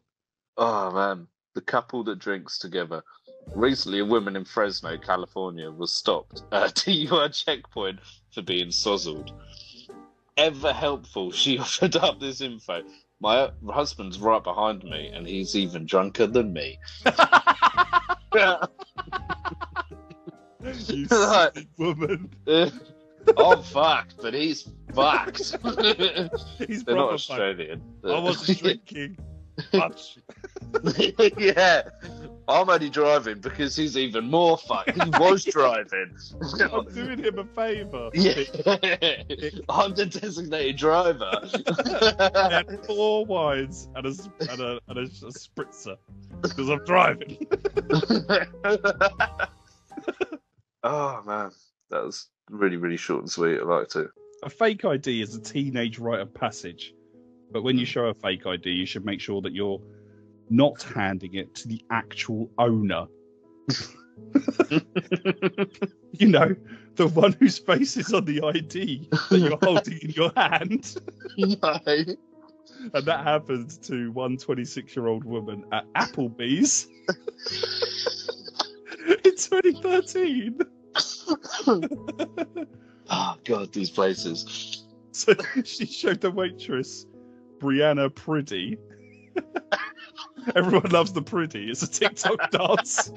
oh 0.57 0.91
man, 0.91 1.27
the 1.55 1.61
couple 1.61 2.05
that 2.05 2.19
drinks 2.19 2.59
together. 2.59 3.03
Recently, 3.55 4.01
a 4.01 4.05
woman 4.05 4.37
in 4.37 4.45
Fresno, 4.45 4.99
California, 4.99 5.71
was 5.71 5.93
stopped 5.93 6.43
at 6.53 6.71
a 6.71 6.75
DUI 7.07 7.45
checkpoint 7.45 8.01
for 8.35 8.43
being 8.43 8.69
sozzled. 8.69 9.31
Ever 10.37 10.73
helpful, 10.73 11.33
she 11.33 11.59
offered 11.59 11.97
up 11.97 12.21
this 12.21 12.41
info. 12.41 12.83
My 13.21 13.51
husband's 13.71 14.19
right 14.19 14.43
behind 14.43 14.85
me, 14.85 15.09
and 15.09 15.27
he's 15.27 15.57
even 15.57 15.87
drunker 15.87 16.27
than 16.27 16.53
me. 16.53 16.79
You 20.89 21.07
Right. 21.11 21.51
silly 21.55 21.69
woman. 21.77 22.31
Oh, 23.37 23.53
I'm 23.53 23.63
fucked, 23.63 24.15
but 24.23 24.33
he's 24.33 24.71
fucked. 24.95 25.39
He's 26.67 26.83
They're 26.85 26.95
not. 26.95 27.13
Australian. 27.13 27.83
I 28.03 28.19
wasn't 28.21 28.59
drinking. 28.59 29.19
Much. 29.75 30.17
yeah, 31.37 31.83
I'm 32.49 32.71
only 32.71 32.89
driving 32.89 33.41
because 33.41 33.77
he's 33.77 33.99
even 33.99 34.31
more 34.31 34.57
fucked. 34.57 34.93
He 34.93 35.11
was 35.19 35.45
driving. 35.45 36.17
I'm 36.73 36.87
doing 36.95 37.19
him 37.19 37.39
a 37.39 37.45
favour. 37.45 38.09
yeah, 38.15 38.45
I'm 39.69 39.95
the 39.95 40.07
designated 40.07 40.77
driver. 40.77 41.31
Had 42.51 42.87
four 42.87 43.27
wines 43.27 43.89
and 43.95 44.07
a 44.07 44.15
and 44.51 44.61
a, 44.61 44.81
and 44.89 44.99
a, 44.99 45.03
a 45.03 45.33
spritzer 45.33 45.97
because 46.41 46.71
I'm 46.71 46.85
driving. 46.87 47.47
Oh 50.89 51.23
man, 51.27 51.51
that 51.91 52.05
was 52.05 52.29
really 52.51 52.77
really 52.77 52.97
short 52.97 53.21
and 53.21 53.31
sweet. 53.31 53.61
I 53.61 53.65
liked 53.65 53.97
it. 53.97 54.09
A 54.43 54.51
fake 54.51 54.85
ID 54.85 55.23
is 55.23 55.35
a 55.35 55.41
teenage 55.41 55.99
rite 55.99 56.21
of 56.21 56.33
passage, 56.33 56.95
but 57.53 57.63
when 57.63 57.77
you 57.77 57.85
hmm. 57.85 57.91
show 57.91 58.07
a 58.07 58.15
fake 58.15 58.47
ID, 58.47 58.71
you 58.71 58.87
should 58.87 59.05
make 59.05 59.21
sure 59.21 59.41
that 59.43 59.53
you're 59.53 59.81
not 60.51 60.83
handing 60.83 61.35
it 61.35 61.55
to 61.57 61.69
the 61.69 61.83
actual 61.91 62.51
owner. 62.59 63.07
you 66.13 66.27
know, 66.27 66.55
the 66.97 67.09
one 67.09 67.33
whose 67.39 67.59
face 67.59 67.97
is 67.97 68.13
on 68.13 68.25
the 68.25 68.43
ID 68.43 69.09
that 69.31 69.39
you're 69.39 69.59
holding 69.63 69.99
in 69.99 70.11
your 70.11 70.33
hand. 70.37 70.97
no. 71.39 71.81
And 72.95 73.05
that 73.05 73.25
happened 73.25 73.83
to 73.83 74.13
one 74.13 74.37
26 74.37 74.95
year 74.95 75.09
old 75.09 75.25
woman 75.25 75.65
at 75.73 75.93
Applebee's 75.95 76.87
in 79.25 79.37
2013. 79.37 80.61
Oh 81.67 83.37
god, 83.45 83.73
these 83.73 83.91
places. 83.91 84.85
So 85.13 85.35
she 85.65 85.87
showed 85.87 86.21
the 86.21 86.31
waitress 86.31 87.07
Brianna 87.59 88.11
Priddy. 88.11 88.77
Everyone 90.55 90.91
loves 90.91 91.13
the 91.13 91.23
Priddy. 91.23 91.69
It's 91.71 91.83
a 91.83 91.91
TikTok 91.91 92.51
dance. 92.51 93.13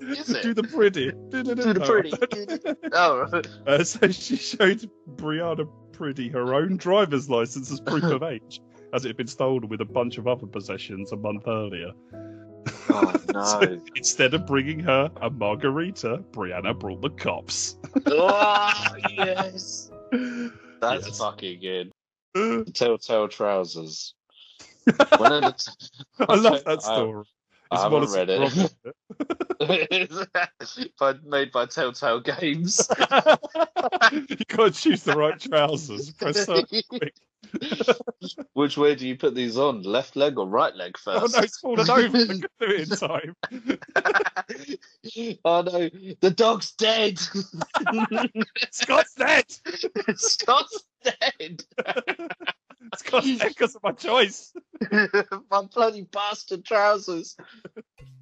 Is 0.00 0.30
it? 0.30 0.42
Do 0.42 0.54
the 0.54 0.62
Priddy. 0.62 1.12
Do 1.30 1.42
the 1.42 1.80
pretty. 1.80 2.12
oh. 2.92 3.42
Uh, 3.66 3.84
so 3.84 4.08
she 4.08 4.36
showed 4.36 4.90
Brianna 5.16 5.68
Priddy 5.92 6.32
her 6.32 6.54
own 6.54 6.76
driver's 6.76 7.30
license 7.30 7.70
as 7.70 7.80
proof 7.80 8.04
of 8.04 8.22
age. 8.22 8.60
as 8.92 9.04
it 9.04 9.08
had 9.08 9.16
been 9.16 9.26
stolen 9.26 9.68
with 9.68 9.80
a 9.80 9.84
bunch 9.84 10.18
of 10.18 10.26
other 10.26 10.46
possessions 10.46 11.12
a 11.12 11.16
month 11.16 11.46
earlier. 11.46 11.92
Oh 12.88 13.12
no. 13.34 13.44
So 13.44 13.80
instead 13.96 14.34
of 14.34 14.46
bringing 14.46 14.80
her 14.80 15.10
a 15.20 15.30
margarita, 15.30 16.22
Brianna 16.32 16.78
brought 16.78 17.02
the 17.02 17.10
cops. 17.10 17.76
oh, 18.06 18.72
yes. 19.10 19.90
That's 20.80 21.06
Yes. 21.06 21.18
fucking 21.18 21.60
good. 21.60 21.92
Telltale 22.74 23.28
trousers. 23.28 24.14
One 25.18 25.32
of 25.32 25.42
the 25.42 25.52
t- 25.52 26.24
I 26.28 26.34
love 26.36 26.64
that 26.64 26.78
I- 26.78 26.82
story. 26.82 27.24
I 27.70 27.74
It's 27.74 27.82
haven't 27.84 28.12
read 28.12 28.30
it. 28.30 28.40
Gromit. 28.40 28.72
by, 30.98 31.14
made 31.24 31.52
by 31.52 31.66
Telltale 31.66 32.20
Games. 32.20 32.88
you 34.12 34.36
gotta 34.48 34.72
choose 34.72 35.04
the 35.04 35.14
right 35.16 35.38
trousers. 35.38 36.10
Press. 36.12 36.48
Which 38.54 38.76
way 38.76 38.94
do 38.94 39.06
you 39.06 39.16
put 39.16 39.34
these 39.34 39.56
on? 39.56 39.82
Left 39.82 40.16
leg 40.16 40.38
or 40.38 40.46
right 40.46 40.74
leg 40.74 40.96
first? 40.98 41.36
Oh 41.36 41.38
no, 41.38 41.44
it's 41.44 41.58
fallen 41.58 41.80
over. 41.80 41.92
I 41.92 42.08
couldn't 42.08 42.40
do 42.40 42.48
it 42.60 42.90
in 42.90 42.96
time. 42.96 43.36
oh 45.44 45.62
no, 45.62 45.90
the 46.20 46.30
dog's 46.34 46.72
dead. 46.72 47.18
Scott's 48.70 49.14
dead. 49.14 49.44
Scott's 50.16 50.84
dead. 51.04 51.64
Dead 52.90 53.48
because 53.48 53.74
of 53.76 53.82
my 53.82 53.92
choice. 53.92 54.52
my 55.50 55.62
bloody 55.72 56.02
bastard 56.02 56.64
trousers. 56.64 57.36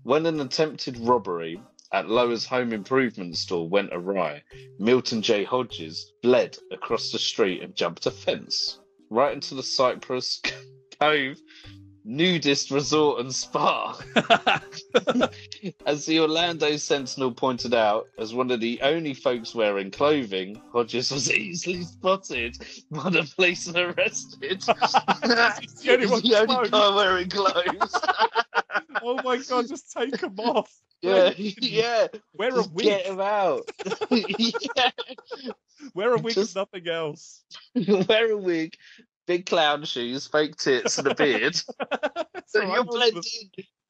When 0.03 0.27
an 0.27 0.41
attempted 0.41 0.99
robbery 0.99 1.61
at 1.93 2.09
Lowe's 2.09 2.45
home 2.45 2.73
improvement 2.73 3.37
store 3.37 3.69
went 3.69 3.91
awry, 3.93 4.43
Milton 4.79 5.23
J. 5.23 5.45
Hodges 5.45 6.13
fled 6.23 6.59
across 6.73 7.11
the 7.11 7.19
street 7.19 7.63
and 7.63 7.75
jumped 7.75 8.07
a 8.07 8.11
fence 8.11 8.79
right 9.11 9.33
into 9.33 9.55
the 9.55 9.63
Cypress 9.63 10.41
Cove 11.01 11.39
nudist 12.09 12.71
resort 12.71 13.21
and 13.21 13.33
spa. 13.35 14.01
as 15.87 16.07
the 16.07 16.19
Orlando 16.21 16.77
Sentinel 16.77 17.33
pointed 17.33 17.75
out, 17.75 18.09
as 18.19 18.35
one 18.35 18.51
of 18.51 18.61
the 18.61 18.81
only 18.83 19.13
folks 19.15 19.55
wearing 19.55 19.91
clothing, 19.91 20.61
Hodges 20.73 21.13
was 21.13 21.31
easily 21.33 21.83
spotted 21.85 22.57
by 22.91 23.11
the 23.11 23.31
police 23.37 23.67
and 23.69 23.77
arrested. 23.77 24.63
The 24.63 25.89
only 25.91 26.07
the 26.07 26.47
only 26.49 26.69
guy 26.71 26.95
wearing 26.95 27.29
clothes. 27.29 28.01
Oh 29.01 29.15
my 29.23 29.37
god, 29.37 29.69
just 29.69 29.93
take 29.93 30.19
them 30.19 30.35
off. 30.41 30.73
yeah, 31.03 31.31
yeah. 31.37 32.09
Wear 32.35 32.59
a 32.59 32.63
wig. 32.73 32.85
get 32.87 33.07
him 33.07 33.21
out. 33.21 33.63
yeah. 34.11 34.91
Wear 35.95 36.15
a 36.15 36.19
wig 36.19 36.35
Just- 36.35 36.57
and 36.57 36.67
nothing 36.73 36.89
else. 36.89 37.45
Wear 38.09 38.33
a 38.33 38.37
wig, 38.37 38.75
big 39.29 39.47
clown 39.47 39.85
shoes, 39.85 40.27
fake 40.27 40.57
tits, 40.57 40.99
and 40.99 41.07
a 41.07 41.15
beard. 41.15 41.55
so 42.47 42.61
right, 42.61 42.67
you're 42.67 42.67
no 42.67 42.83
one's 42.83 42.89
gonna- 42.89 43.13
blending. 43.13 43.23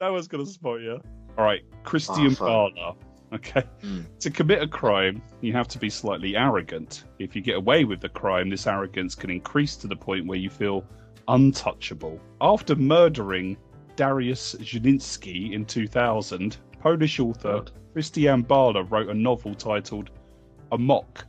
No 0.02 0.12
one's 0.12 0.28
gonna 0.28 0.46
spot 0.46 0.80
you. 0.80 1.00
All 1.38 1.44
right, 1.44 1.62
Christian 1.84 2.26
Oh. 2.40 2.44
Barla. 2.44 2.96
Okay. 3.32 3.62
Hmm. 3.82 4.00
To 4.20 4.30
commit 4.30 4.62
a 4.62 4.66
crime, 4.66 5.22
you 5.42 5.52
have 5.52 5.68
to 5.68 5.78
be 5.78 5.90
slightly 5.90 6.34
arrogant. 6.36 7.04
If 7.18 7.36
you 7.36 7.42
get 7.42 7.56
away 7.56 7.84
with 7.84 8.00
the 8.00 8.08
crime, 8.08 8.48
this 8.50 8.66
arrogance 8.66 9.14
can 9.14 9.30
increase 9.30 9.76
to 9.76 9.86
the 9.86 9.96
point 9.96 10.26
where 10.26 10.38
you 10.38 10.48
feel 10.50 10.84
untouchable. 11.28 12.18
After 12.40 12.74
murdering 12.74 13.56
Darius 13.96 14.54
Zielinski 14.60 15.52
in 15.52 15.64
2000, 15.66 16.56
Polish 16.80 17.20
author. 17.20 17.64
Krystian 17.94 18.46
Bala 18.46 18.84
wrote 18.84 19.08
a 19.08 19.14
novel 19.14 19.54
titled 19.54 20.10
Amok, 20.72 21.26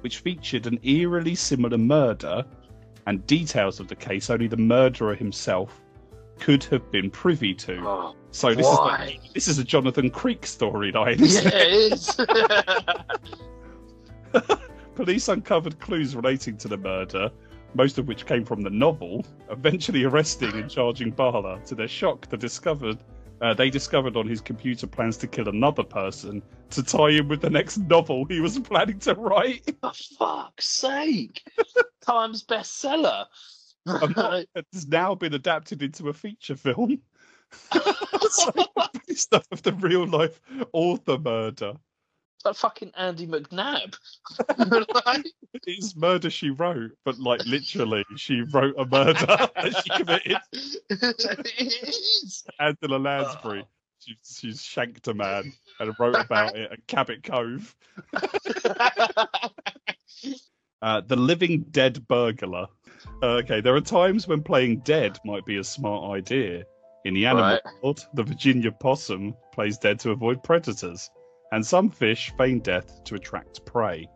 which 0.00 0.18
featured 0.20 0.66
an 0.66 0.78
eerily 0.84 1.34
similar 1.34 1.76
murder 1.78 2.44
and 3.06 3.26
details 3.26 3.80
of 3.80 3.88
the 3.88 3.96
case 3.96 4.30
only 4.30 4.48
the 4.48 4.56
murderer 4.56 5.14
himself 5.14 5.82
could 6.38 6.64
have 6.64 6.90
been 6.90 7.10
privy 7.10 7.54
to. 7.54 7.78
Oh, 7.86 8.14
So 8.30 8.54
this 8.54 8.66
why? 8.66 9.04
is 9.06 9.14
like, 9.14 9.32
this 9.32 9.48
is 9.48 9.58
a 9.58 9.64
Jonathan 9.64 10.10
Creek 10.10 10.42
storyline. 10.42 11.16
yeah, 11.18 11.50
it 11.54 11.92
is. 11.92 12.16
Police 14.94 15.28
uncovered 15.28 15.78
clues 15.78 16.14
relating 16.16 16.56
to 16.58 16.68
the 16.68 16.76
murder, 16.76 17.30
most 17.74 17.98
of 17.98 18.08
which 18.08 18.26
came 18.26 18.44
from 18.44 18.62
the 18.62 18.70
novel, 18.70 19.24
eventually 19.50 20.04
arresting 20.04 20.52
and 20.54 20.70
charging 20.70 21.10
Bala. 21.10 21.60
To 21.66 21.74
their 21.74 21.88
shock, 21.88 22.28
they 22.28 22.36
discovered 22.36 22.98
uh, 23.40 23.54
they 23.54 23.70
discovered 23.70 24.16
on 24.16 24.26
his 24.26 24.40
computer 24.40 24.86
plans 24.86 25.16
to 25.18 25.26
kill 25.26 25.48
another 25.48 25.82
person 25.82 26.42
to 26.70 26.82
tie 26.82 27.10
in 27.10 27.28
with 27.28 27.40
the 27.40 27.50
next 27.50 27.78
novel 27.78 28.24
he 28.24 28.40
was 28.40 28.58
planning 28.58 28.98
to 29.00 29.14
write. 29.14 29.64
For 29.80 29.92
fuck's 30.18 30.78
sake. 30.78 31.42
Times 32.06 32.44
bestseller. 32.44 33.26
Amok 33.86 34.46
has 34.72 34.86
now 34.88 35.14
been 35.14 35.34
adapted 35.34 35.82
into 35.82 36.08
a 36.08 36.12
feature 36.12 36.56
film. 36.56 37.00
So, 38.30 38.52
based 39.06 39.32
off 39.32 39.46
of 39.52 39.62
the 39.62 39.72
real 39.72 40.06
life 40.06 40.40
author 40.72 41.18
murder. 41.18 41.74
Like 42.44 42.54
fucking 42.56 42.92
Andy 42.96 43.26
McNab. 43.26 43.96
like, 45.04 45.26
It's 45.66 45.96
murder 45.96 46.30
she 46.30 46.50
wrote, 46.50 46.92
but 47.04 47.18
like 47.18 47.44
literally, 47.46 48.04
she 48.16 48.42
wrote 48.52 48.74
a 48.78 48.84
murder 48.84 49.26
that 49.26 49.82
she 49.82 49.90
committed. 49.90 50.36
it 50.90 51.82
is. 51.88 52.44
Angela 52.60 52.98
Lansbury. 52.98 53.64
She, 54.00 54.14
she's 54.22 54.62
shanked 54.62 55.08
a 55.08 55.14
man 55.14 55.52
and 55.80 55.94
wrote 55.98 56.20
about 56.20 56.56
it 56.56 56.70
at 56.70 56.86
Cabot 56.86 57.22
Cove. 57.24 57.74
Uh, 60.82 61.00
the 61.06 61.16
Living 61.16 61.62
Dead 61.70 62.06
Burglar. 62.06 62.66
Uh, 63.22 63.26
okay, 63.38 63.60
there 63.60 63.74
are 63.74 63.80
times 63.80 64.28
when 64.28 64.42
playing 64.42 64.80
dead 64.80 65.18
might 65.24 65.44
be 65.46 65.56
a 65.56 65.64
smart 65.64 66.16
idea. 66.16 66.64
In 67.04 67.14
the 67.14 67.26
animal 67.26 67.44
Right. 67.52 67.62
world, 67.82 68.06
the 68.14 68.22
Virginia 68.22 68.70
possum 68.70 69.34
plays 69.52 69.78
dead 69.78 69.98
to 70.00 70.10
avoid 70.10 70.42
predators, 70.42 71.10
and 71.52 71.64
some 71.64 71.90
fish 71.90 72.32
feign 72.36 72.60
death 72.60 73.02
to 73.04 73.14
attract 73.14 73.64
prey. 73.64 74.08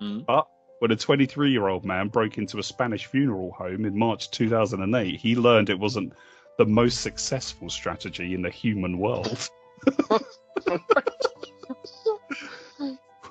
Mm. 0.00 0.26
But 0.26 0.46
when 0.80 0.90
a 0.90 0.96
23 0.96 1.50
year 1.50 1.68
old 1.68 1.84
man 1.84 2.08
broke 2.08 2.38
into 2.38 2.58
a 2.58 2.62
Spanish 2.62 3.06
funeral 3.06 3.52
home 3.52 3.84
in 3.84 3.98
March 3.98 4.30
2008, 4.30 5.18
he 5.18 5.36
learned 5.36 5.70
it 5.70 5.78
wasn't 5.78 6.12
the 6.58 6.66
most 6.66 7.00
successful 7.00 7.70
strategy 7.70 8.34
in 8.34 8.42
the 8.42 8.50
human 8.50 8.98
world. 8.98 9.48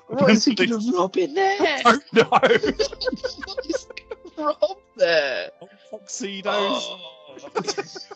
What 0.08 0.30
is 0.30 0.44
he 0.44 0.54
going 0.56 0.70
to 0.70 0.92
rob 0.92 1.16
in 1.16 1.34
there? 1.34 1.82
Oh 1.84 1.98
no! 2.12 2.24
what 2.30 2.50
is 2.52 2.76
he 2.76 4.02
going 4.04 4.30
to 4.36 4.42
rob 4.44 4.78
there? 4.96 5.50
Tuxedos. 5.90 6.96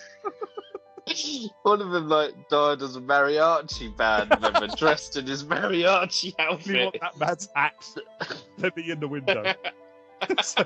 One 1.62 1.80
of 1.82 1.90
them 1.90 2.08
like 2.08 2.48
died 2.48 2.82
as 2.82 2.96
a 2.96 3.00
mariachi 3.00 3.96
band 3.96 4.30
member 4.40 4.66
dressed 4.76 5.16
in 5.16 5.26
his 5.26 5.44
mariachi 5.44 6.34
Me 6.38 6.84
want 6.84 6.96
outfit. 6.96 7.00
that 7.00 7.18
man's 7.18 7.48
hat. 7.54 7.86
Let 8.58 8.76
me 8.76 8.90
in 8.90 9.00
the 9.00 9.08
window. 9.08 9.54
so, 10.42 10.64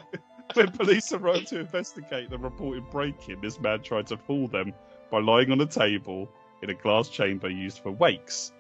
when 0.55 0.71
police 0.73 1.13
arrived 1.13 1.49
to 1.49 1.61
investigate 1.61 2.31
the 2.31 2.39
reported 2.39 2.89
break-in, 2.91 3.41
this 3.41 3.61
man 3.61 3.81
tried 3.83 4.07
to 4.09 4.17
fool 4.17 4.49
them 4.49 4.73
by 5.11 5.21
lying 5.21 5.51
on 5.53 5.61
a 5.61 5.67
table 5.67 6.29
in 6.63 6.71
a 6.71 6.75
glass 6.75 7.09
chamber 7.09 7.49
used 7.49 7.79
for 7.81 7.91
wakes. 7.93 8.53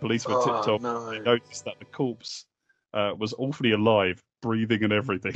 Police 0.00 0.26
were 0.26 0.34
tipped 0.44 0.68
Oh, 0.68 0.74
off. 0.74 0.80
no. 0.82 1.10
They 1.10 1.18
noticed 1.18 1.64
that 1.64 1.78
the 1.78 1.84
corpse 1.86 2.46
uh, 2.94 3.12
was 3.18 3.34
awfully 3.38 3.72
alive, 3.72 4.22
breathing 4.42 4.84
and 4.84 4.92
everything. 4.92 5.34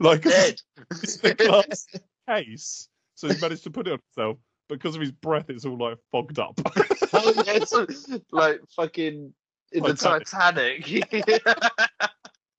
like 0.00 0.22
Dead. 0.22 0.60
it's 0.90 1.16
the 1.18 1.34
glass 1.34 1.86
case, 2.28 2.88
so 3.14 3.28
he 3.28 3.40
managed 3.40 3.64
to 3.64 3.70
put 3.70 3.86
it 3.86 3.92
on 3.92 3.98
himself. 4.14 4.38
Because 4.68 4.96
of 4.96 5.00
his 5.00 5.12
breath, 5.12 5.48
it's 5.48 5.64
all 5.64 5.78
like 5.78 5.96
fogged 6.10 6.40
up. 6.40 6.58
oh, 7.12 7.44
yeah, 7.46 7.84
like 8.32 8.60
fucking 8.74 9.32
in 9.72 9.82
the 9.82 9.94
Titanic. 9.94 10.84
Titanic. 10.84 11.42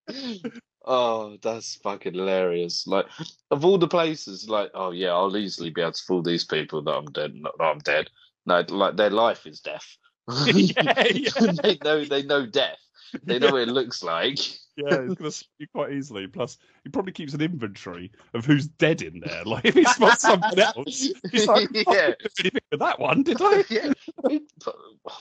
oh, 0.85 1.37
that's 1.41 1.75
fucking 1.75 2.13
hilarious. 2.13 2.87
Like 2.87 3.07
of 3.51 3.65
all 3.65 3.77
the 3.77 3.87
places, 3.87 4.49
like, 4.49 4.71
oh 4.73 4.91
yeah, 4.91 5.09
I'll 5.09 5.35
easily 5.35 5.69
be 5.69 5.81
able 5.81 5.91
to 5.91 6.03
fool 6.03 6.23
these 6.23 6.45
people 6.45 6.81
that 6.83 6.91
I'm 6.91 7.05
dead. 7.07 7.33
No, 7.35 7.51
I'm 7.59 7.79
dead. 7.79 8.09
No, 8.45 8.63
like 8.69 8.95
their 8.95 9.09
life 9.09 9.45
is 9.45 9.59
death. 9.59 9.85
yeah, 10.45 11.03
yeah. 11.09 11.51
they 11.63 11.77
know 11.83 12.05
they 12.05 12.23
know 12.23 12.45
death. 12.45 12.79
They 13.23 13.39
know 13.39 13.51
what 13.51 13.61
it 13.61 13.69
looks 13.69 14.03
like. 14.03 14.39
Yeah, 14.79 14.93
it's 15.09 15.15
gonna 15.15 15.31
you 15.57 15.65
quite 15.73 15.91
easily. 15.93 16.27
Plus, 16.27 16.59
he 16.83 16.91
probably 16.91 17.11
keeps 17.11 17.33
an 17.33 17.41
inventory 17.41 18.11
of 18.35 18.45
who's 18.45 18.67
dead 18.67 19.01
in 19.01 19.19
there. 19.25 19.43
Like 19.43 19.65
if 19.65 19.73
he 19.73 19.83
spots 19.85 20.21
someone 20.21 20.59
else, 20.59 21.11
he's 21.31 21.47
like, 21.47 21.67
"Oh, 21.87 21.93
Yeah. 21.95 22.11
didn't 22.11 22.35
do 22.35 22.41
anything 22.43 22.61
with 22.69 22.79
that 22.81 22.99
one, 22.99 23.23
did 23.23 23.37
I? 23.41 23.63
yeah. 23.71 23.91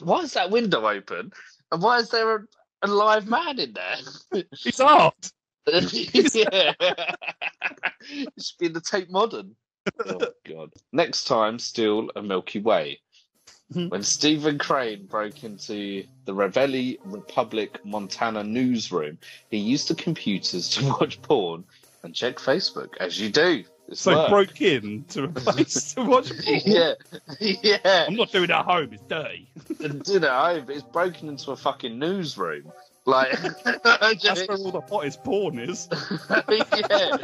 Why 0.01 0.21
is 0.21 0.35
that 0.35 0.51
window 0.51 0.87
open? 0.87 1.33
And 1.73 1.83
why 1.83 2.01
is 2.01 2.11
there 2.11 2.37
a, 2.37 2.41
a 2.83 2.87
live 2.87 3.27
man 3.29 3.59
in 3.59 3.73
there? 3.73 4.43
It's 4.67 4.79
art. 4.79 5.31
yeah. 5.67 6.75
it 6.79 8.33
should 8.39 8.59
be 8.59 8.67
in 8.67 8.73
the 8.75 8.83
Tate 8.83 9.11
Modern. 9.11 9.57
Oh, 10.05 10.21
God. 10.47 10.71
Next 10.93 11.25
time, 11.25 11.59
steal 11.59 12.11
a 12.15 12.23
Milky 12.23 12.61
Way. 12.61 13.01
Mm-hmm. 13.75 13.89
when 13.89 14.05
Stephen 14.05 14.59
Crane 14.59 15.07
broke 15.07 15.43
into 15.43 16.05
the 16.25 16.33
Ravalli 16.33 16.99
Republic 17.05 17.85
Montana 17.85 18.45
newsroom, 18.45 19.19
he 19.51 19.57
used 19.59 19.89
the 19.89 19.97
computers 19.97 20.69
to 20.71 20.87
watch 21.01 21.21
porn 21.23 21.65
and 22.05 22.15
check 22.15 22.37
Facebook 22.37 22.97
as 23.01 23.21
you 23.21 23.29
do. 23.29 23.65
It's 23.89 24.01
So 24.03 24.17
work. 24.17 24.31
broke 24.31 24.61
in 24.61 25.05
to 25.09 25.25
a 25.25 25.29
place 25.29 25.95
to 25.95 26.05
watch 26.05 26.29
porn. 26.45 26.61
yeah, 26.65 26.93
yeah. 27.41 28.05
I'm 28.09 28.15
not 28.15 28.31
doing 28.31 28.45
it 28.45 28.51
at 28.51 28.65
home. 28.65 28.93
It's 28.93 29.03
dirty. 29.09 29.49
And 29.81 30.03
did 30.05 30.23
it 30.23 30.31
home, 30.31 30.65
but 30.67 30.77
it's 30.77 30.85
broken 30.85 31.29
into 31.29 31.51
a 31.51 31.57
fucking 31.57 31.99
newsroom. 31.99 32.71
Like, 33.05 33.33
That's 33.65 34.25
where 34.49 34.57
all 34.59 34.71
the 34.73 34.81
hottest 34.89 35.23
porn 35.23 35.59
is. 35.61 35.89
yeah, 36.91 37.17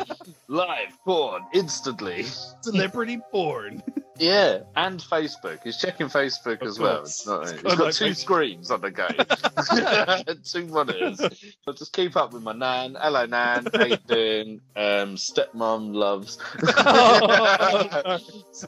live 0.48 0.96
porn 1.04 1.42
instantly. 1.54 2.24
Celebrity 2.62 3.18
porn. 3.32 3.82
Yeah, 4.18 4.60
and 4.76 5.00
Facebook. 5.00 5.60
He's 5.64 5.78
checking 5.78 6.08
Facebook 6.08 6.60
Of 6.60 6.68
as 6.68 6.78
well. 6.78 6.96
course. 6.98 7.08
It's 7.20 7.26
not, 7.26 7.42
It's 7.42 7.52
he's 7.52 7.62
got 7.62 7.78
like 7.78 7.94
two 7.94 8.04
Facebook. 8.06 8.16
screens 8.16 8.70
on 8.70 8.80
the 8.82 8.90
go, 8.90 9.08
two 10.44 10.66
monitors. 10.66 11.20
But 11.64 11.76
just 11.76 11.92
keep 11.92 12.14
up 12.16 12.32
with 12.32 12.42
my 12.42 12.52
nan. 12.52 12.96
Hello, 13.00 13.24
nan. 13.26 13.66
How 13.74 13.84
you 13.84 13.96
doing? 14.06 14.60
Um, 14.76 15.16
stepmom 15.16 15.94
loves. 15.94 16.38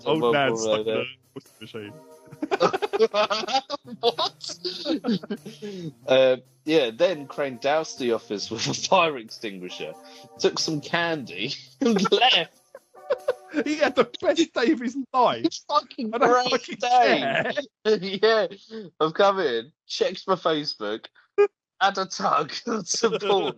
Old 0.06 0.22
Stepmom 0.22 0.50
will 0.50 0.56
stuck 0.56 0.84
the 0.84 1.06
machine. 1.60 1.92
what? 4.00 4.56
uh, 6.08 6.36
yeah, 6.64 6.90
then 6.90 7.26
Crane 7.26 7.58
doused 7.60 7.98
the 7.98 8.12
office 8.12 8.50
with 8.50 8.66
a 8.66 8.74
fire 8.74 9.18
extinguisher, 9.18 9.92
took 10.38 10.58
some 10.58 10.80
candy, 10.80 11.54
and 11.80 12.10
left. 12.12 12.52
He 13.64 13.76
had 13.76 13.94
the 13.94 14.10
best 14.20 14.52
day 14.52 14.72
of 14.72 14.80
his 14.80 14.96
life. 15.12 15.44
It's 15.44 15.64
fucking 15.68 16.10
I 16.14 16.18
great 16.18 16.50
fucking 16.50 16.76
day. 16.80 17.52
yeah, 18.22 18.46
I've 19.00 19.14
come 19.14 19.40
in, 19.40 19.72
checked 19.86 20.26
my 20.26 20.34
Facebook, 20.34 21.06
had 21.80 21.98
a 21.98 22.06
tug 22.06 22.52
on 22.66 22.84
some 22.84 23.18
porn 23.18 23.54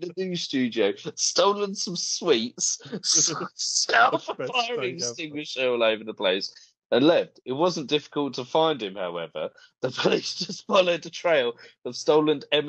the 0.00 0.12
new 0.16 0.36
studio, 0.36 0.92
stolen 1.14 1.74
some 1.74 1.96
sweets, 1.96 2.80
set 3.02 4.14
off 4.14 4.28
a 4.28 4.46
fire 4.46 4.82
extinguisher 4.82 5.68
all 5.68 5.82
over 5.82 6.04
the 6.04 6.14
place, 6.14 6.52
and 6.90 7.06
left. 7.06 7.40
It 7.44 7.52
wasn't 7.52 7.88
difficult 7.88 8.34
to 8.34 8.44
find 8.44 8.82
him, 8.82 8.96
however. 8.96 9.50
The 9.80 9.90
police 9.96 10.34
just 10.34 10.66
followed 10.66 11.04
a 11.06 11.10
trail 11.10 11.54
of 11.84 11.96
stolen 11.96 12.42
M 12.52 12.68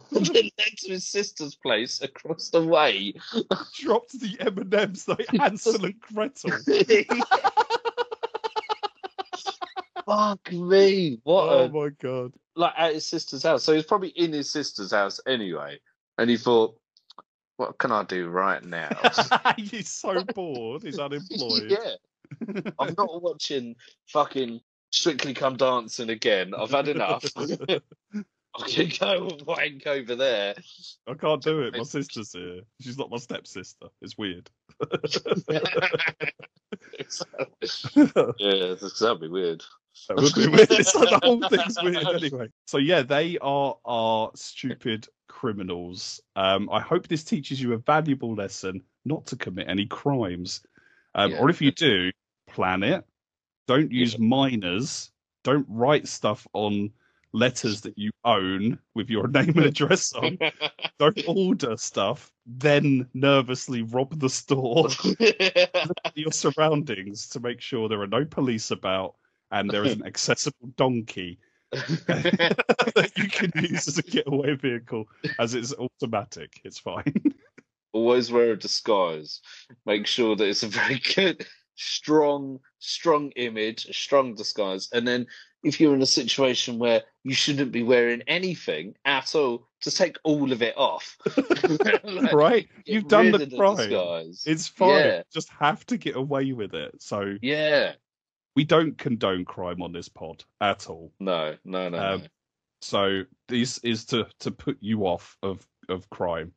and 0.16 0.26
then 0.26 0.50
led 0.58 0.76
to 0.78 0.92
his 0.92 1.06
sister's 1.06 1.54
place 1.54 2.00
across 2.02 2.50
the 2.50 2.62
way. 2.64 3.14
Dropped 3.78 4.18
the 4.20 4.36
M 4.40 4.58
and 4.58 4.74
M's 4.74 5.06
like 5.08 5.26
Hansel 5.36 5.84
and 5.84 6.00
Gretel. 6.00 6.50
Fuck 10.06 10.52
me! 10.52 11.20
What 11.22 11.48
Oh 11.48 11.64
a 11.64 11.68
my 11.68 11.88
god! 12.00 12.32
like 12.56 12.74
at 12.76 12.94
his 12.94 13.06
sister's 13.06 13.42
house. 13.44 13.62
So 13.62 13.72
he's 13.74 13.84
probably 13.84 14.08
in 14.10 14.32
his 14.32 14.50
sister's 14.50 14.90
house 14.92 15.20
anyway. 15.26 15.78
And 16.18 16.28
he 16.28 16.36
thought, 16.36 16.76
what 17.56 17.78
can 17.78 17.92
I 17.92 18.02
do 18.04 18.28
right 18.28 18.62
now? 18.64 18.90
He's 19.56 19.88
so 19.90 20.24
bored. 20.34 20.82
He's 20.82 20.98
unemployed. 20.98 21.70
yeah. 21.70 21.92
I'm 22.78 22.94
not 22.96 23.22
watching 23.22 23.76
fucking 24.08 24.60
Strictly 24.90 25.34
Come 25.34 25.56
Dancing 25.56 26.10
again. 26.10 26.52
I've 26.56 26.70
had 26.70 26.88
enough. 26.88 27.24
I 27.36 28.68
can 28.68 28.90
go 28.98 29.28
and 29.28 29.42
wank 29.42 29.86
over 29.86 30.16
there. 30.16 30.54
I 31.06 31.14
can't 31.14 31.42
do 31.42 31.60
it. 31.60 31.76
My 31.76 31.84
sister's 31.84 32.32
here. 32.32 32.62
She's 32.80 32.98
not 32.98 33.10
my 33.10 33.18
stepsister. 33.18 33.86
It's 34.02 34.18
weird. 34.18 34.50
yeah, 38.38 38.74
that'd 39.00 39.20
be 39.20 39.28
weird. 39.28 39.62
That 40.08 40.16
would 40.16 40.34
be 40.34 40.48
weird. 40.48 40.70
It's 40.70 40.94
like 40.94 41.10
the 41.10 41.20
whole 41.22 41.48
thing's 41.48 41.78
weird 41.82 42.06
anyway. 42.06 42.48
So 42.66 42.78
yeah, 42.78 43.02
they 43.02 43.38
are 43.38 43.76
our 43.84 44.30
stupid 44.34 45.06
criminals. 45.28 46.20
Um, 46.34 46.68
I 46.70 46.80
hope 46.80 47.06
this 47.08 47.24
teaches 47.24 47.60
you 47.60 47.72
a 47.74 47.78
valuable 47.78 48.34
lesson 48.34 48.82
not 49.04 49.26
to 49.26 49.36
commit 49.36 49.68
any 49.68 49.86
crimes. 49.86 50.62
Um, 51.14 51.32
Yeah. 51.32 51.38
Or 51.38 51.50
if 51.50 51.60
you 51.60 51.72
do, 51.72 52.10
plan 52.50 52.82
it. 52.82 53.04
Don't 53.66 53.90
use 53.92 54.18
minors. 54.18 55.10
Don't 55.44 55.66
write 55.68 56.08
stuff 56.08 56.46
on 56.52 56.90
letters 57.32 57.80
that 57.82 57.96
you 57.96 58.10
own 58.24 58.78
with 58.94 59.08
your 59.08 59.28
name 59.28 59.50
and 59.50 59.66
address 59.66 60.12
on. 60.12 60.38
Don't 60.98 61.22
order 61.26 61.76
stuff, 61.76 62.32
then 62.46 63.08
nervously 63.14 63.82
rob 63.82 64.18
the 64.18 64.28
store. 64.28 64.88
Your 66.14 66.32
surroundings 66.32 67.28
to 67.28 67.40
make 67.40 67.60
sure 67.60 67.88
there 67.88 68.02
are 68.02 68.06
no 68.06 68.24
police 68.24 68.70
about 68.70 69.14
and 69.50 69.70
there 69.70 69.84
is 69.84 69.94
an 69.94 70.06
accessible 70.06 70.68
donkey 70.76 71.38
that 71.72 73.12
you 73.16 73.28
can 73.28 73.52
use 73.64 73.88
as 73.88 73.98
a 73.98 74.02
getaway 74.02 74.54
vehicle 74.54 75.08
as 75.38 75.54
it's 75.54 75.74
automatic. 75.74 76.60
It's 76.64 76.78
fine. 76.78 77.14
Always 77.92 78.30
wear 78.30 78.52
a 78.52 78.58
disguise. 78.58 79.40
Make 79.86 80.06
sure 80.06 80.36
that 80.36 80.48
it's 80.48 80.62
a 80.62 80.68
very 80.68 81.00
good, 81.14 81.46
strong, 81.80 82.60
strong 82.78 83.30
image, 83.32 83.86
a 83.86 83.92
strong 83.92 84.34
disguise. 84.34 84.88
And 84.92 85.06
then 85.08 85.26
if 85.62 85.80
you're 85.80 85.94
in 85.94 86.02
a 86.02 86.06
situation 86.06 86.78
where 86.78 87.02
you 87.24 87.34
shouldn't 87.34 87.72
be 87.72 87.82
wearing 87.82 88.22
anything 88.26 88.94
at 89.04 89.34
all, 89.34 89.66
to 89.82 89.90
take 89.90 90.16
all 90.24 90.52
of 90.52 90.60
it 90.62 90.76
off. 90.76 91.16
Like, 92.04 92.32
right? 92.32 92.68
You've 92.84 93.08
done 93.08 93.30
the 93.30 93.46
crime. 93.46 93.76
disguise. 93.76 94.44
It's 94.46 94.68
fine. 94.68 94.90
Yeah. 95.04 95.22
Just 95.32 95.48
have 95.58 95.86
to 95.86 95.96
get 95.96 96.16
away 96.16 96.52
with 96.52 96.74
it. 96.74 97.00
So 97.02 97.36
Yeah. 97.40 97.92
we 98.56 98.64
don't 98.64 98.98
condone 98.98 99.44
crime 99.44 99.80
on 99.82 99.92
this 99.92 100.08
pod 100.08 100.44
at 100.60 100.88
all. 100.88 101.12
No, 101.20 101.56
no, 101.64 101.88
no. 101.88 101.98
Um, 101.98 102.20
no. 102.20 102.26
So 102.82 103.22
this 103.48 103.78
is 103.78 104.04
to 104.06 104.26
to 104.40 104.50
put 104.50 104.78
you 104.80 105.06
off 105.06 105.36
of 105.42 105.66
of 105.88 106.08
crime. 106.10 106.52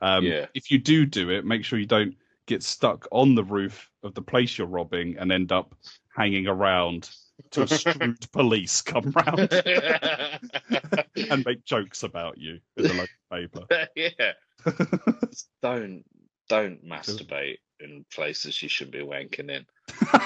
Um, 0.00 0.24
Yeah. 0.24 0.46
If 0.54 0.70
you 0.70 0.78
do 0.78 1.04
do 1.06 1.30
it, 1.30 1.44
make 1.44 1.64
sure 1.64 1.78
you 1.78 1.86
don't 1.86 2.14
get 2.46 2.62
stuck 2.62 3.06
on 3.10 3.34
the 3.34 3.44
roof 3.44 3.90
of 4.02 4.14
the 4.14 4.22
place 4.22 4.56
you're 4.56 4.66
robbing 4.66 5.16
and 5.18 5.32
end 5.32 5.52
up 5.52 5.74
hanging 6.16 6.46
around 6.46 7.10
till 7.50 7.66
shrewd 7.66 8.18
police 8.32 8.80
come 8.82 9.12
round 9.12 9.52
and 11.30 11.44
make 11.44 11.64
jokes 11.64 12.02
about 12.02 12.38
you 12.38 12.58
in 12.76 12.84
the 12.84 12.94
local 12.94 13.06
paper. 13.30 13.88
yeah. 13.96 14.32
don't 15.62 16.04
don't 16.48 16.84
masturbate 16.84 17.58
in 17.80 18.04
places 18.12 18.62
you 18.62 18.68
shouldn't 18.68 18.92
be 18.92 19.00
wanking 19.00 19.50
in. 19.50 19.66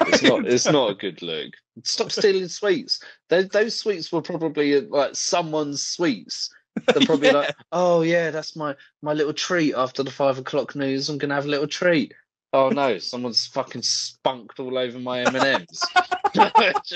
It's 0.06 0.22
not 0.22 0.46
it's 0.46 0.66
not 0.66 0.90
a 0.90 0.94
good 0.94 1.22
look. 1.22 1.52
Stop 1.82 2.12
stealing 2.12 2.48
sweets. 2.48 3.02
Those, 3.28 3.48
those 3.48 3.78
sweets 3.78 4.12
were 4.12 4.22
probably 4.22 4.80
like 4.80 5.16
someone's 5.16 5.82
sweets. 5.82 6.50
They're 6.86 7.02
probably 7.06 7.28
Yeah. 7.28 7.34
like, 7.34 7.54
oh 7.72 8.02
yeah, 8.02 8.30
that's 8.30 8.56
my 8.56 8.74
my 9.02 9.12
little 9.12 9.32
treat 9.34 9.74
after 9.74 10.02
the 10.02 10.10
five 10.10 10.38
o'clock 10.38 10.74
news. 10.76 11.08
I'm 11.08 11.18
gonna 11.18 11.34
have 11.34 11.46
a 11.46 11.48
little 11.48 11.68
treat. 11.68 12.14
Oh 12.52 12.68
no, 12.68 12.98
someone's 12.98 13.46
fucking 13.46 13.82
spunked 13.82 14.58
all 14.58 14.76
over 14.76 14.98
my 14.98 15.20
M 15.20 15.36
and 15.36 15.44
M's. 15.44 15.84
Do 16.34 16.40
you 16.40 16.44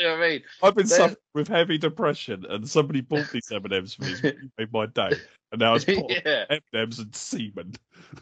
know 0.04 0.16
what 0.16 0.24
I 0.24 0.28
mean? 0.28 0.42
I've 0.62 0.74
been 0.74 0.86
suffering 0.86 1.16
with 1.34 1.48
heavy 1.48 1.78
depression, 1.78 2.44
and 2.48 2.68
somebody 2.68 3.00
bought 3.02 3.30
these 3.30 3.50
M 3.52 3.64
and 3.64 3.72
M's 3.72 3.94
for 3.94 4.02
me. 4.04 4.32
Made 4.58 4.72
my 4.72 4.86
day, 4.86 5.10
and 5.52 5.60
now 5.60 5.74
it's 5.74 5.86
yeah. 5.88 6.44
M 6.50 6.58
and 6.72 6.82
M's 6.82 6.98
and 6.98 7.14
semen. 7.14 7.74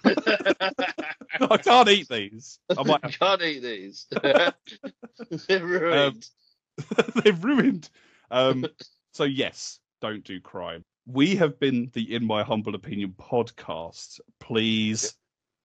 I 0.05 1.57
can't 1.63 1.89
eat 1.89 2.09
these. 2.09 2.59
I 2.77 2.83
might 2.83 3.03
have 3.03 3.19
can't 3.19 3.43
eat 3.43 3.61
these. 3.61 4.07
They're 5.49 5.65
ruined. 5.65 6.27
they're 7.23 7.33
ruined. 7.33 7.89
Um, 8.31 8.67
so 9.13 9.25
yes, 9.25 9.79
don't 10.01 10.25
do 10.25 10.41
crime. 10.41 10.85
We 11.07 11.37
have 11.37 11.59
been 11.59 11.91
the 11.95 12.15
In 12.15 12.25
My 12.25 12.43
Humble 12.43 12.75
Opinion 12.75 13.15
podcast. 13.19 14.21
Please 14.39 15.15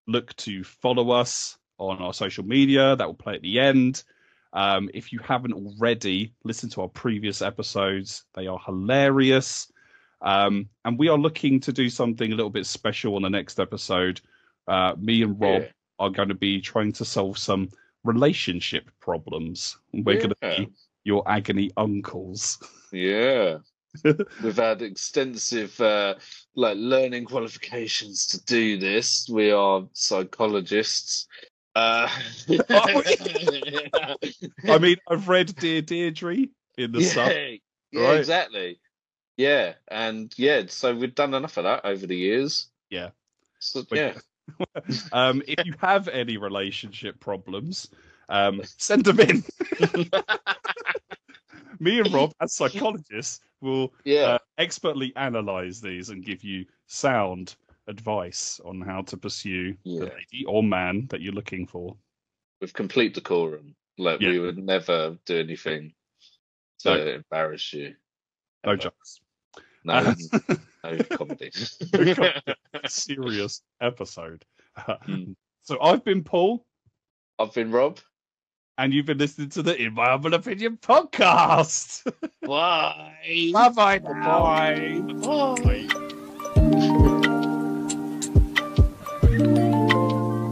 look 0.08 0.36
to 0.38 0.64
follow 0.64 1.12
us 1.12 1.58
on 1.78 2.00
our 2.00 2.14
social 2.14 2.44
media. 2.44 2.96
That 2.96 3.08
will 3.08 3.14
play 3.14 3.36
at 3.36 3.42
the 3.42 3.60
end. 3.60 4.04
Um, 4.54 4.90
if 4.94 5.12
you 5.14 5.20
haven't 5.20 5.54
already, 5.54 6.34
listen 6.44 6.70
to 6.72 6.82
our 6.82 6.88
previous 6.88 7.42
episodes. 7.42 8.24
They 8.34 8.48
are 8.48 8.60
hilarious. 8.66 9.72
Um, 10.22 10.70
and 10.86 10.98
we 10.98 11.10
are 11.10 11.18
looking 11.18 11.60
to 11.62 11.72
do 11.72 11.90
something 11.90 12.32
a 12.32 12.36
little 12.36 12.50
bit 12.50 12.66
special 12.66 13.16
on 13.16 13.22
the 13.22 13.30
next 13.30 13.60
episode. 13.60 14.20
Uh, 14.68 14.96
me 14.98 15.22
and 15.22 15.40
Rob 15.40 15.62
Yeah. 15.62 15.68
are 16.00 16.10
going 16.10 16.30
to 16.30 16.36
be 16.36 16.60
trying 16.62 16.94
to 16.94 17.06
solve 17.06 17.38
some 17.38 17.70
relationship 18.04 18.90
problems. 19.00 19.78
We're 19.94 20.18
going 20.18 20.34
to 20.42 20.58
be 20.66 20.70
your 21.04 21.24
agony 21.30 21.70
uncles. 21.78 22.58
Yeah. 22.92 23.60
We've 24.44 24.56
had 24.56 24.82
extensive 24.82 25.80
uh, 25.80 26.16
like 26.56 26.78
learning 26.78 27.26
qualifications 27.26 28.26
to 28.28 28.44
do 28.46 28.78
this. 28.78 29.28
We 29.30 29.52
are 29.52 29.84
psychologists. 29.94 31.28
Uh, 31.76 32.10
I 32.50 34.16
mean, 34.80 34.98
I've 35.08 35.28
read 35.28 35.56
Dear 35.56 35.82
Deirdre 35.82 36.48
in 36.78 36.92
the 36.92 37.02
yeah, 37.02 37.58
yeah, 37.92 38.08
right? 38.08 38.20
exactly. 38.20 38.80
Yeah, 39.38 39.74
and 39.88 40.34
yeah, 40.38 40.64
so 40.68 40.96
we've 40.96 41.14
done 41.14 41.36
enough 41.36 41.58
of 41.58 41.66
that 41.66 41.86
over 41.86 42.08
the 42.08 42.16
years. 42.16 42.70
Yeah. 42.90 43.10
So, 43.60 43.84
yeah. 43.92 44.14
Um, 45.12 45.44
if 45.46 45.66
you 45.66 45.74
have 45.80 46.08
any 46.08 46.38
relationship 46.38 47.20
problems, 47.20 47.90
um, 48.30 48.62
send 48.78 49.04
them 49.04 49.20
in. 49.20 49.44
Me 51.80 52.00
and 52.00 52.14
Rob, 52.14 52.34
as 52.40 52.54
psychologists, 52.54 53.42
will 53.62 53.94
Yeah. 54.04 54.34
uh, 54.36 54.40
expertly 54.58 55.14
analyze 55.16 55.82
these 55.82 56.10
and 56.10 56.24
give 56.26 56.44
you 56.44 56.66
sound 56.88 57.56
advice 57.88 58.60
on 58.66 58.82
how 58.82 59.02
to 59.04 59.18
pursue 59.18 59.76
Yeah. 59.84 60.00
the 60.02 60.06
lady 60.08 60.46
or 60.46 60.64
man 60.64 61.08
that 61.08 61.22
you're 61.22 61.34
looking 61.34 61.66
for. 61.68 61.98
With 62.62 62.74
complete 62.74 63.14
decorum. 63.14 63.76
Like 63.98 64.22
Yeah. 64.22 64.30
we 64.30 64.40
would 64.40 64.58
never 64.58 65.18
do 65.26 65.40
anything 65.40 65.94
to 66.80 66.90
No. 66.96 67.08
embarrass 67.08 67.74
you. 67.74 67.96
No 68.66 68.76
jokes. 68.76 69.20
No, 69.84 69.94
Uh, 69.94 70.16
no 70.84 70.98
comedy. 71.18 71.52
serious 72.88 73.62
episode. 73.82 74.46
Mm. 75.08 75.36
So 75.64 75.82
I've 75.82 76.04
been 76.04 76.24
Paul, 76.24 76.66
I've 77.40 77.54
been 77.54 77.72
Rob. 77.72 78.00
And 78.78 78.94
you've 78.94 79.06
been 79.06 79.18
listening 79.18 79.50
to 79.50 79.64
the 79.64 79.76
In 79.76 79.94
My 79.94 80.10
Humble 80.10 80.34
Opinion 80.34 80.78
podcast. 80.78 82.04
Bye. 82.48 83.50
bye 83.54 83.70
bye 83.70 83.98
now. 84.00 84.44
Bye. 84.44 85.88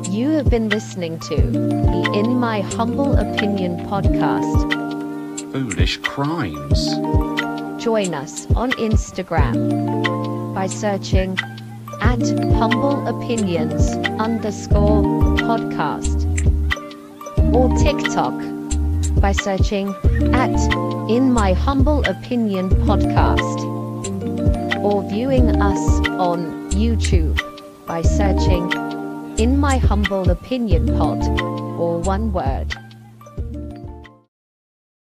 You 0.10 0.30
have 0.32 0.50
been 0.50 0.70
listening 0.70 1.20
to 1.20 1.36
the 1.36 2.12
In 2.16 2.36
My 2.40 2.62
Humble 2.62 3.16
Opinion 3.16 3.78
podcast. 3.86 4.72
Foolish 5.52 5.98
crimes. 5.98 6.96
Join 7.84 8.14
us 8.14 8.48
on 8.56 8.72
Instagram 8.72 10.54
by 10.56 10.68
searching 10.68 11.38
at 12.02 12.22
humble 12.58 13.08
opinions 13.08 13.90
underscore 14.20 15.04
podcast 15.38 16.25
or 17.56 17.70
TikTok 17.78 18.34
by 19.22 19.32
searching 19.32 19.88
at 20.34 20.56
in 21.10 21.32
my 21.32 21.54
humble 21.54 22.04
opinion 22.04 22.70
podcast 22.88 23.58
or 24.84 25.02
viewing 25.10 25.62
us 25.62 25.80
on 26.20 26.70
YouTube 26.72 27.40
by 27.86 28.02
searching 28.02 28.70
in 29.40 29.58
my 29.58 29.78
humble 29.78 30.30
opinion 30.30 30.86
pod 30.98 31.24
or 31.80 32.00
one 32.00 32.34
word. 32.34 32.76